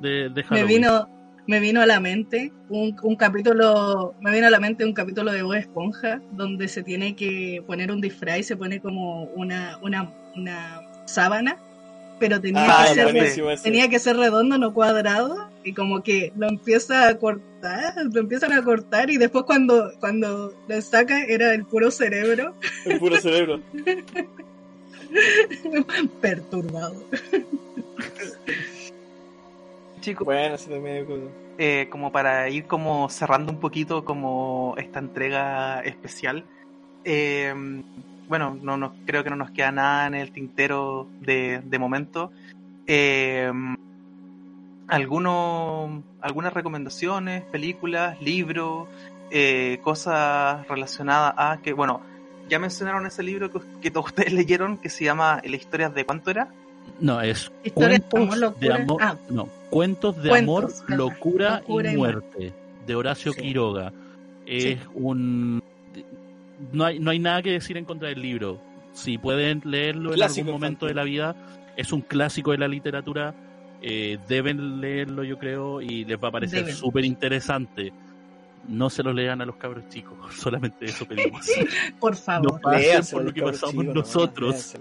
de, 0.00 0.30
de 0.30 0.30
Me 0.34 0.42
Halloween. 0.44 0.66
vino, 0.68 1.08
me 1.48 1.58
vino 1.60 1.80
a 1.80 1.86
la 1.86 1.98
mente 1.98 2.52
un, 2.68 2.94
un 3.02 3.16
capítulo, 3.16 4.14
me 4.20 4.30
vino 4.32 4.46
a 4.46 4.50
la 4.50 4.60
mente 4.60 4.84
un 4.84 4.92
capítulo 4.92 5.32
de 5.32 5.42
Bob 5.42 5.54
Esponja 5.54 6.20
donde 6.32 6.68
se 6.68 6.82
tiene 6.82 7.16
que 7.16 7.62
poner 7.66 7.90
un 7.90 8.02
disfraz 8.02 8.40
y 8.40 8.42
se 8.42 8.56
pone 8.56 8.80
como 8.80 9.22
una, 9.34 9.78
una, 9.80 10.12
una 10.36 10.82
sábana, 11.06 11.56
pero 12.20 12.38
tenía 12.38 12.66
Ah, 12.68 12.84
que 12.86 12.94
ser 12.94 13.62
tenía 13.62 13.88
que 13.88 13.98
ser 13.98 14.18
redondo, 14.18 14.58
no 14.58 14.74
cuadrado, 14.74 15.48
y 15.64 15.72
como 15.72 16.02
que 16.02 16.34
lo 16.36 16.48
empieza 16.48 17.08
a 17.08 17.16
cortar, 17.16 17.94
lo 18.12 18.20
empiezan 18.20 18.52
a 18.52 18.62
cortar, 18.62 19.08
y 19.08 19.16
después 19.16 19.44
cuando, 19.44 19.90
cuando 20.00 20.52
lo 20.68 20.82
saca 20.82 21.24
era 21.24 21.54
el 21.54 21.64
puro 21.64 21.90
cerebro 21.90 22.54
El 22.84 22.98
puro 22.98 23.16
cerebro. 23.22 23.62
perturbado. 26.20 27.02
Chicos, 30.08 30.24
Bueno, 30.24 30.56
sí, 30.56 30.70
también. 30.70 31.06
eh, 31.58 31.88
como 31.90 32.10
para 32.12 32.48
ir 32.48 32.64
como 32.66 33.08
cerrando 33.10 33.52
un 33.52 33.58
poquito 33.60 34.04
como 34.04 34.74
esta 34.78 34.98
entrega 35.00 35.80
especial. 35.80 36.44
eh, 37.04 37.54
bueno, 38.28 38.58
no 38.60 38.76
nos, 38.76 38.92
creo 39.06 39.24
que 39.24 39.30
no 39.30 39.36
nos 39.36 39.50
queda 39.52 39.72
nada 39.72 40.06
en 40.06 40.14
el 40.14 40.30
tintero 40.32 41.08
de, 41.20 41.62
de 41.64 41.78
momento. 41.78 42.30
Eh, 42.86 43.50
alguno- 44.86 46.02
algunas 46.20 46.52
recomendaciones, 46.52 47.42
películas, 47.44 48.20
libros, 48.20 48.88
eh, 49.30 49.78
cosas 49.82 50.66
relacionadas 50.68 51.34
a 51.36 51.58
que, 51.62 51.72
bueno, 51.72 52.00
ya 52.48 52.58
mencionaron 52.58 53.06
ese 53.06 53.22
libro 53.22 53.50
que, 53.50 53.60
que 53.80 53.90
todos 53.90 54.06
ustedes 54.06 54.32
leyeron 54.34 54.78
que 54.78 54.88
se 54.90 55.04
llama 55.04 55.40
La 55.44 55.56
historia 55.56 55.88
de 55.90 56.04
cuánto 56.04 56.30
era. 56.30 56.48
No, 57.00 57.20
es 57.20 57.50
Historias 57.64 58.00
de 58.00 58.04
cuentos 58.08 58.36
amor, 58.42 58.58
de 58.58 58.72
amor. 58.74 59.02
Ah. 59.02 59.16
No, 59.30 59.48
cuentos 59.70 60.22
de 60.22 60.28
Cuentos, 60.30 60.82
amor, 60.82 60.98
locura, 60.98 61.60
Locura 61.60 61.90
y 61.90 61.94
y 61.94 61.96
muerte 61.96 62.52
de 62.86 62.94
Horacio 62.94 63.32
Sí. 63.32 63.40
Quiroga. 63.42 63.92
Es 64.46 64.78
un 64.94 65.62
no 66.72 66.84
hay 66.84 66.98
no 66.98 67.10
hay 67.10 67.18
nada 67.18 67.42
que 67.42 67.52
decir 67.52 67.76
en 67.76 67.84
contra 67.84 68.08
del 68.08 68.22
libro. 68.22 68.60
Si 68.92 69.18
pueden 69.18 69.62
leerlo 69.64 70.14
en 70.14 70.22
algún 70.22 70.46
momento 70.46 70.86
de 70.86 70.94
la 70.94 71.04
vida, 71.04 71.36
es 71.76 71.92
un 71.92 72.00
clásico 72.00 72.52
de 72.52 72.58
la 72.58 72.68
literatura. 72.68 73.34
eh, 73.80 74.18
deben 74.26 74.80
leerlo, 74.80 75.22
yo 75.22 75.38
creo, 75.38 75.80
y 75.80 76.04
les 76.04 76.18
va 76.18 76.28
a 76.28 76.32
parecer 76.32 76.72
súper 76.72 77.04
interesante. 77.04 77.92
No 78.66 78.90
se 78.90 79.02
lo 79.02 79.12
lean 79.12 79.40
a 79.40 79.46
los 79.46 79.56
cabros 79.56 79.88
chicos, 79.88 80.16
solamente 80.38 80.84
eso 80.86 81.06
pedimos. 81.06 81.46
Por 82.00 82.16
favor. 82.16 82.52
No 82.52 82.58
pasen 82.60 83.02
por 83.10 83.24
lo 83.24 83.32
que 83.32 83.42
pasamos 83.42 83.84
nosotros. 83.86 84.74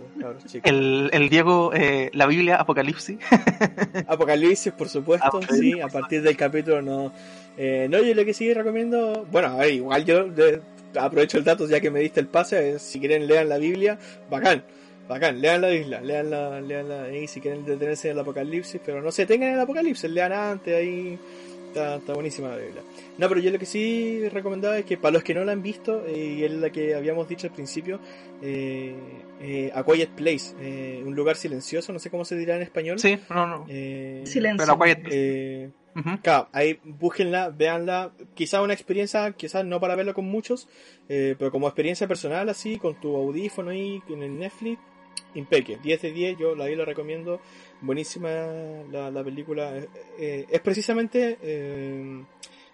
El, 0.64 1.10
el 1.14 1.30
Diego, 1.30 1.72
eh, 1.74 2.10
la 2.14 2.26
Biblia, 2.26 2.56
Apocalipsis. 2.58 3.18
Apocalipsis, 4.08 4.74
por 4.74 4.90
supuesto, 4.90 5.28
Apocalipsis. 5.28 5.74
sí, 5.76 5.82
a 5.82 5.88
partir 5.88 6.22
del 6.22 6.36
capítulo 6.36 6.82
no. 6.82 7.14
Eh, 7.58 7.88
no, 7.90 8.02
yo 8.04 8.14
lo 8.14 8.24
que 8.26 8.34
sí 8.34 8.54
recomiendo, 8.54 9.26
bueno, 9.32 9.48
a 9.50 9.56
ver, 9.58 9.74
igual 9.74 10.06
yo 10.06 10.26
de- 10.26 10.62
aprovecho 11.00 11.38
el 11.38 11.44
dato 11.44 11.68
ya 11.68 11.80
que 11.80 11.90
me 11.90 12.00
diste 12.02 12.20
el 12.20 12.28
pase, 12.28 12.72
eh, 12.76 12.80
si 12.80 13.00
quieren 13.00 13.26
lean 13.28 13.50
la 13.50 13.58
Biblia, 13.58 13.98
bacán, 14.30 14.64
bacán, 15.08 15.42
lean 15.42 15.62
la 15.62 15.70
Biblia, 15.70 16.02
lean 16.02 16.30
la, 16.30 16.62
lean 16.62 16.88
la, 16.90 17.04
ahí 17.04 17.28
si 17.28 17.40
quieren 17.42 17.66
detenerse 17.66 18.10
en 18.10 18.14
el 18.16 18.20
Apocalipsis, 18.20 18.80
pero 18.86 19.02
no 19.02 19.12
se 19.12 19.26
tengan 19.26 19.50
en 19.50 19.56
el 19.56 19.62
Apocalipsis, 19.62 20.10
lean 20.10 20.32
antes, 20.34 20.76
ahí 20.76 21.18
está, 21.68 21.96
está 21.98 22.14
buenísima 22.14 22.50
la 22.50 22.58
Biblia. 22.58 22.84
No, 23.18 23.30
pero 23.30 23.40
yo 23.42 23.52
lo 23.52 23.60
que 23.60 23.66
sí 23.66 24.28
recomendaba 24.30 24.78
es 24.78 24.86
que 24.86 24.98
para 24.98 25.14
los 25.14 25.24
que 25.24 25.34
no 25.34 25.44
la 25.46 25.52
han 25.52 25.62
visto, 25.62 26.06
eh, 26.06 26.36
y 26.40 26.44
es 26.44 26.52
la 26.52 26.70
que 26.72 26.96
habíamos 26.96 27.28
dicho 27.28 27.48
al 27.48 27.54
principio, 27.54 28.00
eh, 28.42 28.96
eh, 29.42 29.72
A 29.74 29.84
Quiet 29.84 30.10
Place, 30.10 30.56
eh, 30.60 31.02
un 31.06 31.16
lugar 31.16 31.36
silencioso, 31.36 31.94
no 31.94 32.00
sé 32.00 32.10
cómo 32.10 32.26
se 32.26 32.36
dirá 32.36 32.56
en 32.56 32.62
español. 32.62 33.00
Sí, 33.00 33.18
no, 33.30 33.48
no. 33.48 33.66
Eh, 33.70 34.24
Silencio. 34.26 34.66
Pero 34.66 34.80
Quiet 34.80 35.08
eh, 35.12 35.70
Ujú. 35.98 36.20
Claro, 36.22 36.48
ahí 36.52 36.80
búsquenla, 36.84 37.50
véanla, 37.50 38.12
quizá 38.36 38.62
una 38.62 38.74
experiencia, 38.74 39.32
quizás 39.32 39.66
no 39.66 39.80
para 39.80 39.96
verla 39.96 40.14
con 40.14 40.26
muchos, 40.26 40.68
eh, 41.10 41.36
pero 41.40 41.50
como 41.50 41.68
experiencia 41.68 42.08
personal 42.08 42.48
así, 42.50 42.78
con 42.78 43.00
tu 43.02 43.16
audífono 43.16 43.72
ahí 43.72 44.00
en 44.08 44.22
el 44.22 44.38
Netflix, 44.38 44.80
impeque, 45.34 45.80
10 45.82 46.02
de 46.04 46.12
10, 46.12 46.38
yo 46.38 46.56
la 46.56 46.66
ahí 46.66 46.76
la 46.76 46.86
recomiendo, 46.86 47.42
buenísima 47.82 48.30
la, 48.92 49.12
la 49.12 49.24
película, 49.24 49.78
eh, 49.78 49.88
eh, 50.20 50.46
es 50.50 50.60
precisamente, 50.62 51.38
eh, 51.42 52.24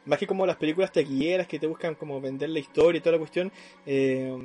más 0.06 0.20
que 0.20 0.28
como 0.28 0.46
las 0.46 0.58
películas 0.58 0.92
taquilleras 0.92 1.48
que 1.48 1.60
te 1.60 1.68
buscan 1.68 1.96
como 1.96 2.20
vender 2.22 2.50
la 2.50 2.60
historia 2.60 3.00
y 3.00 3.02
toda 3.02 3.14
la 3.14 3.20
cuestión, 3.20 3.52
eh, 3.86 4.36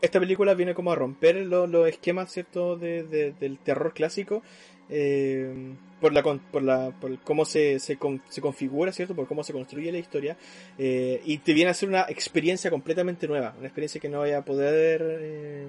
esta 0.00 0.20
película 0.20 0.54
viene 0.54 0.74
como 0.74 0.92
a 0.92 0.94
romper 0.94 1.36
los, 1.36 1.88
esquemas, 1.88 2.32
¿cierto? 2.32 2.76
De, 2.76 3.02
de- 3.02 3.32
del 3.32 3.58
terror 3.58 3.92
clásico. 3.92 4.42
eh, 4.90 5.74
por 6.00 6.12
la 6.12 6.22
por 6.22 6.62
la 6.62 6.92
por 7.00 7.18
cómo 7.24 7.44
se, 7.44 7.80
se, 7.80 7.96
con- 7.96 8.22
se 8.28 8.40
configura, 8.40 8.92
¿cierto? 8.92 9.16
Por 9.16 9.26
cómo 9.26 9.42
se 9.42 9.52
construye 9.52 9.90
la 9.90 9.98
historia. 9.98 10.36
y 10.78 11.38
te 11.38 11.52
viene 11.52 11.70
a 11.70 11.74
ser 11.74 11.88
una 11.88 12.02
experiencia 12.08 12.70
completamente 12.70 13.26
nueva. 13.26 13.52
Una 13.58 13.66
experiencia 13.66 14.00
que 14.00 14.08
no 14.08 14.20
vaya 14.20 14.38
a 14.38 14.44
poder 14.44 15.66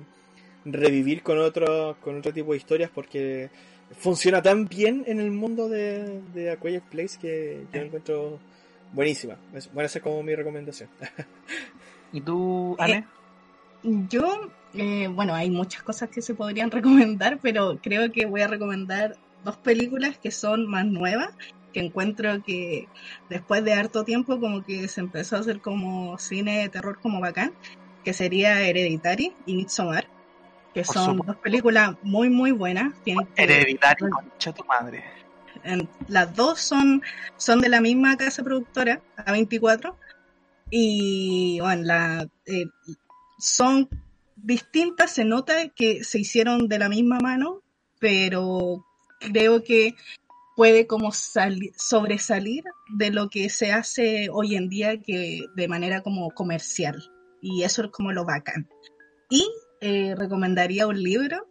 revivir 0.65 1.23
con 1.23 1.39
otro, 1.39 1.97
con 2.01 2.17
otro 2.17 2.33
tipo 2.33 2.51
de 2.51 2.57
historias 2.57 2.91
porque 2.93 3.49
funciona 3.97 4.41
tan 4.41 4.67
bien 4.67 5.03
en 5.07 5.19
el 5.19 5.31
mundo 5.31 5.67
de, 5.69 6.21
de 6.33 6.51
A 6.51 6.57
Quiet 6.57 6.83
Place 6.83 7.17
que 7.19 7.65
yo 7.73 7.79
la 7.79 7.85
encuentro 7.87 8.39
buenísima. 8.93 9.35
Es- 9.53 9.71
Bueno, 9.73 9.85
esa 9.87 9.99
es 9.99 10.03
como 10.03 10.21
mi 10.23 10.35
recomendación. 10.35 10.89
¿Y 12.11 12.21
tú, 12.21 12.75
Anne? 12.79 13.05
Yo, 13.83 14.51
eh, 14.73 15.07
bueno, 15.07 15.33
hay 15.33 15.49
muchas 15.49 15.83
cosas 15.83 16.09
que 16.09 16.21
se 16.21 16.33
podrían 16.35 16.71
recomendar, 16.71 17.39
pero 17.41 17.79
creo 17.81 18.11
que 18.11 18.25
voy 18.25 18.41
a 18.41 18.47
recomendar 18.47 19.15
dos 19.43 19.57
películas 19.57 20.17
que 20.17 20.31
son 20.31 20.67
más 20.67 20.85
nuevas, 20.85 21.29
que 21.71 21.79
encuentro 21.81 22.43
que 22.43 22.87
después 23.29 23.63
de 23.63 23.73
harto 23.73 24.03
tiempo 24.03 24.39
como 24.39 24.63
que 24.65 24.87
se 24.87 25.01
empezó 25.01 25.35
a 25.35 25.39
hacer 25.39 25.61
como 25.61 26.17
cine 26.17 26.61
de 26.63 26.69
terror 26.69 26.99
como 26.99 27.21
bacán, 27.21 27.53
que 28.03 28.11
sería 28.13 28.61
Hereditary 28.67 29.33
y 29.45 29.55
Midsommar, 29.55 30.07
que 30.73 30.83
Por 30.83 30.93
son 30.93 31.05
supuesto. 31.05 31.33
dos 31.33 31.41
películas 31.41 31.95
muy 32.03 32.29
muy 32.29 32.51
buenas. 32.51 32.93
Tienen 33.03 33.25
que- 33.27 33.43
Hereditario, 33.43 34.09
concha 34.09 34.53
tu 34.53 34.63
madre. 34.65 35.03
las 36.07 36.33
dos 36.35 36.59
son, 36.61 37.01
son 37.37 37.59
de 37.59 37.67
la 37.69 37.81
misma 37.81 38.15
casa 38.17 38.43
productora, 38.43 39.01
A24, 39.17 39.95
y 40.69 41.59
bueno, 41.59 41.83
la, 41.83 42.27
eh, 42.45 42.65
son 43.39 43.89
distintas, 44.35 45.11
se 45.11 45.25
nota 45.25 45.67
que 45.69 46.03
se 46.03 46.19
hicieron 46.19 46.67
de 46.69 46.79
la 46.79 46.87
misma 46.87 47.19
mano, 47.19 47.61
pero 47.99 48.85
creo 49.19 49.63
que 49.63 49.95
puede 50.55 50.87
como 50.87 51.11
sali- 51.11 51.71
sobresalir 51.77 52.63
de 52.97 53.11
lo 53.11 53.29
que 53.29 53.49
se 53.49 53.71
hace 53.73 54.29
hoy 54.31 54.55
en 54.55 54.69
día 54.69 55.01
que 55.01 55.41
de 55.55 55.67
manera 55.67 56.01
como 56.01 56.31
comercial. 56.31 57.01
Y 57.41 57.63
eso 57.63 57.83
es 57.83 57.91
como 57.91 58.11
lo 58.11 58.25
bacán. 58.25 58.69
Y 59.29 59.45
eh, 59.81 60.15
recomendaría 60.15 60.87
un 60.87 61.01
libro 61.01 61.47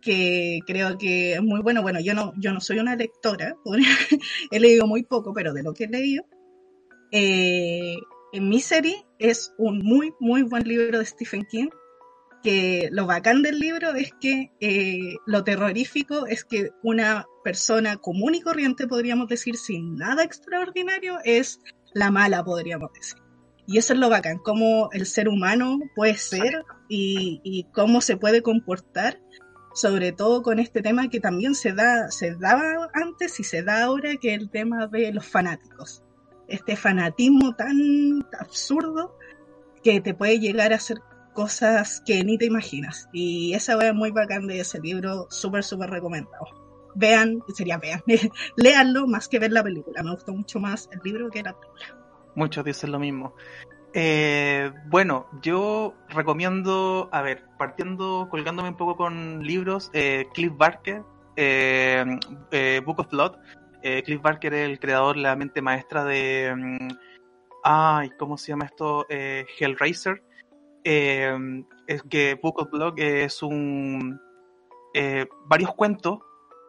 que 0.00 0.60
creo 0.66 0.96
que 0.98 1.34
es 1.34 1.42
muy 1.42 1.60
bueno. 1.60 1.82
Bueno, 1.82 2.00
yo 2.00 2.14
no, 2.14 2.32
yo 2.38 2.52
no 2.52 2.60
soy 2.60 2.78
una 2.78 2.96
lectora, 2.96 3.56
he 4.50 4.60
leído 4.60 4.86
muy 4.86 5.02
poco, 5.02 5.32
pero 5.32 5.52
de 5.52 5.62
lo 5.62 5.74
que 5.74 5.84
he 5.84 5.88
leído, 5.88 6.24
eh, 7.12 7.96
Misery 8.32 9.04
es 9.18 9.52
un 9.58 9.78
muy, 9.78 10.12
muy 10.20 10.42
buen 10.42 10.66
libro 10.66 10.98
de 10.98 11.04
Stephen 11.04 11.44
King, 11.50 11.68
que 12.42 12.88
lo 12.92 13.06
bacán 13.06 13.42
del 13.42 13.58
libro 13.58 13.94
es 13.94 14.12
que 14.20 14.50
eh, 14.60 15.16
lo 15.26 15.44
terrorífico 15.44 16.26
es 16.26 16.44
que 16.44 16.70
una 16.82 17.26
persona 17.44 17.96
común 17.96 18.34
y 18.34 18.40
corriente, 18.40 18.86
podríamos 18.86 19.28
decir, 19.28 19.56
sin 19.56 19.96
nada 19.96 20.24
extraordinario, 20.24 21.18
es 21.24 21.60
la 21.92 22.10
mala, 22.10 22.44
podríamos 22.44 22.92
decir. 22.94 23.18
Y 23.70 23.78
eso 23.78 23.92
es 23.92 24.00
lo 24.00 24.10
bacán, 24.10 24.38
cómo 24.38 24.90
el 24.92 25.06
ser 25.06 25.28
humano 25.28 25.78
puede 25.94 26.16
ser 26.16 26.64
y, 26.88 27.40
y 27.44 27.64
cómo 27.72 28.00
se 28.00 28.16
puede 28.16 28.42
comportar 28.42 29.20
sobre 29.72 30.12
todo 30.12 30.42
con 30.42 30.58
este 30.58 30.82
tema 30.82 31.08
que 31.08 31.20
también 31.20 31.54
se 31.54 31.72
da, 31.72 32.10
se 32.10 32.34
daba 32.34 32.88
antes 32.92 33.38
y 33.40 33.44
se 33.44 33.62
da 33.62 33.84
ahora, 33.84 34.16
que 34.16 34.34
es 34.34 34.40
el 34.40 34.50
tema 34.50 34.86
de 34.88 35.12
los 35.12 35.26
fanáticos. 35.26 36.02
Este 36.48 36.76
fanatismo 36.76 37.54
tan 37.54 38.26
absurdo 38.38 39.16
que 39.82 40.00
te 40.00 40.14
puede 40.14 40.40
llegar 40.40 40.72
a 40.72 40.76
hacer 40.76 40.98
cosas 41.32 42.02
que 42.04 42.24
ni 42.24 42.36
te 42.36 42.46
imaginas. 42.46 43.08
Y 43.12 43.54
esa 43.54 43.76
wea 43.76 43.90
es 43.90 43.94
muy 43.94 44.10
bacán 44.10 44.46
de 44.46 44.60
ese 44.60 44.80
libro, 44.80 45.28
súper, 45.30 45.62
súper 45.62 45.90
recomendado. 45.90 46.46
Vean, 46.96 47.40
sería 47.54 47.78
vean, 47.78 48.02
léanlo 48.56 49.06
más 49.06 49.28
que 49.28 49.38
ver 49.38 49.52
la 49.52 49.62
película. 49.62 50.02
Me 50.02 50.10
gustó 50.10 50.32
mucho 50.32 50.58
más 50.58 50.88
el 50.90 50.98
libro 51.04 51.30
que 51.30 51.44
la 51.44 51.56
película. 51.56 51.99
Muchos 52.34 52.64
dicen 52.64 52.92
lo 52.92 52.98
mismo. 52.98 53.34
Eh, 53.92 54.72
bueno, 54.86 55.26
yo 55.42 55.94
recomiendo, 56.08 57.08
a 57.10 57.22
ver, 57.22 57.44
partiendo, 57.58 58.28
colgándome 58.30 58.68
un 58.68 58.76
poco 58.76 58.96
con 58.96 59.42
libros, 59.42 59.90
eh, 59.92 60.26
Cliff 60.32 60.52
Barker, 60.56 61.02
eh, 61.36 62.04
eh, 62.52 62.80
Book 62.84 63.00
of 63.00 63.08
Blood. 63.08 63.36
Eh, 63.82 64.02
Cliff 64.02 64.20
Barker 64.22 64.54
es 64.54 64.68
el 64.68 64.78
creador, 64.78 65.16
la 65.16 65.34
mente 65.36 65.62
maestra 65.62 66.04
de... 66.04 66.54
mm, 66.54 66.88
ay, 67.64 68.10
¿cómo 68.18 68.36
se 68.36 68.52
llama 68.52 68.66
esto? 68.66 69.06
Hellraiser. 69.08 70.22
Es 70.84 72.02
que 72.08 72.38
Book 72.40 72.60
of 72.60 72.70
Blood 72.70 72.98
es 72.98 73.42
un... 73.42 74.20
varios 75.46 75.74
cuentos. 75.74 76.20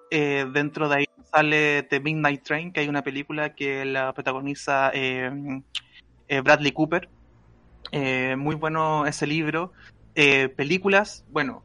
dentro 0.10 0.90
de 0.90 0.96
ahí 0.96 1.06
sale 1.32 1.84
The 1.84 1.99
Midnight 1.99 2.44
Train, 2.44 2.72
que 2.72 2.82
hay 2.82 2.90
una 2.90 3.03
película 3.03 3.56
que 3.56 3.86
la 3.86 4.14
protagoniza... 4.14 4.91
eh, 4.94 5.62
eh, 6.32 6.40
Bradley 6.40 6.72
Cooper. 6.72 7.10
Eh, 7.91 8.36
muy 8.38 8.56
bueno 8.56 9.06
ese 9.06 9.28
libro. 9.28 9.74
Eh, 10.16 10.48
películas, 10.48 11.26
bueno, 11.30 11.62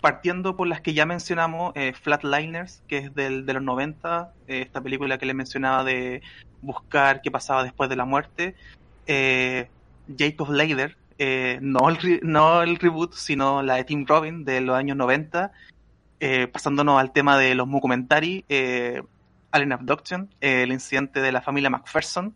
partiendo 0.00 0.56
por 0.56 0.66
las 0.66 0.80
que 0.80 0.94
ya 0.94 1.06
mencionamos, 1.06 1.74
Flatliners, 2.02 2.82
que 2.88 2.98
es 2.98 3.14
del, 3.14 3.46
de 3.46 3.52
los 3.54 3.62
90, 3.62 4.32
eh, 4.48 4.62
esta 4.62 4.80
película 4.80 5.16
que 5.16 5.26
le 5.26 5.34
mencionaba 5.34 5.84
de 5.84 6.22
buscar 6.60 7.22
qué 7.22 7.30
pasaba 7.30 7.62
después 7.62 7.88
de 7.88 7.96
la 7.96 8.04
muerte. 8.04 8.56
Jacob 9.06 10.50
Lader, 10.50 10.96
no, 11.60 11.88
el 11.88 12.20
no 12.24 12.62
el 12.62 12.76
reboot, 12.76 13.12
sino 13.12 13.62
la 13.62 13.76
de 13.76 13.84
Tim 13.84 14.06
Robin 14.06 14.44
de 14.44 14.60
los 14.60 14.76
años 14.76 14.96
90. 14.96 15.52
Eh, 16.20 16.48
pasándonos 16.48 16.98
al 16.98 17.12
tema 17.12 17.38
de 17.38 17.54
los 17.54 17.70
documentary, 17.70 18.44
eh, 18.48 19.02
Alien 19.52 19.72
Abduction, 19.72 20.28
eh, 20.40 20.64
el 20.64 20.72
incidente 20.72 21.20
de 21.20 21.30
la 21.30 21.40
familia 21.40 21.70
McPherson, 21.70 22.34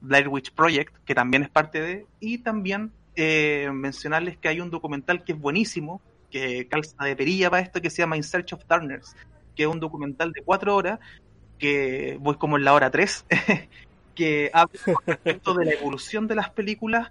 Blair 0.00 0.28
Witch 0.28 0.52
Project, 0.52 0.94
que 1.06 1.14
también 1.14 1.42
es 1.42 1.48
parte 1.48 1.80
de, 1.80 2.06
y 2.20 2.38
también 2.38 2.92
eh, 3.16 3.70
mencionarles 3.72 4.36
que 4.36 4.48
hay 4.48 4.60
un 4.60 4.70
documental 4.70 5.24
que 5.24 5.32
es 5.32 5.38
buenísimo, 5.38 6.02
que 6.30 6.68
calza 6.68 7.04
de 7.04 7.16
perilla 7.16 7.48
para 7.48 7.62
esto, 7.62 7.80
que 7.80 7.88
se 7.88 8.02
llama 8.02 8.16
In 8.16 8.22
Search 8.22 8.52
of 8.52 8.66
Darkness, 8.66 9.16
que 9.56 9.62
es 9.62 9.68
un 9.68 9.80
documental 9.80 10.32
de 10.32 10.42
cuatro 10.42 10.76
horas, 10.76 10.98
que 11.58 12.18
voy 12.20 12.36
como 12.36 12.58
en 12.58 12.64
la 12.64 12.74
hora 12.74 12.90
tres, 12.90 13.24
que 14.14 14.50
habla 14.52 14.78
respecto 15.06 15.54
de 15.54 15.64
la 15.64 15.72
evolución 15.72 16.28
de 16.28 16.34
las 16.34 16.50
películas 16.50 17.10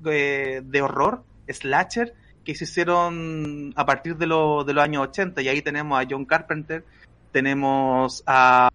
de 0.00 0.80
horror, 0.82 1.22
slasher, 1.48 2.14
que 2.44 2.54
se 2.54 2.64
hicieron 2.64 3.72
a 3.76 3.86
partir 3.86 4.16
de, 4.16 4.26
lo- 4.26 4.64
de 4.64 4.74
los 4.74 4.84
años 4.84 5.02
80, 5.08 5.42
y 5.42 5.48
ahí 5.48 5.62
tenemos 5.62 5.98
a 6.00 6.06
John 6.08 6.24
Carpenter, 6.24 6.84
tenemos 7.32 8.22
a 8.26 8.68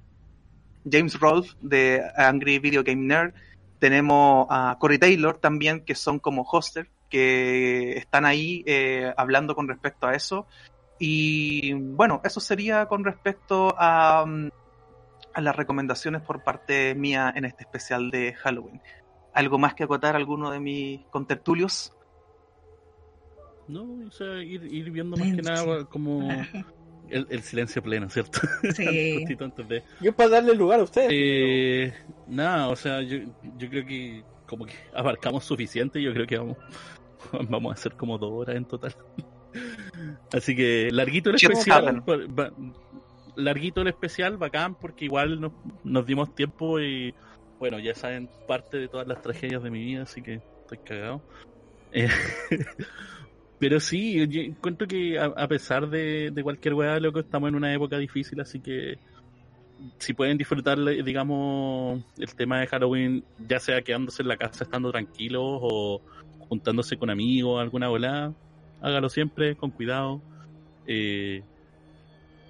James 0.90 1.20
Rolfe 1.20 1.56
de 1.62 2.02
Angry 2.18 2.60
Video 2.60 2.84
Game 2.84 3.06
Nerd. 3.06 3.34
Tenemos 3.80 4.48
a 4.50 4.76
Corey 4.80 4.98
Taylor 4.98 5.38
también, 5.38 5.86
que 5.86 5.96
son 5.96 6.20
como 6.20 6.44
hoster, 6.44 6.90
que 7.10 7.98
están 7.98 8.26
ahí 8.26 8.64
eh, 8.66 9.14
hablando 9.16 9.56
con 9.56 9.68
respecto 9.70 10.08
a 10.08 10.16
eso. 10.16 10.48
Y 11.00 11.72
bueno, 11.74 12.20
eso 12.26 12.42
sería 12.42 12.88
con 12.88 13.06
respecto 13.06 13.74
a, 13.78 14.26
mm, 14.28 14.50
a 15.34 15.42
las 15.42 15.56
recomendaciones 15.56 16.22
por 16.22 16.44
parte 16.44 16.94
mía 16.96 17.32
en 17.34 17.46
este 17.46 17.64
especial 17.64 18.12
de 18.12 18.34
Halloween. 18.34 18.82
¿Algo 19.34 19.58
más 19.58 19.76
que 19.76 19.84
acotar 19.86 20.16
alguno 20.18 20.52
de 20.52 20.60
mis 20.60 21.06
contertulios? 21.06 21.94
No, 23.70 24.08
o 24.08 24.12
sea, 24.12 24.42
ir, 24.44 24.64
ir 24.74 24.90
viendo 24.90 25.16
más 25.16 25.34
que 25.34 25.42
nada 25.44 25.86
como 25.86 26.28
el, 27.10 27.28
el 27.30 27.42
silencio 27.44 27.82
pleno, 27.84 28.10
¿cierto? 28.10 28.40
Sí. 28.76 29.26
De... 29.70 29.84
Yo 30.02 30.12
para 30.14 30.30
darle 30.30 30.56
lugar 30.56 30.80
a 30.80 30.84
ustedes. 30.84 31.10
Eh, 31.14 31.94
nada, 32.28 32.68
o 32.68 32.76
sea, 32.76 33.02
yo, 33.02 33.20
yo 33.58 33.70
creo 33.70 33.86
que 33.86 34.24
como 34.48 34.66
que 34.66 34.74
abarcamos 34.94 35.46
suficiente, 35.46 36.02
yo 36.02 36.12
creo 36.14 36.26
que 36.26 36.38
vamos, 36.38 36.58
vamos 37.50 37.72
a 37.72 37.74
hacer 37.76 37.94
como 37.94 38.18
dos 38.18 38.32
horas 38.32 38.56
en 38.56 38.66
total. 38.66 38.96
Así 40.34 40.56
que 40.56 40.90
larguito 40.92 41.30
el 41.30 41.36
especial, 41.36 42.04
va- 42.08 42.54
larguito 43.36 43.82
el 43.82 43.88
especial, 43.88 44.38
bacán, 44.38 44.76
porque 44.76 45.06
igual 45.06 45.40
nos, 45.40 45.52
nos 45.84 46.06
dimos 46.06 46.34
tiempo 46.34 46.80
y 46.80 47.14
bueno, 47.60 47.78
ya 47.80 47.94
saben 47.94 48.30
parte 48.48 48.78
de 48.78 48.88
todas 48.88 49.08
las 49.08 49.22
tragedias 49.22 49.62
de 49.62 49.70
mi 49.70 49.84
vida, 49.84 50.04
así 50.04 50.22
que 50.24 50.42
estoy 50.62 50.78
cagado. 50.80 51.22
Eh, 51.92 52.08
pero 53.60 53.80
sí, 53.80 54.28
yo 54.28 54.42
encuentro 54.42 54.88
que 54.88 55.20
a, 55.20 55.48
pesar 55.48 55.90
de, 55.90 56.32
de 56.32 56.44
cualquier 56.44 56.74
weá, 56.74 57.00
loco, 57.00 57.20
estamos 57.20 57.50
en 57.50 57.56
una 57.56 57.74
época 57.74 57.98
difícil, 57.98 58.40
así 58.40 58.60
que 58.60 58.98
si 59.98 60.14
pueden 60.14 60.38
disfrutar, 60.38 60.78
digamos, 61.04 62.04
el 62.18 62.36
tema 62.36 62.60
de 62.60 62.68
Halloween, 62.68 63.24
ya 63.48 63.60
sea 63.60 63.82
quedándose 63.82 64.22
en 64.22 64.28
la 64.28 64.38
casa 64.38 64.64
estando 64.64 64.92
tranquilos 64.92 65.44
o 65.44 66.02
juntándose 66.48 66.98
con 66.98 67.10
amigos, 67.10 67.62
alguna 67.62 67.88
volada, 67.88 68.34
hágalo 68.82 69.10
siempre 69.10 69.56
con 69.56 69.72
cuidado. 69.72 70.22
Eh, 70.88 71.44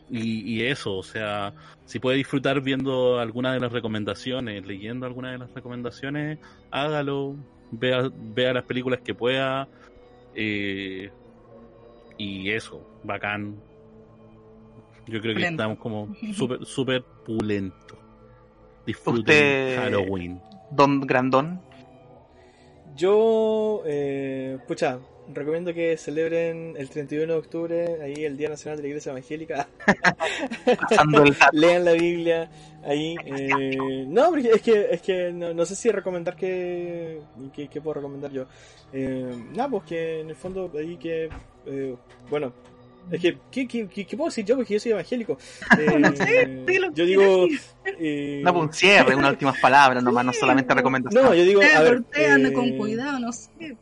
y, 0.10 0.56
y 0.56 0.64
eso, 0.64 0.98
o 0.98 1.03
sea, 1.03 1.53
si 1.86 1.99
puede 1.99 2.18
disfrutar 2.18 2.61
viendo 2.61 3.19
alguna 3.19 3.53
de 3.53 3.60
las 3.60 3.72
recomendaciones, 3.72 4.65
leyendo 4.65 5.06
alguna 5.06 5.31
de 5.31 5.38
las 5.38 5.53
recomendaciones, 5.53 6.40
hágalo, 6.72 7.36
vea, 7.72 8.10
vea 8.14 8.53
las 8.53 8.64
películas 8.64 9.02
que 9.02 9.14
pueda. 9.14 9.68
Eh, 10.36 11.10
y 12.18 12.50
eso, 12.52 12.82
bacán. 13.04 13.56
Yo 15.08 15.20
creo 15.22 15.36
que 15.36 15.44
estamos 15.48 15.78
como 15.80 16.14
súper 16.34 16.66
super 16.66 17.04
pulento. 17.26 17.98
Disfruten 18.86 19.20
Usted- 19.22 19.78
Halloween. 19.78 20.42
Don 20.72 21.02
Grandón. 21.02 21.62
Yo, 22.96 23.82
eh, 23.86 24.58
pucha, 24.68 25.00
recomiendo 25.34 25.74
que 25.74 25.96
celebren 25.98 26.76
el 26.78 26.90
31 26.90 27.34
de 27.34 27.40
octubre, 27.40 27.98
ahí 28.02 28.26
el 28.26 28.36
Día 28.38 28.50
Nacional 28.50 28.78
de 28.78 28.84
la 28.84 28.88
Iglesia 28.90 29.12
Evangélica. 29.12 29.68
Pasando 30.80 31.24
el 31.24 31.34
dato. 31.38 31.52
Lean 31.54 31.86
la 31.86 31.92
Biblia 31.94 32.50
ahí. 32.84 33.16
eh, 33.26 34.06
no, 34.08 34.30
porque 34.30 34.50
es 34.50 34.62
que, 34.62 34.88
es 34.92 35.02
que 35.02 35.32
no, 35.32 35.54
no 35.54 35.66
sé 35.66 35.76
si 35.76 35.90
recomendar 35.92 36.36
que, 36.36 37.20
que, 37.54 37.68
que 37.68 37.82
puedo 37.82 37.96
recomendar 37.96 38.32
yo. 38.32 38.46
Eh, 38.94 39.34
nada, 39.56 39.70
pues 39.70 39.84
que 39.84 40.22
en 40.22 40.30
el 40.30 40.36
fondo 40.36 40.72
ahí 40.78 40.98
que, 40.98 41.30
eh, 41.66 41.96
bueno, 42.30 42.54
es 43.12 43.20
que, 43.22 43.38
¿qué, 43.52 43.68
qué, 43.68 43.88
qué- 43.88 44.06
qué 44.06 44.18
puedo 44.18 44.30
decir 44.30 44.46
yo? 44.46 44.56
Porque 44.56 44.74
yo 44.76 44.80
soy 44.80 44.92
evangélico. 44.92 45.38
Eh, 45.80 46.00
No 46.00 46.16
sé, 46.16 46.64
di 46.66 46.78
lo 46.80 46.90
que 46.92 46.96
yo 46.96 47.06
digo... 47.06 47.48
eh, 48.00 48.42
No, 48.44 48.54
pues 48.54 48.66
un 48.68 48.74
cierre, 48.74 49.16
unas 49.16 49.32
últimas 49.32 49.60
palabras 49.60 50.04
nomás, 50.04 50.26
no 50.26 50.34
solamente 50.34 50.74
recomendación. 50.74 51.24
no, 51.24 51.34
yo 51.34 51.44
digo, 51.44 51.62
a 51.62 51.82
ver, 51.82 52.04
eh, 52.16 52.52
con 52.54 52.72
cuidado, 52.78 53.20
no 53.20 53.32
sé. 53.32 53.78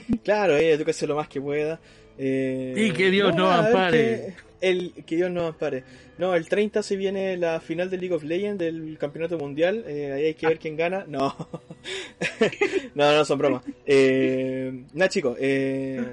Claro, 0.24 0.56
eh, 0.56 0.72
edúquese 0.72 1.06
lo 1.06 1.16
más 1.16 1.28
que 1.28 1.40
pueda. 1.40 1.80
Eh, 2.18 2.74
Y 2.76 2.90
que 2.92 3.10
Dios 3.10 3.34
nos 3.34 3.52
a 3.52 3.62
ver 3.62 3.66
ampare. 3.66 4.34
Que, 4.60 4.68
el, 4.68 4.92
que 5.06 5.16
Dios 5.16 5.30
nos 5.30 5.50
ampare. 5.50 5.84
No, 6.18 6.34
el 6.34 6.48
30 6.48 6.82
se 6.82 6.96
viene 6.96 7.36
la 7.36 7.60
final 7.60 7.90
del 7.90 8.00
League 8.00 8.14
of 8.14 8.22
Legends 8.22 8.58
del 8.58 8.96
campeonato 8.98 9.38
mundial. 9.38 9.84
eh, 9.86 10.12
ahí 10.12 10.24
hay 10.26 10.34
que 10.34 10.46
ver 10.46 10.58
quién 10.58 10.76
gana. 10.76 11.04
No, 11.08 11.34
no, 12.94 13.12
no 13.16 13.24
son 13.24 13.38
bromas. 13.38 13.62
Eh, 13.86 14.84
nada, 14.92 15.08
chicos, 15.08 15.36
eh, 15.40 16.04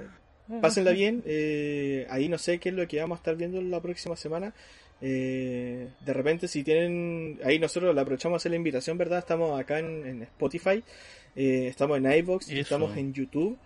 pásenla 0.61 0.91
bien. 0.91 1.23
ahí 2.10 2.27
no 2.30 2.38
sé 2.38 2.60
qué 2.60 2.69
es 2.69 2.76
lo 2.76 2.88
que 2.88 2.99
vamos 2.99 3.18
a 3.18 3.19
estar 3.19 3.35
viendo 3.35 3.61
la 3.61 3.81
próxima 3.81 4.15
semana. 4.15 4.53
Eh, 5.01 5.88
de 6.06 6.14
repente, 6.14 6.47
si 6.47 6.64
tienen. 6.64 7.39
Ahí 7.43 7.60
nosotros 7.60 7.93
le 7.95 8.01
aprovechamos 8.01 8.35
a 8.35 8.38
hacer 8.38 8.51
la 8.51 8.57
invitación, 8.57 8.97
¿verdad? 8.97 9.19
Estamos 9.19 9.60
acá 9.60 9.80
en, 9.80 10.06
en 10.06 10.23
Spotify. 10.23 10.84
eh, 11.35 11.68
estamos 11.69 11.97
en 11.97 12.06
Eso. 12.49 12.61
estamos 12.61 12.97
en 12.97 13.14
YouTube. 13.14 13.57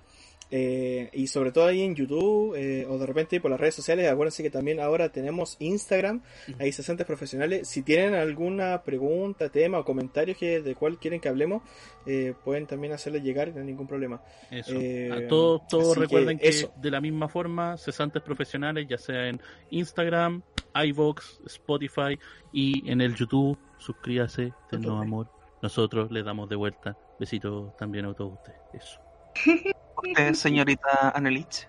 Eh, 0.55 1.09
y 1.13 1.25
sobre 1.25 1.51
todo 1.51 1.65
ahí 1.65 1.81
en 1.81 1.95
YouTube 1.95 2.53
eh, 2.55 2.85
o 2.87 2.99
de 2.99 3.07
repente 3.07 3.41
por 3.41 3.49
las 3.49 3.59
redes 3.59 3.73
sociales, 3.73 4.07
acuérdense 4.07 4.43
que 4.43 4.51
también 4.51 4.79
ahora 4.79 5.09
tenemos 5.09 5.55
Instagram, 5.57 6.21
hay 6.59 6.71
cesantes 6.71 7.07
profesionales. 7.07 7.67
Si 7.67 7.81
tienen 7.81 8.13
alguna 8.13 8.83
pregunta, 8.83 9.49
tema 9.49 9.79
o 9.79 9.83
comentario 9.83 10.35
que 10.37 10.61
de 10.61 10.75
cuál 10.75 10.99
quieren 10.99 11.19
que 11.19 11.27
hablemos, 11.27 11.63
eh, 12.05 12.35
pueden 12.45 12.67
también 12.67 12.93
hacerle 12.93 13.21
llegar, 13.21 13.51
no 13.51 13.61
hay 13.61 13.65
ningún 13.65 13.87
problema. 13.87 14.21
Eso. 14.51 14.75
Eh, 14.75 15.11
a 15.11 15.27
todos, 15.27 15.65
todos 15.67 15.95
que 15.95 16.01
recuerden 16.01 16.37
que, 16.37 16.69
de 16.79 16.91
la 16.91 17.01
misma 17.01 17.27
forma, 17.27 17.75
cesantes 17.77 18.21
profesionales, 18.21 18.85
ya 18.87 18.99
sea 18.99 19.29
en 19.29 19.41
Instagram, 19.71 20.43
iVoox, 20.75 21.47
Spotify 21.47 22.19
y 22.51 22.87
en 22.91 23.01
el 23.01 23.15
YouTube, 23.15 23.57
suscríbase, 23.79 24.53
tennos 24.69 25.01
amor. 25.01 25.31
Nosotros 25.63 26.11
les 26.11 26.23
damos 26.23 26.47
de 26.47 26.57
vuelta. 26.57 26.95
Besitos 27.19 27.75
también 27.75 28.05
a 28.05 28.13
todos 28.13 28.33
ustedes. 28.33 28.59
Eso. 28.75 28.99
Usted, 29.97 30.33
señorita 30.33 31.09
Anelich. 31.13 31.67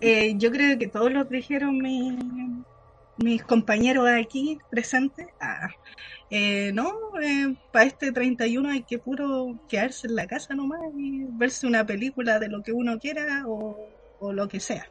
Eh, 0.00 0.34
yo 0.38 0.50
creo 0.50 0.78
que 0.78 0.88
todos 0.88 1.12
lo 1.12 1.28
que 1.28 1.36
dijeron 1.36 1.76
mi- 1.78 2.16
mis 3.18 3.42
compañeros 3.44 4.08
aquí 4.08 4.58
presentes. 4.70 5.26
Ah, 5.40 5.68
eh, 6.30 6.72
no, 6.72 6.92
para 7.70 7.84
este 7.84 8.12
31 8.12 8.70
hay 8.70 8.82
que 8.84 8.98
puro 8.98 9.58
quedarse 9.68 10.06
en 10.06 10.14
la 10.16 10.26
casa 10.26 10.54
nomás 10.54 10.80
y 10.96 11.24
verse 11.32 11.66
una 11.66 11.84
película 11.84 12.38
de 12.38 12.48
lo 12.48 12.62
que 12.62 12.72
uno 12.72 12.98
quiera 12.98 13.44
o, 13.46 13.76
o 14.18 14.32
lo 14.32 14.48
que 14.48 14.60
sea. 14.60 14.86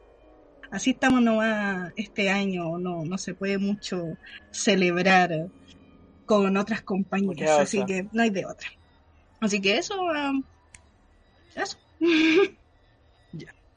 Así 0.72 0.92
estamos 0.92 1.22
nomás 1.24 1.92
este 1.96 2.30
año, 2.30 2.78
no, 2.78 3.04
no 3.04 3.18
se 3.18 3.34
puede 3.34 3.58
mucho 3.58 4.04
celebrar 4.52 5.32
con 6.26 6.56
otras 6.58 6.84
compañías, 6.84 7.58
así 7.58 7.84
que 7.86 8.08
no 8.12 8.22
hay 8.22 8.30
de 8.30 8.46
otra. 8.46 8.68
Así 9.40 9.60
que 9.62 9.78
eso, 9.78 9.96
ah, 10.16 10.34
eso. 11.56 11.78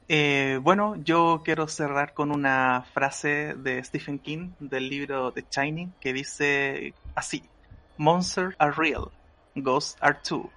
Eh, 0.09 0.59
bueno, 0.61 0.95
yo 0.97 1.41
quiero 1.45 1.67
cerrar 1.67 2.13
con 2.13 2.31
una 2.31 2.83
frase 2.93 3.55
de 3.57 3.83
Stephen 3.83 4.19
King 4.19 4.53
del 4.59 4.89
libro 4.89 5.31
The 5.33 5.47
Shining 5.49 5.95
que 5.99 6.13
dice 6.13 6.95
así: 7.15 7.49
Monsters 7.97 8.55
are 8.59 8.73
real, 8.77 9.11
ghosts 9.55 9.95
are 10.01 10.19
too. 10.23 10.51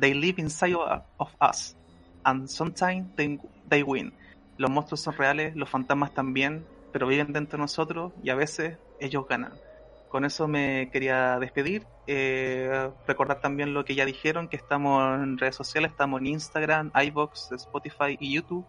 They 0.00 0.14
live 0.14 0.40
inside 0.40 0.74
of 1.18 1.34
us, 1.40 1.76
and 2.24 2.48
sometimes 2.48 3.14
they, 3.16 3.38
they 3.68 3.82
win. 3.82 4.16
Los 4.56 4.70
monstruos 4.70 5.02
son 5.02 5.14
reales, 5.16 5.54
los 5.56 5.68
fantasmas 5.70 6.14
también, 6.14 6.66
pero 6.90 7.06
viven 7.06 7.32
dentro 7.32 7.58
de 7.58 7.62
nosotros 7.62 8.12
y 8.22 8.30
a 8.30 8.34
veces 8.34 8.78
ellos 8.98 9.26
ganan. 9.28 9.60
Con 10.08 10.24
eso 10.24 10.48
me 10.48 10.90
quería 10.90 11.38
despedir. 11.38 11.86
Eh, 12.06 12.90
recordar 13.06 13.40
también 13.40 13.74
lo 13.74 13.84
que 13.84 13.94
ya 13.94 14.04
dijeron, 14.04 14.48
que 14.48 14.56
estamos 14.56 15.22
en 15.22 15.38
redes 15.38 15.56
sociales, 15.56 15.90
estamos 15.90 16.20
en 16.20 16.26
Instagram, 16.28 16.92
iBox, 16.94 17.52
Spotify 17.52 18.16
y 18.20 18.34
YouTube 18.34 18.64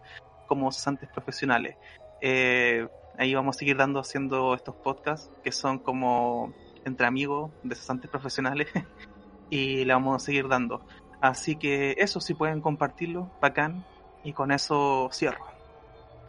como 0.47 0.72
cesantes 0.72 1.09
profesionales. 1.09 1.76
Eh, 2.22 2.88
ahí 3.18 3.34
vamos 3.35 3.55
a 3.55 3.59
seguir 3.59 3.77
dando, 3.77 3.99
haciendo 3.99 4.53
estos 4.55 4.76
podcasts 4.76 5.30
que 5.43 5.51
son 5.51 5.80
como 5.80 6.53
entre 6.85 7.05
amigos 7.05 7.51
de 7.64 7.76
cesantes 7.76 8.09
profesionales 8.09 8.68
y 9.49 9.85
le 9.85 9.93
vamos 9.93 10.22
a 10.22 10.26
seguir 10.26 10.47
dando. 10.47 10.81
Así 11.22 11.55
que 11.55 11.95
eso, 11.97 12.19
si 12.22 12.34
pueden 12.34 12.61
compartirlo, 12.61 13.30
bacán. 13.41 13.85
Y 14.23 14.34
con 14.34 14.51
eso 14.51 15.09
cierro. 15.14 15.45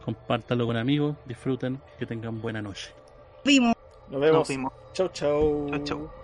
Compártalo 0.05 0.67
con 0.67 0.77
amigos, 0.77 1.17
disfruten, 1.27 1.81
que 1.99 2.07
tengan 2.07 2.41
buena 2.41 2.63
noche. 2.63 2.93
Vimos. 3.45 3.75
Nos 4.09 4.21
vemos. 4.21 4.39
Nos 4.39 4.49
vimos. 4.49 4.73
Chau, 4.93 5.09
chau. 5.09 5.69
Chau, 5.71 5.85
chau. 5.85 6.18